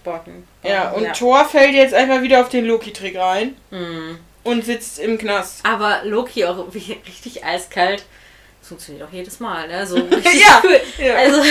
Borten. 0.05 0.47
Ja, 0.63 0.91
und 0.91 1.13
Thor 1.15 1.45
fällt 1.45 1.73
jetzt 1.75 1.95
einfach 1.95 2.23
wieder 2.23 2.41
auf 2.41 2.49
den 2.49 2.65
Loki-Trick 2.67 3.17
rein 3.17 3.57
Hm. 3.71 4.19
und 4.45 4.65
sitzt 4.65 4.99
im 4.99 5.17
Knast. 5.19 5.61
Aber 5.65 6.01
Loki 6.05 6.45
auch 6.45 6.67
richtig 6.75 7.45
eiskalt. 7.45 8.05
Das 8.61 8.69
funktioniert 8.69 9.07
auch 9.09 9.13
jedes 9.13 9.41
Mal, 9.41 9.67
ne? 9.69 9.87
So 9.87 9.97
richtig 10.13 10.41
Ja, 10.41 10.63
cool. 10.65 10.81
ja. 10.99 11.15
Also, 11.15 11.43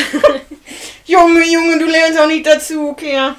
Junge, 1.05 1.43
Junge, 1.45 1.79
du 1.79 1.85
lernst 1.85 2.19
auch 2.19 2.27
nicht 2.27 2.45
dazu, 2.45 2.89
okay. 2.89 3.31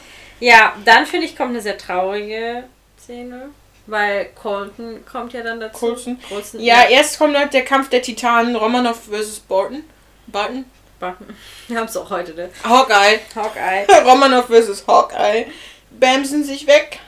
Ja, 0.43 0.75
dann 0.85 1.07
finde 1.07 1.27
ich, 1.27 1.37
kommt 1.37 1.51
eine 1.51 1.61
sehr 1.61 1.79
traurige 1.79 2.65
Szene. 2.99 3.51
Weil 3.87 4.27
Colton 4.41 5.05
kommt 5.11 5.33
ja 5.33 5.43
dann 5.43 5.59
dazu. 5.59 5.79
Coulson? 5.79 6.17
Coulson 6.29 6.61
Ja, 6.61 6.85
erst 6.89 7.19
kommt 7.19 7.37
halt 7.37 7.53
der 7.53 7.65
Kampf 7.65 7.89
der 7.89 8.01
Titanen, 8.01 8.55
Romanov 8.55 9.05
versus 9.11 9.41
Borton. 9.41 9.83
Barton? 10.29 10.65
Barton. 11.01 11.27
Wir 11.67 11.79
haben 11.79 11.87
es 11.87 11.97
auch 11.97 12.09
heute, 12.11 12.33
ne? 12.35 12.49
Hawkeye. 12.63 13.19
Hawkeye. 13.35 13.87
Romanov 14.05 14.47
versus 14.47 14.85
Hawkeye. 14.87 15.47
Bamsen 15.91 16.45
sich 16.45 16.67
weg. 16.69 17.01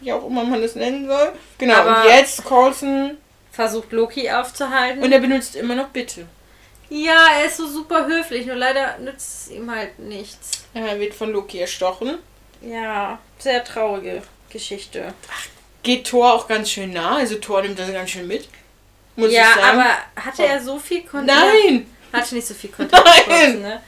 Wie 0.00 0.12
auch 0.12 0.24
immer 0.26 0.44
man 0.44 0.62
das 0.62 0.76
nennen 0.76 1.08
soll. 1.08 1.32
Genau, 1.58 1.74
Aber- 1.74 2.02
und 2.02 2.08
jetzt 2.08 2.44
Coulson. 2.44 3.16
Versucht 3.50 3.90
Loki 3.90 4.30
aufzuhalten. 4.30 5.02
Und 5.02 5.10
er 5.10 5.18
benutzt 5.20 5.56
immer 5.56 5.74
noch 5.74 5.88
Bitte. 5.88 6.26
ja, 6.88 7.26
er 7.40 7.46
ist 7.46 7.56
so 7.56 7.66
super 7.66 8.06
höflich, 8.06 8.46
nur 8.46 8.54
leider 8.54 8.98
nützt 8.98 9.46
es 9.46 9.50
ihm 9.50 9.68
halt 9.74 9.98
nichts. 9.98 10.66
Er 10.74 11.00
wird 11.00 11.14
von 11.14 11.32
Loki 11.32 11.58
erstochen. 11.58 12.18
Ja, 12.60 13.18
sehr 13.38 13.64
traurige 13.64 14.22
Geschichte. 14.50 15.14
Geht 15.82 16.06
Thor 16.06 16.32
auch 16.32 16.48
ganz 16.48 16.70
schön 16.70 16.92
nah. 16.92 17.16
Also 17.16 17.36
Thor 17.36 17.62
nimmt 17.62 17.78
das 17.78 17.92
ganz 17.92 18.10
schön 18.10 18.26
mit. 18.26 18.48
Muss 19.16 19.32
ja, 19.32 19.42
ich 19.42 19.54
sagen. 19.62 19.80
aber 19.80 20.24
hatte 20.24 20.44
er 20.44 20.62
so 20.62 20.78
viel 20.78 21.02
Kontakt? 21.02 21.38
Nein! 21.38 21.86
Hatte 22.12 22.34
nicht 22.34 22.46
so 22.46 22.54
viel 22.54 22.70
Kontakt. 22.70 23.28
Nein! 23.28 23.62
ne? 23.62 23.82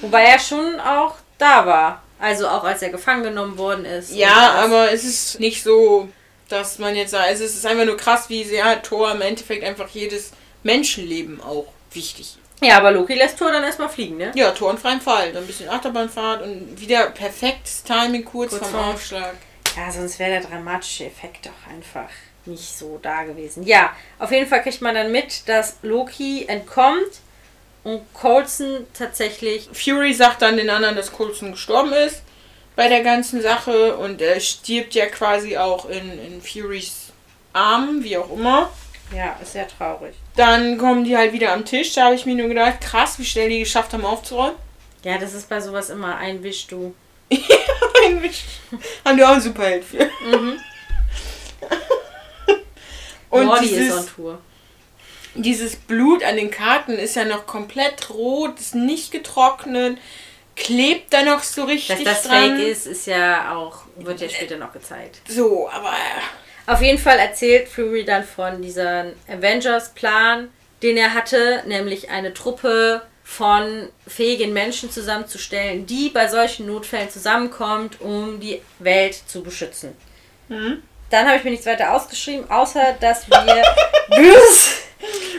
Wobei 0.00 0.24
er 0.24 0.38
schon 0.38 0.78
auch 0.80 1.16
da 1.38 1.66
war. 1.66 2.02
Also 2.18 2.46
auch 2.48 2.64
als 2.64 2.82
er 2.82 2.90
gefangen 2.90 3.22
genommen 3.22 3.56
worden 3.56 3.84
ist. 3.84 4.12
Ja, 4.12 4.52
aber 4.62 4.92
es 4.92 5.04
ist 5.04 5.40
nicht 5.40 5.62
so, 5.62 6.08
dass 6.48 6.78
man 6.78 6.94
jetzt 6.94 7.12
sagt, 7.12 7.24
also 7.24 7.44
es 7.44 7.54
ist 7.54 7.64
einfach 7.64 7.86
nur 7.86 7.96
krass, 7.96 8.28
wie 8.28 8.44
sehr 8.44 8.82
Thor 8.82 9.10
im 9.12 9.22
Endeffekt 9.22 9.64
einfach 9.64 9.88
jedes 9.88 10.32
Menschenleben 10.62 11.40
auch 11.40 11.66
wichtig 11.92 12.36
ist. 12.36 12.39
Ja, 12.62 12.76
aber 12.76 12.90
Loki 12.92 13.14
lässt 13.14 13.38
Thor 13.38 13.50
dann 13.52 13.64
erstmal 13.64 13.88
fliegen, 13.88 14.16
ne? 14.18 14.32
Ja, 14.34 14.50
Tor 14.50 14.70
und 14.70 14.80
freiem 14.80 15.00
Fall. 15.00 15.32
Dann 15.32 15.44
ein 15.44 15.46
bisschen 15.46 15.68
Achterbahnfahrt 15.68 16.42
und 16.42 16.78
wieder 16.80 17.06
perfektes 17.10 17.82
Timing 17.84 18.24
kurz, 18.24 18.50
Kurz 18.50 18.62
vorm 18.62 18.72
vorm- 18.72 18.94
Aufschlag. 18.94 19.34
Ja, 19.76 19.90
sonst 19.90 20.18
wäre 20.18 20.30
der 20.32 20.40
dramatische 20.42 21.04
Effekt 21.06 21.46
doch 21.46 21.72
einfach 21.72 22.08
nicht 22.44 22.76
so 22.76 22.98
da 23.00 23.22
gewesen. 23.22 23.64
Ja, 23.64 23.94
auf 24.18 24.30
jeden 24.32 24.46
Fall 24.48 24.62
kriegt 24.62 24.80
man 24.82 24.94
dann 24.94 25.12
mit, 25.12 25.48
dass 25.48 25.76
Loki 25.82 26.44
entkommt 26.48 27.20
und 27.84 28.02
Coulson 28.12 28.86
tatsächlich. 28.92 29.68
Fury 29.72 30.12
sagt 30.12 30.42
dann 30.42 30.56
den 30.56 30.68
anderen, 30.70 30.96
dass 30.96 31.12
Coulson 31.12 31.52
gestorben 31.52 31.92
ist 31.92 32.22
bei 32.76 32.88
der 32.88 33.02
ganzen 33.02 33.40
Sache 33.42 33.96
und 33.96 34.20
er 34.20 34.40
stirbt 34.40 34.94
ja 34.94 35.06
quasi 35.06 35.56
auch 35.56 35.88
in, 35.88 36.18
in 36.24 36.42
Furys 36.42 37.06
Armen, 37.52 38.02
wie 38.04 38.16
auch 38.16 38.30
immer. 38.32 38.70
Ja, 39.14 39.36
ist 39.42 39.52
sehr 39.52 39.66
traurig. 39.66 40.14
Dann 40.36 40.78
kommen 40.78 41.04
die 41.04 41.16
halt 41.16 41.32
wieder 41.32 41.52
am 41.52 41.64
Tisch. 41.64 41.92
Da 41.94 42.04
habe 42.06 42.14
ich 42.14 42.26
mir 42.26 42.34
nur 42.34 42.48
gedacht, 42.48 42.80
krass, 42.80 43.18
wie 43.18 43.24
schnell 43.24 43.48
die 43.48 43.58
geschafft 43.60 43.92
haben 43.92 44.04
aufzuräumen. 44.04 44.56
Ja, 45.02 45.18
das 45.18 45.34
ist 45.34 45.48
bei 45.48 45.60
sowas 45.60 45.90
immer 45.90 46.16
ein 46.16 46.42
Wisch, 46.42 46.66
du. 46.66 46.94
haben 49.04 49.16
die 49.16 49.24
auch 49.24 49.30
einen 49.30 49.40
Superheld 49.40 49.84
für. 49.84 50.04
Mhm. 50.04 50.60
Und 53.30 53.46
Morty 53.46 53.64
ist 53.66 53.74
dieses, 53.74 53.96
on 53.98 54.06
Tour. 54.08 54.38
dieses 55.34 55.76
Blut 55.76 56.24
an 56.24 56.36
den 56.36 56.50
Karten 56.50 56.92
ist 56.92 57.14
ja 57.16 57.24
noch 57.24 57.46
komplett 57.46 58.10
rot, 58.10 58.58
ist 58.58 58.74
nicht 58.74 59.12
getrocknet, 59.12 59.98
klebt 60.56 61.12
da 61.12 61.22
noch 61.22 61.42
so 61.42 61.64
richtig 61.64 62.04
Dass 62.04 62.22
das 62.22 62.22
dran. 62.24 62.56
fake 62.56 62.66
ist, 62.66 62.86
ist 62.86 63.06
ja 63.06 63.56
auch, 63.56 63.82
wird 63.96 64.20
ja 64.20 64.28
später 64.28 64.56
noch 64.56 64.72
gezeigt. 64.72 65.20
So, 65.28 65.68
aber 65.70 65.94
Auf 66.70 66.82
jeden 66.82 66.98
Fall 66.98 67.18
erzählt 67.18 67.68
Fury 67.68 68.04
dann 68.04 68.22
von 68.22 68.62
diesem 68.62 69.14
Avengers-Plan, 69.28 70.50
den 70.84 70.96
er 70.96 71.14
hatte, 71.14 71.64
nämlich 71.66 72.10
eine 72.10 72.32
Truppe 72.32 73.02
von 73.24 73.88
fähigen 74.06 74.52
Menschen 74.52 74.88
zusammenzustellen, 74.88 75.84
die 75.84 76.10
bei 76.10 76.28
solchen 76.28 76.66
Notfällen 76.66 77.10
zusammenkommt, 77.10 78.00
um 78.00 78.38
die 78.38 78.62
Welt 78.78 79.20
zu 79.26 79.42
beschützen. 79.42 79.96
hm? 80.46 80.80
Dann 81.10 81.26
habe 81.26 81.38
ich 81.38 81.44
mir 81.44 81.50
nichts 81.50 81.66
weiter 81.66 81.92
ausgeschrieben, 81.92 82.48
außer 82.48 82.96
dass 83.00 83.28
wir 83.28 83.64
Bruce, 84.08 84.76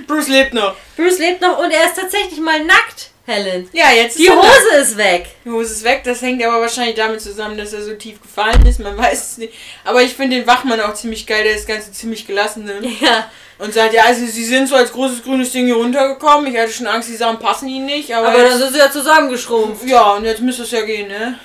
Bruce 0.08 0.28
lebt 0.28 0.54
noch. 0.54 0.76
Bruce 0.98 1.20
lebt 1.20 1.42
noch 1.42 1.60
und 1.60 1.72
er 1.72 1.86
ist 1.86 1.96
tatsächlich 1.96 2.42
mal 2.42 2.62
nackt, 2.66 3.11
Helen. 3.32 3.70
Ja, 3.74 3.92
jetzt 3.92 4.18
Die 4.20 4.26
ist. 4.28 4.32
Hose 4.36 4.76
ist 4.82 4.98
weg. 4.98 5.28
Die 5.46 5.50
Hose 5.50 5.74
ist 5.74 5.84
weg. 5.84 6.02
Das 6.04 6.22
hängt 6.22 6.44
aber 6.44 6.62
wahrscheinlich 6.62 6.96
damit 6.96 7.22
zusammen, 7.22 7.58
dass 7.58 7.74
er 7.74 7.82
so 7.82 7.94
tief 7.94 8.22
gefallen 8.22 8.66
ist. 8.66 8.80
Man 8.80 8.98
weiß 8.98 9.32
es 9.32 9.38
nicht. 9.38 9.54
Aber 9.84 10.02
ich 10.02 10.14
finde 10.14 10.38
den 10.38 10.48
Wachmann 10.48 10.80
auch 10.82 10.94
ziemlich 10.94 11.26
geil. 11.26 11.44
Der 11.44 11.56
ist 11.56 11.68
ganz 11.68 11.92
ziemlich 11.92 12.28
gelassen. 12.28 12.66
Ne? 12.66 12.82
Ja, 13.02 13.30
Und 13.58 13.74
sagt, 13.74 13.94
ja, 13.94 14.04
also 14.04 14.26
sie 14.26 14.44
sind 14.46 14.68
so 14.68 14.76
als 14.76 14.92
großes 14.92 15.24
grünes 15.24 15.52
Ding 15.52 15.66
hier 15.68 15.76
runtergekommen. 15.76 16.52
Ich 16.54 16.60
hatte 16.60 16.72
schon 16.72 16.88
Angst, 16.88 17.10
die 17.10 17.16
Sachen 17.16 17.40
passen 17.40 17.68
ihnen 17.70 17.86
nicht. 17.86 18.14
Aber, 18.14 18.30
aber 18.30 18.44
dann 18.44 18.58
sind 18.58 18.74
sie 18.74 18.80
ja 18.80 18.92
zusammengeschrumpft. 18.92 19.86
ja, 19.88 20.12
und 20.14 20.26
jetzt 20.26 20.42
müsste 20.42 20.64
es 20.64 20.72
ja 20.72 20.82
gehen, 20.82 21.08
ne? 21.08 21.40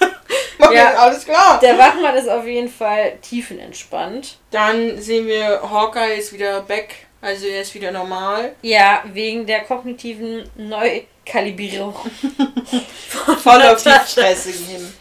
Ja. 0.72 0.94
alles 0.94 1.24
klar. 1.24 1.60
Der 1.62 1.78
Wachmann 1.78 2.16
ist 2.16 2.28
auf 2.28 2.44
jeden 2.44 2.68
Fall 2.68 3.18
tiefenentspannt. 3.22 4.38
Dann 4.50 5.00
sehen 5.00 5.26
wir, 5.26 5.60
Hawkeye 5.70 6.16
ist 6.18 6.32
wieder 6.32 6.60
back. 6.62 6.94
Also 7.20 7.46
er 7.46 7.62
ist 7.62 7.74
wieder 7.74 7.92
normal. 7.92 8.54
Ja, 8.62 9.02
wegen 9.12 9.46
der 9.46 9.60
kognitiven 9.60 10.48
Neukalibrierung. 11.26 11.94
Voll 13.42 13.62
auf 13.62 13.82
die 13.82 13.90
Fresse 13.90 14.52
gehen. 14.52 14.94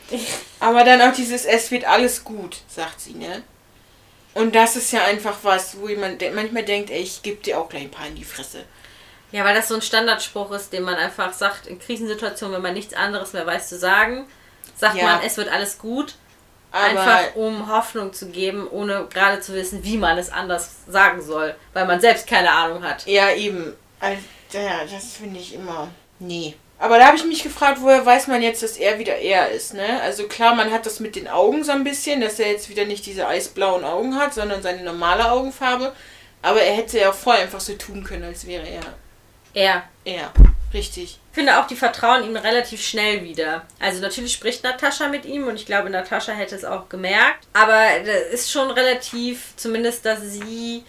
Aber 0.60 0.84
dann 0.84 1.02
auch 1.02 1.14
dieses, 1.14 1.46
es 1.46 1.72
wird 1.72 1.86
alles 1.86 2.24
gut, 2.24 2.58
sagt 2.68 3.02
sie, 3.02 3.14
ne? 3.14 3.44
Und 4.34 4.54
das 4.54 4.76
ist 4.76 4.92
ja 4.92 5.06
einfach 5.06 5.38
was, 5.44 5.80
wo 5.80 5.88
jemand 5.88 6.22
manchmal 6.34 6.64
denkt, 6.64 6.90
ey, 6.90 7.02
ich 7.02 7.22
geb 7.22 7.44
dir 7.44 7.60
auch 7.60 7.70
gleich 7.70 7.84
ein 7.84 7.92
paar 7.92 8.08
in 8.08 8.16
die 8.16 8.26
Fresse. 8.26 8.66
Ja, 9.32 9.46
weil 9.46 9.56
das 9.56 9.70
so 9.70 9.76
ein 9.76 9.82
Standardspruch 9.82 10.52
ist, 10.52 10.74
den 10.74 10.84
man 10.84 10.96
einfach 10.96 11.34
sagt 11.34 11.68
in 11.68 11.80
Krisensituationen, 11.80 12.56
wenn 12.56 12.62
man 12.62 12.74
nichts 12.74 12.94
anderes 12.94 13.34
mehr 13.34 13.46
weiß 13.46 13.70
zu 13.70 13.78
sagen, 13.78 14.28
sagt 14.76 14.96
Ja. 14.98 15.06
man, 15.06 15.22
es 15.24 15.38
wird 15.38 15.50
alles 15.50 15.78
gut. 15.78 16.16
Aber 16.72 16.84
einfach 17.02 17.36
um 17.36 17.72
Hoffnung 17.72 18.12
zu 18.12 18.28
geben, 18.28 18.68
ohne 18.70 19.08
gerade 19.10 19.40
zu 19.40 19.54
wissen, 19.54 19.82
wie 19.86 19.96
man 19.96 20.18
es 20.18 20.30
anders 20.30 20.70
sagen 20.88 21.22
soll, 21.22 21.56
weil 21.72 21.86
man 21.86 22.02
selbst 22.02 22.28
keine 22.28 22.52
Ahnung 22.52 22.84
hat. 22.84 23.06
ja, 23.06 23.32
eben. 23.32 23.74
Also, 24.02 24.22
ja, 24.52 24.84
das 24.84 25.14
finde 25.14 25.40
ich 25.40 25.54
immer. 25.54 25.88
Nee. 26.20 26.56
Aber 26.78 26.98
da 26.98 27.08
habe 27.08 27.18
ich 27.18 27.26
mich 27.26 27.42
gefragt, 27.42 27.80
woher 27.82 28.06
weiß 28.06 28.28
man 28.28 28.42
jetzt, 28.42 28.62
dass 28.62 28.78
er 28.78 29.00
wieder 29.00 29.16
er 29.16 29.50
ist, 29.50 29.74
ne? 29.74 30.02
Also 30.02 30.28
klar, 30.28 30.56
man 30.56 30.72
hat 30.72 30.86
das 30.86 31.00
mit 31.00 31.16
den 31.16 31.28
Augen 31.28 31.64
so 31.64 31.72
ein 31.72 31.86
bisschen, 31.86 32.20
dass 32.20 32.40
er 32.40 32.52
jetzt 32.52 32.70
wieder 32.70 32.86
nicht 32.86 33.06
diese 33.06 33.28
eisblauen 33.28 33.86
Augen 33.86 34.16
hat, 34.18 34.34
sondern 34.34 34.62
seine 34.62 34.84
normale 34.84 35.32
Augenfarbe. 35.32 35.94
Aber 36.42 36.62
er 36.62 36.76
hätte 36.76 37.00
ja 37.00 37.10
auch 37.10 37.16
vorher 37.16 37.44
einfach 37.44 37.62
so 37.62 37.74
tun 37.74 38.04
können, 38.04 38.26
als 38.26 38.46
wäre 38.46 38.68
er 38.68 38.82
Er. 39.54 39.84
er. 40.04 40.32
Richtig. 40.74 41.20
Ich 41.32 41.36
finde 41.36 41.58
auch, 41.60 41.68
die 41.68 41.76
vertrauen 41.76 42.26
ihm 42.26 42.36
relativ 42.36 42.86
schnell 42.86 43.24
wieder. 43.24 43.66
Also 43.80 44.02
natürlich 44.02 44.34
spricht 44.34 44.64
Natascha 44.64 45.08
mit 45.08 45.26
ihm 45.26 45.48
und 45.48 45.56
ich 45.56 45.66
glaube, 45.66 45.90
Natascha 45.90 46.34
hätte 46.34 46.56
es 46.56 46.66
auch 46.66 46.90
gemerkt. 46.90 47.48
Aber 47.54 47.82
das 48.06 48.34
ist 48.34 48.52
schon 48.52 48.70
relativ, 48.70 49.54
zumindest, 49.56 50.06
dass 50.06 50.20
sie 50.22 50.84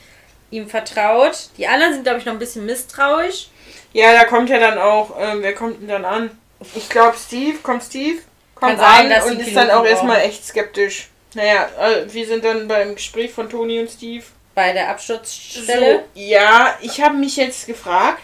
ihm 0.51 0.69
vertraut. 0.69 1.51
Die 1.57 1.69
anderen 1.69 1.95
sind, 1.95 2.03
glaube 2.03 2.19
ich, 2.19 2.25
noch 2.25 2.33
ein 2.33 2.39
bisschen 2.41 2.67
misstrauisch. 2.67 3.49
Ja, 3.97 4.13
da 4.13 4.25
kommt 4.25 4.51
ja 4.51 4.59
dann 4.59 4.77
auch, 4.77 5.17
ähm, 5.19 5.39
wer 5.41 5.55
kommt 5.55 5.81
denn 5.81 5.89
dann 5.89 6.05
an? 6.05 6.31
Ich 6.75 6.91
glaube 6.91 7.17
Steve, 7.17 7.57
kommt 7.63 7.83
Steve, 7.83 8.19
kommt 8.55 8.77
Kann 8.77 8.79
sein, 8.79 9.07
an 9.07 9.09
dass 9.09 9.25
und 9.25 9.41
ist 9.41 9.57
dann 9.57 9.71
auch 9.71 9.87
erstmal 9.87 10.21
echt 10.21 10.45
skeptisch. 10.45 11.09
Naja, 11.33 11.67
äh, 11.81 12.13
wir 12.13 12.27
sind 12.27 12.45
dann 12.45 12.69
beim 12.69 12.95
Gespräch 12.95 13.33
von 13.33 13.49
Toni 13.49 13.81
und 13.81 13.91
Steve. 13.91 14.23
Bei 14.55 14.75
der 14.75 14.91
Absturzstelle. 14.91 16.05
So, 16.15 16.21
ja, 16.21 16.77
ich 16.83 17.01
habe 17.01 17.17
mich 17.17 17.37
jetzt 17.37 17.67
gefragt, 17.67 18.23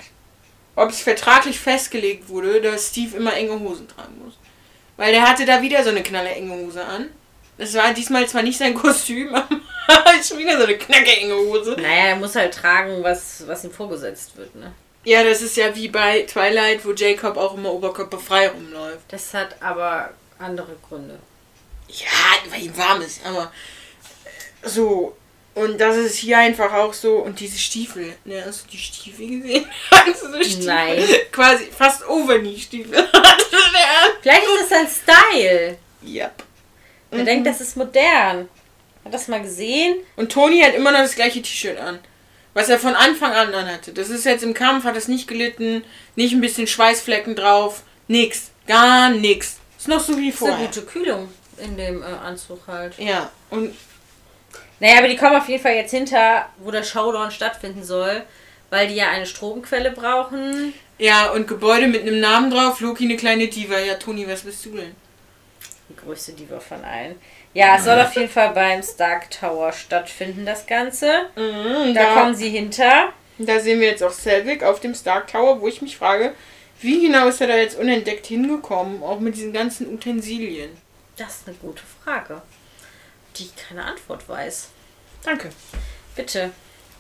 ob 0.77 0.91
es 0.91 1.01
vertraglich 1.01 1.59
festgelegt 1.59 2.29
wurde, 2.29 2.61
dass 2.61 2.89
Steve 2.89 3.17
immer 3.17 3.35
enge 3.35 3.59
Hosen 3.59 3.89
tragen 3.89 4.21
muss. 4.23 4.35
Weil 4.99 5.13
der 5.13 5.27
hatte 5.27 5.47
da 5.47 5.63
wieder 5.63 5.83
so 5.85 5.89
eine 5.89 6.03
knalle 6.03 6.33
enge 6.33 6.53
Hose 6.53 6.85
an. 6.85 7.09
Das 7.57 7.73
war 7.73 7.95
diesmal 7.95 8.29
zwar 8.29 8.43
nicht 8.43 8.59
sein 8.59 8.75
Kostüm, 8.83 9.35
aber 9.35 9.49
schon 10.23 10.37
wieder 10.37 10.59
so 10.59 10.65
eine 10.65 10.77
knacke 10.77 11.17
enge 11.17 11.35
Hose. 11.35 11.77
Naja, 11.81 12.09
er 12.09 12.17
muss 12.17 12.37
halt 12.37 12.53
tragen, 12.53 13.03
was, 13.03 13.47
was 13.47 13.65
ihm 13.65 13.73
vorgesetzt 13.73 14.37
wird, 14.37 14.55
ne? 14.55 14.75
Ja, 15.05 15.25
das 15.25 15.43
ist 15.43 15.57
ja 15.57 15.75
wie 15.75 15.89
bei 15.89 16.23
Twilight, 16.23 16.85
wo 16.85 16.93
Jacob 16.93 17.37
auch 17.37 17.55
immer 17.55 17.73
oberkörperfrei 17.73 18.49
rumläuft. 18.49 19.05
Das 19.09 19.35
hat 19.35 19.61
aber 19.61 20.11
andere 20.39 20.77
Gründe. 20.89 21.19
Ja, 21.89 22.51
weil 22.51 22.63
ihm 22.63 22.77
warm 22.77 23.03
ist, 23.03 23.25
aber 23.25 23.53
äh, 24.65 24.69
so. 24.69 25.17
Und 25.55 25.79
das 25.79 25.97
ist 25.97 26.17
hier 26.17 26.39
einfach 26.39 26.73
auch 26.73 26.95
so. 26.95 27.17
Und 27.17 27.41
diese 27.41 27.59
Stiefel. 27.59 28.15
Ne, 28.25 28.43
hast 28.47 28.65
du 28.65 28.71
die 28.71 28.79
Stiefel 28.79 29.29
gesehen? 29.29 29.67
Hast 29.91 30.23
du 30.23 30.33
so 30.33 30.43
Stiefel? 30.43 30.65
Nein. 30.65 31.05
Quasi 31.31 31.67
fast 31.67 32.09
Overknee-Stiefel. 32.09 32.95
Vielleicht 34.23 34.43
ist 34.45 34.61
das 34.61 34.69
sein 34.71 34.89
Style. 34.89 35.79
yep. 36.03 36.43
Er 37.11 37.25
denkt, 37.25 37.47
das 37.47 37.61
ist 37.61 37.77
modern. 37.77 38.49
Hat 39.05 39.13
das 39.13 39.29
mal 39.29 39.43
gesehen? 39.43 39.97
Und 40.17 40.33
Toni 40.33 40.63
hat 40.63 40.75
immer 40.75 40.91
noch 40.91 41.01
das 41.01 41.15
gleiche 41.15 41.43
T-Shirt 41.43 41.79
an. 41.79 41.99
Was 42.55 42.69
er 42.69 42.79
von 42.79 42.95
Anfang 42.95 43.33
an 43.33 43.55
anhatte. 43.55 43.93
Das 43.93 44.11
ist 44.11 44.25
jetzt 44.25 44.43
im 44.45 44.53
Kampf, 44.55 44.85
hat 44.85 44.97
es 44.97 45.09
nicht 45.09 45.27
gelitten. 45.27 45.85
Nicht 46.17 46.33
ein 46.35 46.41
bisschen 46.43 46.67
Schweißflecken 46.67 47.35
drauf. 47.35 47.83
Nix. 48.09 48.51
Gar 48.67 49.11
nix. 49.11 49.57
Ist 49.79 49.89
noch 49.89 50.01
so 50.01 50.17
wie 50.19 50.31
Das 50.31 50.37
ist 50.37 50.43
eine 50.43 50.53
vorher. 50.53 50.67
gute 50.69 50.83
Kühlung 50.83 51.29
in 51.59 51.77
dem 51.77 52.03
äh, 52.03 52.07
Anzug 52.07 52.61
halt. 52.67 52.99
Ja. 52.99 53.31
Und 53.51 53.75
Naja, 54.81 54.99
aber 54.99 55.09
die 55.09 55.17
kommen 55.17 55.37
auf 55.37 55.49
jeden 55.49 55.63
Fall 55.63 55.75
jetzt 55.75 55.93
hinter, 55.93 56.49
wo 56.59 56.71
der 56.71 56.83
Showdown 56.83 57.31
stattfinden 57.31 57.83
soll, 57.85 58.23
weil 58.71 58.89
die 58.89 58.95
ja 58.97 59.11
eine 59.11 59.27
Stromquelle 59.27 59.91
brauchen. 59.93 60.75
ja, 60.99 61.31
und 61.31 61.49
Gebäude 61.49 61.87
mit 61.89 62.03
einem 62.03 62.21
Namen 62.21 62.51
drauf. 62.51 62.81
Loki 62.81 63.05
eine 63.05 63.17
kleine 63.17 63.49
Diva. 63.49 63.79
Ja, 63.79 63.95
Toni, 63.95 64.29
was 64.29 64.43
bist 64.43 64.65
du 64.67 64.77
denn? 64.77 64.95
Die 65.89 65.97
größte 65.97 66.33
Diva 66.33 66.61
von 66.61 66.85
allen. 66.85 67.17
Ja, 67.55 67.77
es 67.77 67.85
soll 67.85 68.01
auf 68.01 68.15
jeden 68.15 68.31
Fall 68.31 68.51
beim 68.51 68.83
Stark 68.83 69.31
Tower 69.31 69.73
stattfinden, 69.73 70.47
das 70.47 70.67
Ganze. 70.67 71.27
Mhm, 71.37 71.95
Da 71.95 72.15
kommen 72.15 72.35
sie 72.35 72.49
hinter. 72.49 73.13
Da 73.39 73.61
sehen 73.61 73.81
wir 73.81 73.89
jetzt 73.89 74.03
auch 74.03 74.13
Selvig 74.13 74.63
auf 74.63 74.81
dem 74.81 74.95
Stark 74.95 75.29
Tower, 75.31 75.61
wo 75.61 75.69
ich 75.69 75.83
mich 75.83 75.97
frage, 75.97 76.35
wie 76.81 77.07
genau 77.07 77.29
ist 77.29 77.41
er 77.41 77.49
da 77.49 77.57
jetzt 77.57 77.79
unentdeckt 77.79 78.27
hingekommen, 78.27 79.03
auch 79.03 79.21
mit 79.21 79.37
diesen 79.37 79.53
ganzen 79.53 79.93
Utensilien. 79.93 80.71
Das 81.17 81.37
ist 81.37 81.49
eine 81.49 81.57
gute 81.57 81.83
Frage, 82.05 82.41
die 83.37 83.45
ich 83.45 83.53
keine 83.57 83.85
Antwort 83.85 84.27
weiß. 84.29 84.69
Danke. 85.25 85.51
Bitte. 86.17 86.51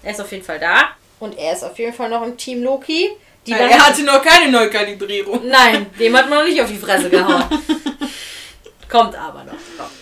Er 0.02 0.10
ist 0.12 0.20
auf 0.20 0.30
jeden 0.32 0.44
Fall 0.44 0.58
da. 0.58 0.90
Und 1.18 1.38
er 1.38 1.52
ist 1.54 1.62
auf 1.64 1.78
jeden 1.78 1.92
Fall 1.94 2.08
noch 2.10 2.22
im 2.22 2.36
Team 2.36 2.62
Loki. 2.62 3.10
Die 3.46 3.52
waren- 3.52 3.70
er 3.70 3.86
hatte 3.86 4.02
noch 4.02 4.22
keine 4.22 4.50
Neukalibrierung. 4.52 5.46
Nein, 5.48 5.86
dem 5.98 6.16
hat 6.16 6.28
man 6.28 6.40
noch 6.40 6.46
nicht 6.46 6.60
auf 6.60 6.68
die 6.68 6.76
Fresse 6.78 7.08
gehauen. 7.10 7.44
Kommt 8.88 9.14
aber 9.16 9.44
noch. 9.44 9.52
Kommt 9.78 10.01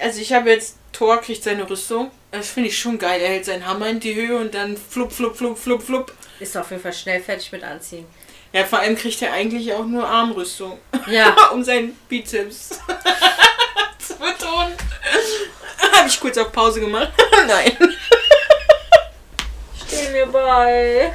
Also 0.00 0.20
ich 0.20 0.32
habe 0.32 0.50
jetzt, 0.50 0.76
Thor 0.92 1.20
kriegt 1.20 1.44
seine 1.44 1.68
Rüstung. 1.68 2.10
Das 2.30 2.48
finde 2.48 2.70
ich 2.70 2.78
schon 2.78 2.98
geil. 2.98 3.20
Er 3.20 3.28
hält 3.28 3.44
seinen 3.44 3.66
Hammer 3.66 3.88
in 3.88 4.00
die 4.00 4.14
Höhe 4.14 4.38
und 4.38 4.54
dann 4.54 4.76
flupp, 4.76 5.12
flupp, 5.12 5.36
flupp, 5.36 5.58
flupp, 5.58 5.82
flupp. 5.82 6.14
Ist 6.38 6.56
auf 6.56 6.70
jeden 6.70 6.82
Fall 6.82 6.92
schnell 6.92 7.20
fertig 7.20 7.52
mit 7.52 7.62
anziehen. 7.62 8.06
Ja, 8.52 8.64
vor 8.64 8.78
allem 8.80 8.96
kriegt 8.96 9.20
er 9.22 9.32
eigentlich 9.32 9.72
auch 9.74 9.84
nur 9.84 10.06
Armrüstung. 10.06 10.78
Ja. 11.06 11.36
um 11.52 11.62
seinen 11.62 11.94
Bizeps 12.08 12.68
zu 13.98 14.14
betonen. 14.14 14.72
Habe 15.92 16.08
ich 16.08 16.18
kurz 16.18 16.38
auf 16.38 16.50
Pause 16.50 16.80
gemacht? 16.80 17.12
Nein. 17.46 17.76
Stehen 19.86 20.14
wir 20.14 20.26
bei. 20.26 21.12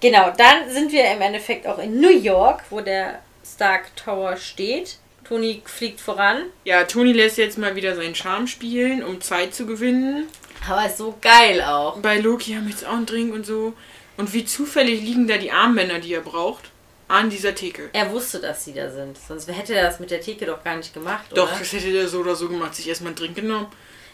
Genau, 0.00 0.32
dann 0.36 0.70
sind 0.70 0.92
wir 0.92 1.10
im 1.10 1.20
Endeffekt 1.20 1.66
auch 1.66 1.78
in 1.78 2.00
New 2.00 2.16
York, 2.16 2.62
wo 2.70 2.80
der 2.80 3.20
Stark 3.44 3.94
Tower 3.96 4.36
steht. 4.36 4.98
Tony 5.28 5.62
fliegt 5.66 6.00
voran. 6.00 6.42
Ja, 6.64 6.84
Toni 6.84 7.12
lässt 7.12 7.36
jetzt 7.38 7.58
mal 7.58 7.76
wieder 7.76 7.94
seinen 7.94 8.14
Charme 8.14 8.46
spielen, 8.46 9.02
um 9.04 9.20
Zeit 9.20 9.54
zu 9.54 9.66
gewinnen. 9.66 10.26
Aber 10.68 10.86
ist 10.86 10.98
so 10.98 11.16
geil 11.20 11.62
auch. 11.62 11.98
Bei 11.98 12.18
Loki 12.18 12.52
haben 12.54 12.64
wir 12.64 12.70
jetzt 12.72 12.86
auch 12.86 12.92
einen 12.94 13.06
Drink 13.06 13.32
und 13.34 13.44
so. 13.46 13.74
Und 14.16 14.32
wie 14.32 14.44
zufällig 14.44 15.00
liegen 15.02 15.28
da 15.28 15.36
die 15.36 15.52
Armbänder, 15.52 15.98
die 16.00 16.12
er 16.14 16.20
braucht, 16.22 16.64
an 17.06 17.30
dieser 17.30 17.54
Theke. 17.54 17.88
Er 17.92 18.10
wusste, 18.12 18.38
dass 18.40 18.64
sie 18.64 18.74
da 18.74 18.90
sind. 18.90 19.16
Sonst 19.16 19.48
hätte 19.48 19.74
er 19.74 19.84
das 19.84 20.00
mit 20.00 20.10
der 20.10 20.20
Theke 20.20 20.44
doch 20.46 20.62
gar 20.64 20.76
nicht 20.76 20.92
gemacht, 20.92 21.24
Doch, 21.34 21.48
oder? 21.50 21.58
das 21.58 21.72
hätte 21.72 21.92
der 21.92 22.08
so 22.08 22.18
oder 22.20 22.34
so 22.34 22.48
gemacht, 22.48 22.74
sich 22.74 22.88
erstmal 22.88 23.10
einen 23.10 23.16
Drink 23.16 23.36
genommen. 23.36 23.66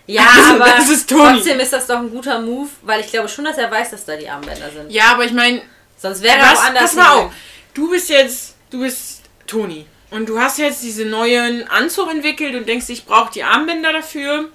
Ja, 0.07 0.23
Also, 0.37 0.55
aber 0.62 0.71
das 0.77 0.91
ist 0.91 1.09
trotzdem 1.09 1.59
ist 1.59 1.73
das 1.73 1.87
doch 1.87 1.97
ein 1.99 2.11
guter 2.11 2.41
Move, 2.41 2.69
weil 2.83 3.01
ich 3.01 3.07
glaube 3.09 3.29
schon, 3.29 3.45
dass 3.47 3.57
er 3.57 3.71
weiß, 3.71 3.91
dass 3.93 4.05
da 4.05 4.15
die 4.17 4.29
Armbänder 4.29 4.71
sind. 4.71 4.93
Ja, 4.93 5.12
aber 5.12 5.25
ich 5.25 5.33
meine, 5.33 5.62
Sonst 5.97 6.23
wäre 6.23 6.37
er 6.37 6.53
was, 6.53 6.59
woanders. 6.62 6.83
pass 6.83 6.95
mal 6.95 7.09
auf. 7.11 7.33
Du 7.73 7.91
bist 7.91 8.11
jetzt, 8.11 8.55
du 8.71 8.81
bist 8.81 9.23
Toni. 9.47 9.87
Und 10.11 10.29
du 10.29 10.39
hast 10.39 10.59
jetzt 10.59 10.83
diesen 10.83 11.11
neuen 11.11 11.69
Anzug 11.69 12.11
entwickelt 12.11 12.55
und 12.55 12.69
denkst, 12.69 12.89
ich 12.89 13.05
brauche 13.05 13.33
die 13.33 13.43
Armbänder 13.43 13.93
dafür. 13.93 14.51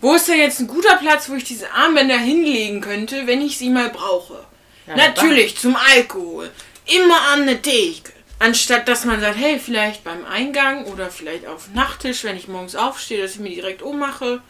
Wo 0.00 0.14
ist 0.14 0.28
denn 0.28 0.38
jetzt 0.38 0.60
ein 0.60 0.66
guter 0.66 0.96
Platz, 0.96 1.28
wo 1.28 1.34
ich 1.34 1.44
diese 1.44 1.72
Armbänder 1.72 2.18
hinlegen 2.18 2.80
könnte, 2.80 3.26
wenn 3.26 3.40
ich 3.40 3.56
sie 3.56 3.70
mal 3.70 3.88
brauche? 3.88 4.44
Ja, 4.86 4.96
Natürlich 4.96 5.56
zum 5.56 5.76
Alkohol. 5.76 6.50
Immer 6.86 7.20
an 7.32 7.42
eine 7.42 7.62
Theke. 7.62 8.12
Anstatt 8.40 8.88
dass 8.88 9.04
man 9.04 9.20
sagt, 9.20 9.36
hey, 9.38 9.60
vielleicht 9.60 10.02
beim 10.02 10.24
Eingang 10.24 10.86
oder 10.86 11.10
vielleicht 11.10 11.46
auf 11.46 11.66
dem 11.66 11.74
Nachttisch, 11.74 12.24
wenn 12.24 12.36
ich 12.36 12.48
morgens 12.48 12.74
aufstehe, 12.74 13.22
dass 13.22 13.34
ich 13.34 13.38
mir 13.38 13.50
direkt 13.50 13.82
ummache. 13.82 14.42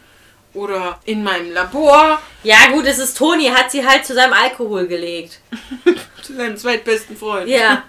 Oder 0.55 0.99
in 1.05 1.23
meinem 1.23 1.51
Labor 1.51 2.21
Ja, 2.43 2.67
gut, 2.71 2.85
es 2.85 2.99
ist 2.99 3.17
Toni, 3.17 3.45
hat 3.45 3.71
sie 3.71 3.85
halt 3.85 4.05
zu 4.05 4.13
seinem 4.13 4.33
Alkohol 4.33 4.87
gelegt. 4.87 5.39
zu 6.23 6.35
seinem 6.35 6.57
zweitbesten 6.57 7.15
Freund. 7.15 7.47
Ja. 7.47 7.83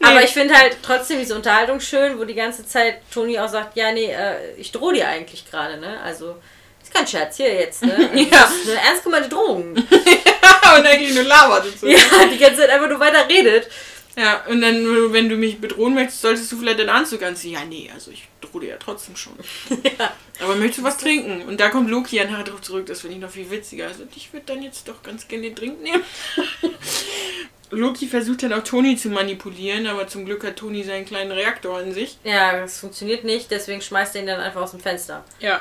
Nee. 0.00 0.06
Aber 0.06 0.22
ich 0.22 0.30
finde 0.30 0.54
halt 0.54 0.76
trotzdem 0.82 1.18
diese 1.18 1.34
Unterhaltung 1.34 1.80
schön, 1.80 2.18
wo 2.18 2.24
die 2.24 2.34
ganze 2.34 2.66
Zeit 2.66 3.00
Toni 3.12 3.38
auch 3.38 3.48
sagt, 3.48 3.76
ja, 3.76 3.92
nee, 3.92 4.12
äh, 4.12 4.54
ich 4.56 4.70
drohe 4.70 4.94
dir 4.94 5.08
eigentlich 5.08 5.50
gerade, 5.50 5.76
ne? 5.78 6.00
Also, 6.04 6.36
ist 6.82 6.94
kein 6.94 7.06
Scherz 7.06 7.36
hier 7.36 7.52
jetzt, 7.52 7.82
ne? 7.84 7.92
Also, 8.12 8.16
Ja. 8.16 8.26
Das 8.30 8.52
ist 8.52 8.70
eine 8.70 8.80
ernst 8.80 9.04
gemeinte 9.04 9.28
Drohung. 9.28 9.76
und 9.76 10.86
eigentlich 10.86 11.14
nur 11.14 11.24
labert 11.24 11.66
und 11.66 11.80
so. 11.80 11.86
ja, 11.88 11.98
die 12.30 12.38
ganze 12.38 12.60
Zeit 12.60 12.70
einfach 12.70 12.88
nur 12.88 13.00
weiter 13.00 13.28
redet. 13.28 13.68
Ja, 14.16 14.44
und 14.48 14.60
dann, 14.60 15.12
wenn 15.12 15.28
du 15.28 15.36
mich 15.36 15.60
bedrohen 15.60 15.94
möchtest, 15.94 16.22
solltest 16.22 16.50
du 16.50 16.58
vielleicht 16.58 16.80
deinen 16.80 16.88
Anzug 16.88 17.22
anziehen. 17.22 17.52
Ja, 17.52 17.64
nee, 17.64 17.88
also 17.94 18.10
ich 18.10 18.26
drohe 18.40 18.62
dir 18.62 18.70
ja 18.70 18.76
trotzdem 18.76 19.16
schon. 19.16 19.34
Ja. 19.98 20.12
Aber 20.40 20.54
möchtest 20.56 20.78
du 20.78 20.82
was 20.84 20.96
trinken? 20.96 21.42
Und 21.42 21.58
da 21.60 21.68
kommt 21.68 21.90
Loki 21.90 22.16
ja 22.16 22.24
nachher 22.24 22.44
drauf 22.44 22.60
zurück, 22.62 22.86
das 22.86 23.00
finde 23.00 23.16
ich 23.16 23.22
noch 23.22 23.30
viel 23.30 23.50
witziger. 23.50 23.86
Also 23.88 24.04
ich 24.14 24.32
würde 24.32 24.46
dann 24.46 24.62
jetzt 24.62 24.86
doch 24.88 25.02
ganz 25.02 25.26
gerne 25.26 25.44
den 25.44 25.54
Drink 25.54 25.82
nehmen. 25.82 26.02
Loki 27.70 28.06
versucht 28.06 28.42
dann 28.42 28.52
auch 28.52 28.64
Toni 28.64 28.96
zu 28.96 29.08
manipulieren, 29.10 29.86
aber 29.86 30.06
zum 30.08 30.24
Glück 30.24 30.44
hat 30.44 30.56
Toni 30.56 30.82
seinen 30.84 31.04
kleinen 31.04 31.32
Reaktor 31.32 31.80
in 31.82 31.92
sich. 31.92 32.18
Ja, 32.24 32.58
das 32.60 32.78
funktioniert 32.80 33.24
nicht, 33.24 33.50
deswegen 33.50 33.80
schmeißt 33.82 34.14
er 34.16 34.22
ihn 34.22 34.26
dann 34.26 34.40
einfach 34.40 34.62
aus 34.62 34.70
dem 34.70 34.80
Fenster. 34.80 35.24
Ja. 35.40 35.60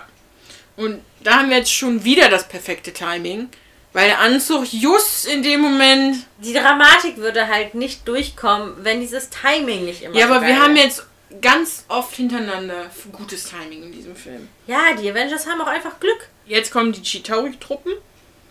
Und 0.76 1.02
da 1.24 1.40
haben 1.40 1.50
wir 1.50 1.58
jetzt 1.58 1.74
schon 1.74 2.04
wieder 2.04 2.30
das 2.30 2.48
perfekte 2.48 2.94
Timing, 2.94 3.50
weil 3.94 4.08
der 4.10 4.20
Anzug 4.20 4.72
just 4.72 5.28
in 5.28 5.42
dem 5.44 5.62
Moment 5.62 6.18
Die 6.38 6.54
Dramatik 6.54 7.18
würde 7.18 7.48
halt 7.48 7.74
nicht 7.76 8.08
durchkommen, 8.08 8.76
wenn 8.84 9.00
dieses 9.02 9.30
Timing 9.30 9.86
nicht 9.86 10.04
immer 10.04 10.16
Ja, 10.16 10.26
aber 10.30 10.46
wir 10.46 10.62
haben 10.62 10.76
jetzt 10.76 11.06
ganz 11.42 11.84
oft 11.90 12.16
hintereinander 12.16 12.90
gutes 13.12 13.46
Timing 13.50 13.84
in 13.84 13.92
diesem 13.92 14.16
Film. 14.16 14.48
Ja, 14.68 14.94
die 14.94 15.10
Avengers 15.10 15.48
haben 15.48 15.60
auch 15.62 15.68
einfach 15.68 16.00
Glück. 16.00 16.30
Jetzt 16.46 16.72
kommen 16.72 16.94
die 16.94 17.02
Chitauri-Truppen 17.02 17.94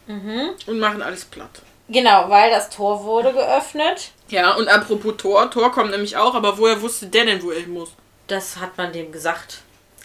Mhm. 0.09 0.51
und 0.67 0.79
machen 0.79 1.03
alles 1.03 1.25
platt. 1.25 1.63
Genau, 1.89 2.29
weil 2.29 2.51
das 2.51 2.71
Tor 2.71 3.05
wurde 3.05 3.33
geöffnet. 3.33 4.11
Ja, 4.29 4.55
und 4.55 4.69
apropos 4.69 5.15
Thor, 5.19 5.51
Thor 5.51 5.71
kommt 5.71 5.91
nämlich 5.93 6.17
auch, 6.17 6.35
aber 6.35 6.59
woher 6.59 6.83
wusste 6.83 7.07
der 7.07 7.27
denn, 7.27 7.43
wo 7.43 7.51
er 7.51 7.61
hin 7.61 7.73
muss? 7.73 7.91
Das 8.27 8.57
hat 8.57 8.77
man 8.77 8.93
dem 8.93 9.13
gesagt. 9.13 9.61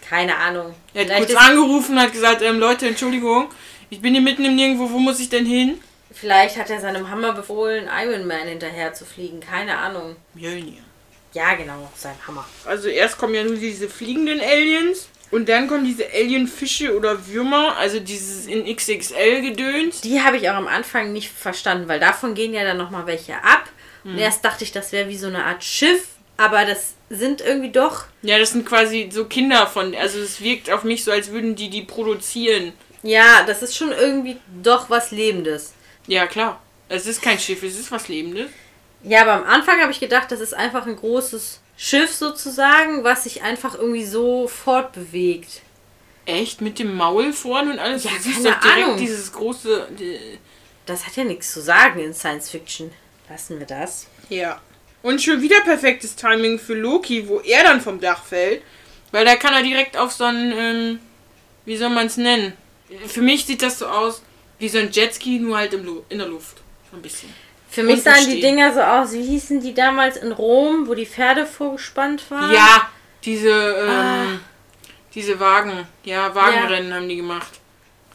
Keine 0.08 0.36
Ahnung. 0.38 0.76
Er 0.94 1.02
hat 1.02 1.08
Vielleicht 1.08 1.28
kurz 1.30 1.48
angerufen 1.48 1.94
und 1.94 2.02
hat 2.02 2.12
gesagt, 2.12 2.42
ähm, 2.42 2.60
Leute, 2.60 2.88
Entschuldigung, 2.88 3.50
ich 3.90 4.02
bin 4.02 4.14
hier 4.14 4.22
mitten 4.22 4.46
im 4.46 4.56
Nirgendwo, 4.56 4.92
wo 4.92 5.00
muss 5.00 5.20
ich 5.20 5.30
denn 5.30 5.46
hin? 5.46 5.82
Vielleicht 6.14 6.58
hat 6.58 6.70
er 6.70 6.80
seinem 6.82 7.10
Hammer 7.10 7.34
befohlen, 7.34 7.90
Iron 8.04 8.28
Man 8.28 8.48
hinterher 8.48 8.94
zu 8.94 9.06
fliegen. 9.06 9.40
Keine 9.40 9.78
Ahnung. 9.78 10.18
Mjölnir. 10.34 10.84
Ja, 11.34 11.54
genau, 11.54 11.90
sein 11.96 12.16
Hammer. 12.28 12.46
Also 12.66 12.90
erst 12.90 13.18
kommen 13.18 13.34
ja 13.34 13.44
nur 13.44 13.56
diese 13.56 13.88
fliegenden 13.88 14.42
Aliens 14.42 15.08
und 15.32 15.48
dann 15.48 15.68
kommen 15.68 15.86
diese 15.86 16.06
Alienfische 16.12 16.96
oder 16.96 17.28
Würmer, 17.28 17.78
also 17.78 18.00
dieses 18.00 18.46
in 18.48 18.66
XXL 18.66 19.42
gedöns. 19.42 20.02
Die 20.02 20.22
habe 20.22 20.38
ich 20.38 20.50
auch 20.50 20.56
am 20.56 20.68
Anfang 20.68 21.14
nicht 21.14 21.32
verstanden, 21.32 21.88
weil 21.88 22.00
davon 22.00 22.36
gehen 22.36 22.54
ja 22.54 22.64
dann 22.64 22.78
nochmal 22.78 23.08
welche 23.08 23.36
ab. 23.36 23.70
Und 24.04 24.18
erst 24.18 24.44
dachte 24.44 24.64
ich, 24.64 24.72
das 24.72 24.92
wäre 24.92 25.08
wie 25.10 25.18
so 25.18 25.28
eine 25.28 25.46
Art 25.46 25.64
Schiff. 25.64 26.08
Aber 26.38 26.66
das 26.66 26.96
sind 27.10 27.42
irgendwie 27.42 27.72
doch. 27.72 28.06
Ja, 28.24 28.40
das 28.40 28.52
sind 28.52 28.66
quasi 28.66 29.10
so 29.12 29.26
Kinder 29.26 29.68
von, 29.68 29.96
also 29.96 30.20
es 30.20 30.42
wirkt 30.42 30.72
auf 30.72 30.84
mich 30.84 31.04
so, 31.04 31.12
als 31.12 31.32
würden 31.32 31.56
die 31.56 31.70
die 31.70 31.84
produzieren. 31.84 32.74
Ja, 33.04 33.44
das 33.46 33.62
ist 33.62 33.78
schon 33.78 33.92
irgendwie 33.92 34.38
doch 34.64 34.90
was 34.90 35.12
Lebendes. 35.12 35.74
Ja, 36.08 36.26
klar. 36.26 36.60
Es 36.90 37.06
ist 37.06 37.22
kein 37.22 37.40
Schiff, 37.40 37.64
es 37.64 37.80
ist 37.80 37.92
was 37.92 38.08
Lebendes. 38.08 38.50
Ja, 39.04 39.22
aber 39.22 39.34
am 39.34 39.44
Anfang 39.44 39.80
habe 39.80 39.92
ich 39.92 40.00
gedacht, 40.00 40.32
das 40.32 40.42
ist 40.42 40.54
einfach 40.54 40.86
ein 40.86 40.96
großes 40.96 41.61
Schiff 41.84 42.14
sozusagen, 42.14 43.04
was 43.04 43.24
sich 43.24 43.42
einfach 43.42 43.74
irgendwie 43.74 44.06
so 44.06 44.48
fortbewegt. 44.48 45.62
Echt? 46.28 46.62
Mit 46.62 46.78
dem 46.78 46.96
Maul 46.96 47.34
vorne 47.34 47.72
und 47.72 47.80
alles? 47.80 48.04
Ja, 48.04 48.12
du 48.12 48.22
siehst 48.22 48.44
keine 48.44 48.56
doch 48.56 48.62
direkt 48.62 48.84
Ahnung. 48.84 48.98
dieses 48.98 49.34
große... 49.34 49.88
Das 50.86 51.08
hat 51.08 51.16
ja 51.16 51.24
nichts 51.24 51.52
zu 51.52 51.60
sagen 51.60 52.00
in 52.00 52.14
Science 52.14 52.52
Fiction. 52.52 52.92
Lassen 53.28 53.58
wir 53.58 53.66
das. 53.66 54.06
Ja. 54.30 54.62
Und 55.02 55.24
schon 55.24 55.42
wieder 55.42 55.60
perfektes 55.62 56.16
Timing 56.16 56.60
für 56.60 56.76
Loki, 56.76 57.28
wo 57.28 57.40
er 57.40 57.64
dann 57.64 57.82
vom 57.82 58.00
Dach 58.00 58.24
fällt. 58.24 58.62
Weil 59.10 59.26
da 59.26 59.36
kann 59.36 59.56
er 59.56 59.64
direkt 59.64 59.98
auf 59.98 60.12
so 60.12 60.26
einen, 60.26 60.54
ähm, 60.56 61.00
wie 61.66 61.78
soll 61.78 61.90
man 61.90 62.06
es 62.06 62.18
nennen? 62.18 62.54
Für 63.08 63.24
mich 63.24 63.46
sieht 63.46 63.64
das 63.64 63.80
so 63.80 63.88
aus 63.88 64.22
wie 64.60 64.70
so 64.70 64.78
ein 64.78 64.92
Jetski, 64.92 65.40
nur 65.40 65.58
halt 65.58 65.74
im 65.74 65.84
Lu 65.84 66.04
in 66.10 66.20
der 66.20 66.28
Luft. 66.28 66.58
So 66.92 66.98
ein 66.98 67.02
bisschen. 67.02 67.34
Für 67.72 67.84
mich 67.84 68.04
sahen 68.04 68.30
die. 68.30 68.42
Dinger 68.42 68.74
so 68.74 68.82
aus, 68.82 69.14
wie 69.14 69.24
hießen 69.24 69.62
die 69.62 69.74
damals 69.74 70.18
in 70.18 70.32
Rom, 70.34 70.88
wo 70.88 70.94
die 70.94 71.06
Pferde 71.06 71.46
vorgespannt 71.46 72.30
waren? 72.30 72.54
Ja, 72.54 72.90
diese, 73.24 73.50
ähm, 73.50 73.90
Ah. 73.90 74.26
diese 75.16 75.40
Wagen. 75.40 75.88
Ja, 76.04 76.36
Wagenrennen 76.36 76.94
haben 76.94 77.08
die 77.10 77.16
gemacht. 77.16 77.60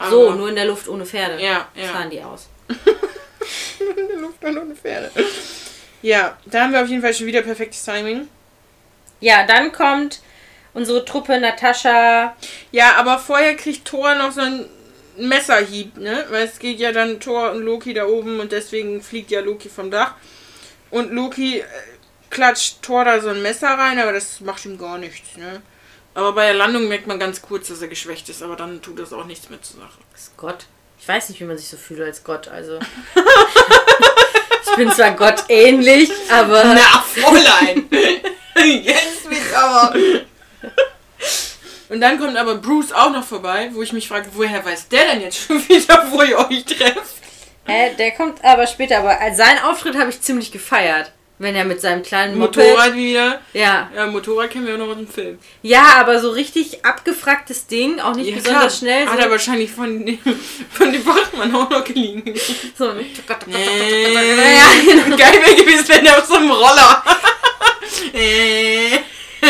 So, 0.09 0.27
Aber- 0.27 0.35
nur 0.37 0.49
in 0.49 0.55
der 0.55 0.65
Luft 0.65 0.87
ohne 0.87 1.05
Pferde. 1.05 1.41
Ja, 1.43 1.67
ja. 1.75 1.85
fahren 1.87 2.09
die 2.11 2.21
aus. 2.21 2.47
in 2.69 4.07
der 4.07 4.17
Luft 4.17 4.43
ohne 4.45 4.75
Pferde. 4.75 5.11
Ja, 6.03 6.37
da 6.45 6.61
haben 6.61 6.73
wir 6.73 6.81
auf 6.83 6.87
jeden 6.87 7.01
Fall 7.01 7.13
schon 7.15 7.25
wieder 7.25 7.41
perfektes 7.41 7.83
Timing. 7.83 8.27
Ja, 9.19 9.43
dann 9.47 9.71
kommt 9.71 10.19
unsere 10.75 11.03
Truppe 11.03 11.39
Natascha. 11.39 12.35
Ja, 12.71 12.93
aber 12.97 13.17
vorher 13.17 13.55
kriegt 13.55 13.85
Thor 13.85 14.13
noch 14.13 14.31
so 14.31 14.41
einen 14.41 14.69
Messerhieb, 15.17 15.97
ne? 15.97 16.25
Weil 16.29 16.45
es 16.45 16.59
geht 16.59 16.79
ja 16.79 16.91
dann 16.91 17.19
Thor 17.19 17.51
und 17.51 17.61
Loki 17.63 17.93
da 17.93 18.05
oben 18.05 18.39
und 18.39 18.51
deswegen 18.51 19.01
fliegt 19.01 19.31
ja 19.31 19.41
Loki 19.41 19.69
vom 19.69 19.91
Dach. 19.91 20.13
Und 20.89 21.11
Loki 21.11 21.59
äh, 21.59 21.65
klatscht 22.29 22.81
Thor 22.81 23.05
da 23.05 23.19
so 23.19 23.29
ein 23.29 23.41
Messer 23.41 23.69
rein, 23.69 23.99
aber 23.99 24.13
das 24.13 24.39
macht 24.41 24.65
ihm 24.65 24.77
gar 24.77 24.97
nichts, 24.97 25.37
ne? 25.37 25.61
Aber 26.13 26.33
bei 26.33 26.47
der 26.47 26.55
Landung 26.55 26.87
merkt 26.87 27.05
man 27.05 27.19
ganz 27.19 27.41
kurz, 27.41 27.67
dass 27.67 27.81
er 27.81 27.89
geschwächt 27.89 28.27
ist, 28.29 28.41
aber 28.41 28.55
dann 28.55 28.81
tut 28.81 28.97
das 28.97 29.13
auch 29.13 29.25
nichts 29.25 29.49
mehr 29.49 29.61
zur 29.61 29.81
Sache. 29.81 29.99
Ist 30.15 30.35
Gott. 30.35 30.65
Ich 30.99 31.07
weiß 31.07 31.29
nicht, 31.29 31.39
wie 31.39 31.45
man 31.45 31.57
sich 31.57 31.67
so 31.67 31.77
fühlt 31.77 32.01
als 32.01 32.23
Gott. 32.23 32.47
Also. 32.47 32.79
ich 34.69 34.75
bin 34.75 34.91
zwar 34.91 35.11
Gott 35.11 35.43
ähnlich, 35.47 36.09
aber. 36.29 36.63
Na, 36.63 37.03
Fräulein! 37.03 37.87
Jetzt 38.83 39.29
wird's 39.29 39.53
aber. 39.53 39.93
Und 41.89 42.01
dann 42.01 42.19
kommt 42.19 42.35
aber 42.37 42.55
Bruce 42.55 42.91
auch 42.91 43.11
noch 43.11 43.23
vorbei, 43.23 43.69
wo 43.73 43.81
ich 43.81 43.93
mich 43.93 44.07
frage, 44.07 44.27
woher 44.33 44.63
weiß 44.65 44.89
der 44.89 45.05
denn 45.13 45.21
jetzt 45.21 45.39
schon 45.39 45.67
wieder, 45.69 46.05
wo 46.11 46.21
ihr 46.23 46.37
euch 46.37 46.65
trefft? 46.65 47.15
Äh, 47.65 47.95
der 47.95 48.11
kommt 48.11 48.43
aber 48.43 48.65
später, 48.67 48.99
aber 48.99 49.17
seinen 49.35 49.59
Auftritt 49.59 49.97
habe 49.97 50.09
ich 50.09 50.21
ziemlich 50.21 50.51
gefeiert. 50.51 51.11
Wenn 51.39 51.55
er 51.55 51.65
mit 51.65 51.79
seinem 51.81 52.01
kleinen 52.01 52.39
Moped. 52.39 52.55
Motorrad 52.57 52.95
wieder. 52.95 53.39
Ja. 53.53 53.91
Ja, 53.95 54.07
Motorrad 54.07 54.49
kennen 54.49 54.65
wir 54.65 54.73
auch 54.73 54.79
noch 54.79 54.87
aus 54.87 54.95
dem 54.95 55.07
Film. 55.07 55.37
Ja, 55.61 55.83
aber 55.99 56.19
so 56.19 56.31
richtig 56.31 56.83
abgefragtes 56.83 57.67
Ding, 57.67 57.99
auch 57.99 58.15
nicht 58.15 58.29
Ja, 58.29 58.37
besonders 58.37 58.79
klar. 58.79 58.89
schnell. 58.91 59.05
Hat 59.05 59.17
So, 59.17 59.19
er 59.19 59.29
wahrscheinlich 59.29 59.69
von 59.71 60.03
dem, 60.03 60.17
von 60.73 60.91
dem 60.91 61.03
Bachmann 61.03 61.53
auch 61.55 61.69
noch 61.69 61.83
geliehen. 61.83 62.23
so 62.75 62.89
ein 62.89 62.97
Nee. 62.97 64.13
Ja, 64.13 64.93
genau. 65.03 65.15
Geil 65.15 65.33
wäre 65.45 65.55
gewesen, 65.55 65.85
wenn 65.89 66.05
er 66.07 66.17
auf 66.17 66.25
so 66.25 66.35
einem 66.35 66.49
Roller. 66.51 67.03
Nee. 68.13 68.99
Nee, 69.41 69.49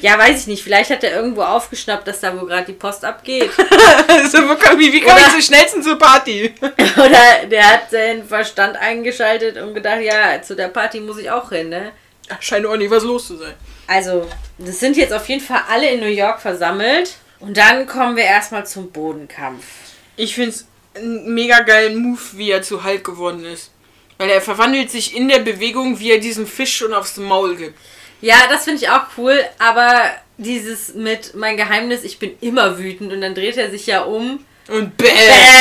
ja, 0.00 0.18
weiß 0.18 0.40
ich 0.40 0.46
nicht. 0.46 0.62
Vielleicht 0.62 0.90
hat 0.90 1.04
er 1.04 1.14
irgendwo 1.14 1.42
aufgeschnappt, 1.42 2.06
dass 2.06 2.20
da 2.20 2.38
wo 2.38 2.46
gerade 2.46 2.66
die 2.66 2.72
Post 2.72 3.04
abgeht. 3.04 3.50
so, 4.30 4.38
wie, 4.78 4.92
wie 4.92 5.00
komme 5.00 5.20
ich 5.20 5.32
so 5.32 5.40
schnellsten 5.40 5.82
zur 5.82 5.98
Party? 5.98 6.54
Oder 6.96 7.46
der 7.50 7.72
hat 7.72 7.90
seinen 7.90 8.26
Verstand 8.26 8.76
eingeschaltet 8.76 9.56
und 9.58 9.74
gedacht, 9.74 10.00
ja, 10.02 10.40
zu 10.42 10.56
der 10.56 10.68
Party 10.68 11.00
muss 11.00 11.18
ich 11.18 11.30
auch 11.30 11.50
hin, 11.50 11.68
ne? 11.68 11.92
Scheint 12.38 12.66
auch 12.66 12.76
nicht 12.76 12.90
was 12.90 13.02
los 13.02 13.26
zu 13.26 13.36
sein. 13.36 13.54
Also, 13.86 14.28
das 14.58 14.78
sind 14.78 14.96
jetzt 14.96 15.12
auf 15.12 15.28
jeden 15.28 15.40
Fall 15.40 15.62
alle 15.68 15.88
in 15.88 16.00
New 16.00 16.06
York 16.06 16.40
versammelt. 16.40 17.16
Und 17.40 17.56
dann 17.56 17.86
kommen 17.86 18.16
wir 18.16 18.24
erstmal 18.24 18.66
zum 18.66 18.90
Bodenkampf. 18.92 19.64
Ich 20.16 20.34
finde 20.34 20.50
es 20.50 20.66
einen 20.94 21.34
mega 21.34 21.60
geilen 21.60 21.96
Move, 21.96 22.20
wie 22.32 22.50
er 22.50 22.62
zu 22.62 22.84
Hulk 22.84 23.02
geworden 23.02 23.44
ist. 23.44 23.70
Weil 24.18 24.30
er 24.30 24.42
verwandelt 24.42 24.90
sich 24.90 25.16
in 25.16 25.28
der 25.28 25.38
Bewegung, 25.38 25.98
wie 25.98 26.10
er 26.12 26.18
diesem 26.18 26.46
Fisch 26.46 26.76
schon 26.76 26.92
aufs 26.92 27.16
Maul 27.16 27.56
gibt. 27.56 27.78
Ja, 28.20 28.36
das 28.48 28.64
finde 28.64 28.82
ich 28.82 28.90
auch 28.90 29.04
cool, 29.16 29.38
aber 29.58 30.10
dieses 30.36 30.94
mit 30.94 31.34
mein 31.34 31.56
Geheimnis, 31.56 32.04
ich 32.04 32.18
bin 32.18 32.36
immer 32.40 32.78
wütend 32.78 33.12
und 33.12 33.20
dann 33.20 33.34
dreht 33.34 33.56
er 33.56 33.70
sich 33.70 33.86
ja 33.86 34.02
um. 34.02 34.44
Und 34.68 34.96
bäm! 34.96 35.08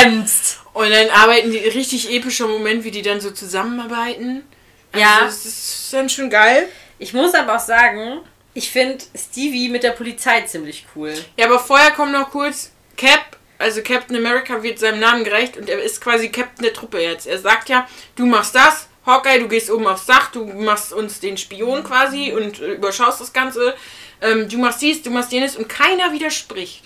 Bämst! 0.04 0.60
Und 0.74 0.92
dann 0.92 1.10
arbeiten 1.10 1.52
die 1.52 1.58
richtig 1.58 2.12
epischer 2.12 2.48
Moment, 2.48 2.84
wie 2.84 2.92
die 2.92 3.02
dann 3.02 3.22
so 3.22 3.32
zusammenarbeiten. 3.32 4.44
Also 4.92 5.06
Ja. 5.06 5.22
Das 5.26 5.46
ist 5.46 5.94
dann 5.94 6.10
schon 6.10 6.30
geil. 6.30 6.68
Ich 7.00 7.14
muss 7.14 7.34
aber 7.34 7.56
auch 7.56 7.60
sagen, 7.60 8.20
ich 8.54 8.72
finde 8.72 9.04
Stevie 9.16 9.70
mit 9.70 9.84
der 9.84 9.92
Polizei 9.92 10.42
ziemlich 10.42 10.86
cool. 10.96 11.14
Ja, 11.38 11.46
aber 11.46 11.60
vorher 11.60 11.92
kommt 11.92 12.12
noch 12.12 12.30
kurz 12.30 12.72
Cap, 12.98 13.38
also 13.58 13.82
Captain 13.82 14.18
America 14.18 14.62
wird 14.62 14.80
seinem 14.80 15.00
Namen 15.00 15.24
gerecht 15.24 15.56
und 15.56 15.70
er 15.70 15.82
ist 15.82 16.02
quasi 16.02 16.30
Captain 16.30 16.64
der 16.64 16.74
Truppe 16.74 17.00
jetzt. 17.00 17.26
Er 17.26 17.40
sagt 17.40 17.70
ja, 17.70 17.88
du 18.16 18.26
machst 18.26 18.54
das, 18.56 18.89
Hawkeye, 19.10 19.40
du 19.40 19.48
gehst 19.48 19.70
oben 19.72 19.88
aufs 19.88 20.06
Dach, 20.06 20.32
du 20.32 20.46
machst 20.46 20.94
uns 20.94 21.20
den 21.20 21.38
Spion 21.38 21.84
quasi 21.84 22.32
und 22.34 22.60
äh, 22.60 22.74
überschaust 22.74 23.20
das 23.20 23.34
Ganze. 23.34 23.74
Ähm, 24.22 24.48
du 24.48 24.58
machst 24.58 24.82
dies, 24.82 25.02
du 25.02 25.10
machst 25.10 25.32
jenes 25.32 25.56
und 25.56 25.68
keiner 25.68 26.12
widerspricht. 26.12 26.84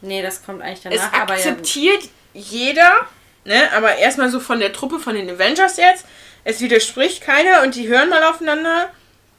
Nee, 0.00 0.22
das 0.22 0.44
kommt 0.44 0.62
eigentlich 0.62 0.84
Es 0.84 1.00
danach, 1.00 1.20
aber 1.20 1.34
ja. 1.34 1.38
akzeptiert 1.38 2.08
jeder, 2.34 3.06
ne, 3.44 3.72
aber 3.72 3.96
erstmal 3.96 4.30
so 4.30 4.40
von 4.40 4.60
der 4.60 4.72
Truppe, 4.72 4.98
von 4.98 5.14
den 5.14 5.30
Avengers 5.30 5.76
jetzt. 5.76 6.04
Es 6.44 6.60
widerspricht 6.60 7.22
keiner 7.22 7.62
und 7.62 7.74
die 7.74 7.88
hören 7.88 8.10
mal 8.10 8.22
aufeinander. 8.24 8.90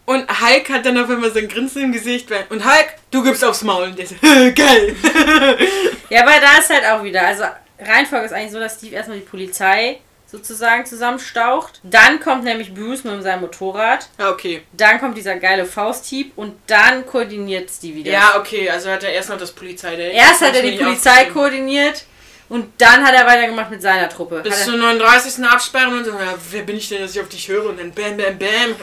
Und 0.06 0.28
Hulk 0.42 0.70
hat 0.70 0.86
dann 0.86 0.98
auf 0.98 1.10
einmal 1.10 1.32
so 1.32 1.40
ein 1.40 1.48
Grinsen 1.48 1.84
im 1.84 1.92
Gesicht. 1.92 2.30
Und 2.50 2.64
Hulk, 2.64 2.94
du 3.12 3.24
gibst 3.24 3.44
aufs 3.44 3.64
Maul. 3.64 3.86
Und 3.86 3.98
der 3.98 4.06
so, 4.08 4.16
geil. 4.22 4.96
Ja, 6.10 6.22
aber 6.22 6.40
da 6.40 6.60
ist 6.60 6.70
halt 6.70 6.86
auch 6.86 7.04
wieder. 7.04 7.26
Also 7.26 7.44
Reihenfolge 7.80 8.26
ist 8.26 8.34
eigentlich 8.34 8.52
so, 8.52 8.60
dass 8.60 8.76
Steve 8.76 8.96
erstmal 8.96 9.20
die 9.20 9.26
Polizei 9.26 10.00
sozusagen 10.36 10.86
zusammenstaucht. 10.86 11.80
Dann 11.84 12.20
kommt 12.20 12.44
nämlich 12.44 12.74
Bruce 12.74 13.04
mit 13.04 13.24
seinem 13.24 13.42
Motorrad. 13.42 14.10
ja, 14.20 14.30
okay. 14.30 14.64
Dann 14.74 15.00
kommt 15.00 15.18
dieser 15.18 15.36
geile 15.36 15.66
Fausthieb 15.66 16.34
und 16.36 16.56
dann 16.68 17.06
koordiniert 17.06 17.70
Stevie 17.70 18.04
das. 18.04 18.14
Ja, 18.14 18.40
okay, 18.40 18.70
also 18.70 18.90
hat 18.90 19.04
er 19.04 19.12
erst 19.12 19.30
noch 19.30 19.38
das 19.38 19.52
Polizei. 19.52 19.96
Der 19.96 20.12
Erst 20.12 20.42
hat 20.42 20.56
er 20.56 20.62
die 20.62 20.78
Polizei 20.78 21.26
koordiniert 21.26 22.06
und 22.48 22.70
dann 22.78 23.04
hat 23.04 23.14
er 23.14 23.26
weitergemacht 23.26 23.72
mit 23.72 23.82
seiner 23.82 24.08
Truppe. 24.08 24.42
Bis 24.42 24.66
zur 24.66 24.78
39. 24.78 25.44
absperren 25.46 25.98
und 25.98 26.06
so, 26.06 26.12
ja, 26.12 26.36
wer 26.52 26.62
bin 26.62 26.78
ich 26.78 26.90
denn, 26.90 27.02
dass 27.02 27.16
ich 27.16 27.22
auf 27.22 27.30
dich 27.30 27.48
höre? 27.48 27.70
Und 27.70 27.80
dann 27.80 27.92
bam, 27.92 28.18
bam, 28.18 28.38
bam. 28.38 28.76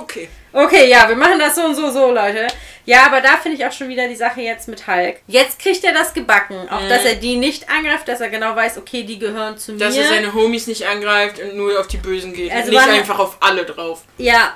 Okay. 0.00 0.28
okay, 0.52 0.88
ja, 0.88 1.08
wir 1.08 1.16
machen 1.16 1.38
das 1.38 1.56
so 1.56 1.64
und 1.64 1.74
so, 1.74 1.90
so, 1.90 2.12
Leute. 2.12 2.46
Ja, 2.86 3.06
aber 3.06 3.20
da 3.20 3.36
finde 3.36 3.58
ich 3.58 3.66
auch 3.66 3.72
schon 3.72 3.88
wieder 3.88 4.08
die 4.08 4.16
Sache 4.16 4.40
jetzt 4.40 4.66
mit 4.68 4.86
Hulk. 4.86 5.16
Jetzt 5.26 5.58
kriegt 5.58 5.84
er 5.84 5.92
das 5.92 6.12
gebacken. 6.14 6.68
Auch, 6.70 6.80
Mhm. 6.82 6.88
dass 6.88 7.04
er 7.04 7.14
die 7.16 7.36
nicht 7.36 7.68
angreift, 7.70 8.08
dass 8.08 8.20
er 8.20 8.28
genau 8.30 8.56
weiß, 8.56 8.78
okay, 8.78 9.02
die 9.04 9.18
gehören 9.18 9.58
zu 9.58 9.72
Dass 9.76 9.94
mir. 9.94 10.02
er 10.02 10.08
seine 10.08 10.32
Homies 10.34 10.66
nicht 10.66 10.86
angreift 10.86 11.38
und 11.40 11.56
nur 11.56 11.78
auf 11.78 11.86
die 11.88 11.98
Bösen 11.98 12.32
geht. 12.32 12.50
Also 12.50 12.68
und 12.70 12.76
nicht 12.76 12.88
einfach 12.88 13.18
auf 13.18 13.36
alle 13.40 13.64
drauf. 13.64 14.02
Ja. 14.18 14.54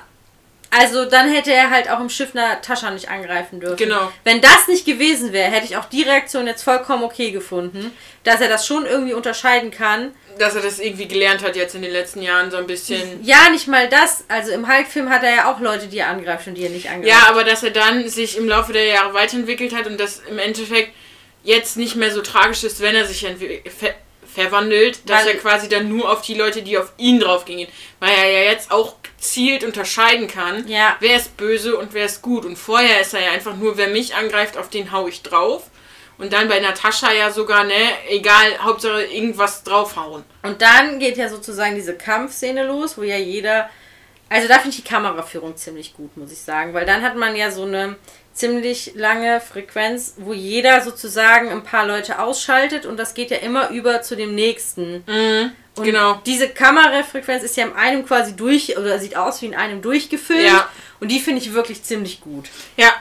Also 0.77 1.05
dann 1.05 1.31
hätte 1.31 1.53
er 1.53 1.69
halt 1.69 1.89
auch 1.89 2.01
im 2.01 2.09
Schiff 2.09 2.33
Natascha 2.33 2.91
nicht 2.91 3.09
angreifen 3.09 3.61
dürfen. 3.61 3.77
Genau. 3.77 4.11
Wenn 4.25 4.41
das 4.41 4.67
nicht 4.67 4.85
gewesen 4.85 5.31
wäre, 5.31 5.49
hätte 5.49 5.65
ich 5.65 5.77
auch 5.77 5.85
die 5.85 6.01
Reaktion 6.03 6.47
jetzt 6.47 6.63
vollkommen 6.63 7.03
okay 7.03 7.31
gefunden, 7.31 7.95
dass 8.25 8.41
er 8.41 8.49
das 8.49 8.67
schon 8.67 8.85
irgendwie 8.85 9.13
unterscheiden 9.13 9.71
kann. 9.71 10.13
Dass 10.39 10.55
er 10.55 10.61
das 10.61 10.79
irgendwie 10.79 11.07
gelernt 11.07 11.43
hat 11.43 11.55
jetzt 11.55 11.75
in 11.75 11.81
den 11.81 11.91
letzten 11.91 12.21
Jahren 12.21 12.51
so 12.51 12.57
ein 12.57 12.67
bisschen. 12.67 13.23
Ja, 13.23 13.49
nicht 13.49 13.67
mal 13.67 13.87
das. 13.89 14.23
Also 14.27 14.51
im 14.51 14.67
Hulk-Film 14.67 15.09
hat 15.09 15.23
er 15.23 15.35
ja 15.35 15.51
auch 15.51 15.59
Leute, 15.59 15.87
die 15.87 15.99
er 15.99 16.07
angreift 16.09 16.47
und 16.47 16.55
die 16.55 16.63
er 16.63 16.69
nicht 16.69 16.89
angreift. 16.89 17.07
Ja, 17.07 17.27
aber 17.29 17.43
dass 17.43 17.63
er 17.63 17.71
dann 17.71 18.07
sich 18.09 18.37
im 18.37 18.47
Laufe 18.47 18.73
der 18.73 18.85
Jahre 18.85 19.13
weiterentwickelt 19.13 19.73
hat 19.75 19.87
und 19.87 19.99
das 19.99 20.21
im 20.29 20.37
Endeffekt 20.39 20.89
jetzt 21.43 21.77
nicht 21.77 21.95
mehr 21.95 22.11
so 22.11 22.21
tragisch 22.21 22.63
ist, 22.63 22.81
wenn 22.81 22.95
er 22.95 23.05
sich 23.05 23.21
ver 23.77 23.93
verwandelt, 24.33 25.09
dass 25.09 25.21
Weil- 25.25 25.35
er 25.35 25.37
quasi 25.39 25.69
dann 25.69 25.87
nur 25.87 26.11
auf 26.11 26.21
die 26.21 26.33
Leute, 26.33 26.61
die 26.61 26.77
auf 26.77 26.91
ihn 26.97 27.21
draufgingen, 27.21 27.67
weil 28.01 28.09
er 28.17 28.29
ja 28.31 28.51
jetzt 28.51 28.69
auch 28.69 28.95
gezielt 29.01 29.63
unterscheiden 29.63 30.27
kann, 30.27 30.67
Ja. 30.67 30.97
wer 30.99 31.15
ist 31.15 31.37
böse 31.37 31.77
und 31.77 31.93
wer 31.93 32.05
ist 32.05 32.21
gut. 32.21 32.43
Und 32.43 32.57
vorher 32.57 32.99
ist 32.99 33.13
er 33.13 33.21
ja 33.23 33.31
einfach 33.31 33.55
nur, 33.55 33.77
wer 33.77 33.87
mich 33.87 34.13
angreift, 34.13 34.57
auf 34.57 34.69
den 34.69 34.91
hau 34.91 35.07
ich 35.07 35.21
drauf. 35.21 35.63
Und 36.17 36.31
dann 36.31 36.47
bei 36.47 36.59
Natascha 36.59 37.11
ja 37.11 37.29
sogar, 37.31 37.65
ne, 37.65 37.73
egal, 38.09 38.59
Hauptsache 38.59 39.03
irgendwas 39.03 39.63
draufhauen. 39.63 40.23
Und 40.43 40.61
dann 40.61 40.99
geht 40.99 41.17
ja 41.17 41.27
sozusagen 41.27 41.75
diese 41.75 41.95
Kampfszene 41.95 42.65
los, 42.65 42.97
wo 42.97 43.03
ja 43.03 43.17
jeder. 43.17 43.69
Also 44.29 44.47
da 44.47 44.55
finde 44.55 44.69
ich 44.69 44.83
die 44.83 44.89
Kameraführung 44.89 45.55
ziemlich 45.57 45.93
gut, 45.93 46.15
muss 46.17 46.31
ich 46.31 46.39
sagen. 46.39 46.73
Weil 46.73 46.85
dann 46.85 47.01
hat 47.01 47.15
man 47.15 47.35
ja 47.35 47.51
so 47.51 47.63
eine 47.63 47.97
ziemlich 48.33 48.93
lange 48.95 49.39
Frequenz, 49.39 50.15
wo 50.17 50.33
jeder 50.33 50.81
sozusagen 50.81 51.49
ein 51.49 51.63
paar 51.63 51.85
Leute 51.85 52.19
ausschaltet 52.19 52.85
und 52.85 52.97
das 52.97 53.13
geht 53.13 53.31
ja 53.31 53.37
immer 53.37 53.69
über 53.69 54.01
zu 54.01 54.15
dem 54.15 54.35
nächsten. 54.35 55.03
Und 55.77 55.83
genau. 55.83 56.21
diese 56.25 56.49
Kamerafrequenz 56.49 57.43
ist 57.43 57.57
ja 57.57 57.65
in 57.65 57.73
einem 57.73 58.05
quasi 58.05 58.35
durch, 58.35 58.77
oder 58.77 58.99
sieht 58.99 59.15
aus 59.15 59.41
wie 59.41 59.47
in 59.47 59.55
einem 59.55 59.81
durchgefilmt. 59.81 60.47
Ja. 60.47 60.69
Und 60.99 61.11
die 61.11 61.19
finde 61.19 61.41
ich 61.41 61.53
wirklich 61.53 61.83
ziemlich 61.83 62.21
gut. 62.21 62.49
Ja. 62.77 62.93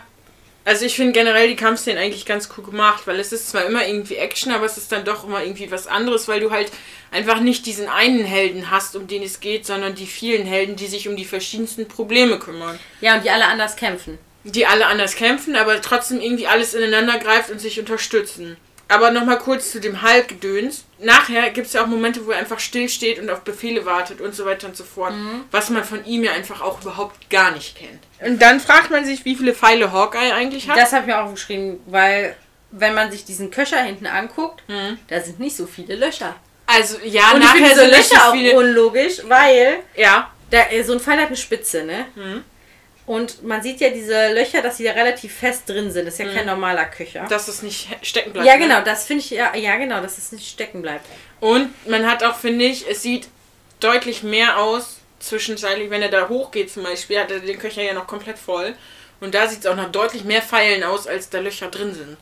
Also 0.67 0.87
ich 0.87 0.97
finde 0.97 1.13
generell 1.13 1.49
die 1.49 1.57
Kampfszenen 1.57 2.03
eigentlich 2.03 2.25
ganz 2.25 2.49
cool 2.57 2.65
gemacht, 2.65 3.07
weil 3.07 3.21
es 3.21 3.33
ist 3.33 3.51
zwar 3.51 3.67
immer 3.67 3.87
irgendwie 3.87 4.17
Action, 4.17 4.51
aber 4.51 4.65
es 4.65 4.79
ist 4.79 4.91
dann 4.91 5.05
doch 5.05 5.25
immer 5.25 5.45
irgendwie 5.45 5.71
was 5.71 5.87
anderes, 5.87 6.27
weil 6.27 6.41
du 6.41 6.51
halt 6.51 6.73
einfach 7.11 7.41
nicht 7.41 7.67
diesen 7.67 7.87
einen 7.87 8.25
Helden 8.25 8.71
hast, 8.71 8.97
um 8.97 9.07
den 9.07 9.23
es 9.23 9.41
geht, 9.41 9.67
sondern 9.67 9.95
die 9.95 10.07
vielen 10.07 10.47
Helden, 10.47 10.77
die 10.77 10.87
sich 10.87 11.07
um 11.07 11.17
die 11.17 11.27
verschiedensten 11.27 11.87
Probleme 11.87 12.39
kümmern. 12.39 12.79
Ja, 13.03 13.17
und 13.17 13.25
die 13.25 13.31
alle 13.31 13.45
anders 13.45 13.77
kämpfen. 13.77 14.19
Die 14.45 14.67
alle 14.67 14.87
anders 14.87 15.17
kämpfen, 15.17 15.55
aber 15.55 15.81
trotzdem 15.83 16.21
irgendwie 16.21 16.47
alles 16.47 16.73
ineinander 16.73 17.19
greift 17.19 17.51
und 17.51 17.61
sich 17.61 17.79
unterstützen. 17.79 18.57
Aber 18.89 19.11
nochmal 19.11 19.39
kurz 19.39 19.71
zu 19.73 19.81
dem 19.81 20.03
Hulk-Gedöns. 20.03 20.85
Nachher 20.99 21.51
gibt 21.51 21.67
es 21.69 21.73
ja 21.73 21.83
auch 21.83 21.87
Momente, 21.87 22.25
wo 22.27 22.31
er 22.33 22.39
einfach 22.39 22.61
still 22.61 22.89
steht 22.89 23.19
und 23.19 23.31
auf 23.31 23.41
Befehle 23.41 23.85
wartet 23.87 24.21
und 24.21 24.35
so 24.35 24.45
weiter 24.45 24.67
und 24.67 24.77
so 24.77 24.85
fort. 24.85 25.15
Was 25.51 25.71
man 25.71 25.85
von 25.85 26.05
ihm 26.05 26.23
ja 26.25 26.33
einfach 26.33 26.61
auch 26.61 26.81
überhaupt 26.83 27.31
gar 27.31 27.51
nicht 27.53 27.77
kennt. 27.77 28.01
Und 28.21 28.41
dann 28.43 28.61
fragt 28.61 28.91
man 28.91 29.05
sich, 29.05 29.25
wie 29.25 29.37
viele 29.37 29.55
Pfeile 29.55 29.91
Hawkeye 29.93 30.33
eigentlich 30.33 30.69
hat. 30.69 30.77
Das 30.77 30.93
habe 30.93 31.03
ich 31.03 31.07
mir 31.15 31.23
auch 31.23 31.31
geschrieben, 31.31 31.81
weil 31.87 32.37
wenn 32.71 32.95
man 32.95 33.11
sich 33.11 33.25
diesen 33.25 33.51
Köcher 33.51 33.79
hinten 33.83 34.07
anguckt, 34.07 34.63
Mhm. 34.69 34.99
da 35.09 35.21
sind 35.21 35.41
nicht 35.41 35.57
so 35.57 35.67
viele 35.67 35.95
Löcher. 35.97 36.35
Also 36.67 36.99
ja, 37.05 37.31
Und 37.33 37.43
ich 37.43 37.49
finde 37.49 37.63
nachher 37.63 37.69
diese 37.75 37.81
sind 37.81 37.91
nicht 37.91 38.11
Löcher 38.11 38.21
so 38.23 38.29
auch 38.31 38.35
viele. 38.35 38.57
unlogisch, 38.59 39.19
weil 39.29 39.79
Ja. 39.97 40.31
da, 40.51 40.59
so 40.85 40.93
ein 40.95 41.01
Pfeil 41.01 41.19
hat 41.21 41.29
eine 41.29 41.37
Spitze, 41.37 41.85
ne? 41.85 42.07
Mhm. 42.15 42.45
Und 43.07 43.43
man 43.45 43.63
sieht 43.63 43.81
ja 43.81 43.91
diese 43.91 44.33
Löcher, 44.33 44.63
dass 44.63 44.79
sie 44.79 44.85
da 44.85 44.93
relativ 44.93 45.35
fest 45.37 45.69
drin 45.69 45.91
sind. 45.91 46.07
Das 46.07 46.15
ist 46.15 46.21
ja 46.21 46.27
Mhm. 46.27 46.35
kein 46.37 46.47
normaler 46.47 46.87
Köcher. 46.87 47.27
Dass 47.29 47.49
es 47.49 47.61
nicht 47.63 47.89
stecken 48.03 48.33
bleibt. 48.33 48.47
ja, 48.47 48.55
ne? 48.57 48.61
genau, 48.61 48.81
das 48.83 49.05
finde 49.07 49.23
ich 49.23 49.31
ja, 49.31 49.55
ja, 49.55 49.77
genau, 49.77 50.01
dass 50.01 50.17
es 50.17 50.33
nicht 50.33 50.49
stecken 50.49 50.81
bleibt. 50.81 51.05
Und 51.41 51.69
man 51.89 52.07
hat 52.11 52.25
auch, 52.25 52.37
finde 52.37 52.65
ich, 52.65 52.89
es 52.89 53.03
sieht 53.03 53.29
deutlich 53.81 54.23
mehr 54.23 54.59
aus 54.59 55.01
zwischenzeitlich, 55.21 55.91
wenn 55.91 56.01
er 56.03 56.09
da 56.09 56.29
hochgeht 56.29 56.71
zum 56.71 56.83
Beispiel, 56.85 57.19
hat 57.21 57.31
er 57.31 57.41
den 57.41 57.59
Köcher 57.59 57.83
ja 57.83 57.93
noch 57.93 58.07
komplett 58.07 58.39
voll. 58.39 58.75
Und 59.21 59.35
da 59.35 59.47
sieht 59.49 59.61
es 59.61 59.67
auch 59.67 59.77
noch 59.77 59.91
deutlich 59.93 60.25
mehr 60.25 60.43
Pfeilen 60.43 60.83
aus, 60.83 61.07
als 61.07 61.29
da 61.31 61.41
Löcher 61.41 61.69
drin 61.69 61.95
sind. 61.95 62.17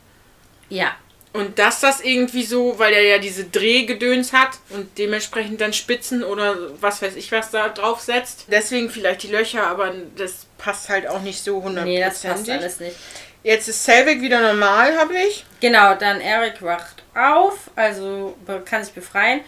Ja. 0.69 0.97
Und 1.33 1.59
dass 1.59 1.81
das 1.81 2.03
irgendwie 2.03 2.45
so, 2.45 2.79
weil 2.79 2.93
er 2.93 3.03
ja 3.05 3.19
diese 3.19 3.45
Drehgedöns 3.45 4.35
hat 4.35 4.59
und 4.69 4.99
dementsprechend 4.99 5.63
dann 5.63 5.73
Spitzen 5.73 6.23
oder 6.23 6.57
was 6.81 7.01
weiß 7.01 7.17
ich 7.17 7.33
was 7.33 7.51
da 7.51 7.71
drauf 7.71 8.01
setzt. 8.01 8.45
Deswegen 8.49 8.91
vielleicht 8.91 9.23
die 9.23 9.29
Löcher, 9.29 9.67
aber 9.67 9.95
das 10.17 10.47
passt 10.59 10.91
halt 10.91 11.07
auch 11.07 11.23
nicht 11.23 11.43
so 11.43 11.63
hundertprozentig. 11.63 11.99
Nee, 11.99 12.05
das 12.05 12.23
passt 12.23 12.51
alles 12.51 12.81
nicht. 12.81 12.97
Jetzt 13.43 13.69
ist 13.69 13.83
Selvig 13.83 14.21
wieder 14.21 14.41
normal, 14.41 14.97
habe 14.99 15.15
ich. 15.17 15.45
Genau, 15.61 15.95
dann 15.95 16.21
Eric 16.21 16.63
wacht 16.63 17.03
auf, 17.15 17.71
also 17.77 18.37
kann 18.67 18.85
sich 18.85 18.93
befreien. 18.93 19.41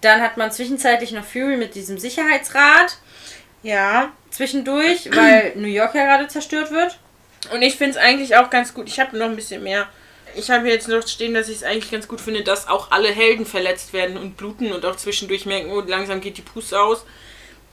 Dann 0.00 0.20
hat 0.20 0.36
man 0.36 0.50
zwischenzeitlich 0.50 1.12
noch 1.12 1.24
Fury 1.24 1.56
mit 1.56 1.74
diesem 1.74 1.98
Sicherheitsrad 1.98 2.98
Ja. 3.62 4.12
zwischendurch, 4.30 5.08
weil 5.14 5.52
New 5.54 5.68
York 5.68 5.94
ja 5.94 6.04
gerade 6.04 6.28
zerstört 6.28 6.70
wird. 6.72 6.98
Und 7.52 7.62
ich 7.62 7.76
finde 7.76 7.92
es 7.92 7.96
eigentlich 7.96 8.36
auch 8.36 8.50
ganz 8.50 8.74
gut. 8.74 8.88
Ich 8.88 9.00
habe 9.00 9.16
noch 9.16 9.26
ein 9.26 9.36
bisschen 9.36 9.62
mehr. 9.62 9.88
Ich 10.38 10.50
habe 10.50 10.68
jetzt 10.68 10.86
noch 10.86 11.06
stehen, 11.06 11.34
dass 11.34 11.48
ich 11.48 11.56
es 11.56 11.62
eigentlich 11.64 11.90
ganz 11.90 12.06
gut 12.06 12.20
finde, 12.20 12.44
dass 12.44 12.68
auch 12.68 12.92
alle 12.92 13.10
Helden 13.10 13.44
verletzt 13.44 13.92
werden 13.92 14.16
und 14.16 14.36
bluten 14.36 14.72
und 14.72 14.84
auch 14.86 14.94
zwischendurch 14.94 15.46
merken, 15.46 15.70
oh, 15.70 15.80
langsam 15.80 16.20
geht 16.20 16.38
die 16.38 16.42
Puste 16.42 16.80
aus. 16.80 17.04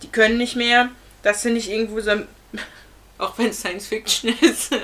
Die 0.02 0.08
können 0.08 0.38
nicht 0.38 0.56
mehr. 0.56 0.90
Das 1.22 1.44
finde 1.44 1.60
ich 1.60 1.70
irgendwo 1.70 2.00
so, 2.00 2.12
auch 3.20 3.38
wenn 3.38 3.50
es 3.50 3.60
Science 3.60 3.88
Fiction 3.88 4.34
ist, 4.42 4.76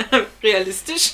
realistisch. 0.44 1.14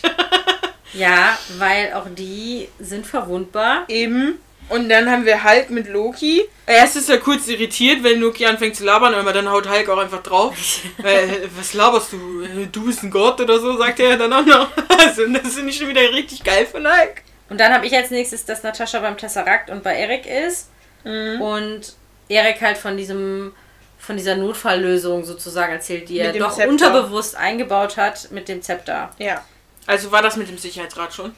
Ja, 0.94 1.38
weil 1.58 1.94
auch 1.94 2.08
die 2.10 2.68
sind 2.80 3.08
verwundbar. 3.08 3.86
Eben. 3.88 4.40
Und 4.70 4.90
dann 4.90 5.10
haben 5.10 5.26
wir 5.26 5.44
Hulk 5.44 5.70
mit 5.70 5.88
Loki. 5.88 6.44
Erst 6.66 6.98
ist 6.98 7.10
er 7.10 7.20
kurz 7.20 7.48
irritiert, 7.48 8.04
wenn 8.04 8.20
Loki 8.20 8.46
anfängt 8.46 8.76
zu 8.76 8.84
labern, 8.84 9.14
aber 9.14 9.32
dann 9.32 9.50
haut 9.50 9.70
Hulk 9.70 9.88
auch 9.90 9.98
einfach 9.98 10.22
drauf. 10.22 10.56
äh, 11.04 11.48
was 11.56 11.74
laberst 11.74 12.12
du? 12.14 12.68
Du 12.72 12.86
bist 12.86 13.04
ein 13.04 13.12
Gott 13.12 13.40
oder 13.40 13.60
so, 13.60 13.78
sagt 13.78 14.00
er 14.00 14.18
dann 14.18 14.34
auch 14.34 14.46
noch. 14.46 14.70
Also, 15.00 15.28
das 15.28 15.54
finde 15.54 15.70
ich 15.70 15.78
schon 15.78 15.88
wieder 15.88 16.02
richtig 16.02 16.44
geil 16.44 16.66
von 16.66 16.86
Hulk. 16.86 17.22
Und 17.50 17.60
dann 17.60 17.74
habe 17.74 17.86
ich 17.86 17.96
als 17.96 18.10
nächstes, 18.10 18.46
dass 18.46 18.64
Natascha 18.64 19.00
beim 19.00 19.16
Tesseract 19.16 19.70
und 19.70 19.84
bei 19.84 19.94
Eric 19.94 20.26
ist. 20.26 20.70
Mhm. 21.04 21.40
Und 21.40 21.94
Eric 22.28 22.62
halt 22.62 22.78
von 22.78 22.98
diesem 22.98 23.54
von 24.00 24.16
dieser 24.16 24.36
Notfalllösung 24.36 25.24
sozusagen 25.24 25.74
erzählt, 25.74 26.08
die 26.10 26.20
er 26.20 26.32
doch 26.34 26.56
Zepter. 26.56 26.70
unterbewusst 26.70 27.36
eingebaut 27.36 27.98
hat 27.98 28.32
mit 28.32 28.48
dem 28.48 28.62
Zepter. 28.62 29.12
Ja. 29.18 29.44
Also 29.86 30.12
war 30.12 30.22
das 30.22 30.36
mit 30.38 30.48
dem 30.50 30.58
Sicherheitsrat 30.58 31.14
schon? 31.14 31.34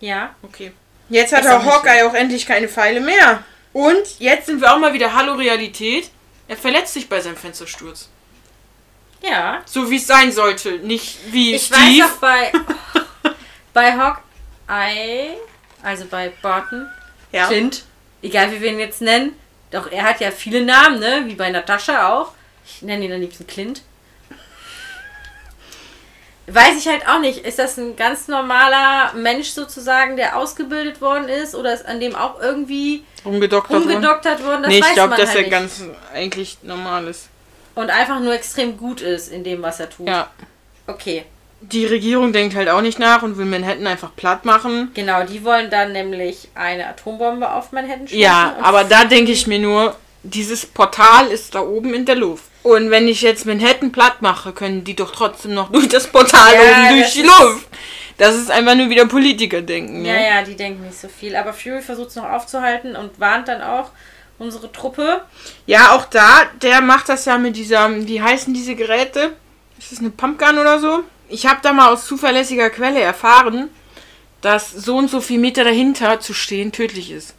Ja. 0.00 0.34
Okay. 0.42 0.72
Jetzt 1.08 1.32
hat 1.32 1.44
nicht 1.44 1.52
Hawkeye 1.52 2.02
auch 2.06 2.14
endlich 2.14 2.46
keine 2.46 2.68
Pfeile 2.68 3.00
mehr. 3.00 3.42
Und 3.72 4.18
jetzt 4.20 4.46
sind 4.46 4.60
wir 4.60 4.72
auch 4.72 4.78
mal 4.78 4.92
wieder 4.92 5.14
Hallo 5.14 5.34
Realität. 5.34 6.10
Er 6.48 6.56
verletzt 6.56 6.94
sich 6.94 7.08
bei 7.08 7.20
seinem 7.20 7.36
Fenstersturz. 7.36 8.08
Ja. 9.20 9.62
So 9.64 9.90
wie 9.90 9.96
es 9.96 10.06
sein 10.06 10.30
sollte. 10.32 10.72
Nicht 10.78 11.18
wie 11.32 11.54
Ich 11.54 11.66
Steve. 11.66 11.78
weiß 11.80 12.10
auch 12.10 12.16
bei, 12.18 12.52
bei 13.72 13.92
Hawkeye, 13.92 15.36
also 15.82 16.04
bei 16.06 16.32
Barton, 16.42 16.88
ja. 17.32 17.46
Clint, 17.46 17.84
egal 18.22 18.52
wie 18.52 18.60
wir 18.60 18.70
ihn 18.70 18.78
jetzt 18.78 19.00
nennen, 19.00 19.38
doch 19.70 19.90
er 19.90 20.04
hat 20.04 20.20
ja 20.20 20.30
viele 20.30 20.62
Namen, 20.64 21.00
ne? 21.00 21.22
Wie 21.26 21.34
bei 21.34 21.50
Natascha 21.50 22.12
auch. 22.12 22.32
Ich 22.66 22.82
nenne 22.82 23.04
ihn 23.04 23.12
am 23.12 23.20
liebsten 23.20 23.46
Clint. 23.46 23.82
Weiß 26.46 26.76
ich 26.78 26.86
halt 26.88 27.08
auch 27.08 27.20
nicht. 27.20 27.38
Ist 27.46 27.58
das 27.58 27.78
ein 27.78 27.96
ganz 27.96 28.28
normaler 28.28 29.12
Mensch 29.14 29.48
sozusagen, 29.50 30.16
der 30.16 30.36
ausgebildet 30.36 31.00
worden 31.00 31.28
ist? 31.28 31.54
Oder 31.54 31.72
ist 31.72 31.86
an 31.86 32.00
dem 32.00 32.14
auch 32.14 32.40
irgendwie 32.40 33.02
Rumgedoktert 33.24 33.72
worden. 33.72 33.96
umgedoktert 33.96 34.44
worden? 34.44 34.62
Das 34.62 34.70
Nee, 34.70 34.80
ich 34.80 34.92
glaube, 34.92 35.16
dass 35.16 35.30
halt 35.30 35.36
er 35.36 35.42
nicht. 35.42 35.50
ganz 35.50 35.84
eigentlich 36.12 36.58
normal 36.62 37.06
ist. 37.08 37.28
Und 37.74 37.90
einfach 37.90 38.20
nur 38.20 38.34
extrem 38.34 38.76
gut 38.76 39.00
ist 39.00 39.32
in 39.32 39.42
dem, 39.42 39.62
was 39.62 39.80
er 39.80 39.88
tut. 39.88 40.06
Ja. 40.06 40.28
Okay. 40.86 41.24
Die 41.62 41.86
Regierung 41.86 42.32
denkt 42.34 42.54
halt 42.54 42.68
auch 42.68 42.82
nicht 42.82 42.98
nach 42.98 43.22
und 43.22 43.38
will 43.38 43.46
Manhattan 43.46 43.86
einfach 43.86 44.14
platt 44.14 44.44
machen. 44.44 44.90
Genau, 44.92 45.24
die 45.24 45.44
wollen 45.44 45.70
dann 45.70 45.92
nämlich 45.92 46.48
eine 46.54 46.86
Atombombe 46.88 47.50
auf 47.50 47.72
Manhattan 47.72 48.06
schießen. 48.06 48.20
Ja, 48.20 48.56
aber 48.60 48.84
da 48.84 49.04
denke 49.06 49.32
ich 49.32 49.46
mir 49.46 49.58
nur, 49.58 49.96
dieses 50.22 50.66
Portal 50.66 51.28
ist 51.28 51.54
da 51.54 51.60
oben 51.60 51.94
in 51.94 52.04
der 52.04 52.16
Luft. 52.16 52.44
Und 52.64 52.90
wenn 52.90 53.06
ich 53.06 53.22
jetzt 53.22 53.46
Manhattan 53.46 53.92
platt 53.92 54.20
mache, 54.22 54.52
können 54.52 54.82
die 54.82 54.96
doch 54.96 55.12
trotzdem 55.12 55.54
noch 55.54 55.70
durch 55.72 55.88
das 55.88 56.08
Portal 56.08 56.52
Ja, 56.54 56.60
oben 56.60 56.88
durch 56.88 57.02
das 57.04 57.12
die 57.12 57.20
ist- 57.20 57.26
Luft. 57.40 57.68
Das 58.16 58.36
ist 58.36 58.48
einfach 58.50 58.74
nur 58.76 58.88
wieder 58.90 59.06
Politiker-Denken. 59.06 60.04
Ja, 60.04 60.12
ne? 60.12 60.28
ja, 60.28 60.42
die 60.42 60.54
denken 60.56 60.84
nicht 60.86 60.98
so 61.00 61.08
viel. 61.08 61.34
Aber 61.36 61.52
Fury 61.52 61.82
versucht 61.82 62.08
es 62.10 62.16
noch 62.16 62.30
aufzuhalten 62.30 62.94
und 62.96 63.18
warnt 63.20 63.48
dann 63.48 63.60
auch 63.60 63.90
unsere 64.38 64.70
Truppe. 64.70 65.22
Ja, 65.66 65.92
auch 65.96 66.04
da, 66.06 66.42
der 66.62 66.80
macht 66.80 67.08
das 67.08 67.24
ja 67.24 67.38
mit 67.38 67.56
dieser, 67.56 67.90
wie 68.06 68.22
heißen 68.22 68.54
diese 68.54 68.76
Geräte? 68.76 69.32
Ist 69.78 69.90
das 69.92 69.98
eine 69.98 70.10
Pumpgun 70.10 70.58
oder 70.58 70.78
so? 70.78 71.00
Ich 71.28 71.46
habe 71.46 71.58
da 71.62 71.72
mal 71.72 71.92
aus 71.92 72.06
zuverlässiger 72.06 72.70
Quelle 72.70 73.00
erfahren, 73.00 73.68
dass 74.42 74.70
so 74.70 74.96
und 74.96 75.10
so 75.10 75.20
viel 75.20 75.38
Meter 75.40 75.64
dahinter 75.64 76.20
zu 76.20 76.34
stehen 76.34 76.70
tödlich 76.70 77.10
ist. 77.10 77.34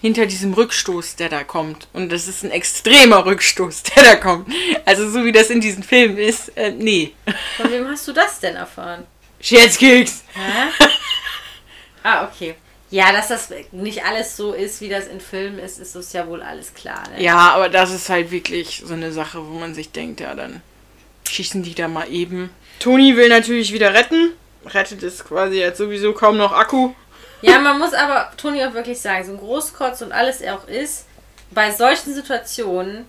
Hinter 0.00 0.26
diesem 0.26 0.54
Rückstoß, 0.54 1.16
der 1.16 1.28
da 1.28 1.44
kommt. 1.44 1.88
Und 1.92 2.10
das 2.10 2.26
ist 2.26 2.42
ein 2.42 2.50
extremer 2.50 3.26
Rückstoß, 3.26 3.82
der 3.94 4.02
da 4.02 4.16
kommt. 4.16 4.48
Also 4.84 5.08
so 5.10 5.24
wie 5.24 5.32
das 5.32 5.50
in 5.50 5.60
diesem 5.60 5.82
Film 5.82 6.16
ist, 6.16 6.56
äh, 6.56 6.70
nee. 6.70 7.12
Von 7.56 7.70
wem 7.70 7.86
hast 7.88 8.08
du 8.08 8.12
das 8.12 8.40
denn 8.40 8.56
erfahren? 8.56 9.06
Scherzkeks! 9.40 10.24
Hä? 10.34 10.84
ah, 12.02 12.24
okay. 12.24 12.54
Ja, 12.90 13.12
dass 13.12 13.28
das 13.28 13.50
nicht 13.70 14.04
alles 14.04 14.36
so 14.36 14.52
ist, 14.52 14.80
wie 14.80 14.88
das 14.88 15.06
in 15.06 15.20
Filmen 15.20 15.60
ist, 15.60 15.78
ist 15.78 15.94
uns 15.94 16.12
ja 16.12 16.26
wohl 16.26 16.42
alles 16.42 16.74
klar. 16.74 17.08
Ne? 17.10 17.22
Ja, 17.22 17.52
aber 17.52 17.68
das 17.68 17.92
ist 17.92 18.08
halt 18.08 18.32
wirklich 18.32 18.82
so 18.84 18.94
eine 18.94 19.12
Sache, 19.12 19.46
wo 19.46 19.58
man 19.58 19.74
sich 19.74 19.92
denkt, 19.92 20.20
ja, 20.20 20.34
dann 20.34 20.60
schießen 21.28 21.62
die 21.62 21.74
da 21.74 21.86
mal 21.86 22.10
eben. 22.10 22.50
Toni 22.80 23.16
will 23.16 23.28
natürlich 23.28 23.72
wieder 23.72 23.94
retten. 23.94 24.32
Rettet 24.66 25.02
es 25.04 25.24
quasi 25.24 25.58
jetzt 25.58 25.78
sowieso 25.78 26.12
kaum 26.12 26.36
noch 26.36 26.52
Akku. 26.52 26.92
Ja, 27.42 27.58
man 27.58 27.78
muss 27.78 27.94
aber 27.94 28.30
Toni 28.36 28.64
auch 28.64 28.74
wirklich 28.74 29.00
sagen, 29.00 29.24
so 29.24 29.32
ein 29.32 29.38
Großkotz 29.38 30.02
und 30.02 30.12
alles 30.12 30.40
er 30.40 30.54
auch 30.56 30.68
ist, 30.68 31.06
bei 31.50 31.70
solchen 31.72 32.14
Situationen 32.14 33.06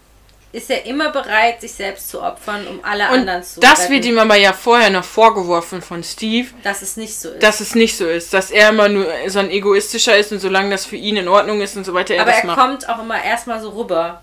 ist 0.53 0.69
er 0.69 0.85
immer 0.85 1.11
bereit, 1.11 1.61
sich 1.61 1.71
selbst 1.73 2.09
zu 2.09 2.21
opfern, 2.21 2.67
um 2.67 2.83
alle 2.83 3.05
Und 3.09 3.19
anderen 3.19 3.41
zu 3.43 3.61
das 3.61 3.81
retten. 3.83 3.93
wird 3.93 4.05
ihm 4.05 4.19
aber 4.19 4.35
ja 4.35 4.51
vorher 4.51 4.89
noch 4.89 5.05
vorgeworfen 5.05 5.81
von 5.81 6.03
Steve, 6.03 6.49
dass 6.63 6.81
es 6.81 6.97
nicht 6.97 7.17
so 7.17 7.29
ist. 7.29 7.41
dass 7.41 7.61
es 7.61 7.73
nicht 7.73 7.95
so 7.97 8.05
ist, 8.05 8.33
dass 8.33 8.51
er 8.51 8.69
immer 8.69 8.89
nur 8.89 9.05
so 9.27 9.39
ein 9.39 9.49
egoistischer 9.49 10.17
ist 10.17 10.31
und 10.33 10.39
solange 10.39 10.69
das 10.71 10.85
für 10.85 10.97
ihn 10.97 11.15
in 11.15 11.29
Ordnung 11.29 11.61
ist 11.61 11.77
und 11.77 11.85
so 11.85 11.93
weiter, 11.93 12.15
er 12.15 12.23
aber 12.23 12.31
das 12.31 12.41
er 12.41 12.47
macht. 12.47 12.59
kommt 12.59 12.89
auch 12.89 13.01
immer 13.01 13.23
erstmal 13.23 13.61
so 13.61 13.69
rüber. 13.69 14.21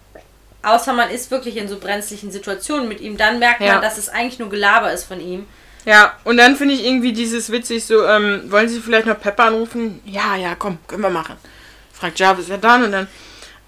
Außer 0.63 0.93
man 0.93 1.09
ist 1.11 1.31
wirklich 1.31 1.57
in 1.57 1.67
so 1.69 1.79
brenzlichen 1.79 2.31
Situationen 2.31 2.89
mit 2.89 3.01
ihm, 3.01 3.17
dann 3.17 3.39
merkt 3.39 3.63
Ja. 3.63 3.75
man, 3.75 3.83
dass 3.83 3.97
es 3.97 4.09
eigentlich 4.11 4.39
nur 4.39 4.51
Gelaber 4.51 4.93
ist 4.93 5.05
von 5.05 5.21
ihm. 5.21 5.47
Ja, 5.89 6.13
und 6.25 6.37
dann 6.37 6.55
finde 6.55 6.75
ich 6.75 6.85
irgendwie 6.85 7.15
dieses 7.15 7.51
witzig 7.51 7.83
so, 7.87 8.05
ähm, 8.07 8.43
wollen 8.53 8.69
Sie 8.69 8.79
vielleicht 8.79 9.07
noch 9.07 9.19
Pepper 9.19 9.45
anrufen? 9.45 10.03
Ja, 10.05 10.37
ja, 10.37 10.55
komm, 10.55 10.77
können 10.87 11.03
wir 11.03 11.09
machen. 11.09 11.37
Fragt 11.95 12.19
Jarvis 12.19 12.49
ja 12.49 12.59
dann 12.59 12.83
und 12.85 12.93
dann. 12.93 13.09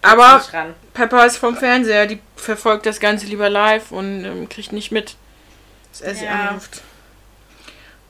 Aber. 0.03 0.43
Pepper 0.93 1.25
ist 1.25 1.39
vom 1.39 1.57
Fernseher, 1.57 2.07
die 2.07 2.21
verfolgt 2.37 2.85
das 2.85 3.01
Ganze 3.01 3.25
lieber 3.25 3.49
live 3.49 3.91
und 3.91 4.25
ähm, 4.27 4.49
kriegt 4.51 4.71
nicht 4.73 4.93
mit, 4.93 5.17
dass 5.93 6.03
er 6.03 6.15
sie 6.15 6.27
Ja. 6.27 6.49
anruft. 6.51 6.83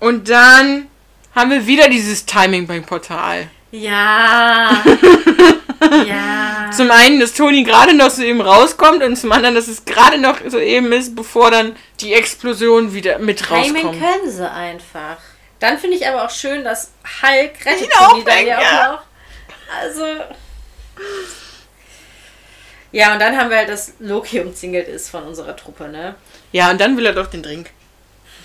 Und 0.00 0.28
dann 0.28 0.88
haben 1.36 1.50
wir 1.52 1.68
wieder 1.68 1.88
dieses 1.88 2.26
Timing 2.26 2.66
beim 2.66 2.82
Portal. 2.82 3.48
Ja. 3.72 4.82
ja. 6.06 6.70
Zum 6.72 6.90
einen, 6.90 7.20
dass 7.20 7.34
Toni 7.34 7.62
gerade 7.62 7.94
noch 7.94 8.10
so 8.10 8.22
eben 8.22 8.40
rauskommt 8.40 9.02
und 9.02 9.16
zum 9.16 9.32
anderen, 9.32 9.54
dass 9.54 9.68
es 9.68 9.84
gerade 9.84 10.18
noch 10.18 10.38
so 10.46 10.58
eben 10.58 10.92
ist, 10.92 11.14
bevor 11.14 11.50
dann 11.50 11.76
die 12.00 12.14
Explosion 12.14 12.92
wieder 12.94 13.18
mit 13.18 13.50
rauskommt. 13.50 14.00
können 14.00 14.30
sie 14.30 14.50
einfach. 14.50 15.18
Dann 15.60 15.78
finde 15.78 15.96
ich 15.96 16.06
aber 16.06 16.24
auch 16.24 16.30
schön, 16.30 16.64
dass 16.64 16.92
Hulk 17.22 17.64
rettet 17.64 17.82
Ihn 17.82 17.92
auch 17.98 18.24
dann 18.24 18.46
ja 18.46 18.58
auch 18.58 18.92
noch. 18.92 19.02
Also. 19.82 20.04
Ja, 22.92 23.12
und 23.12 23.20
dann 23.20 23.36
haben 23.36 23.50
wir 23.50 23.58
halt, 23.58 23.68
dass 23.68 23.94
Loki 24.00 24.40
umzingelt 24.40 24.88
ist 24.88 25.10
von 25.10 25.22
unserer 25.24 25.54
Truppe, 25.54 25.88
ne? 25.88 26.16
Ja, 26.50 26.70
und 26.70 26.80
dann 26.80 26.96
will 26.96 27.06
er 27.06 27.12
doch 27.12 27.28
den 27.28 27.42
Drink. 27.42 27.70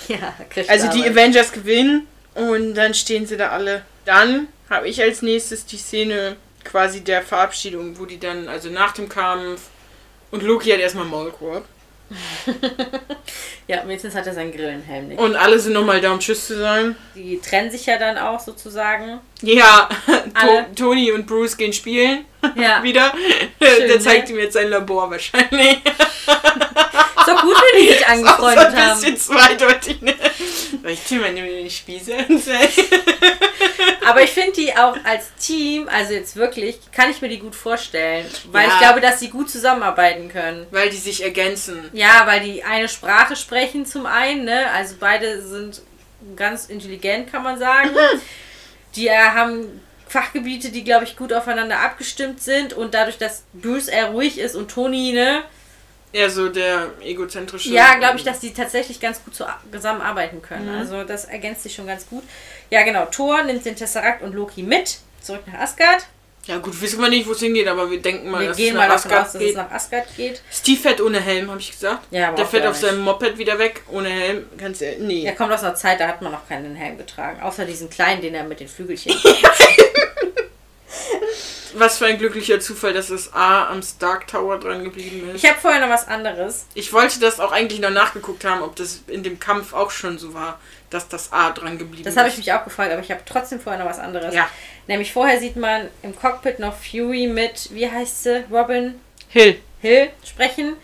Ja, 0.07 0.35
kriegt 0.49 0.69
Also 0.69 0.87
die. 0.89 1.03
Avengers 1.03 1.51
gewinnen 1.51 2.07
und 2.35 2.75
dann 2.75 2.93
stehen 2.93 3.25
sie 3.25 3.37
da 3.37 3.49
alle. 3.49 3.83
Dann 4.05 4.49
habe 4.69 4.87
ich 4.87 5.01
als 5.01 5.21
nächstes 5.21 5.65
die 5.65 5.77
Szene 5.77 6.37
quasi 6.63 7.03
der 7.03 7.21
Verabschiedung, 7.21 7.97
wo 7.99 8.05
die 8.05 8.19
dann, 8.19 8.47
also 8.47 8.69
nach 8.69 8.93
dem 8.93 9.07
Kampf 9.07 9.61
und 10.31 10.43
Loki 10.43 10.71
hat 10.71 10.79
erstmal 10.79 11.05
Maulkorb. 11.05 11.65
Ja, 13.67 13.81
wenigstens 13.83 14.13
hat 14.13 14.27
er 14.27 14.33
seinen 14.33 14.51
Grillenhelm 14.51 15.07
nicht. 15.07 15.19
Und 15.19 15.35
alle 15.35 15.57
sind 15.57 15.73
nochmal 15.73 15.99
da, 15.99 16.11
um 16.11 16.19
Tschüss 16.19 16.45
zu 16.45 16.57
sagen. 16.57 16.95
Die 17.15 17.39
trennen 17.39 17.71
sich 17.71 17.87
ja 17.87 17.97
dann 17.97 18.15
auch 18.17 18.39
sozusagen. 18.39 19.19
Ja, 19.41 19.89
Toni 20.75 21.11
und 21.11 21.25
Bruce 21.25 21.57
gehen 21.57 21.73
spielen. 21.73 22.25
Ja. 22.55 22.83
Wieder. 22.83 23.13
Schön, 23.61 23.87
Der 23.87 23.99
zeigt 23.99 24.29
ne? 24.29 24.35
ihm 24.35 24.39
jetzt 24.41 24.53
sein 24.53 24.69
Labor 24.69 25.09
wahrscheinlich. 25.11 25.77
Ist 27.17 27.27
doch 27.33 27.41
gut, 27.41 27.55
wenn 27.73 27.81
die 27.81 27.87
sich 27.89 27.97
Auch 28.05 28.09
so 28.09 28.13
angefreundet 28.13 28.65
ein 28.67 28.77
haben. 28.89 28.99
bisschen 29.01 29.17
zweideutig, 29.17 30.01
ne? 30.01 30.13
Soll 30.83 30.91
ich 30.91 31.11
mal 31.19 31.33
den 31.33 31.69
Spieße 31.69 32.13
Aber 34.05 34.21
ich 34.21 34.29
finde 34.29 34.51
die 34.53 34.75
auch 34.77 34.95
als 35.03 35.33
Team, 35.39 35.89
also 35.89 36.13
jetzt 36.13 36.35
wirklich, 36.35 36.77
kann 36.91 37.09
ich 37.09 37.21
mir 37.21 37.29
die 37.29 37.39
gut 37.39 37.55
vorstellen. 37.55 38.27
Weil 38.51 38.67
Ja. 38.67 38.73
ich 38.73 38.79
glaube, 38.79 39.01
dass 39.01 39.19
sie 39.19 39.29
gut 39.29 39.49
zusammenarbeiten 39.49 40.29
können. 40.29 40.67
Weil 40.71 40.89
die 40.89 40.97
sich 40.97 41.23
ergänzen. 41.23 41.89
Ja, 41.93 42.23
weil 42.27 42.41
die 42.41 42.63
eine 42.63 42.87
Sprache 42.87 43.35
sprechen 43.35 43.85
zum 43.87 44.05
einen, 44.05 44.45
ne? 44.45 44.69
Also 44.71 44.95
beide 44.99 45.41
sind 45.41 45.81
ganz 46.35 46.65
intelligent, 46.67 47.31
kann 47.31 47.41
man 47.43 47.57
sagen. 47.57 47.89
Die 48.95 49.07
äh, 49.07 49.15
haben 49.15 49.81
Fachgebiete, 50.15 50.69
die, 50.69 50.85
glaube 50.85 51.03
ich, 51.03 51.17
gut 51.17 51.33
aufeinander 51.33 51.81
abgestimmt 51.81 52.41
sind. 52.41 52.71
Und 52.71 52.93
dadurch, 52.93 53.17
dass 53.17 53.43
Bruce 53.51 53.89
eher 53.89 54.11
ruhig 54.11 54.39
ist 54.39 54.55
und 54.55 54.71
Toni, 54.71 55.11
ne? 55.11 55.43
Eher 56.13 56.29
so 56.29 56.47
der 56.47 56.91
egozentrische. 57.01 57.69
Ja, 57.73 57.95
glaube 57.95 58.17
ich, 58.17 58.23
dass 58.23 58.39
die 58.39 58.53
tatsächlich 58.53 59.01
ganz 59.01 59.21
gut 59.25 59.35
zu, 59.35 59.43
zusammenarbeiten 59.69 60.41
können. 60.41 60.71
Mhm. 60.71 60.79
Also 60.79 61.03
das 61.03 61.25
ergänzt 61.25 61.63
sich 61.63 61.75
schon 61.75 61.87
ganz 61.87 62.07
gut. 62.07 62.23
Ja, 62.69 62.83
genau. 62.83 63.05
Thor 63.07 63.43
nimmt 63.43 63.65
den 63.65 63.75
Tesseract 63.75 64.21
und 64.21 64.33
Loki 64.33 64.63
mit. 64.63 64.99
Zurück 65.21 65.41
nach 65.47 65.59
Asgard. 65.59 66.05
Ja, 66.45 66.59
gut, 66.59 66.79
wissen 66.79 67.01
wir 67.01 67.09
nicht, 67.09 67.27
wo 67.27 67.31
es 67.31 67.39
hingeht, 67.39 67.67
aber 67.67 67.89
wir 67.91 67.99
denken 68.01 68.29
mal, 68.29 68.39
Wir 68.41 68.49
dass 68.49 68.59
es 68.59 68.71
mal 68.73 68.87
nach 68.87 68.95
aus, 68.95 69.05
Asgard 69.05 69.25
dass 69.25 69.33
es 69.35 69.39
geht. 69.41 69.55
nach 69.57 69.71
Asgard 69.71 70.05
geht. 70.15 70.41
Steve 70.51 70.79
fährt 70.79 71.01
ohne 71.01 71.19
Helm, 71.19 71.49
habe 71.49 71.59
ich 71.59 71.71
gesagt. 71.71 72.07
Ja, 72.11 72.27
aber 72.27 72.37
Der 72.37 72.45
fährt 72.45 72.67
auf 72.67 72.77
seinem 72.77 72.99
Moped 73.01 73.37
wieder 73.37 73.59
weg, 73.59 73.81
ohne 73.89 74.09
Helm. 74.09 74.45
Kannst 74.57 74.79
du. 74.79 74.85
Nee. 74.99 75.25
Er 75.25 75.33
kommt 75.35 75.51
aus 75.51 75.63
einer 75.63 75.75
Zeit, 75.75 75.99
da 75.99 76.07
hat 76.07 76.21
man 76.21 76.31
noch 76.31 76.47
keinen 76.47 76.75
Helm 76.75 76.97
getragen. 76.97 77.41
Außer 77.41 77.65
diesen 77.65 77.89
kleinen, 77.89 78.21
den 78.21 78.35
er 78.35 78.43
mit 78.45 78.61
den 78.61 78.69
Flügelchen. 78.69 79.13
Was 81.77 81.97
für 81.97 82.05
ein 82.05 82.17
glücklicher 82.17 82.59
Zufall, 82.61 82.93
dass 82.93 83.09
das 83.09 83.33
A 83.33 83.67
am 83.67 83.83
Stark 83.83 84.27
Tower 84.27 84.57
dran 84.59 84.85
geblieben 84.85 85.29
ist. 85.29 85.43
Ich 85.43 85.49
habe 85.49 85.59
vorher 85.59 85.81
noch 85.81 85.89
was 85.89 86.07
anderes. 86.07 86.65
Ich 86.73 86.93
wollte 86.93 87.19
das 87.19 87.39
auch 87.41 87.51
eigentlich 87.51 87.81
noch 87.81 87.89
nachgeguckt 87.89 88.45
haben, 88.45 88.61
ob 88.61 88.77
das 88.77 89.01
in 89.07 89.23
dem 89.23 89.39
Kampf 89.41 89.73
auch 89.73 89.91
schon 89.91 90.17
so 90.17 90.33
war, 90.33 90.57
dass 90.89 91.09
das 91.09 91.33
A 91.33 91.49
dran 91.51 91.77
geblieben 91.77 92.05
Das 92.05 92.13
ist. 92.13 92.17
habe 92.17 92.29
ich 92.29 92.37
mich 92.37 92.53
auch 92.53 92.63
gefragt, 92.63 92.93
aber 92.93 93.01
ich 93.01 93.11
habe 93.11 93.21
trotzdem 93.25 93.59
vorher 93.59 93.83
noch 93.83 93.89
was 93.89 93.99
anderes. 93.99 94.33
Ja. 94.33 94.47
Nämlich 94.87 95.11
vorher 95.11 95.37
sieht 95.39 95.57
man 95.57 95.89
im 96.01 96.17
Cockpit 96.17 96.59
noch 96.59 96.75
Fury 96.77 97.27
mit, 97.27 97.69
wie 97.73 97.91
heißt 97.91 98.23
sie, 98.23 98.45
Robin 98.49 98.95
Hill. 99.27 99.59
Hill 99.81 100.09
sprechen. 100.23 100.77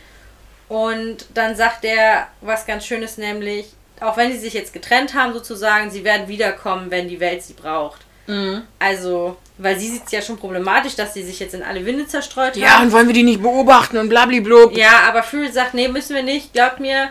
Und 0.68 1.26
dann 1.34 1.56
sagt 1.56 1.86
er 1.86 2.28
was 2.42 2.66
ganz 2.66 2.86
Schönes, 2.86 3.18
nämlich, 3.18 3.68
auch 4.02 4.18
wenn 4.18 4.32
sie 4.34 4.40
sich 4.40 4.54
jetzt 4.54 4.74
getrennt 4.74 5.14
haben 5.14 5.32
sozusagen, 5.34 5.90
sie 5.90 6.04
werden 6.04 6.28
wiederkommen, 6.28 6.92
wenn 6.92 7.08
die 7.08 7.20
Welt 7.22 7.44
sie 7.44 7.54
braucht. 7.54 8.02
Mhm. 8.28 8.62
Also, 8.80 9.38
weil 9.58 9.80
sie 9.80 9.88
sieht 9.90 10.06
es 10.06 10.12
ja 10.12 10.22
schon 10.22 10.38
problematisch, 10.38 10.96
dass 10.96 11.14
sie 11.14 11.24
sich 11.24 11.40
jetzt 11.40 11.54
in 11.54 11.64
alle 11.64 11.86
Winde 11.86 12.08
zerstreut 12.08 12.56
Ja, 12.56 12.72
haben. 12.78 12.86
und 12.86 12.92
wollen 12.92 13.08
wir 13.08 13.14
die 13.14 13.24
nicht 13.24 13.42
beobachten 13.42 13.98
und 13.98 14.10
blablablub. 14.10 14.76
Ja, 14.78 15.02
aber 15.08 15.24
Fury 15.24 15.52
sagt, 15.52 15.74
nee, 15.74 15.88
müssen 15.88 16.16
wir 16.16 16.24
nicht. 16.24 16.54
Glaubt 16.54 16.80
mir, 16.80 17.10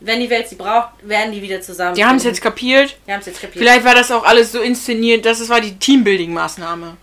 wenn 0.00 0.20
die 0.20 0.28
Welt 0.30 0.48
sie 0.48 0.56
braucht, 0.56 0.88
werden 1.02 1.32
die 1.32 1.40
wieder 1.42 1.60
zusammen. 1.60 1.94
Die 1.94 2.04
haben 2.04 2.16
es 2.16 2.24
jetzt 2.24 2.42
kapiert. 2.42 2.96
Die 3.06 3.12
haben 3.12 3.20
es 3.20 3.26
jetzt 3.26 3.40
kapiert. 3.40 3.58
Vielleicht 3.62 3.84
war 3.84 3.94
das 3.94 4.10
auch 4.10 4.24
alles 4.24 4.52
so 4.52 4.60
inszeniert, 4.60 5.24
dass 5.24 5.40
es 5.40 5.48
war 5.48 5.60
die 5.60 5.72
Teambuilding-Maßnahme. 5.78 6.96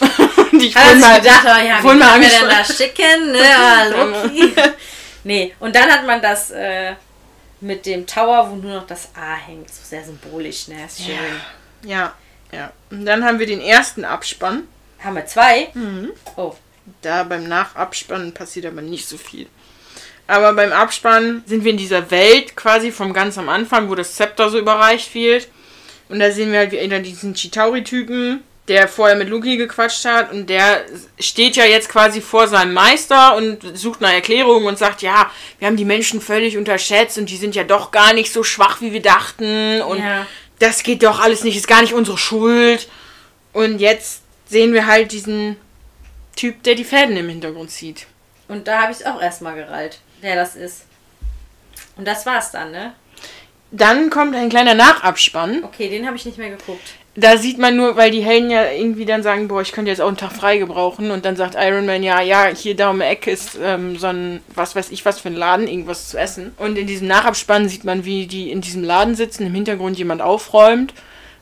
die 0.52 0.66
ich 0.66 0.76
Hat 0.76 0.92
sich 0.92 1.00
mal- 1.00 1.20
gedacht, 1.20 1.44
oh 1.44 1.64
ja, 1.64 1.78
wie 1.82 1.96
mal 1.96 2.20
wir 2.20 2.28
denn 2.28 2.48
da 2.48 2.64
schicken? 2.64 3.32
Ne? 3.32 3.38
Ah, 3.56 3.84
Loki. 3.88 4.52
nee, 5.24 5.54
und 5.60 5.74
dann 5.74 5.90
hat 5.90 6.06
man 6.06 6.20
das 6.20 6.50
äh, 6.50 6.94
mit 7.60 7.86
dem 7.86 8.06
Tower, 8.06 8.48
wo 8.50 8.56
nur 8.56 8.74
noch 8.74 8.86
das 8.86 9.08
A 9.14 9.36
hängt. 9.36 9.68
So 9.70 9.80
sehr 9.84 10.04
symbolisch, 10.04 10.68
ne? 10.68 10.84
Ist 10.86 10.98
schön. 11.04 11.14
Ja, 11.84 11.90
ja. 11.98 12.12
Und 12.90 13.04
dann 13.06 13.24
haben 13.24 13.38
wir 13.38 13.46
den 13.46 13.60
ersten 13.60 14.04
Abspann. 14.04 14.64
Haben 15.02 15.16
wir 15.16 15.26
zwei? 15.26 15.68
Mhm. 15.74 16.10
Oh, 16.36 16.54
Da 17.02 17.24
beim 17.24 17.46
Nachabspannen 17.48 18.32
passiert 18.34 18.66
aber 18.66 18.82
nicht 18.82 19.06
so 19.08 19.16
viel. 19.18 19.46
Aber 20.26 20.52
beim 20.54 20.72
Abspann 20.72 21.42
sind 21.46 21.64
wir 21.64 21.70
in 21.72 21.76
dieser 21.76 22.10
Welt 22.10 22.56
quasi 22.56 22.90
vom 22.92 23.12
ganz 23.12 23.36
am 23.36 23.48
Anfang, 23.48 23.90
wo 23.90 23.94
das 23.94 24.14
Zepter 24.14 24.48
so 24.48 24.58
überreicht 24.58 25.14
wird. 25.14 25.48
Und 26.08 26.18
da 26.20 26.30
sehen 26.30 26.52
wir 26.52 26.60
halt 26.60 26.72
wieder 26.72 26.98
diesen 27.00 27.34
Chitauri-Typen, 27.34 28.42
der 28.68 28.88
vorher 28.88 29.16
mit 29.16 29.28
Luki 29.28 29.56
gequatscht 29.58 30.04
hat. 30.06 30.32
Und 30.32 30.48
der 30.48 30.84
steht 31.18 31.56
ja 31.56 31.64
jetzt 31.66 31.88
quasi 31.90 32.22
vor 32.22 32.48
seinem 32.48 32.72
Meister 32.72 33.36
und 33.36 33.76
sucht 33.76 34.00
nach 34.00 34.12
Erklärung 34.12 34.64
und 34.64 34.78
sagt, 34.78 35.02
ja, 35.02 35.30
wir 35.58 35.66
haben 35.68 35.76
die 35.76 35.84
Menschen 35.84 36.20
völlig 36.22 36.56
unterschätzt 36.56 37.18
und 37.18 37.28
die 37.28 37.36
sind 37.36 37.54
ja 37.54 37.64
doch 37.64 37.90
gar 37.90 38.14
nicht 38.14 38.32
so 38.32 38.42
schwach, 38.42 38.80
wie 38.80 38.92
wir 38.92 39.02
dachten. 39.02 39.82
Und 39.82 39.98
Ja. 39.98 40.26
Das 40.58 40.82
geht 40.82 41.02
doch 41.02 41.20
alles 41.20 41.44
nicht, 41.44 41.56
ist 41.56 41.68
gar 41.68 41.82
nicht 41.82 41.94
unsere 41.94 42.18
Schuld. 42.18 42.88
Und 43.52 43.78
jetzt 43.80 44.22
sehen 44.46 44.72
wir 44.72 44.86
halt 44.86 45.12
diesen 45.12 45.56
Typ, 46.36 46.62
der 46.64 46.74
die 46.74 46.84
Fäden 46.84 47.16
im 47.16 47.28
Hintergrund 47.28 47.70
zieht. 47.70 48.06
und 48.48 48.66
da 48.66 48.82
habe 48.82 48.92
ich 48.92 49.00
es 49.00 49.06
auch 49.06 49.20
erstmal 49.20 49.54
gerallt, 49.54 50.00
wer 50.20 50.36
das 50.36 50.56
ist. 50.56 50.84
Und 51.96 52.06
das 52.06 52.26
war's 52.26 52.50
dann, 52.50 52.72
ne? 52.72 52.94
Dann 53.70 54.10
kommt 54.10 54.34
ein 54.34 54.48
kleiner 54.48 54.74
Nachabspann. 54.74 55.64
Okay, 55.64 55.88
den 55.88 56.06
habe 56.06 56.16
ich 56.16 56.24
nicht 56.24 56.38
mehr 56.38 56.50
geguckt. 56.50 56.94
Da 57.16 57.38
sieht 57.38 57.58
man 57.58 57.76
nur, 57.76 57.96
weil 57.96 58.10
die 58.10 58.22
Helden 58.22 58.50
ja 58.50 58.70
irgendwie 58.72 59.04
dann 59.04 59.22
sagen, 59.22 59.46
boah, 59.46 59.62
ich 59.62 59.70
könnte 59.70 59.90
jetzt 59.90 60.00
auch 60.00 60.08
einen 60.08 60.16
Tag 60.16 60.32
frei 60.32 60.58
gebrauchen. 60.58 61.12
Und 61.12 61.24
dann 61.24 61.36
sagt 61.36 61.54
Iron 61.56 61.86
Man, 61.86 62.02
ja, 62.02 62.20
ja, 62.20 62.46
hier 62.46 62.74
da 62.74 62.90
um 62.90 62.98
die 62.98 63.04
Ecke 63.04 63.30
ist 63.30 63.56
ähm, 63.62 63.96
so 63.96 64.08
ein, 64.08 64.40
was 64.54 64.74
weiß 64.74 64.90
ich, 64.90 65.04
was 65.04 65.20
für 65.20 65.28
ein 65.28 65.36
Laden, 65.36 65.68
irgendwas 65.68 66.08
zu 66.08 66.18
essen. 66.18 66.52
Und 66.56 66.76
in 66.76 66.88
diesem 66.88 67.06
Nachabspann 67.06 67.68
sieht 67.68 67.84
man, 67.84 68.04
wie 68.04 68.26
die 68.26 68.50
in 68.50 68.60
diesem 68.60 68.82
Laden 68.82 69.14
sitzen, 69.14 69.46
im 69.46 69.54
Hintergrund 69.54 69.96
jemand 69.96 70.22
aufräumt. 70.22 70.92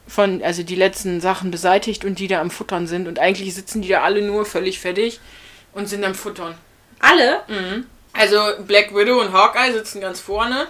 Von, 0.06 0.42
also 0.42 0.62
die 0.62 0.74
letzten 0.74 1.22
Sachen 1.22 1.50
beseitigt 1.50 2.04
und 2.04 2.18
die 2.18 2.28
da 2.28 2.42
am 2.42 2.50
Futtern 2.50 2.86
sind. 2.86 3.08
Und 3.08 3.18
eigentlich 3.18 3.54
sitzen 3.54 3.80
die 3.80 3.88
da 3.88 4.02
alle 4.02 4.20
nur 4.20 4.44
völlig 4.44 4.78
fertig 4.78 5.20
und 5.72 5.88
sind 5.88 6.04
am 6.04 6.14
Futtern. 6.14 6.54
Alle? 6.98 7.40
Also 8.12 8.38
Black 8.66 8.94
Widow 8.94 9.20
und 9.20 9.32
Hawkeye 9.32 9.72
sitzen 9.72 10.02
ganz 10.02 10.20
vorne. 10.20 10.66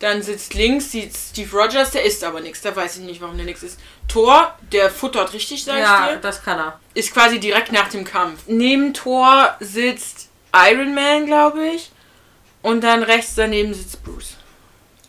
Dann 0.00 0.22
sitzt 0.22 0.54
links 0.54 0.90
Steve 0.92 1.56
Rogers, 1.56 1.90
der 1.90 2.04
isst 2.04 2.22
aber 2.22 2.40
nichts. 2.40 2.60
Da 2.60 2.74
weiß 2.74 2.98
ich 2.98 3.02
nicht, 3.02 3.20
warum 3.20 3.36
der 3.36 3.46
nichts 3.46 3.62
isst. 3.64 3.80
Thor, 4.06 4.56
der 4.72 4.90
futtert 4.90 5.32
richtig, 5.32 5.64
sag 5.64 5.74
ich 5.76 5.80
Ja, 5.82 6.08
dir. 6.12 6.16
das 6.18 6.42
kann 6.42 6.58
er. 6.58 6.78
Ist 6.94 7.12
quasi 7.12 7.40
direkt 7.40 7.72
nach 7.72 7.88
dem 7.88 8.04
Kampf. 8.04 8.42
Neben 8.46 8.94
Thor 8.94 9.56
sitzt 9.60 10.28
Iron 10.54 10.94
Man, 10.94 11.26
glaube 11.26 11.66
ich. 11.66 11.90
Und 12.62 12.82
dann 12.82 13.02
rechts 13.02 13.34
daneben 13.34 13.74
sitzt 13.74 14.02
Bruce. 14.04 14.36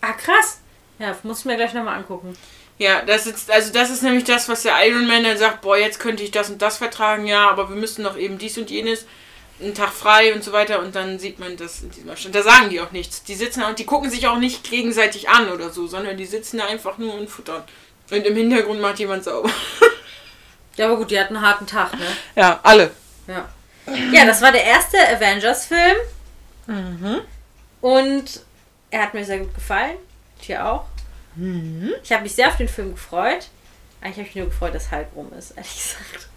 Ah, 0.02 0.14
krass. 0.14 0.60
Ja, 0.98 1.16
muss 1.24 1.40
ich 1.40 1.46
mir 1.46 1.56
gleich 1.56 1.74
nochmal 1.74 1.98
angucken. 1.98 2.36
Ja, 2.78 3.02
das 3.02 3.28
ist, 3.28 3.52
also 3.52 3.74
das 3.74 3.90
ist 3.90 4.04
nämlich 4.04 4.24
das, 4.24 4.48
was 4.50 4.64
der 4.64 4.74
Iron 4.88 5.06
Man 5.08 5.24
dann 5.24 5.38
sagt, 5.38 5.62
boah, 5.62 5.78
jetzt 5.78 6.00
könnte 6.00 6.24
ich 6.24 6.32
das 6.32 6.50
und 6.50 6.62
das 6.62 6.78
vertragen, 6.78 7.26
ja, 7.28 7.50
aber 7.50 7.70
wir 7.70 7.76
müssen 7.76 8.04
noch 8.04 8.18
eben 8.18 8.38
dies 8.38 8.58
und 8.58 8.70
jenes, 8.72 9.06
einen 9.62 9.76
Tag 9.76 9.92
frei 9.92 10.34
und 10.34 10.44
so 10.44 10.52
weiter 10.52 10.80
und 10.80 10.96
dann 10.96 11.20
sieht 11.20 11.40
man 11.40 11.58
das 11.58 11.82
in 11.82 11.92
diesem 11.92 12.10
Abstand. 12.10 12.36
Da 12.36 12.44
sagen 12.44 12.70
die 12.70 12.80
auch 12.82 12.92
nichts. 12.92 13.24
Die 13.24 13.36
sitzen 13.36 13.64
und 13.64 13.78
die 13.80 13.86
gucken 13.86 14.10
sich 14.10 14.28
auch 14.28 14.38
nicht 14.38 14.70
gegenseitig 14.70 15.30
an 15.30 15.50
oder 15.50 15.70
so, 15.70 15.88
sondern 15.88 16.18
die 16.18 16.26
sitzen 16.26 16.58
da 16.58 16.66
einfach 16.68 16.98
nur 16.98 17.14
und 17.14 17.30
futtern. 17.30 17.64
Und 18.10 18.26
im 18.26 18.36
Hintergrund 18.36 18.82
macht 18.82 19.00
jemand 19.00 19.24
sauber. 19.24 19.50
Ja, 20.76 20.86
aber 20.86 20.96
gut, 20.96 21.12
die 21.12 21.20
hatten 21.20 21.36
einen 21.36 21.46
harten 21.46 21.68
Tag, 21.68 21.94
ne? 22.00 22.06
Ja, 22.38 22.58
alle. 22.64 22.92
Ja. 23.28 23.50
Ja, 24.14 24.26
das 24.26 24.42
war 24.42 24.54
der 24.54 24.64
erste 24.64 24.98
Avengers-Film. 25.10 25.98
Und 27.82 28.42
er 28.90 29.02
hat 29.04 29.14
mir 29.14 29.26
sehr 29.26 29.40
gut 29.40 29.54
gefallen. 29.54 29.98
Dir 30.48 30.66
auch. 30.66 30.86
Ich 32.02 32.12
habe 32.14 32.24
mich 32.24 32.34
sehr 32.34 32.48
auf 32.48 32.56
den 32.56 32.70
Film 32.70 32.94
gefreut. 32.94 33.48
Eigentlich 34.02 34.18
habe 34.18 34.22
ich 34.22 34.36
mich 34.36 34.36
nur 34.36 34.46
gefreut, 34.46 34.74
dass 34.76 34.92
Hulk 34.92 35.08
rum 35.16 35.32
ist, 35.38 35.52
ehrlich 35.52 35.74
gesagt. 35.74 36.28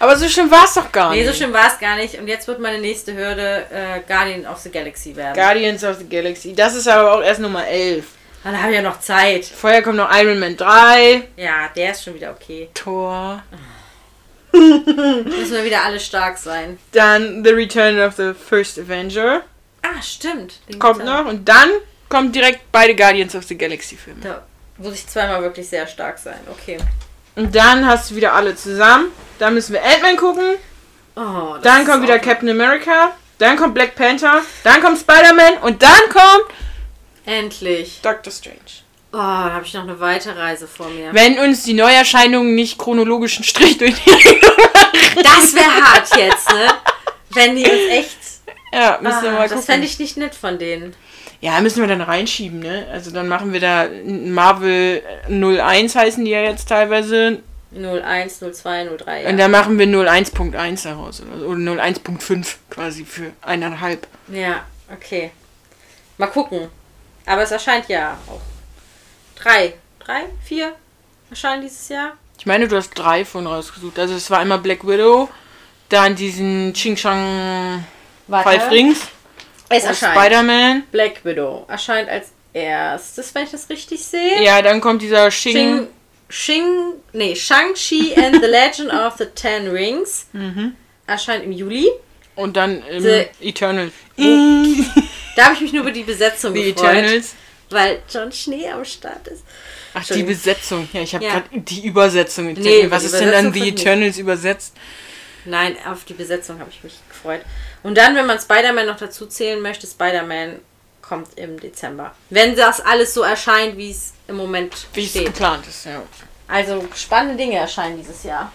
Aber 0.00 0.16
so 0.16 0.28
schlimm 0.28 0.50
war 0.50 0.64
es 0.64 0.74
doch 0.74 0.90
gar 0.90 1.10
Nee, 1.10 1.18
nicht. 1.18 1.28
so 1.28 1.34
schlimm 1.34 1.52
war 1.52 1.68
es 1.68 1.78
gar 1.78 1.96
nicht. 1.96 2.18
Und 2.18 2.26
jetzt 2.26 2.48
wird 2.48 2.58
meine 2.58 2.78
nächste 2.78 3.14
Hürde 3.14 3.66
äh, 3.70 4.00
Guardian 4.08 4.46
of 4.46 4.58
the 4.58 4.70
Galaxy 4.70 5.14
werden. 5.14 5.34
Guardians 5.34 5.84
of 5.84 5.98
the 5.98 6.08
Galaxy. 6.08 6.54
Das 6.54 6.74
ist 6.74 6.88
aber 6.88 7.12
auch 7.12 7.22
erst 7.22 7.40
Nummer 7.40 7.66
11. 7.66 8.04
Dann 8.44 8.58
habe 8.60 8.70
ich 8.70 8.76
ja 8.76 8.82
noch 8.82 8.98
Zeit. 8.98 9.44
Vorher 9.44 9.82
kommt 9.82 9.98
noch 9.98 10.10
Iron 10.12 10.40
Man 10.40 10.56
3. 10.56 11.28
Ja, 11.36 11.68
der 11.76 11.92
ist 11.92 12.02
schon 12.02 12.14
wieder 12.14 12.32
okay. 12.32 12.70
Thor. 12.74 13.42
Müssen 14.52 15.52
wir 15.52 15.64
wieder 15.64 15.84
alle 15.84 16.00
stark 16.00 16.36
sein. 16.38 16.78
Dann 16.92 17.44
The 17.44 17.50
Return 17.50 18.00
of 18.00 18.16
the 18.16 18.32
First 18.34 18.78
Avenger. 18.78 19.42
Ah, 19.82 20.02
stimmt. 20.02 20.54
Den 20.68 20.78
Kommt 20.78 21.04
noch. 21.04 21.26
Und 21.26 21.48
dann 21.48 21.70
kommt 22.08 22.34
direkt 22.34 22.70
beide 22.72 22.94
Guardians 22.96 23.34
of 23.34 23.44
the 23.44 23.56
Galaxy 23.56 23.96
Filme. 23.96 24.20
Da 24.22 24.42
muss 24.78 24.94
ich 24.94 25.06
zweimal 25.06 25.40
wirklich 25.42 25.68
sehr 25.68 25.86
stark 25.86 26.18
sein. 26.18 26.38
Okay. 26.50 26.78
Und 27.36 27.54
dann 27.54 27.86
hast 27.86 28.10
du 28.10 28.16
wieder 28.16 28.34
alle 28.34 28.54
zusammen. 28.56 29.08
Dann 29.38 29.54
müssen 29.54 29.72
wir 29.72 29.82
Ant-Man 29.84 30.16
gucken. 30.16 30.44
Oh, 31.16 31.54
das 31.54 31.62
Dann 31.62 31.86
kommt 31.86 32.02
wieder 32.02 32.18
Captain 32.18 32.48
America. 32.50 33.12
Dann 33.38 33.56
kommt 33.56 33.74
Black 33.74 33.94
Panther. 33.96 34.42
Dann 34.64 34.80
kommt 34.82 34.98
Spider-Man. 34.98 35.58
Und 35.62 35.82
dann 35.82 36.00
kommt 36.10 36.46
Endlich. 37.24 38.00
Doctor 38.02 38.32
Strange. 38.32 38.56
Oh, 39.12 39.18
da 39.18 39.52
habe 39.52 39.64
ich 39.64 39.74
noch 39.74 39.82
eine 39.82 40.00
weite 40.00 40.36
Reise 40.36 40.66
vor 40.66 40.88
mir. 40.88 41.10
Wenn 41.12 41.38
uns 41.38 41.62
die 41.64 41.74
Neuerscheinungen 41.74 42.54
nicht 42.54 42.78
chronologischen 42.78 43.44
Strich 43.44 43.78
durch 43.78 43.94
die 44.02 44.40
Das 45.22 45.54
wäre 45.54 45.70
hart 45.84 46.16
jetzt, 46.16 46.48
ne? 46.50 46.66
Wenn 47.30 47.56
die 47.56 47.62
uns 47.64 47.90
echt. 47.90 48.16
Ja, 48.72 48.98
müssen 49.02 49.22
wir 49.22 49.28
Ah, 49.30 49.32
mal 49.34 49.42
das 49.42 49.50
gucken. 49.50 49.64
fände 49.66 49.86
ich 49.86 49.98
nicht 49.98 50.16
nett 50.16 50.34
von 50.34 50.58
denen. 50.58 50.96
Ja, 51.42 51.60
müssen 51.60 51.80
wir 51.80 51.88
dann 51.88 52.00
reinschieben, 52.00 52.60
ne? 52.60 52.86
Also 52.92 53.10
dann 53.10 53.26
machen 53.26 53.52
wir 53.52 53.58
da 53.58 53.88
Marvel 54.06 55.02
01 55.28 55.96
heißen 55.96 56.24
die 56.24 56.30
ja 56.30 56.40
jetzt 56.40 56.68
teilweise. 56.68 57.40
01, 57.74 58.38
02, 58.38 58.90
03. 58.96 59.22
Ja. 59.22 59.28
Und 59.28 59.38
dann 59.38 59.50
machen 59.50 59.76
wir 59.76 59.86
01.1 59.88 60.84
daraus. 60.84 61.20
Oder, 61.20 61.48
oder 61.48 61.82
01.5 61.82 62.46
quasi 62.70 63.04
für 63.04 63.32
eineinhalb. 63.42 64.06
ja, 64.28 64.64
okay. 64.92 65.32
Mal 66.16 66.28
gucken. 66.28 66.68
Aber 67.26 67.42
es 67.42 67.50
erscheint 67.50 67.88
ja 67.88 68.16
auch. 68.28 68.40
Drei. 69.34 69.74
Drei? 69.98 70.26
Vier? 70.44 70.76
Erscheinen 71.28 71.62
dieses 71.62 71.88
Jahr? 71.88 72.12
Ich 72.38 72.46
meine, 72.46 72.68
du 72.68 72.76
hast 72.76 72.90
drei 72.90 73.24
von 73.24 73.48
rausgesucht. 73.48 73.98
Also 73.98 74.14
es 74.14 74.30
war 74.30 74.38
einmal 74.38 74.58
Black 74.58 74.86
Widow, 74.86 75.28
dann 75.88 76.14
diesen 76.14 76.72
Ching 76.74 76.94
Chang 76.94 77.84
Five 78.28 78.70
Rings 78.70 79.08
Es 79.76 79.82
und 79.84 79.88
erscheint. 79.90 80.18
Spider-Man. 80.18 80.82
Black 80.92 81.24
Widow 81.24 81.64
erscheint 81.68 82.08
als 82.08 82.28
erstes, 82.52 83.34
wenn 83.34 83.44
ich 83.44 83.50
das 83.50 83.68
richtig 83.68 84.04
sehe. 84.04 84.42
Ja, 84.42 84.60
dann 84.62 84.80
kommt 84.80 85.02
dieser 85.02 85.30
Shing. 85.30 85.52
Shing, 85.54 85.86
Shing, 86.28 86.64
nee, 87.12 87.34
Shang-Chi 87.34 88.14
and 88.16 88.36
the 88.42 88.46
Legend 88.48 88.92
of 88.92 89.14
the 89.18 89.26
Ten 89.34 89.68
Rings 89.68 90.26
Mhm. 90.32 90.74
erscheint 91.06 91.44
im 91.44 91.52
Juli. 91.52 91.88
Und 92.34 92.56
dann 92.56 92.82
im 92.86 93.02
The- 93.02 93.26
Eternals. 93.40 93.92
Da 95.36 95.44
habe 95.44 95.54
ich 95.54 95.60
mich 95.60 95.72
nur 95.72 95.82
über 95.82 95.90
die 95.92 96.02
Besetzung 96.02 96.54
Die 96.54 96.72
gefreut, 96.72 96.90
Eternals. 96.94 97.34
weil 97.70 98.02
John 98.12 98.32
Schnee 98.32 98.68
am 98.70 98.84
Start 98.84 99.28
ist. 99.28 99.42
Ach, 99.94 100.04
die. 100.06 100.22
Besetzung. 100.22 100.88
Ja, 100.92 101.02
ich 101.02 101.14
habe 101.14 101.24
Ja. 101.24 101.30
gerade 101.40 101.48
die 101.60 101.86
Übersetzung. 101.86 102.52
Nee, 102.54 102.86
was 102.90 103.00
die 103.02 103.06
ist 103.06 103.14
denn 103.14 103.28
Übersetzung 103.28 103.46
an 103.46 103.52
The 103.52 103.58
ich 103.58 103.64
nicht. 103.72 103.80
Eternals 103.80 104.18
übersetzt? 104.18 104.74
Nein, 105.44 105.76
auf 105.90 106.04
die 106.04 106.14
Besetzung 106.14 106.58
habe 106.60 106.70
ich 106.70 106.82
mich 106.84 106.94
gefreut. 107.22 107.42
Und 107.82 107.96
dann, 107.96 108.14
wenn 108.16 108.26
man 108.26 108.38
Spider-Man 108.38 108.86
noch 108.86 108.96
dazu 108.96 109.26
zählen 109.26 109.60
möchte, 109.60 109.86
Spider-Man 109.86 110.60
kommt 111.00 111.36
im 111.38 111.58
Dezember. 111.58 112.14
Wenn 112.30 112.54
das 112.56 112.80
alles 112.80 113.12
so 113.14 113.22
erscheint, 113.22 113.76
wie 113.76 113.90
es 113.90 114.12
im 114.28 114.36
Moment 114.36 114.86
Wie 114.94 115.04
es 115.04 115.10
steht. 115.10 115.26
geplant 115.26 115.66
ist, 115.66 115.84
ja. 115.86 116.02
Also 116.48 116.86
spannende 116.94 117.36
Dinge 117.36 117.56
erscheinen 117.56 117.96
dieses 117.98 118.22
Jahr. 118.24 118.52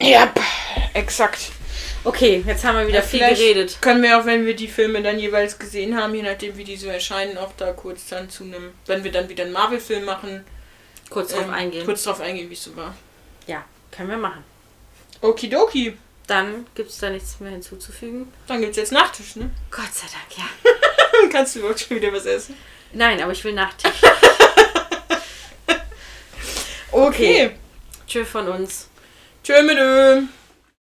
Ja, 0.00 0.32
exakt. 0.94 1.50
Okay, 2.04 2.42
jetzt 2.46 2.64
haben 2.64 2.78
wir 2.78 2.86
wieder 2.86 3.02
viel 3.02 3.20
Vielleicht 3.20 3.40
geredet. 3.40 3.78
Können 3.80 4.02
wir 4.02 4.18
auch, 4.18 4.26
wenn 4.26 4.44
wir 4.44 4.54
die 4.54 4.68
Filme 4.68 5.02
dann 5.02 5.18
jeweils 5.18 5.58
gesehen 5.58 5.96
haben, 5.96 6.14
je 6.14 6.22
nachdem 6.22 6.56
wie 6.56 6.64
die 6.64 6.76
so 6.76 6.88
erscheinen, 6.88 7.38
auch 7.38 7.52
da 7.56 7.72
kurz 7.72 8.06
dann 8.08 8.28
zu 8.28 8.44
einem, 8.44 8.72
wenn 8.86 9.04
wir 9.04 9.12
dann 9.12 9.28
wieder 9.28 9.44
einen 9.44 9.52
Marvel-Film 9.52 10.04
machen, 10.04 10.44
Kurz 11.10 11.32
drauf 11.32 11.44
ähm, 11.44 11.54
eingehen. 11.54 11.84
kurz 11.84 12.02
drauf 12.02 12.20
eingehen, 12.20 12.48
wie 12.50 12.54
es 12.54 12.64
so 12.64 12.74
war. 12.76 12.94
Ja, 13.46 13.64
können 13.90 14.10
wir 14.10 14.16
machen. 14.16 14.42
Okidoki. 15.20 15.96
Dann 16.26 16.66
gibt 16.74 16.90
es 16.90 16.98
da 16.98 17.10
nichts 17.10 17.38
mehr 17.40 17.50
hinzuzufügen. 17.50 18.32
Dann 18.46 18.60
gibt's 18.60 18.76
jetzt 18.76 18.92
Nachtisch, 18.92 19.36
ne? 19.36 19.50
Gott 19.70 19.92
sei 19.92 20.06
Dank, 20.12 20.38
ja. 20.38 21.28
Kannst 21.30 21.54
du 21.54 21.58
überhaupt 21.60 21.80
schon 21.80 21.96
wieder 21.98 22.12
was 22.12 22.24
essen? 22.24 22.56
Nein, 22.92 23.20
aber 23.20 23.32
ich 23.32 23.44
will 23.44 23.52
Nachtisch. 23.52 23.92
Okay. 26.94 27.50
Tschö 28.06 28.24
von 28.24 28.46
uns. 28.46 28.88
Tschö 29.42 29.62
mit 29.62 29.76
Ö. 29.76 30.22